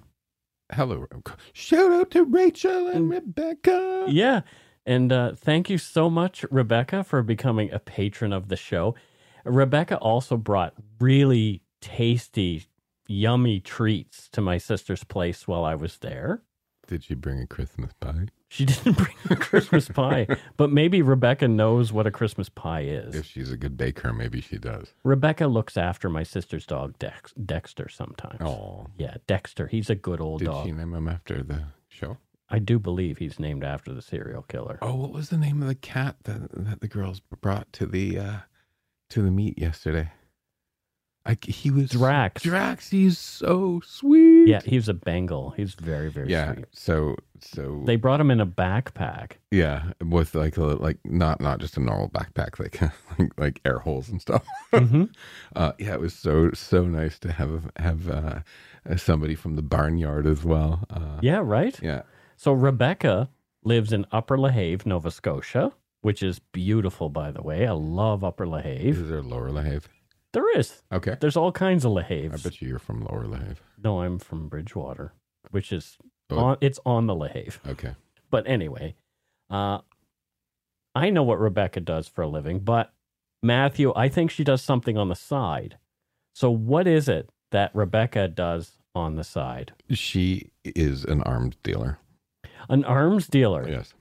hello. 0.71 1.07
Shout 1.53 1.91
out 1.91 2.11
to 2.11 2.23
Rachel 2.23 2.87
and 2.87 3.05
mm. 3.07 3.11
Rebecca. 3.11 4.05
yeah 4.07 4.41
and 4.85 5.11
uh, 5.11 5.34
thank 5.35 5.69
you 5.69 5.77
so 5.77 6.10
much 6.10 6.45
rebecca 6.51 7.03
for 7.03 7.22
becoming 7.22 7.72
a 7.72 7.80
patron 7.80 8.34
of 8.34 8.47
the 8.47 8.56
show 8.57 8.95
rebecca 9.45 9.97
also 9.97 10.38
brought 10.38 10.73
really 10.99 11.61
tasty 11.81 12.65
yummy 13.07 13.60
treats 13.60 14.27
to 14.30 14.41
my 14.41 14.57
sister's 14.57 15.03
place 15.03 15.47
while 15.47 15.65
i 15.65 15.76
was 15.76 15.97
there 15.97 16.41
Did 16.88 17.03
she 17.03 17.14
bring 17.15 17.39
a 17.41 17.47
Christmas 17.47 17.91
pie? 17.99 18.27
she 18.47 18.65
didn't 18.72 18.97
bring 18.97 19.15
a 19.30 19.35
christmas 19.35 19.88
pie 19.89 20.27
but 20.57 20.72
maybe 20.72 21.01
rebecca 21.01 21.47
knows 21.47 21.91
what 21.93 22.07
a 22.07 22.11
christmas 22.11 22.49
pie 22.49 22.81
is 22.81 23.15
If 23.15 23.26
she's 23.26 23.51
a 23.51 23.57
good 23.57 23.77
baker, 23.77 24.11
maybe 24.14 24.41
she 24.41 24.57
does. 24.57 24.93
rebecca 25.03 25.47
looks 25.47 25.77
after 25.77 26.10
my 26.10 26.23
sister's 26.23 26.65
dog 26.65 26.97
Dex- 26.99 27.34
dexter 27.45 27.89
sometimes 27.89 28.41
Oh. 28.41 28.88
yeah 28.97 29.18
dexter 29.27 29.68
he's 29.68 29.89
a 29.89 29.95
good 29.95 30.19
old 30.22 30.39
Did 30.39 30.45
dog 30.45 30.65
she 30.65 30.72
name 30.72 30.93
him 30.93 31.07
after 31.07 31.43
the 31.43 31.64
show? 31.88 32.18
I 32.49 32.59
do 32.59 32.80
believe 32.80 33.17
he's 33.19 33.39
named 33.39 33.63
after 33.63 33.93
the 33.93 34.01
serial 34.01 34.41
killer. 34.43 34.80
Oh, 34.81 34.95
what 34.95 35.11
was 35.11 35.30
the 35.30 35.38
name 35.38 35.61
of 35.61 35.67
the 35.67 35.76
cat 35.76 36.15
that 36.23 36.49
that 36.53 36.81
the 36.81 36.88
girls 36.88 37.19
brought 37.19 37.71
to 37.73 37.85
the 37.85 38.17
uh 38.19 38.38
to 39.09 39.21
the 39.21 39.31
meet 39.31 39.57
yesterday? 39.59 40.11
I, 41.26 41.38
he 41.43 41.69
was 41.69 41.89
Drax. 41.91 42.41
Drax, 42.41 42.89
he's 42.89 43.19
so 43.19 43.81
sweet. 43.85 44.47
Yeah, 44.47 44.61
he 44.65 44.77
was 44.77 44.88
a 44.88 44.93
Bengal. 44.95 45.51
He's 45.51 45.76
very, 45.76 46.09
very 46.09 46.30
yeah. 46.30 46.53
sweet. 46.53 46.65
So 46.71 47.17
so 47.39 47.84
They 47.85 47.97
brought 47.97 48.19
him 48.21 48.31
in 48.31 48.39
a 48.39 48.47
backpack. 48.47 49.34
yeah, 49.51 49.91
with 50.03 50.34
like 50.34 50.57
a 50.57 50.63
like 50.63 50.97
not 51.03 51.39
not 51.41 51.59
just 51.59 51.77
a 51.77 51.81
normal 51.81 52.09
backpack, 52.09 52.57
like 52.57 52.81
like, 53.19 53.31
like 53.38 53.61
air 53.65 53.80
holes 53.80 54.09
and 54.09 54.19
stuff. 54.21 54.43
Mm-hmm. 54.73 55.03
uh, 55.55 55.73
yeah, 55.77 55.93
it 55.93 55.99
was 55.99 56.15
so 56.15 56.51
so 56.53 56.85
nice 56.85 57.19
to 57.19 57.31
have 57.34 57.69
have 57.76 58.09
uh, 58.09 58.39
somebody 58.97 59.35
from 59.35 59.55
the 59.55 59.61
barnyard 59.61 60.26
as 60.26 60.43
well. 60.43 60.85
Uh, 60.89 61.19
Yeah, 61.21 61.41
right? 61.43 61.77
yeah. 61.84 62.03
So 62.39 62.53
Rebecca 62.53 63.27
lives 63.65 63.91
in 63.91 64.05
Upper 64.13 64.37
Lahave, 64.37 64.85
Nova 64.85 65.11
Scotia, 65.11 65.73
which 66.03 66.23
is 66.23 66.39
beautiful, 66.39 67.09
by 67.09 67.31
the 67.31 67.41
way. 67.41 67.67
I 67.67 67.73
love 67.73 68.23
Upper 68.23 68.47
Lahave. 68.47 68.85
Is 68.85 69.09
there 69.09 69.21
Lower 69.21 69.49
Lahave? 69.49 69.83
There 70.31 70.57
is. 70.57 70.81
Okay. 70.89 71.17
There's 71.19 71.35
all 71.35 71.51
kinds 71.51 71.83
of 71.83 71.91
Lahave. 71.91 72.33
I 72.33 72.37
bet 72.37 72.61
you 72.61 72.69
you're 72.69 72.79
from 72.79 73.01
Lower 73.01 73.25
Lahave. 73.25 73.57
No, 73.83 74.03
I'm 74.03 74.19
from 74.19 74.47
Bridgewater, 74.47 75.11
which 75.51 75.73
is 75.73 75.97
Oh. 76.29 76.37
on, 76.37 76.57
it's 76.61 76.79
on 76.85 77.07
the 77.07 77.13
Lahave. 77.13 77.57
Okay. 77.67 77.95
But 78.31 78.47
anyway, 78.47 78.95
uh, 79.49 79.79
I 80.95 81.09
know 81.09 81.23
what 81.23 81.41
Rebecca 81.41 81.81
does 81.81 82.07
for 82.07 82.21
a 82.21 82.27
living, 82.29 82.59
but 82.59 82.93
Matthew, 83.43 83.91
I 83.97 84.07
think 84.07 84.31
she 84.31 84.45
does 84.45 84.61
something 84.61 84.97
on 84.97 85.09
the 85.09 85.15
side. 85.15 85.77
So 86.33 86.49
what 86.49 86.87
is 86.87 87.09
it 87.09 87.31
that 87.51 87.75
Rebecca 87.75 88.29
does 88.29 88.79
on 88.95 89.15
the 89.17 89.25
side? 89.25 89.73
She 89.89 90.51
is 90.63 91.03
an 91.03 91.21
arms 91.23 91.57
dealer. 91.63 91.99
An 92.68 92.84
arms 92.84 93.27
dealer. 93.27 93.68
Yes. 93.68 93.94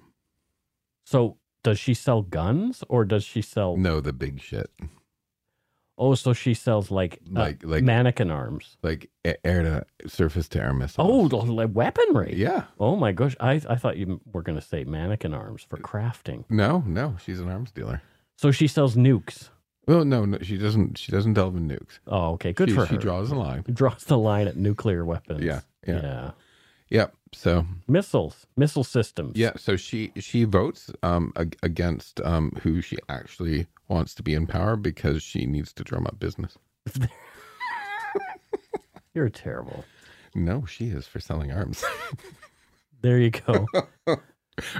So 1.05 1.37
does 1.63 1.79
she 1.79 1.95
sell 1.95 2.23
guns 2.23 2.83
or 2.89 3.05
does 3.05 3.25
she 3.25 3.43
sell 3.43 3.77
No, 3.77 4.01
the 4.01 4.13
big 4.13 4.41
shit. 4.41 4.71
Oh, 6.01 6.15
so 6.15 6.33
she 6.33 6.55
sells 6.55 6.91
like 6.93 7.19
uh, 7.35 7.41
Like- 7.41 7.65
like- 7.65 7.83
mannequin 7.83 8.31
arms. 8.31 8.77
Like 8.83 9.11
air 9.25 9.63
to 9.63 9.85
surface 10.09 10.49
to 10.51 10.61
air 10.63 10.73
missiles. 10.73 11.33
Oh, 11.33 11.37
like 11.37 11.71
weaponry. 11.73 12.35
yeah. 12.37 12.65
Oh 12.79 12.95
my 12.97 13.13
gosh, 13.13 13.35
I 13.41 13.61
I 13.69 13.77
thought 13.77 13.97
you 13.97 14.21
were 14.33 14.43
going 14.43 14.59
to 14.59 14.65
say 14.65 14.85
mannequin 14.85 15.35
arms 15.35 15.67
for 15.69 15.77
crafting. 15.79 16.45
No, 16.49 16.85
no, 16.87 17.17
she's 17.25 17.41
an 17.41 17.49
arms 17.49 17.71
dealer. 17.73 18.01
So 18.37 18.53
she 18.53 18.69
sells 18.69 18.95
nukes. 18.95 19.49
Well, 19.89 20.05
no, 20.05 20.25
no, 20.27 20.39
she 20.43 20.57
doesn't. 20.59 20.99
She 20.99 21.11
doesn't 21.11 21.33
delve 21.35 21.57
in 21.57 21.67
nukes. 21.67 21.99
Oh, 22.07 22.33
okay, 22.35 22.53
good 22.53 22.69
she, 22.69 22.75
for 22.75 22.83
her. 22.85 22.95
She 22.95 22.99
draws 22.99 23.31
a 23.33 23.35
line. 23.35 23.65
Draws 23.73 24.05
the 24.05 24.19
line 24.19 24.47
at 24.47 24.57
nuclear 24.57 25.05
weapons. 25.05 25.43
Yeah, 25.43 25.63
yeah. 25.87 26.01
yeah. 26.03 26.31
Yep. 26.91 27.15
So 27.33 27.67
Missiles, 27.87 28.47
missile 28.57 28.85
systems. 28.85 29.37
yeah, 29.37 29.53
so 29.57 29.77
she 29.77 30.13
she 30.17 30.45
votes 30.45 30.91
um 31.03 31.33
ag- 31.37 31.59
against 31.63 32.21
um 32.23 32.53
who 32.63 32.81
she 32.81 32.97
actually 33.09 33.67
wants 33.89 34.15
to 34.15 34.23
be 34.23 34.33
in 34.35 34.47
power 34.47 34.77
because 34.77 35.23
she 35.23 35.45
needs 35.47 35.73
to 35.75 35.85
drum 35.85 36.07
up 36.07 36.19
business. 36.19 36.57
You're 39.15 39.29
terrible. 39.29 39.85
No, 40.35 40.65
she 40.67 40.87
is 40.89 41.07
for 41.07 41.21
selling 41.21 41.53
arms. 41.53 41.85
There 43.01 43.19
you 43.21 43.31
go. 43.31 43.67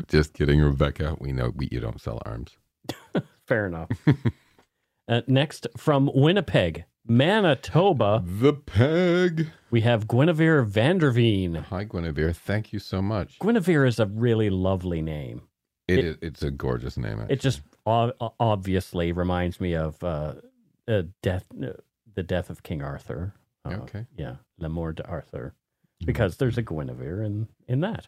Just 0.09 0.33
kidding, 0.33 0.61
Rebecca. 0.61 1.17
We 1.21 1.31
know 1.33 1.53
we, 1.55 1.69
you 1.71 1.79
don't 1.79 2.01
sell 2.01 2.21
arms. 2.27 2.57
Fair 3.47 3.67
enough. 3.69 3.89
uh, 5.09 5.21
next 5.29 5.69
from 5.77 6.11
Winnipeg, 6.13 6.85
Manitoba, 7.09 8.23
The 8.25 8.53
peg. 8.53 9.49
we 9.71 9.81
have 9.81 10.07
Guinevere 10.07 10.65
Vanderveen. 10.65 11.57
Hi, 11.65 11.85
Guinevere. 11.85 12.33
Thank 12.35 12.73
you 12.73 12.79
so 12.79 13.01
much. 13.01 13.39
Guinevere 13.39 13.87
is 13.87 13.99
a 13.99 14.07
really 14.07 14.51
lovely 14.51 15.01
name. 15.03 15.43
It 15.89 15.99
It- 16.01 16.05
is, 16.05 16.17
it's 16.21 16.43
a 16.43 16.51
gorgeous 16.51 16.97
name. 16.99 17.25
It 17.31 17.41
just 17.41 17.63
o- 17.87 18.13
obviously 18.39 19.11
reminds 19.13 19.59
me 19.61 19.75
of 19.75 20.03
uh, 20.05 20.35
uh, 20.87 21.03
death, 21.23 21.47
uh, 21.63 21.73
the 22.15 22.23
death 22.23 22.51
of 22.51 22.63
King 22.63 22.83
Arthur. 22.83 23.33
Uh, 23.65 23.71
Okay. 23.83 24.07
Yeah, 24.17 24.37
La 24.59 24.69
Mort 24.69 24.97
d'Arthur, 24.97 25.55
because 26.05 26.37
there's 26.37 26.59
a 26.59 26.63
Guinevere 26.63 27.23
in 27.23 27.49
in 27.67 27.81
that. 27.81 28.07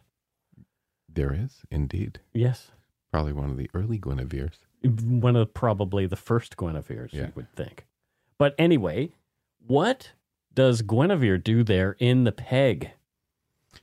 There 1.13 1.33
is 1.33 1.63
indeed 1.71 2.19
Yes, 2.33 2.71
probably 3.11 3.33
one 3.33 3.49
of 3.49 3.57
the 3.57 3.69
early 3.73 3.99
Guineveres. 3.99 4.59
one 4.83 5.35
of 5.35 5.53
probably 5.53 6.05
the 6.05 6.15
first 6.15 6.55
Guineveres 6.55 7.13
Yeah. 7.13 7.27
you 7.27 7.31
would 7.35 7.51
think. 7.55 7.85
But 8.41 8.55
anyway, 8.57 9.11
what 9.67 10.13
does 10.51 10.81
Guinevere 10.81 11.37
do 11.37 11.63
there 11.63 11.95
in 11.99 12.23
the 12.23 12.31
peg? 12.31 12.89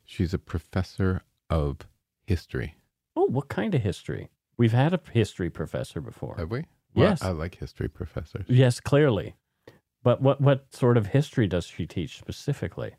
She's 0.04 0.34
a 0.34 0.38
professor 0.40 1.22
of 1.48 1.86
history. 2.26 2.74
Oh, 3.14 3.26
what 3.26 3.48
kind 3.48 3.72
of 3.76 3.82
history? 3.82 4.30
We've 4.56 4.72
had 4.72 4.92
a 4.92 5.00
history 5.12 5.48
professor 5.48 6.00
before. 6.00 6.34
Have 6.38 6.50
we? 6.50 6.64
Yes. 6.92 7.22
I 7.22 7.30
like 7.30 7.58
history 7.58 7.86
professors. 7.86 8.46
Yes, 8.48 8.80
clearly. 8.80 9.36
But 10.02 10.22
what 10.22 10.40
what 10.40 10.74
sort 10.74 10.96
of 10.96 11.06
history 11.06 11.46
does 11.46 11.66
she 11.66 11.86
teach 11.86 12.18
specifically? 12.18 12.96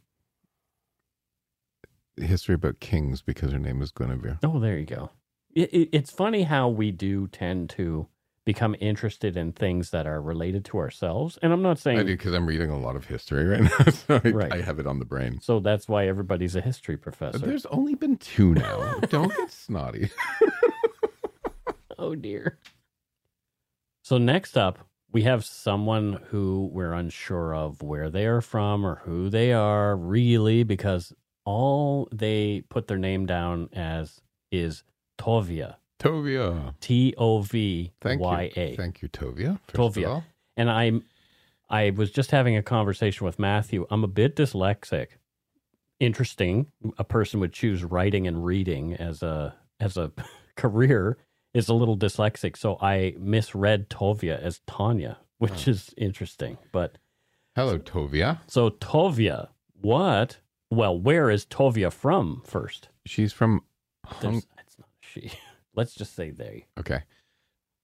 History 2.16 2.56
about 2.56 2.80
kings 2.80 3.22
because 3.22 3.52
her 3.52 3.60
name 3.60 3.82
is 3.82 3.92
Guinevere. 3.92 4.40
Oh, 4.46 4.62
there 4.62 4.78
you 4.78 4.86
go. 4.86 5.10
It, 5.54 5.74
it, 5.74 5.90
it's 5.92 6.10
funny 6.10 6.44
how 6.44 6.70
we 6.70 6.92
do 6.92 7.28
tend 7.28 7.70
to 7.72 8.08
become 8.46 8.76
interested 8.80 9.38
in 9.38 9.52
things 9.52 9.92
that 9.92 10.08
are 10.08 10.22
related 10.22 10.66
to 10.66 10.78
ourselves. 10.78 11.38
And 11.42 11.54
I'm 11.54 11.62
not 11.62 11.78
saying 11.78 12.00
I 12.00 12.04
do 12.04 12.18
because 12.18 12.34
I'm 12.34 12.48
reading 12.48 12.70
a 12.72 12.80
lot 12.80 12.96
of 12.96 13.06
history 13.06 13.46
right 13.46 13.62
now, 13.80 13.92
so 13.92 14.22
I, 14.24 14.30
Right. 14.30 14.54
I 14.54 14.62
have 14.62 14.80
it 14.80 14.88
on 14.88 14.98
the 15.00 15.06
brain. 15.06 15.40
so 15.42 15.60
that's 15.60 15.88
why 15.88 16.08
everybody's 16.08 16.56
a 16.56 16.62
history 16.62 16.98
professor. 16.98 17.38
There's 17.40 17.66
only 17.68 17.96
been 17.96 18.18
two 18.18 18.54
now. 18.56 19.00
Don't 19.10 19.36
get 19.36 19.52
snotty. 19.52 20.10
oh 21.98 22.16
dear. 22.16 22.58
So 24.04 24.18
next 24.18 24.58
up, 24.58 24.80
we 25.12 25.24
have 25.24 25.44
someone 25.46 26.22
who 26.30 26.70
we're 26.72 26.94
unsure 26.94 27.54
of 27.56 27.82
where 27.82 28.10
they 28.10 28.26
are 28.26 28.42
from 28.42 28.86
or 28.86 29.02
who 29.06 29.30
they 29.30 29.54
are 29.54 29.96
really 29.96 30.64
because 30.64 31.14
all 31.46 32.08
they 32.12 32.64
put 32.70 32.88
their 32.88 32.98
name 32.98 33.26
down 33.26 33.70
as 33.74 34.22
is 34.52 34.84
Tovia. 35.20 35.76
Tovia. 36.00 36.74
T 36.80 37.14
O 37.18 37.42
V 37.42 37.92
Thank 38.02 38.22
you. 38.22 38.28
A. 38.28 38.76
Tovia. 39.10 39.60
Tovia. 39.74 40.24
And 40.58 40.70
I'm 40.70 41.04
I 41.70 41.92
was 41.92 42.10
just 42.12 42.32
having 42.32 42.56
a 42.58 42.64
conversation 42.64 43.26
with 43.26 43.38
Matthew. 43.38 43.86
I'm 43.92 44.04
a 44.04 44.08
bit 44.08 44.36
dyslexic. 44.36 45.08
Interesting. 46.00 46.68
A 46.98 47.04
person 47.04 47.40
would 47.42 47.52
choose 47.54 47.84
writing 47.84 48.26
and 48.28 48.46
reading 48.46 48.94
as 48.94 49.22
a 49.22 49.56
as 49.80 49.98
a 49.98 50.12
career 50.56 51.18
is 51.54 51.68
a 51.68 51.74
little 51.74 51.98
dyslexic. 51.98 52.56
So 52.58 52.78
I 52.82 53.16
misread 53.20 53.90
Tovia 53.90 54.42
as 54.42 54.62
Tanya, 54.68 55.18
which 55.40 55.68
is 55.68 55.94
interesting. 55.98 56.58
But 56.72 56.98
Hello, 57.56 57.78
Tovia. 57.78 58.40
so 58.48 58.70
Tovia, 58.70 59.50
what? 59.82 60.38
Well, 60.72 60.98
where 60.98 61.30
is 61.30 61.46
Tovia 61.46 61.92
from 61.92 62.42
first? 62.46 62.90
She's 63.06 63.34
from 63.34 63.64
Hung- 64.06 64.38
it's 64.38 64.78
not 64.78 64.88
she. 65.02 65.32
Let's 65.80 65.96
just 65.96 66.14
say 66.14 66.30
they. 66.30 66.66
Okay. 66.78 67.04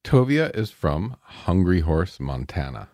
Tovia 0.03 0.53
is 0.53 0.69
from 0.69 1.15
Hungry 1.21 1.79
Horse, 1.79 2.19
Montana. 2.19 2.89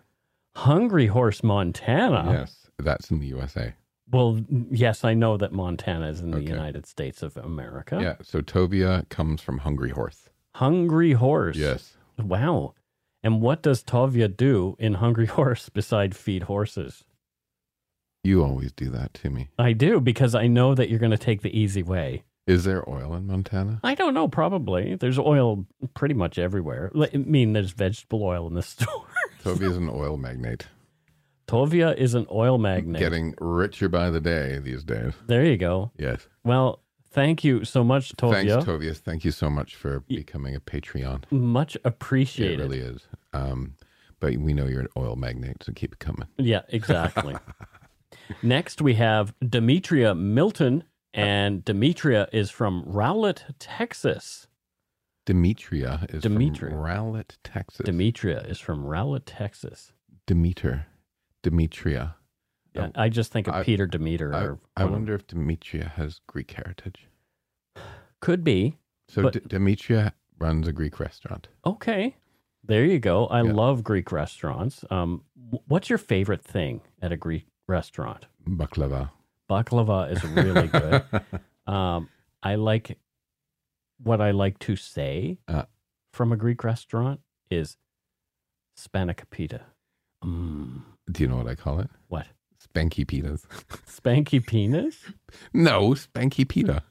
Hungry 0.54 1.08
Horse, 1.08 1.42
Montana. 1.42 2.30
Yes, 2.30 2.70
that's 2.78 3.10
in 3.10 3.18
the 3.18 3.26
USA. 3.26 3.74
Well, 4.08 4.40
yes, 4.70 5.02
I 5.02 5.14
know 5.14 5.36
that 5.38 5.50
Montana 5.50 6.06
is 6.06 6.20
in 6.20 6.30
the 6.30 6.40
United 6.40 6.86
States 6.86 7.20
of 7.20 7.36
America. 7.36 7.98
Yeah, 8.00 8.14
so 8.22 8.42
Tovia 8.42 9.08
comes 9.08 9.40
from 9.40 9.58
Hungry 9.58 9.90
Horse. 9.90 10.28
Hungry 10.54 11.14
Horse. 11.14 11.56
Yes. 11.56 11.96
Wow. 12.16 12.74
And 13.24 13.40
what 13.40 13.60
does 13.60 13.82
Tovia 13.82 14.28
do 14.28 14.76
in 14.78 14.94
Hungry 14.94 15.26
Horse 15.38 15.68
beside 15.68 16.14
feed 16.14 16.44
horses? 16.44 17.02
You 18.22 18.44
always 18.44 18.70
do 18.70 18.88
that 18.90 19.14
to 19.14 19.30
me. 19.30 19.48
I 19.58 19.72
do 19.72 19.98
because 20.00 20.36
I 20.36 20.46
know 20.46 20.76
that 20.76 20.88
you're 20.88 21.00
going 21.00 21.10
to 21.10 21.18
take 21.18 21.42
the 21.42 21.58
easy 21.58 21.82
way. 21.82 22.22
Is 22.46 22.64
there 22.64 22.88
oil 22.88 23.14
in 23.14 23.26
Montana? 23.26 23.80
I 23.84 23.94
don't 23.94 24.14
know, 24.14 24.26
probably. 24.26 24.96
There's 24.96 25.18
oil 25.18 25.64
pretty 25.94 26.14
much 26.14 26.38
everywhere. 26.38 26.90
I 26.94 27.16
mean, 27.16 27.52
there's 27.52 27.70
vegetable 27.70 28.22
oil 28.22 28.46
in 28.48 28.54
the 28.54 28.62
store. 28.62 29.06
Tovia 29.44 29.70
is 29.70 29.76
an 29.76 29.88
oil 29.88 30.16
magnate. 30.16 30.66
Tovia 31.46 31.96
is 31.96 32.14
an 32.14 32.26
oil 32.30 32.58
magnate. 32.58 33.00
Getting 33.00 33.34
richer 33.40 33.88
by 33.88 34.10
the 34.10 34.20
day 34.20 34.58
these 34.58 34.82
days. 34.84 35.12
There 35.26 35.44
you 35.44 35.56
go. 35.56 35.92
Yes. 35.98 36.26
Well, 36.44 36.82
thank 37.10 37.44
you 37.44 37.64
so 37.64 37.84
much, 37.84 38.16
Tovia. 38.16 38.32
Thanks, 38.32 38.64
Tovia. 38.64 38.96
Thank 38.96 39.24
you 39.24 39.30
so 39.30 39.48
much 39.50 39.76
for 39.76 40.00
becoming 40.00 40.54
a 40.56 40.60
Patreon. 40.60 41.24
Much 41.30 41.76
appreciated. 41.84 42.60
It 42.60 42.62
really 42.62 42.78
is. 42.78 43.06
Um, 43.32 43.74
but 44.18 44.36
we 44.36 44.52
know 44.52 44.66
you're 44.66 44.80
an 44.80 44.88
oil 44.96 45.16
magnate, 45.16 45.62
so 45.62 45.72
keep 45.72 45.92
it 45.92 45.98
coming. 45.98 46.28
Yeah, 46.38 46.62
exactly. 46.68 47.36
Next, 48.42 48.80
we 48.80 48.94
have 48.94 49.34
Demetria 49.46 50.14
Milton, 50.14 50.84
and 51.14 51.64
Demetria 51.64 52.28
is 52.32 52.50
from 52.50 52.84
Rowlett, 52.84 53.44
Texas. 53.58 54.46
Demetria 55.26 56.06
is 56.08 56.22
Demetria. 56.22 56.70
from 56.70 56.80
Rowlett, 56.80 57.38
Texas. 57.44 57.84
Demetria 57.84 58.40
is 58.40 58.58
from 58.58 58.84
Rowlett, 58.84 59.22
Texas. 59.26 59.92
Demeter. 60.26 60.86
Demetria. 61.42 62.16
Yeah, 62.74 62.88
I 62.94 63.08
just 63.08 63.30
think 63.32 63.46
of 63.48 63.54
I- 63.54 63.62
Peter 63.64 63.86
Demeter. 63.86 64.34
I, 64.34 64.44
or 64.44 64.58
I 64.76 64.84
of- 64.84 64.90
wonder 64.90 65.14
if 65.14 65.26
Demetria 65.26 65.92
has 65.96 66.20
Greek 66.26 66.52
heritage. 66.52 67.06
Could 68.20 68.42
be. 68.44 68.78
So 69.08 69.22
But- 69.22 69.32
D- 69.34 69.40
Demetria 69.46 70.14
runs 70.38 70.66
a 70.66 70.72
Greek 70.72 70.98
restaurant. 70.98 71.48
Okay. 71.66 72.16
There 72.64 72.84
you 72.84 72.98
go. 73.00 73.26
I 73.26 73.42
Yeah. 73.42 73.52
love 73.52 73.82
Greek 73.84 74.10
restaurants. 74.12 74.84
Um, 74.90 75.24
what's 75.66 75.90
your 75.90 75.98
favorite 75.98 76.42
thing 76.44 76.80
at 77.00 77.12
a 77.12 77.16
Greek 77.16 77.46
restaurant? 77.66 78.26
Baklava. 78.46 79.10
Baklava 79.52 80.10
is 80.12 80.24
really 80.24 80.68
good. 80.68 81.02
um, 81.72 82.08
I 82.42 82.54
like 82.54 82.98
what 84.02 84.20
I 84.20 84.30
like 84.30 84.58
to 84.60 84.76
say 84.76 85.38
Uh. 85.46 85.64
from 86.12 86.32
a 86.32 86.36
Greek 86.36 86.64
restaurant 86.64 87.20
is 87.50 87.76
spanakopita. 88.78 89.60
Mm. 90.24 90.82
Do 91.10 91.22
you 91.22 91.28
know 91.28 91.36
what 91.36 91.48
I 91.48 91.54
call 91.54 91.80
it? 91.80 91.90
What? 92.08 92.26
Spanky 92.74 93.04
pitas. 93.04 93.44
Spanky 93.86 94.44
penis? 94.46 94.96
no, 95.52 95.90
spanky 95.90 96.48
pita. 96.48 96.82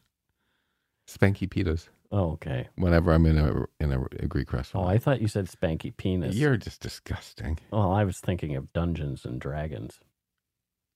Spanky 1.09 1.47
pitas. 1.49 1.87
Oh, 2.11 2.31
okay. 2.33 2.67
Whenever 2.75 3.13
I'm 3.13 3.25
in 3.25 3.37
a 3.37 3.65
in 3.79 3.91
a, 3.93 4.01
a 4.19 4.27
Greek 4.27 4.51
restaurant. 4.53 4.85
Oh. 4.85 4.89
I 4.89 4.97
thought 4.97 5.21
you 5.21 5.27
said 5.29 5.45
spanky 5.47 5.95
penis. 5.95 6.35
You're 6.35 6.57
just 6.57 6.81
disgusting. 6.81 7.57
Well, 7.71 7.91
I 7.91 8.03
was 8.03 8.19
thinking 8.19 8.55
of 8.57 8.71
Dungeons 8.73 9.23
and 9.25 9.39
Dragons. 9.39 9.99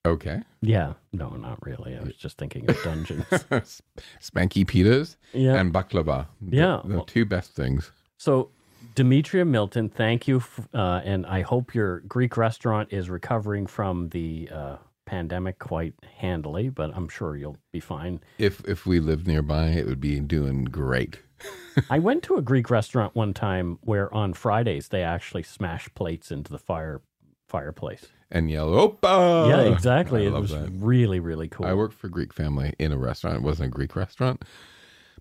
Okay. 0.06 0.41
Yeah. 0.61 0.94
No, 1.14 1.30
not 1.30 1.57
really. 1.65 1.95
I 1.98 2.02
was 2.02 2.15
just 2.15 2.38
thinking 2.38 2.69
of 2.69 2.77
Dungeons. 2.84 3.26
Spanky 4.22 4.65
pitas 4.65 5.15
yeah. 5.34 5.56
and 5.56 5.73
baklava. 5.73 6.27
The- 6.41 6.57
Yeah. 6.57 6.82
The, 6.86 7.03
two 7.07 7.26
best 7.26 7.52
things. 7.52 7.91
So 8.18 8.49
Demetria 8.95 9.45
Milton, 9.45 9.90
thank 9.90 10.27
you. 10.27 10.38
f- 10.38 10.68
Uh, 10.73 11.02
and 11.03 11.26
I 11.26 11.41
hope 11.41 11.73
your 11.76 11.99
Greek 12.02 12.38
restaurant 12.38 12.94
is 12.94 13.10
recovering 13.10 13.68
from 13.68 14.10
the 14.10 14.49
uh, 14.52 14.77
pandemic 15.06 15.60
quite 15.60 15.94
handily, 16.19 16.69
but 16.69 16.91
I'm 16.95 17.10
sure 17.10 17.36
you'll 17.36 17.57
be 17.72 17.80
fine. 17.80 18.22
If 18.38 18.61
if 18.68 18.86
we 18.86 18.99
lived 18.99 19.27
nearby, 19.27 19.68
it 19.69 19.86
would 19.86 19.99
be 20.02 20.19
doing 20.19 20.65
great. 20.65 21.19
I 21.90 21.99
went 21.99 22.23
to 22.23 22.36
a 22.36 22.41
Greek 22.41 22.69
restaurant 22.69 23.15
one 23.15 23.34
time 23.34 23.77
where 23.82 24.11
on 24.14 24.34
Fridays 24.34 24.88
they 24.90 25.03
actually 25.03 25.44
smash 25.44 25.90
plates 25.94 26.32
into 26.32 26.52
the 26.52 26.60
fire 26.60 27.02
fireplace. 27.48 28.06
And 28.32 28.50
yell, 28.50 28.70
Opa! 28.70 29.48
yeah, 29.50 29.62
exactly. 29.74 30.26
I 30.26 30.30
it 30.30 30.34
was 30.34 30.52
that. 30.52 30.70
really, 30.74 31.20
really 31.20 31.48
cool. 31.48 31.66
I 31.66 31.74
worked 31.74 31.94
for 31.94 32.08
a 32.08 32.10
Greek 32.10 32.34
family 32.34 32.74
in 32.80 32.92
a 32.92 32.98
restaurant. 32.98 33.38
It 33.38 33.44
wasn't 33.44 33.68
a 33.68 33.72
Greek 33.72 33.96
restaurant, 33.96 34.44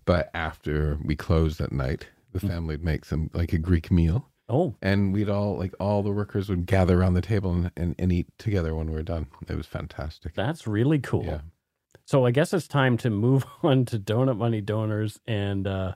but 0.05 0.29
after 0.33 0.97
we 1.03 1.15
closed 1.15 1.61
at 1.61 1.71
night, 1.71 2.07
the 2.33 2.39
Mm. 2.39 2.47
family 2.49 2.73
would 2.75 2.83
make 2.83 3.05
some 3.05 3.29
like 3.33 3.53
a 3.53 3.57
Greek 3.57 3.89
meal, 3.91 4.27
oh, 4.49 4.75
and 4.81 5.13
we'd 5.13 5.29
all 5.29 5.57
like 5.57 5.73
all 5.79 6.03
the 6.03 6.11
workers 6.11 6.49
would 6.49 6.65
gather 6.65 6.99
around 6.99 7.13
the 7.13 7.21
table 7.21 7.51
and, 7.53 7.71
and, 7.77 7.95
and 7.97 8.11
eat 8.11 8.27
together 8.37 8.75
when 8.75 8.87
we 8.87 8.93
were 8.95 9.03
done. 9.03 9.27
It 9.47 9.55
was 9.55 9.67
fantastic. 9.67 10.33
that's 10.33 10.67
really 10.67 10.99
cool. 10.99 11.23
Yeah. 11.25 11.41
So 12.05 12.25
I 12.25 12.31
guess 12.31 12.53
it's 12.53 12.67
time 12.67 12.97
to 12.97 13.09
move 13.09 13.45
on 13.63 13.85
to 13.85 13.97
Donut 13.99 14.37
Money 14.37 14.59
donors, 14.61 15.19
and 15.25 15.65
uh, 15.65 15.93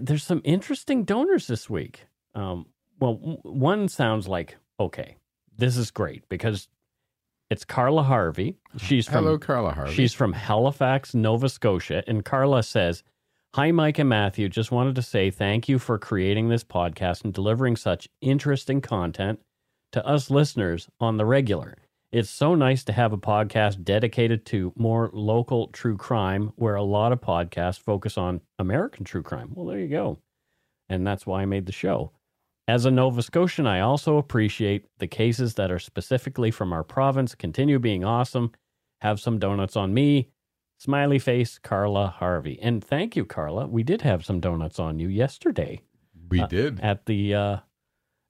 there's 0.00 0.22
some 0.24 0.42
interesting 0.44 1.04
donors 1.04 1.46
this 1.46 1.70
week. 1.70 2.06
Um, 2.34 2.66
well, 2.98 3.14
one 3.42 3.88
sounds 3.88 4.28
like 4.28 4.56
okay, 4.78 5.16
this 5.60 5.76
is 5.76 5.90
great 5.90 6.28
because 6.28 6.68
it's 7.50 7.64
Carla 7.64 8.02
Harvey. 8.02 8.56
She's 8.78 9.06
from 9.06 9.24
Hello, 9.24 9.38
Carla 9.38 9.72
Harvey. 9.72 9.92
She's 9.92 10.12
from 10.12 10.32
Halifax, 10.32 11.14
Nova 11.14 11.48
Scotia. 11.48 12.02
And 12.06 12.24
Carla 12.24 12.62
says, 12.62 13.02
Hi, 13.54 13.72
Mike 13.72 13.98
and 13.98 14.08
Matthew. 14.08 14.48
Just 14.48 14.70
wanted 14.70 14.94
to 14.94 15.02
say 15.02 15.30
thank 15.30 15.68
you 15.68 15.80
for 15.80 15.98
creating 15.98 16.48
this 16.48 16.62
podcast 16.62 17.24
and 17.24 17.34
delivering 17.34 17.74
such 17.76 18.08
interesting 18.20 18.80
content 18.80 19.40
to 19.92 20.06
us 20.06 20.30
listeners 20.30 20.88
on 21.00 21.16
the 21.16 21.26
regular. 21.26 21.76
It's 22.12 22.30
so 22.30 22.54
nice 22.54 22.84
to 22.84 22.92
have 22.92 23.12
a 23.12 23.18
podcast 23.18 23.82
dedicated 23.84 24.46
to 24.46 24.72
more 24.76 25.10
local 25.12 25.68
true 25.68 25.96
crime, 25.96 26.52
where 26.56 26.76
a 26.76 26.82
lot 26.82 27.12
of 27.12 27.20
podcasts 27.20 27.78
focus 27.78 28.16
on 28.16 28.40
American 28.58 29.04
true 29.04 29.22
crime. 29.22 29.50
Well, 29.54 29.66
there 29.66 29.78
you 29.78 29.88
go. 29.88 30.18
And 30.88 31.06
that's 31.06 31.26
why 31.26 31.42
I 31.42 31.46
made 31.46 31.66
the 31.66 31.72
show. 31.72 32.12
As 32.70 32.84
a 32.84 32.90
Nova 32.92 33.20
Scotian, 33.20 33.66
I 33.66 33.80
also 33.80 34.16
appreciate 34.16 34.86
the 35.00 35.08
cases 35.08 35.54
that 35.54 35.72
are 35.72 35.80
specifically 35.80 36.52
from 36.52 36.72
our 36.72 36.84
province. 36.84 37.34
Continue 37.34 37.80
being 37.80 38.04
awesome. 38.04 38.52
Have 39.00 39.18
some 39.18 39.40
donuts 39.40 39.74
on 39.74 39.92
me. 39.92 40.28
Smiley 40.78 41.18
face, 41.18 41.58
Carla 41.58 42.06
Harvey. 42.06 42.60
And 42.62 42.84
thank 42.84 43.16
you, 43.16 43.24
Carla. 43.24 43.66
We 43.66 43.82
did 43.82 44.02
have 44.02 44.24
some 44.24 44.38
donuts 44.38 44.78
on 44.78 45.00
you 45.00 45.08
yesterday 45.08 45.82
we 46.28 46.38
uh, 46.38 46.46
did. 46.46 46.78
at 46.78 47.06
the 47.06 47.34
uh, 47.34 47.56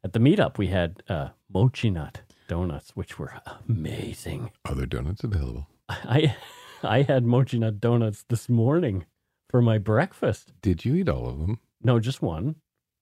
at 0.03 0.15
the 0.15 0.19
meetup. 0.19 0.57
We 0.57 0.69
had 0.69 1.03
uh, 1.07 1.29
Mochinut 1.55 2.23
donuts, 2.49 2.97
which 2.97 3.19
were 3.19 3.35
amazing. 3.69 4.53
Other 4.65 4.87
donuts 4.87 5.23
available. 5.23 5.69
I 5.91 6.35
I 6.83 7.03
had 7.03 7.27
Mochinut 7.27 7.79
donuts 7.79 8.25
this 8.31 8.49
morning 8.49 9.05
for 9.51 9.61
my 9.61 9.77
breakfast. 9.77 10.55
Did 10.63 10.87
you 10.87 10.95
eat 10.95 11.11
all 11.11 11.29
of 11.29 11.39
them? 11.41 11.61
No, 11.83 12.01
just 12.01 12.23
one. 12.23 12.55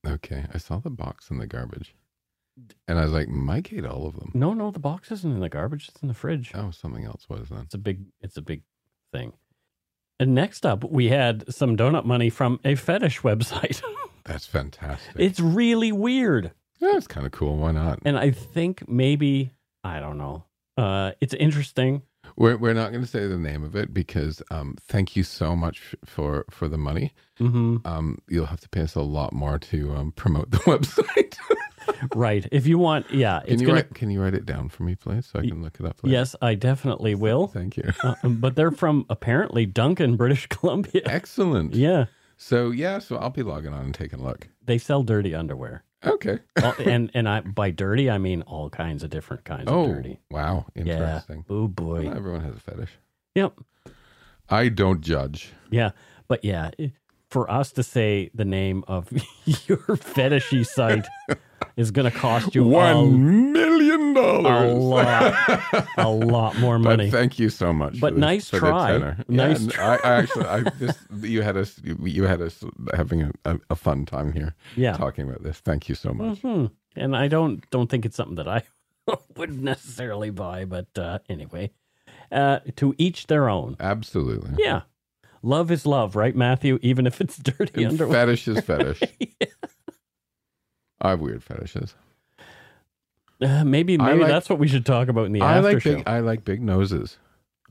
Okay, 0.07 0.47
I 0.53 0.59
saw 0.59 0.79
the 0.79 0.91
box 0.91 1.31
in 1.31 1.39
the 1.39 1.47
garbage, 1.47 1.95
and 2.87 2.99
I 2.99 3.05
was 3.05 3.13
like, 3.13 3.29
Mike 3.29 3.73
ate 3.73 3.85
all 3.85 4.07
of 4.07 4.15
them. 4.17 4.31
No, 4.35 4.55
no, 4.55 4.71
the 4.71 4.79
box 4.79 5.11
isn't 5.11 5.31
in 5.33 5.41
the 5.41 5.49
garbage. 5.49 5.89
It's 5.89 6.01
in 6.03 6.09
the 6.09 6.15
fridge. 6.15 6.53
Oh, 6.55 6.71
something 6.71 7.05
else 7.05 7.27
was 7.29 7.49
then. 7.49 7.61
It's 7.61 7.75
a 7.75 7.79
big 7.79 8.05
it's 8.21 8.37
a 8.37 8.43
big 8.43 8.63
thing. 9.13 9.33
And 10.21 10.35
next 10.35 10.67
up, 10.67 10.83
we 10.85 11.09
had 11.09 11.53
some 11.53 11.77
donut 11.77 12.05
money 12.05 12.31
from 12.31 12.59
a 12.65 12.75
fetish 12.75 13.21
website. 13.21 13.81
That's 14.25 14.47
fantastic. 14.47 15.15
it's 15.17 15.41
really 15.41 15.91
weird. 15.93 16.53
yeah, 16.81 16.97
it's 16.97 17.07
kind 17.07 17.25
of 17.27 17.33
cool. 17.33 17.57
Why 17.57 17.73
not? 17.73 18.01
And 18.05 18.19
I 18.19 18.31
think 18.31 18.89
maybe 18.89 19.53
I 19.85 20.01
don't 20.01 20.19
know. 20.19 20.45
Uh 20.77 21.13
it's 21.21 21.35
interesting. 21.35 22.03
We're 22.37 22.57
we're 22.57 22.75
not 22.75 22.91
going 22.93 23.03
to 23.05 23.11
say 23.11 23.27
the 23.27 23.37
name 23.39 23.65
of 23.65 23.75
it 23.77 23.93
because 23.93 24.43
um, 24.51 24.77
thank 24.81 25.17
you 25.17 25.23
so 25.23 25.57
much 25.57 25.95
for 26.05 26.45
for 26.51 26.69
the 26.69 26.79
money. 26.79 27.13
hmm 27.39 27.79
Um, 27.85 28.19
you'll 28.29 28.47
have 28.47 28.61
to 28.61 28.69
pay 28.69 28.83
us 28.83 28.95
a 28.95 29.01
lot 29.03 29.33
more 29.33 29.59
to 29.59 29.95
um, 29.95 30.13
promote 30.13 30.51
the 30.51 30.59
website. 30.67 31.37
right. 32.15 32.47
If 32.53 32.67
you 32.67 32.79
want, 32.79 33.11
yeah, 33.11 33.41
can 33.41 33.53
it's 33.55 33.63
you 33.63 33.67
gonna 33.69 33.77
write 33.81 33.95
Can 33.95 34.11
you 34.11 34.23
write 34.23 34.35
it 34.35 34.47
down 34.47 34.69
for 34.69 34.83
me, 34.83 34.95
please, 34.95 35.27
so 35.27 35.39
I 35.41 35.43
can 35.43 35.63
look 35.63 35.79
it 35.81 35.87
up? 35.87 36.03
Later? 36.03 36.13
Yes, 36.13 36.37
I 36.43 36.55
definitely 36.55 37.15
will. 37.15 37.49
Thank 37.49 37.77
you. 37.77 37.93
Uh, 38.03 38.15
but 38.29 38.57
they're 38.57 38.71
from 38.71 39.07
apparently 39.11 39.67
Duncan, 39.67 40.17
British 40.17 40.47
Columbia. 40.51 41.03
Excellent. 41.07 41.75
Yeah. 41.75 42.07
So 42.37 42.71
yeah, 42.71 42.99
so 43.01 43.17
I'll 43.17 43.31
be 43.31 43.43
logging 43.43 43.73
on 43.73 43.87
and 43.87 43.95
taking 43.95 44.21
a 44.21 44.23
look. 44.23 44.49
They 44.65 44.79
sell 44.79 45.03
dirty 45.03 45.35
underwear. 45.35 45.83
Okay. 46.05 46.39
All- 46.63 46.75
and 46.85 47.11
and 47.15 47.29
I 47.29 47.41
by 47.41 47.71
dirty 47.71 48.11
I 48.11 48.19
mean 48.19 48.43
all 48.43 48.71
kinds 48.71 49.03
of 49.03 49.11
different 49.11 49.45
kinds 49.45 49.65
oh, 49.67 49.85
of 49.85 49.97
dirty. 49.97 50.21
wow, 50.31 50.67
interesting. 50.75 51.45
Yeah. 51.49 51.57
Oh 51.57 51.69
boy. 51.69 52.05
Well, 52.05 52.17
everyone 52.17 52.43
has 52.43 52.57
a 52.57 52.61
fetish. 52.61 52.91
Yep. 53.35 53.59
I 54.49 54.69
don't 54.69 55.01
judge. 55.01 55.53
Yeah, 55.71 55.91
but 56.27 56.45
yeah, 56.45 56.71
for 57.29 57.51
us 57.51 57.73
to 57.73 57.83
say 57.83 58.31
the 58.35 58.45
name 58.45 58.85
of 58.89 59.11
your 59.45 59.79
fetishy 59.79 60.67
site 60.67 61.07
is 61.77 61.91
going 61.91 62.11
to 62.11 62.17
cost 62.17 62.55
you 62.55 62.65
One 62.65 63.53
million 63.53 64.17
a, 64.17 64.21
a 64.21 64.23
dollars. 64.43 64.75
lot, 64.83 65.89
a 65.97 66.09
lot 66.09 66.59
more 66.59 66.79
money. 66.79 67.11
But 67.11 67.17
thank 67.17 67.39
you 67.39 67.49
so 67.49 67.73
much. 67.73 68.01
But 68.01 68.15
the- 68.15 68.21
nice 68.21 68.51
try. 68.51 69.17
Nice 69.29 69.67
Yeah, 69.67 69.99
I, 70.03 70.09
I 70.09 70.13
actually, 70.17 70.45
I 70.47 70.61
this 70.79 70.97
you 71.23 71.43
had 71.43 71.57
us, 71.57 71.81
you 72.03 72.25
had 72.25 72.41
us 72.41 72.65
having 72.95 73.23
a, 73.23 73.31
a, 73.45 73.59
a 73.71 73.77
fun 73.77 74.07
time 74.07 74.33
here 74.33 74.55
yeah, 74.77 74.93
talking 74.97 75.29
about 75.29 75.43
this. 75.43 75.59
Thank 75.61 75.89
you 75.89 75.95
so 75.95 76.13
much. 76.13 76.39
hmm 76.41 76.67
and 76.97 77.17
I 77.17 77.29
don't 77.29 77.69
don't 77.71 77.89
think 77.89 78.05
it's 78.07 78.17
something 78.17 78.37
that 78.37 78.49
I 78.49 78.63
would 79.37 79.63
necessarily 79.63 80.31
buy, 80.31 80.65
but 80.65 80.89
uh, 80.99 81.19
anyway, 81.29 81.71
uh, 82.33 82.59
to 82.77 82.95
each 82.99 83.27
their 83.29 83.49
own. 83.49 83.77
Absolutely. 83.79 84.51
Yeah, 84.63 84.83
love 85.43 85.71
is 85.71 85.87
love, 85.87 86.17
right, 86.17 86.35
Matthew? 86.35 86.79
Even 86.83 87.07
if 87.07 87.21
it's 87.21 87.37
dirty 87.39 87.85
And 87.85 87.93
underwear. 87.93 88.27
fetish 88.27 88.49
is 88.49 88.61
fetish. 88.65 89.03
I 91.01 91.11
have 91.11 91.21
weird 91.21 91.43
fetishes. 91.43 91.95
Uh, 93.41 93.65
maybe 93.65 93.99
I 93.99 94.05
maybe 94.05 94.21
like- 94.21 94.29
that's 94.29 94.51
what 94.51 94.59
we 94.59 94.67
should 94.69 94.85
talk 94.85 95.09
about 95.09 95.27
in 95.27 95.33
the 95.33 95.41
I 95.43 95.59
after 95.59 95.73
like 95.75 95.83
show. 95.83 95.95
big. 95.97 96.09
I 96.09 96.21
like 96.21 96.45
big 96.45 96.61
noses. 96.63 97.19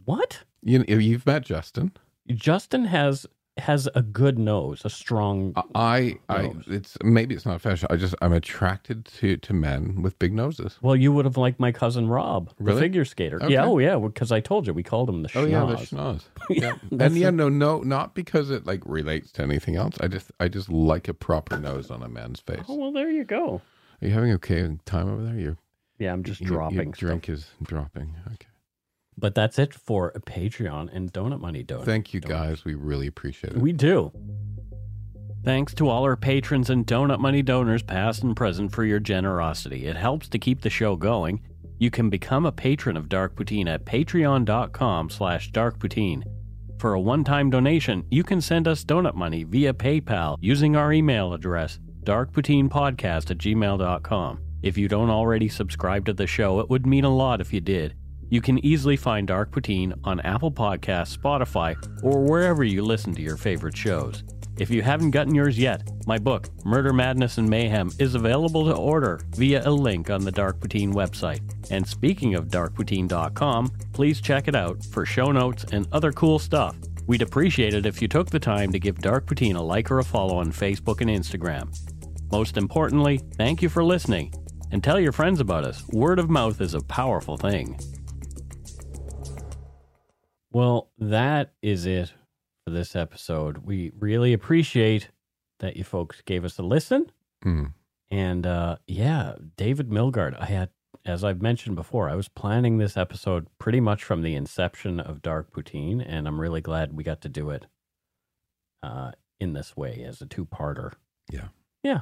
what? 0.05 0.43
You 0.63 0.83
you've 0.87 1.25
met 1.25 1.43
Justin. 1.43 1.91
Justin 2.29 2.85
has 2.85 3.25
has 3.59 3.88
a 3.95 4.01
good 4.01 4.38
nose, 4.38 4.81
a 4.85 4.89
strong. 4.89 5.53
I 5.75 6.17
I 6.29 6.43
Nose. 6.43 6.63
it's 6.67 6.97
maybe 7.03 7.35
it's 7.35 7.45
not 7.45 7.59
fashion. 7.61 7.88
I 7.91 7.95
just 7.95 8.15
I'm 8.21 8.34
attracted 8.34 9.05
to 9.05 9.38
to 9.38 9.53
men 9.53 10.01
with 10.01 10.17
big 10.19 10.34
noses. 10.34 10.77
Well, 10.81 10.95
you 10.95 11.11
would 11.13 11.25
have 11.25 11.38
liked 11.38 11.59
my 11.59 11.71
cousin 11.71 12.07
Rob, 12.07 12.51
the 12.59 12.75
figure 12.75 13.05
skater. 13.05 13.38
Okay. 13.43 13.53
Yeah, 13.53 13.65
oh 13.65 13.79
yeah, 13.79 13.97
because 13.97 14.31
I 14.31 14.39
told 14.39 14.67
you 14.67 14.73
we 14.73 14.84
called 14.84 15.09
him 15.09 15.23
the 15.23 15.29
Schnoz. 15.29 15.41
Oh 15.41 15.45
yeah, 15.45 15.65
the 15.65 15.75
schnoz. 15.75 16.21
Yeah, 16.49 16.77
and 16.99 17.17
yeah, 17.17 17.29
no, 17.29 17.49
no, 17.49 17.79
not 17.81 18.15
because 18.15 18.49
it 18.49 18.65
like 18.65 18.81
relates 18.85 19.31
to 19.34 19.43
anything 19.43 19.75
else. 19.75 19.95
I 19.99 20.07
just 20.07 20.31
I 20.39 20.47
just 20.47 20.69
like 20.69 21.07
a 21.07 21.13
proper 21.13 21.57
nose 21.57 21.91
on 21.91 22.01
a 22.03 22.09
man's 22.09 22.39
face. 22.39 22.63
Oh 22.67 22.75
well, 22.75 22.91
there 22.91 23.09
you 23.11 23.23
go. 23.25 23.61
Are 24.01 24.07
you 24.07 24.13
having 24.13 24.31
okay 24.34 24.67
time 24.85 25.09
over 25.11 25.23
there? 25.23 25.35
Your 25.38 25.57
Yeah, 25.99 26.13
I'm 26.13 26.23
just 26.23 26.41
your- 26.41 26.49
your 26.51 26.59
dropping. 26.59 26.93
stuff. 26.93 26.99
drink 26.99 27.29
is 27.29 27.47
dropping. 27.63 28.13
Okay. 28.34 28.47
But 29.18 29.34
that's 29.34 29.57
it 29.57 29.73
for 29.73 30.11
Patreon 30.11 30.94
and 30.94 31.11
Donut 31.11 31.39
Money 31.39 31.64
Donut. 31.64 31.85
Thank 31.85 32.14
you 32.14 32.19
donors. 32.19 32.38
guys. 32.38 32.65
We 32.65 32.76
really 32.76 33.07
appreciate 33.07 33.53
it. 33.53 33.60
We 33.60 33.73
do. 33.73 34.11
Thanks 35.44 35.73
to 35.76 35.89
all 35.89 36.03
our 36.03 36.18
patrons 36.18 36.69
and 36.69 36.85
Donut 36.85 37.19
Money 37.19 37.41
donors, 37.41 37.81
past 37.81 38.22
and 38.22 38.35
present, 38.35 38.73
for 38.73 38.84
your 38.84 38.99
generosity. 38.99 39.85
It 39.85 39.95
helps 39.95 40.27
to 40.30 40.39
keep 40.39 40.61
the 40.61 40.69
show 40.69 40.95
going. 40.95 41.41
You 41.80 41.89
can 41.89 42.10
become 42.10 42.45
a 42.45 42.52
patron 42.52 42.98
of 42.98 43.07
Dark 43.07 43.35
Poutine 43.35 43.68
at 43.68 43.85
patreon.com 43.85 45.10
slash 45.10 45.52
darkpoutine. 45.52 46.23
For 46.80 46.94
a 46.94 46.99
one-time 46.99 47.49
donation, 47.49 48.06
you 48.11 48.23
can 48.23 48.41
send 48.41 48.68
us 48.68 48.84
donut 48.84 49.15
money 49.15 49.44
via 49.44 49.73
PayPal 49.73 50.38
using 50.41 50.76
our 50.76 50.91
email 50.91 51.34
address, 51.34 51.80
darkpoutinepodcast 52.03 53.31
at 53.31 53.38
gmail.com. 53.38 54.39
If 54.64 54.77
you 54.77 54.88
don't 54.88 55.10
already 55.10 55.49
subscribe 55.49 56.06
to 56.06 56.14
the 56.14 56.27
show, 56.27 56.60
it 56.60 56.69
would 56.69 56.85
mean 56.85 57.03
a 57.03 57.15
lot 57.15 57.41
if 57.41 57.53
you 57.53 57.61
did. 57.61 57.95
You 58.29 58.41
can 58.41 58.63
easily 58.65 58.97
find 58.97 59.27
Dark 59.27 59.51
Poutine 59.51 59.97
on 60.03 60.19
Apple 60.21 60.51
Podcasts, 60.51 61.17
Spotify, 61.17 61.75
or 62.03 62.21
wherever 62.21 62.63
you 62.63 62.83
listen 62.83 63.13
to 63.15 63.21
your 63.21 63.37
favorite 63.37 63.77
shows. 63.77 64.23
If 64.57 64.71
you 64.71 64.81
haven't 64.81 65.11
gotten 65.11 65.35
yours 65.35 65.57
yet, 65.57 65.87
my 66.07 66.17
book, 66.17 66.49
Murder, 66.65 66.91
Madness, 66.91 67.37
and 67.37 67.47
Mayhem, 67.47 67.91
is 67.99 68.15
available 68.15 68.65
to 68.65 68.75
order 68.75 69.21
via 69.35 69.67
a 69.67 69.69
link 69.69 70.09
on 70.09 70.25
the 70.25 70.31
Dark 70.31 70.59
Poutine 70.59 70.93
website. 70.93 71.41
And 71.69 71.87
speaking 71.87 72.33
of 72.33 72.47
darkpoutine.com, 72.47 73.71
please 73.93 74.19
check 74.19 74.47
it 74.47 74.55
out 74.55 74.83
for 74.85 75.05
show 75.05 75.31
notes 75.31 75.63
and 75.71 75.87
other 75.91 76.11
cool 76.11 76.39
stuff. 76.39 76.75
We'd 77.05 77.21
appreciate 77.21 77.75
it 77.75 77.85
if 77.85 78.01
you 78.01 78.07
took 78.07 78.29
the 78.29 78.39
time 78.39 78.71
to 78.71 78.79
give 78.79 78.97
Dark 78.97 79.27
Poutine 79.27 79.55
a 79.55 79.61
like 79.61 79.91
or 79.91 79.99
a 79.99 80.03
follow 80.03 80.39
on 80.39 80.51
Facebook 80.51 81.01
and 81.01 81.09
Instagram. 81.09 81.73
Most 82.31 82.57
importantly, 82.57 83.21
thank 83.35 83.61
you 83.61 83.69
for 83.69 83.83
listening 83.83 84.33
and 84.71 84.83
tell 84.83 84.99
your 84.99 85.13
friends 85.13 85.39
about 85.39 85.63
us. 85.63 85.87
Word 85.89 86.19
of 86.19 86.29
mouth 86.29 86.59
is 86.59 86.73
a 86.73 86.81
powerful 86.81 87.37
thing. 87.37 87.79
Well, 90.52 90.90
that 90.98 91.53
is 91.61 91.86
it 91.86 92.14
for 92.65 92.72
this 92.72 92.95
episode. 92.95 93.60
We 93.60 93.91
really 93.98 94.34
appreciate 94.34 95.10
that 95.60 95.76
you 95.76 95.84
folks 95.84 96.22
gave 96.26 96.45
us 96.45 96.57
a 96.57 96.64
listen. 96.64 97.11
Hmm. 97.44 97.65
And 98.10 98.45
uh, 98.48 98.78
yeah, 98.88 99.36
David 99.57 99.90
Milgaard, 99.90 100.40
I 100.40 100.45
had, 100.45 100.69
as 101.06 101.24
I've 101.24 101.41
mentioned 101.41 101.76
before, 101.76 102.10
I 102.10 102.15
was 102.15 102.30
planning 102.30 102.78
this 102.78 102.95
episode 102.95 103.48
pretty 103.60 103.80
much 103.80 104.03
from 104.03 104.22
the 104.22 104.36
inception 104.36 104.99
of 104.99 105.22
Dark 105.22 105.52
Poutine, 105.52 106.03
and 106.06 106.28
I'm 106.28 106.40
really 106.40 106.61
glad 106.61 106.95
we 106.95 107.03
got 107.03 107.22
to 107.22 107.30
do 107.30 107.49
it 107.49 107.65
uh, 108.84 109.11
in 109.40 109.53
this 109.53 109.76
way 109.76 110.03
as 110.07 110.22
a 110.22 110.26
two-parter. 110.26 110.94
Yeah. 111.30 111.49
Yeah. 111.84 112.02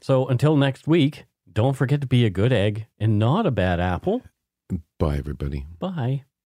So 0.00 0.26
until 0.26 0.56
next 0.56 0.86
week, 0.86 1.26
don't 1.52 1.74
forget 1.74 2.00
to 2.00 2.06
be 2.06 2.24
a 2.24 2.30
good 2.30 2.52
egg 2.52 2.86
and 2.98 3.18
not 3.18 3.46
a 3.46 3.50
bad 3.50 3.80
apple. 3.80 4.22
Bye, 4.98 5.18
everybody. 5.18 5.66
Bye. 5.78 6.24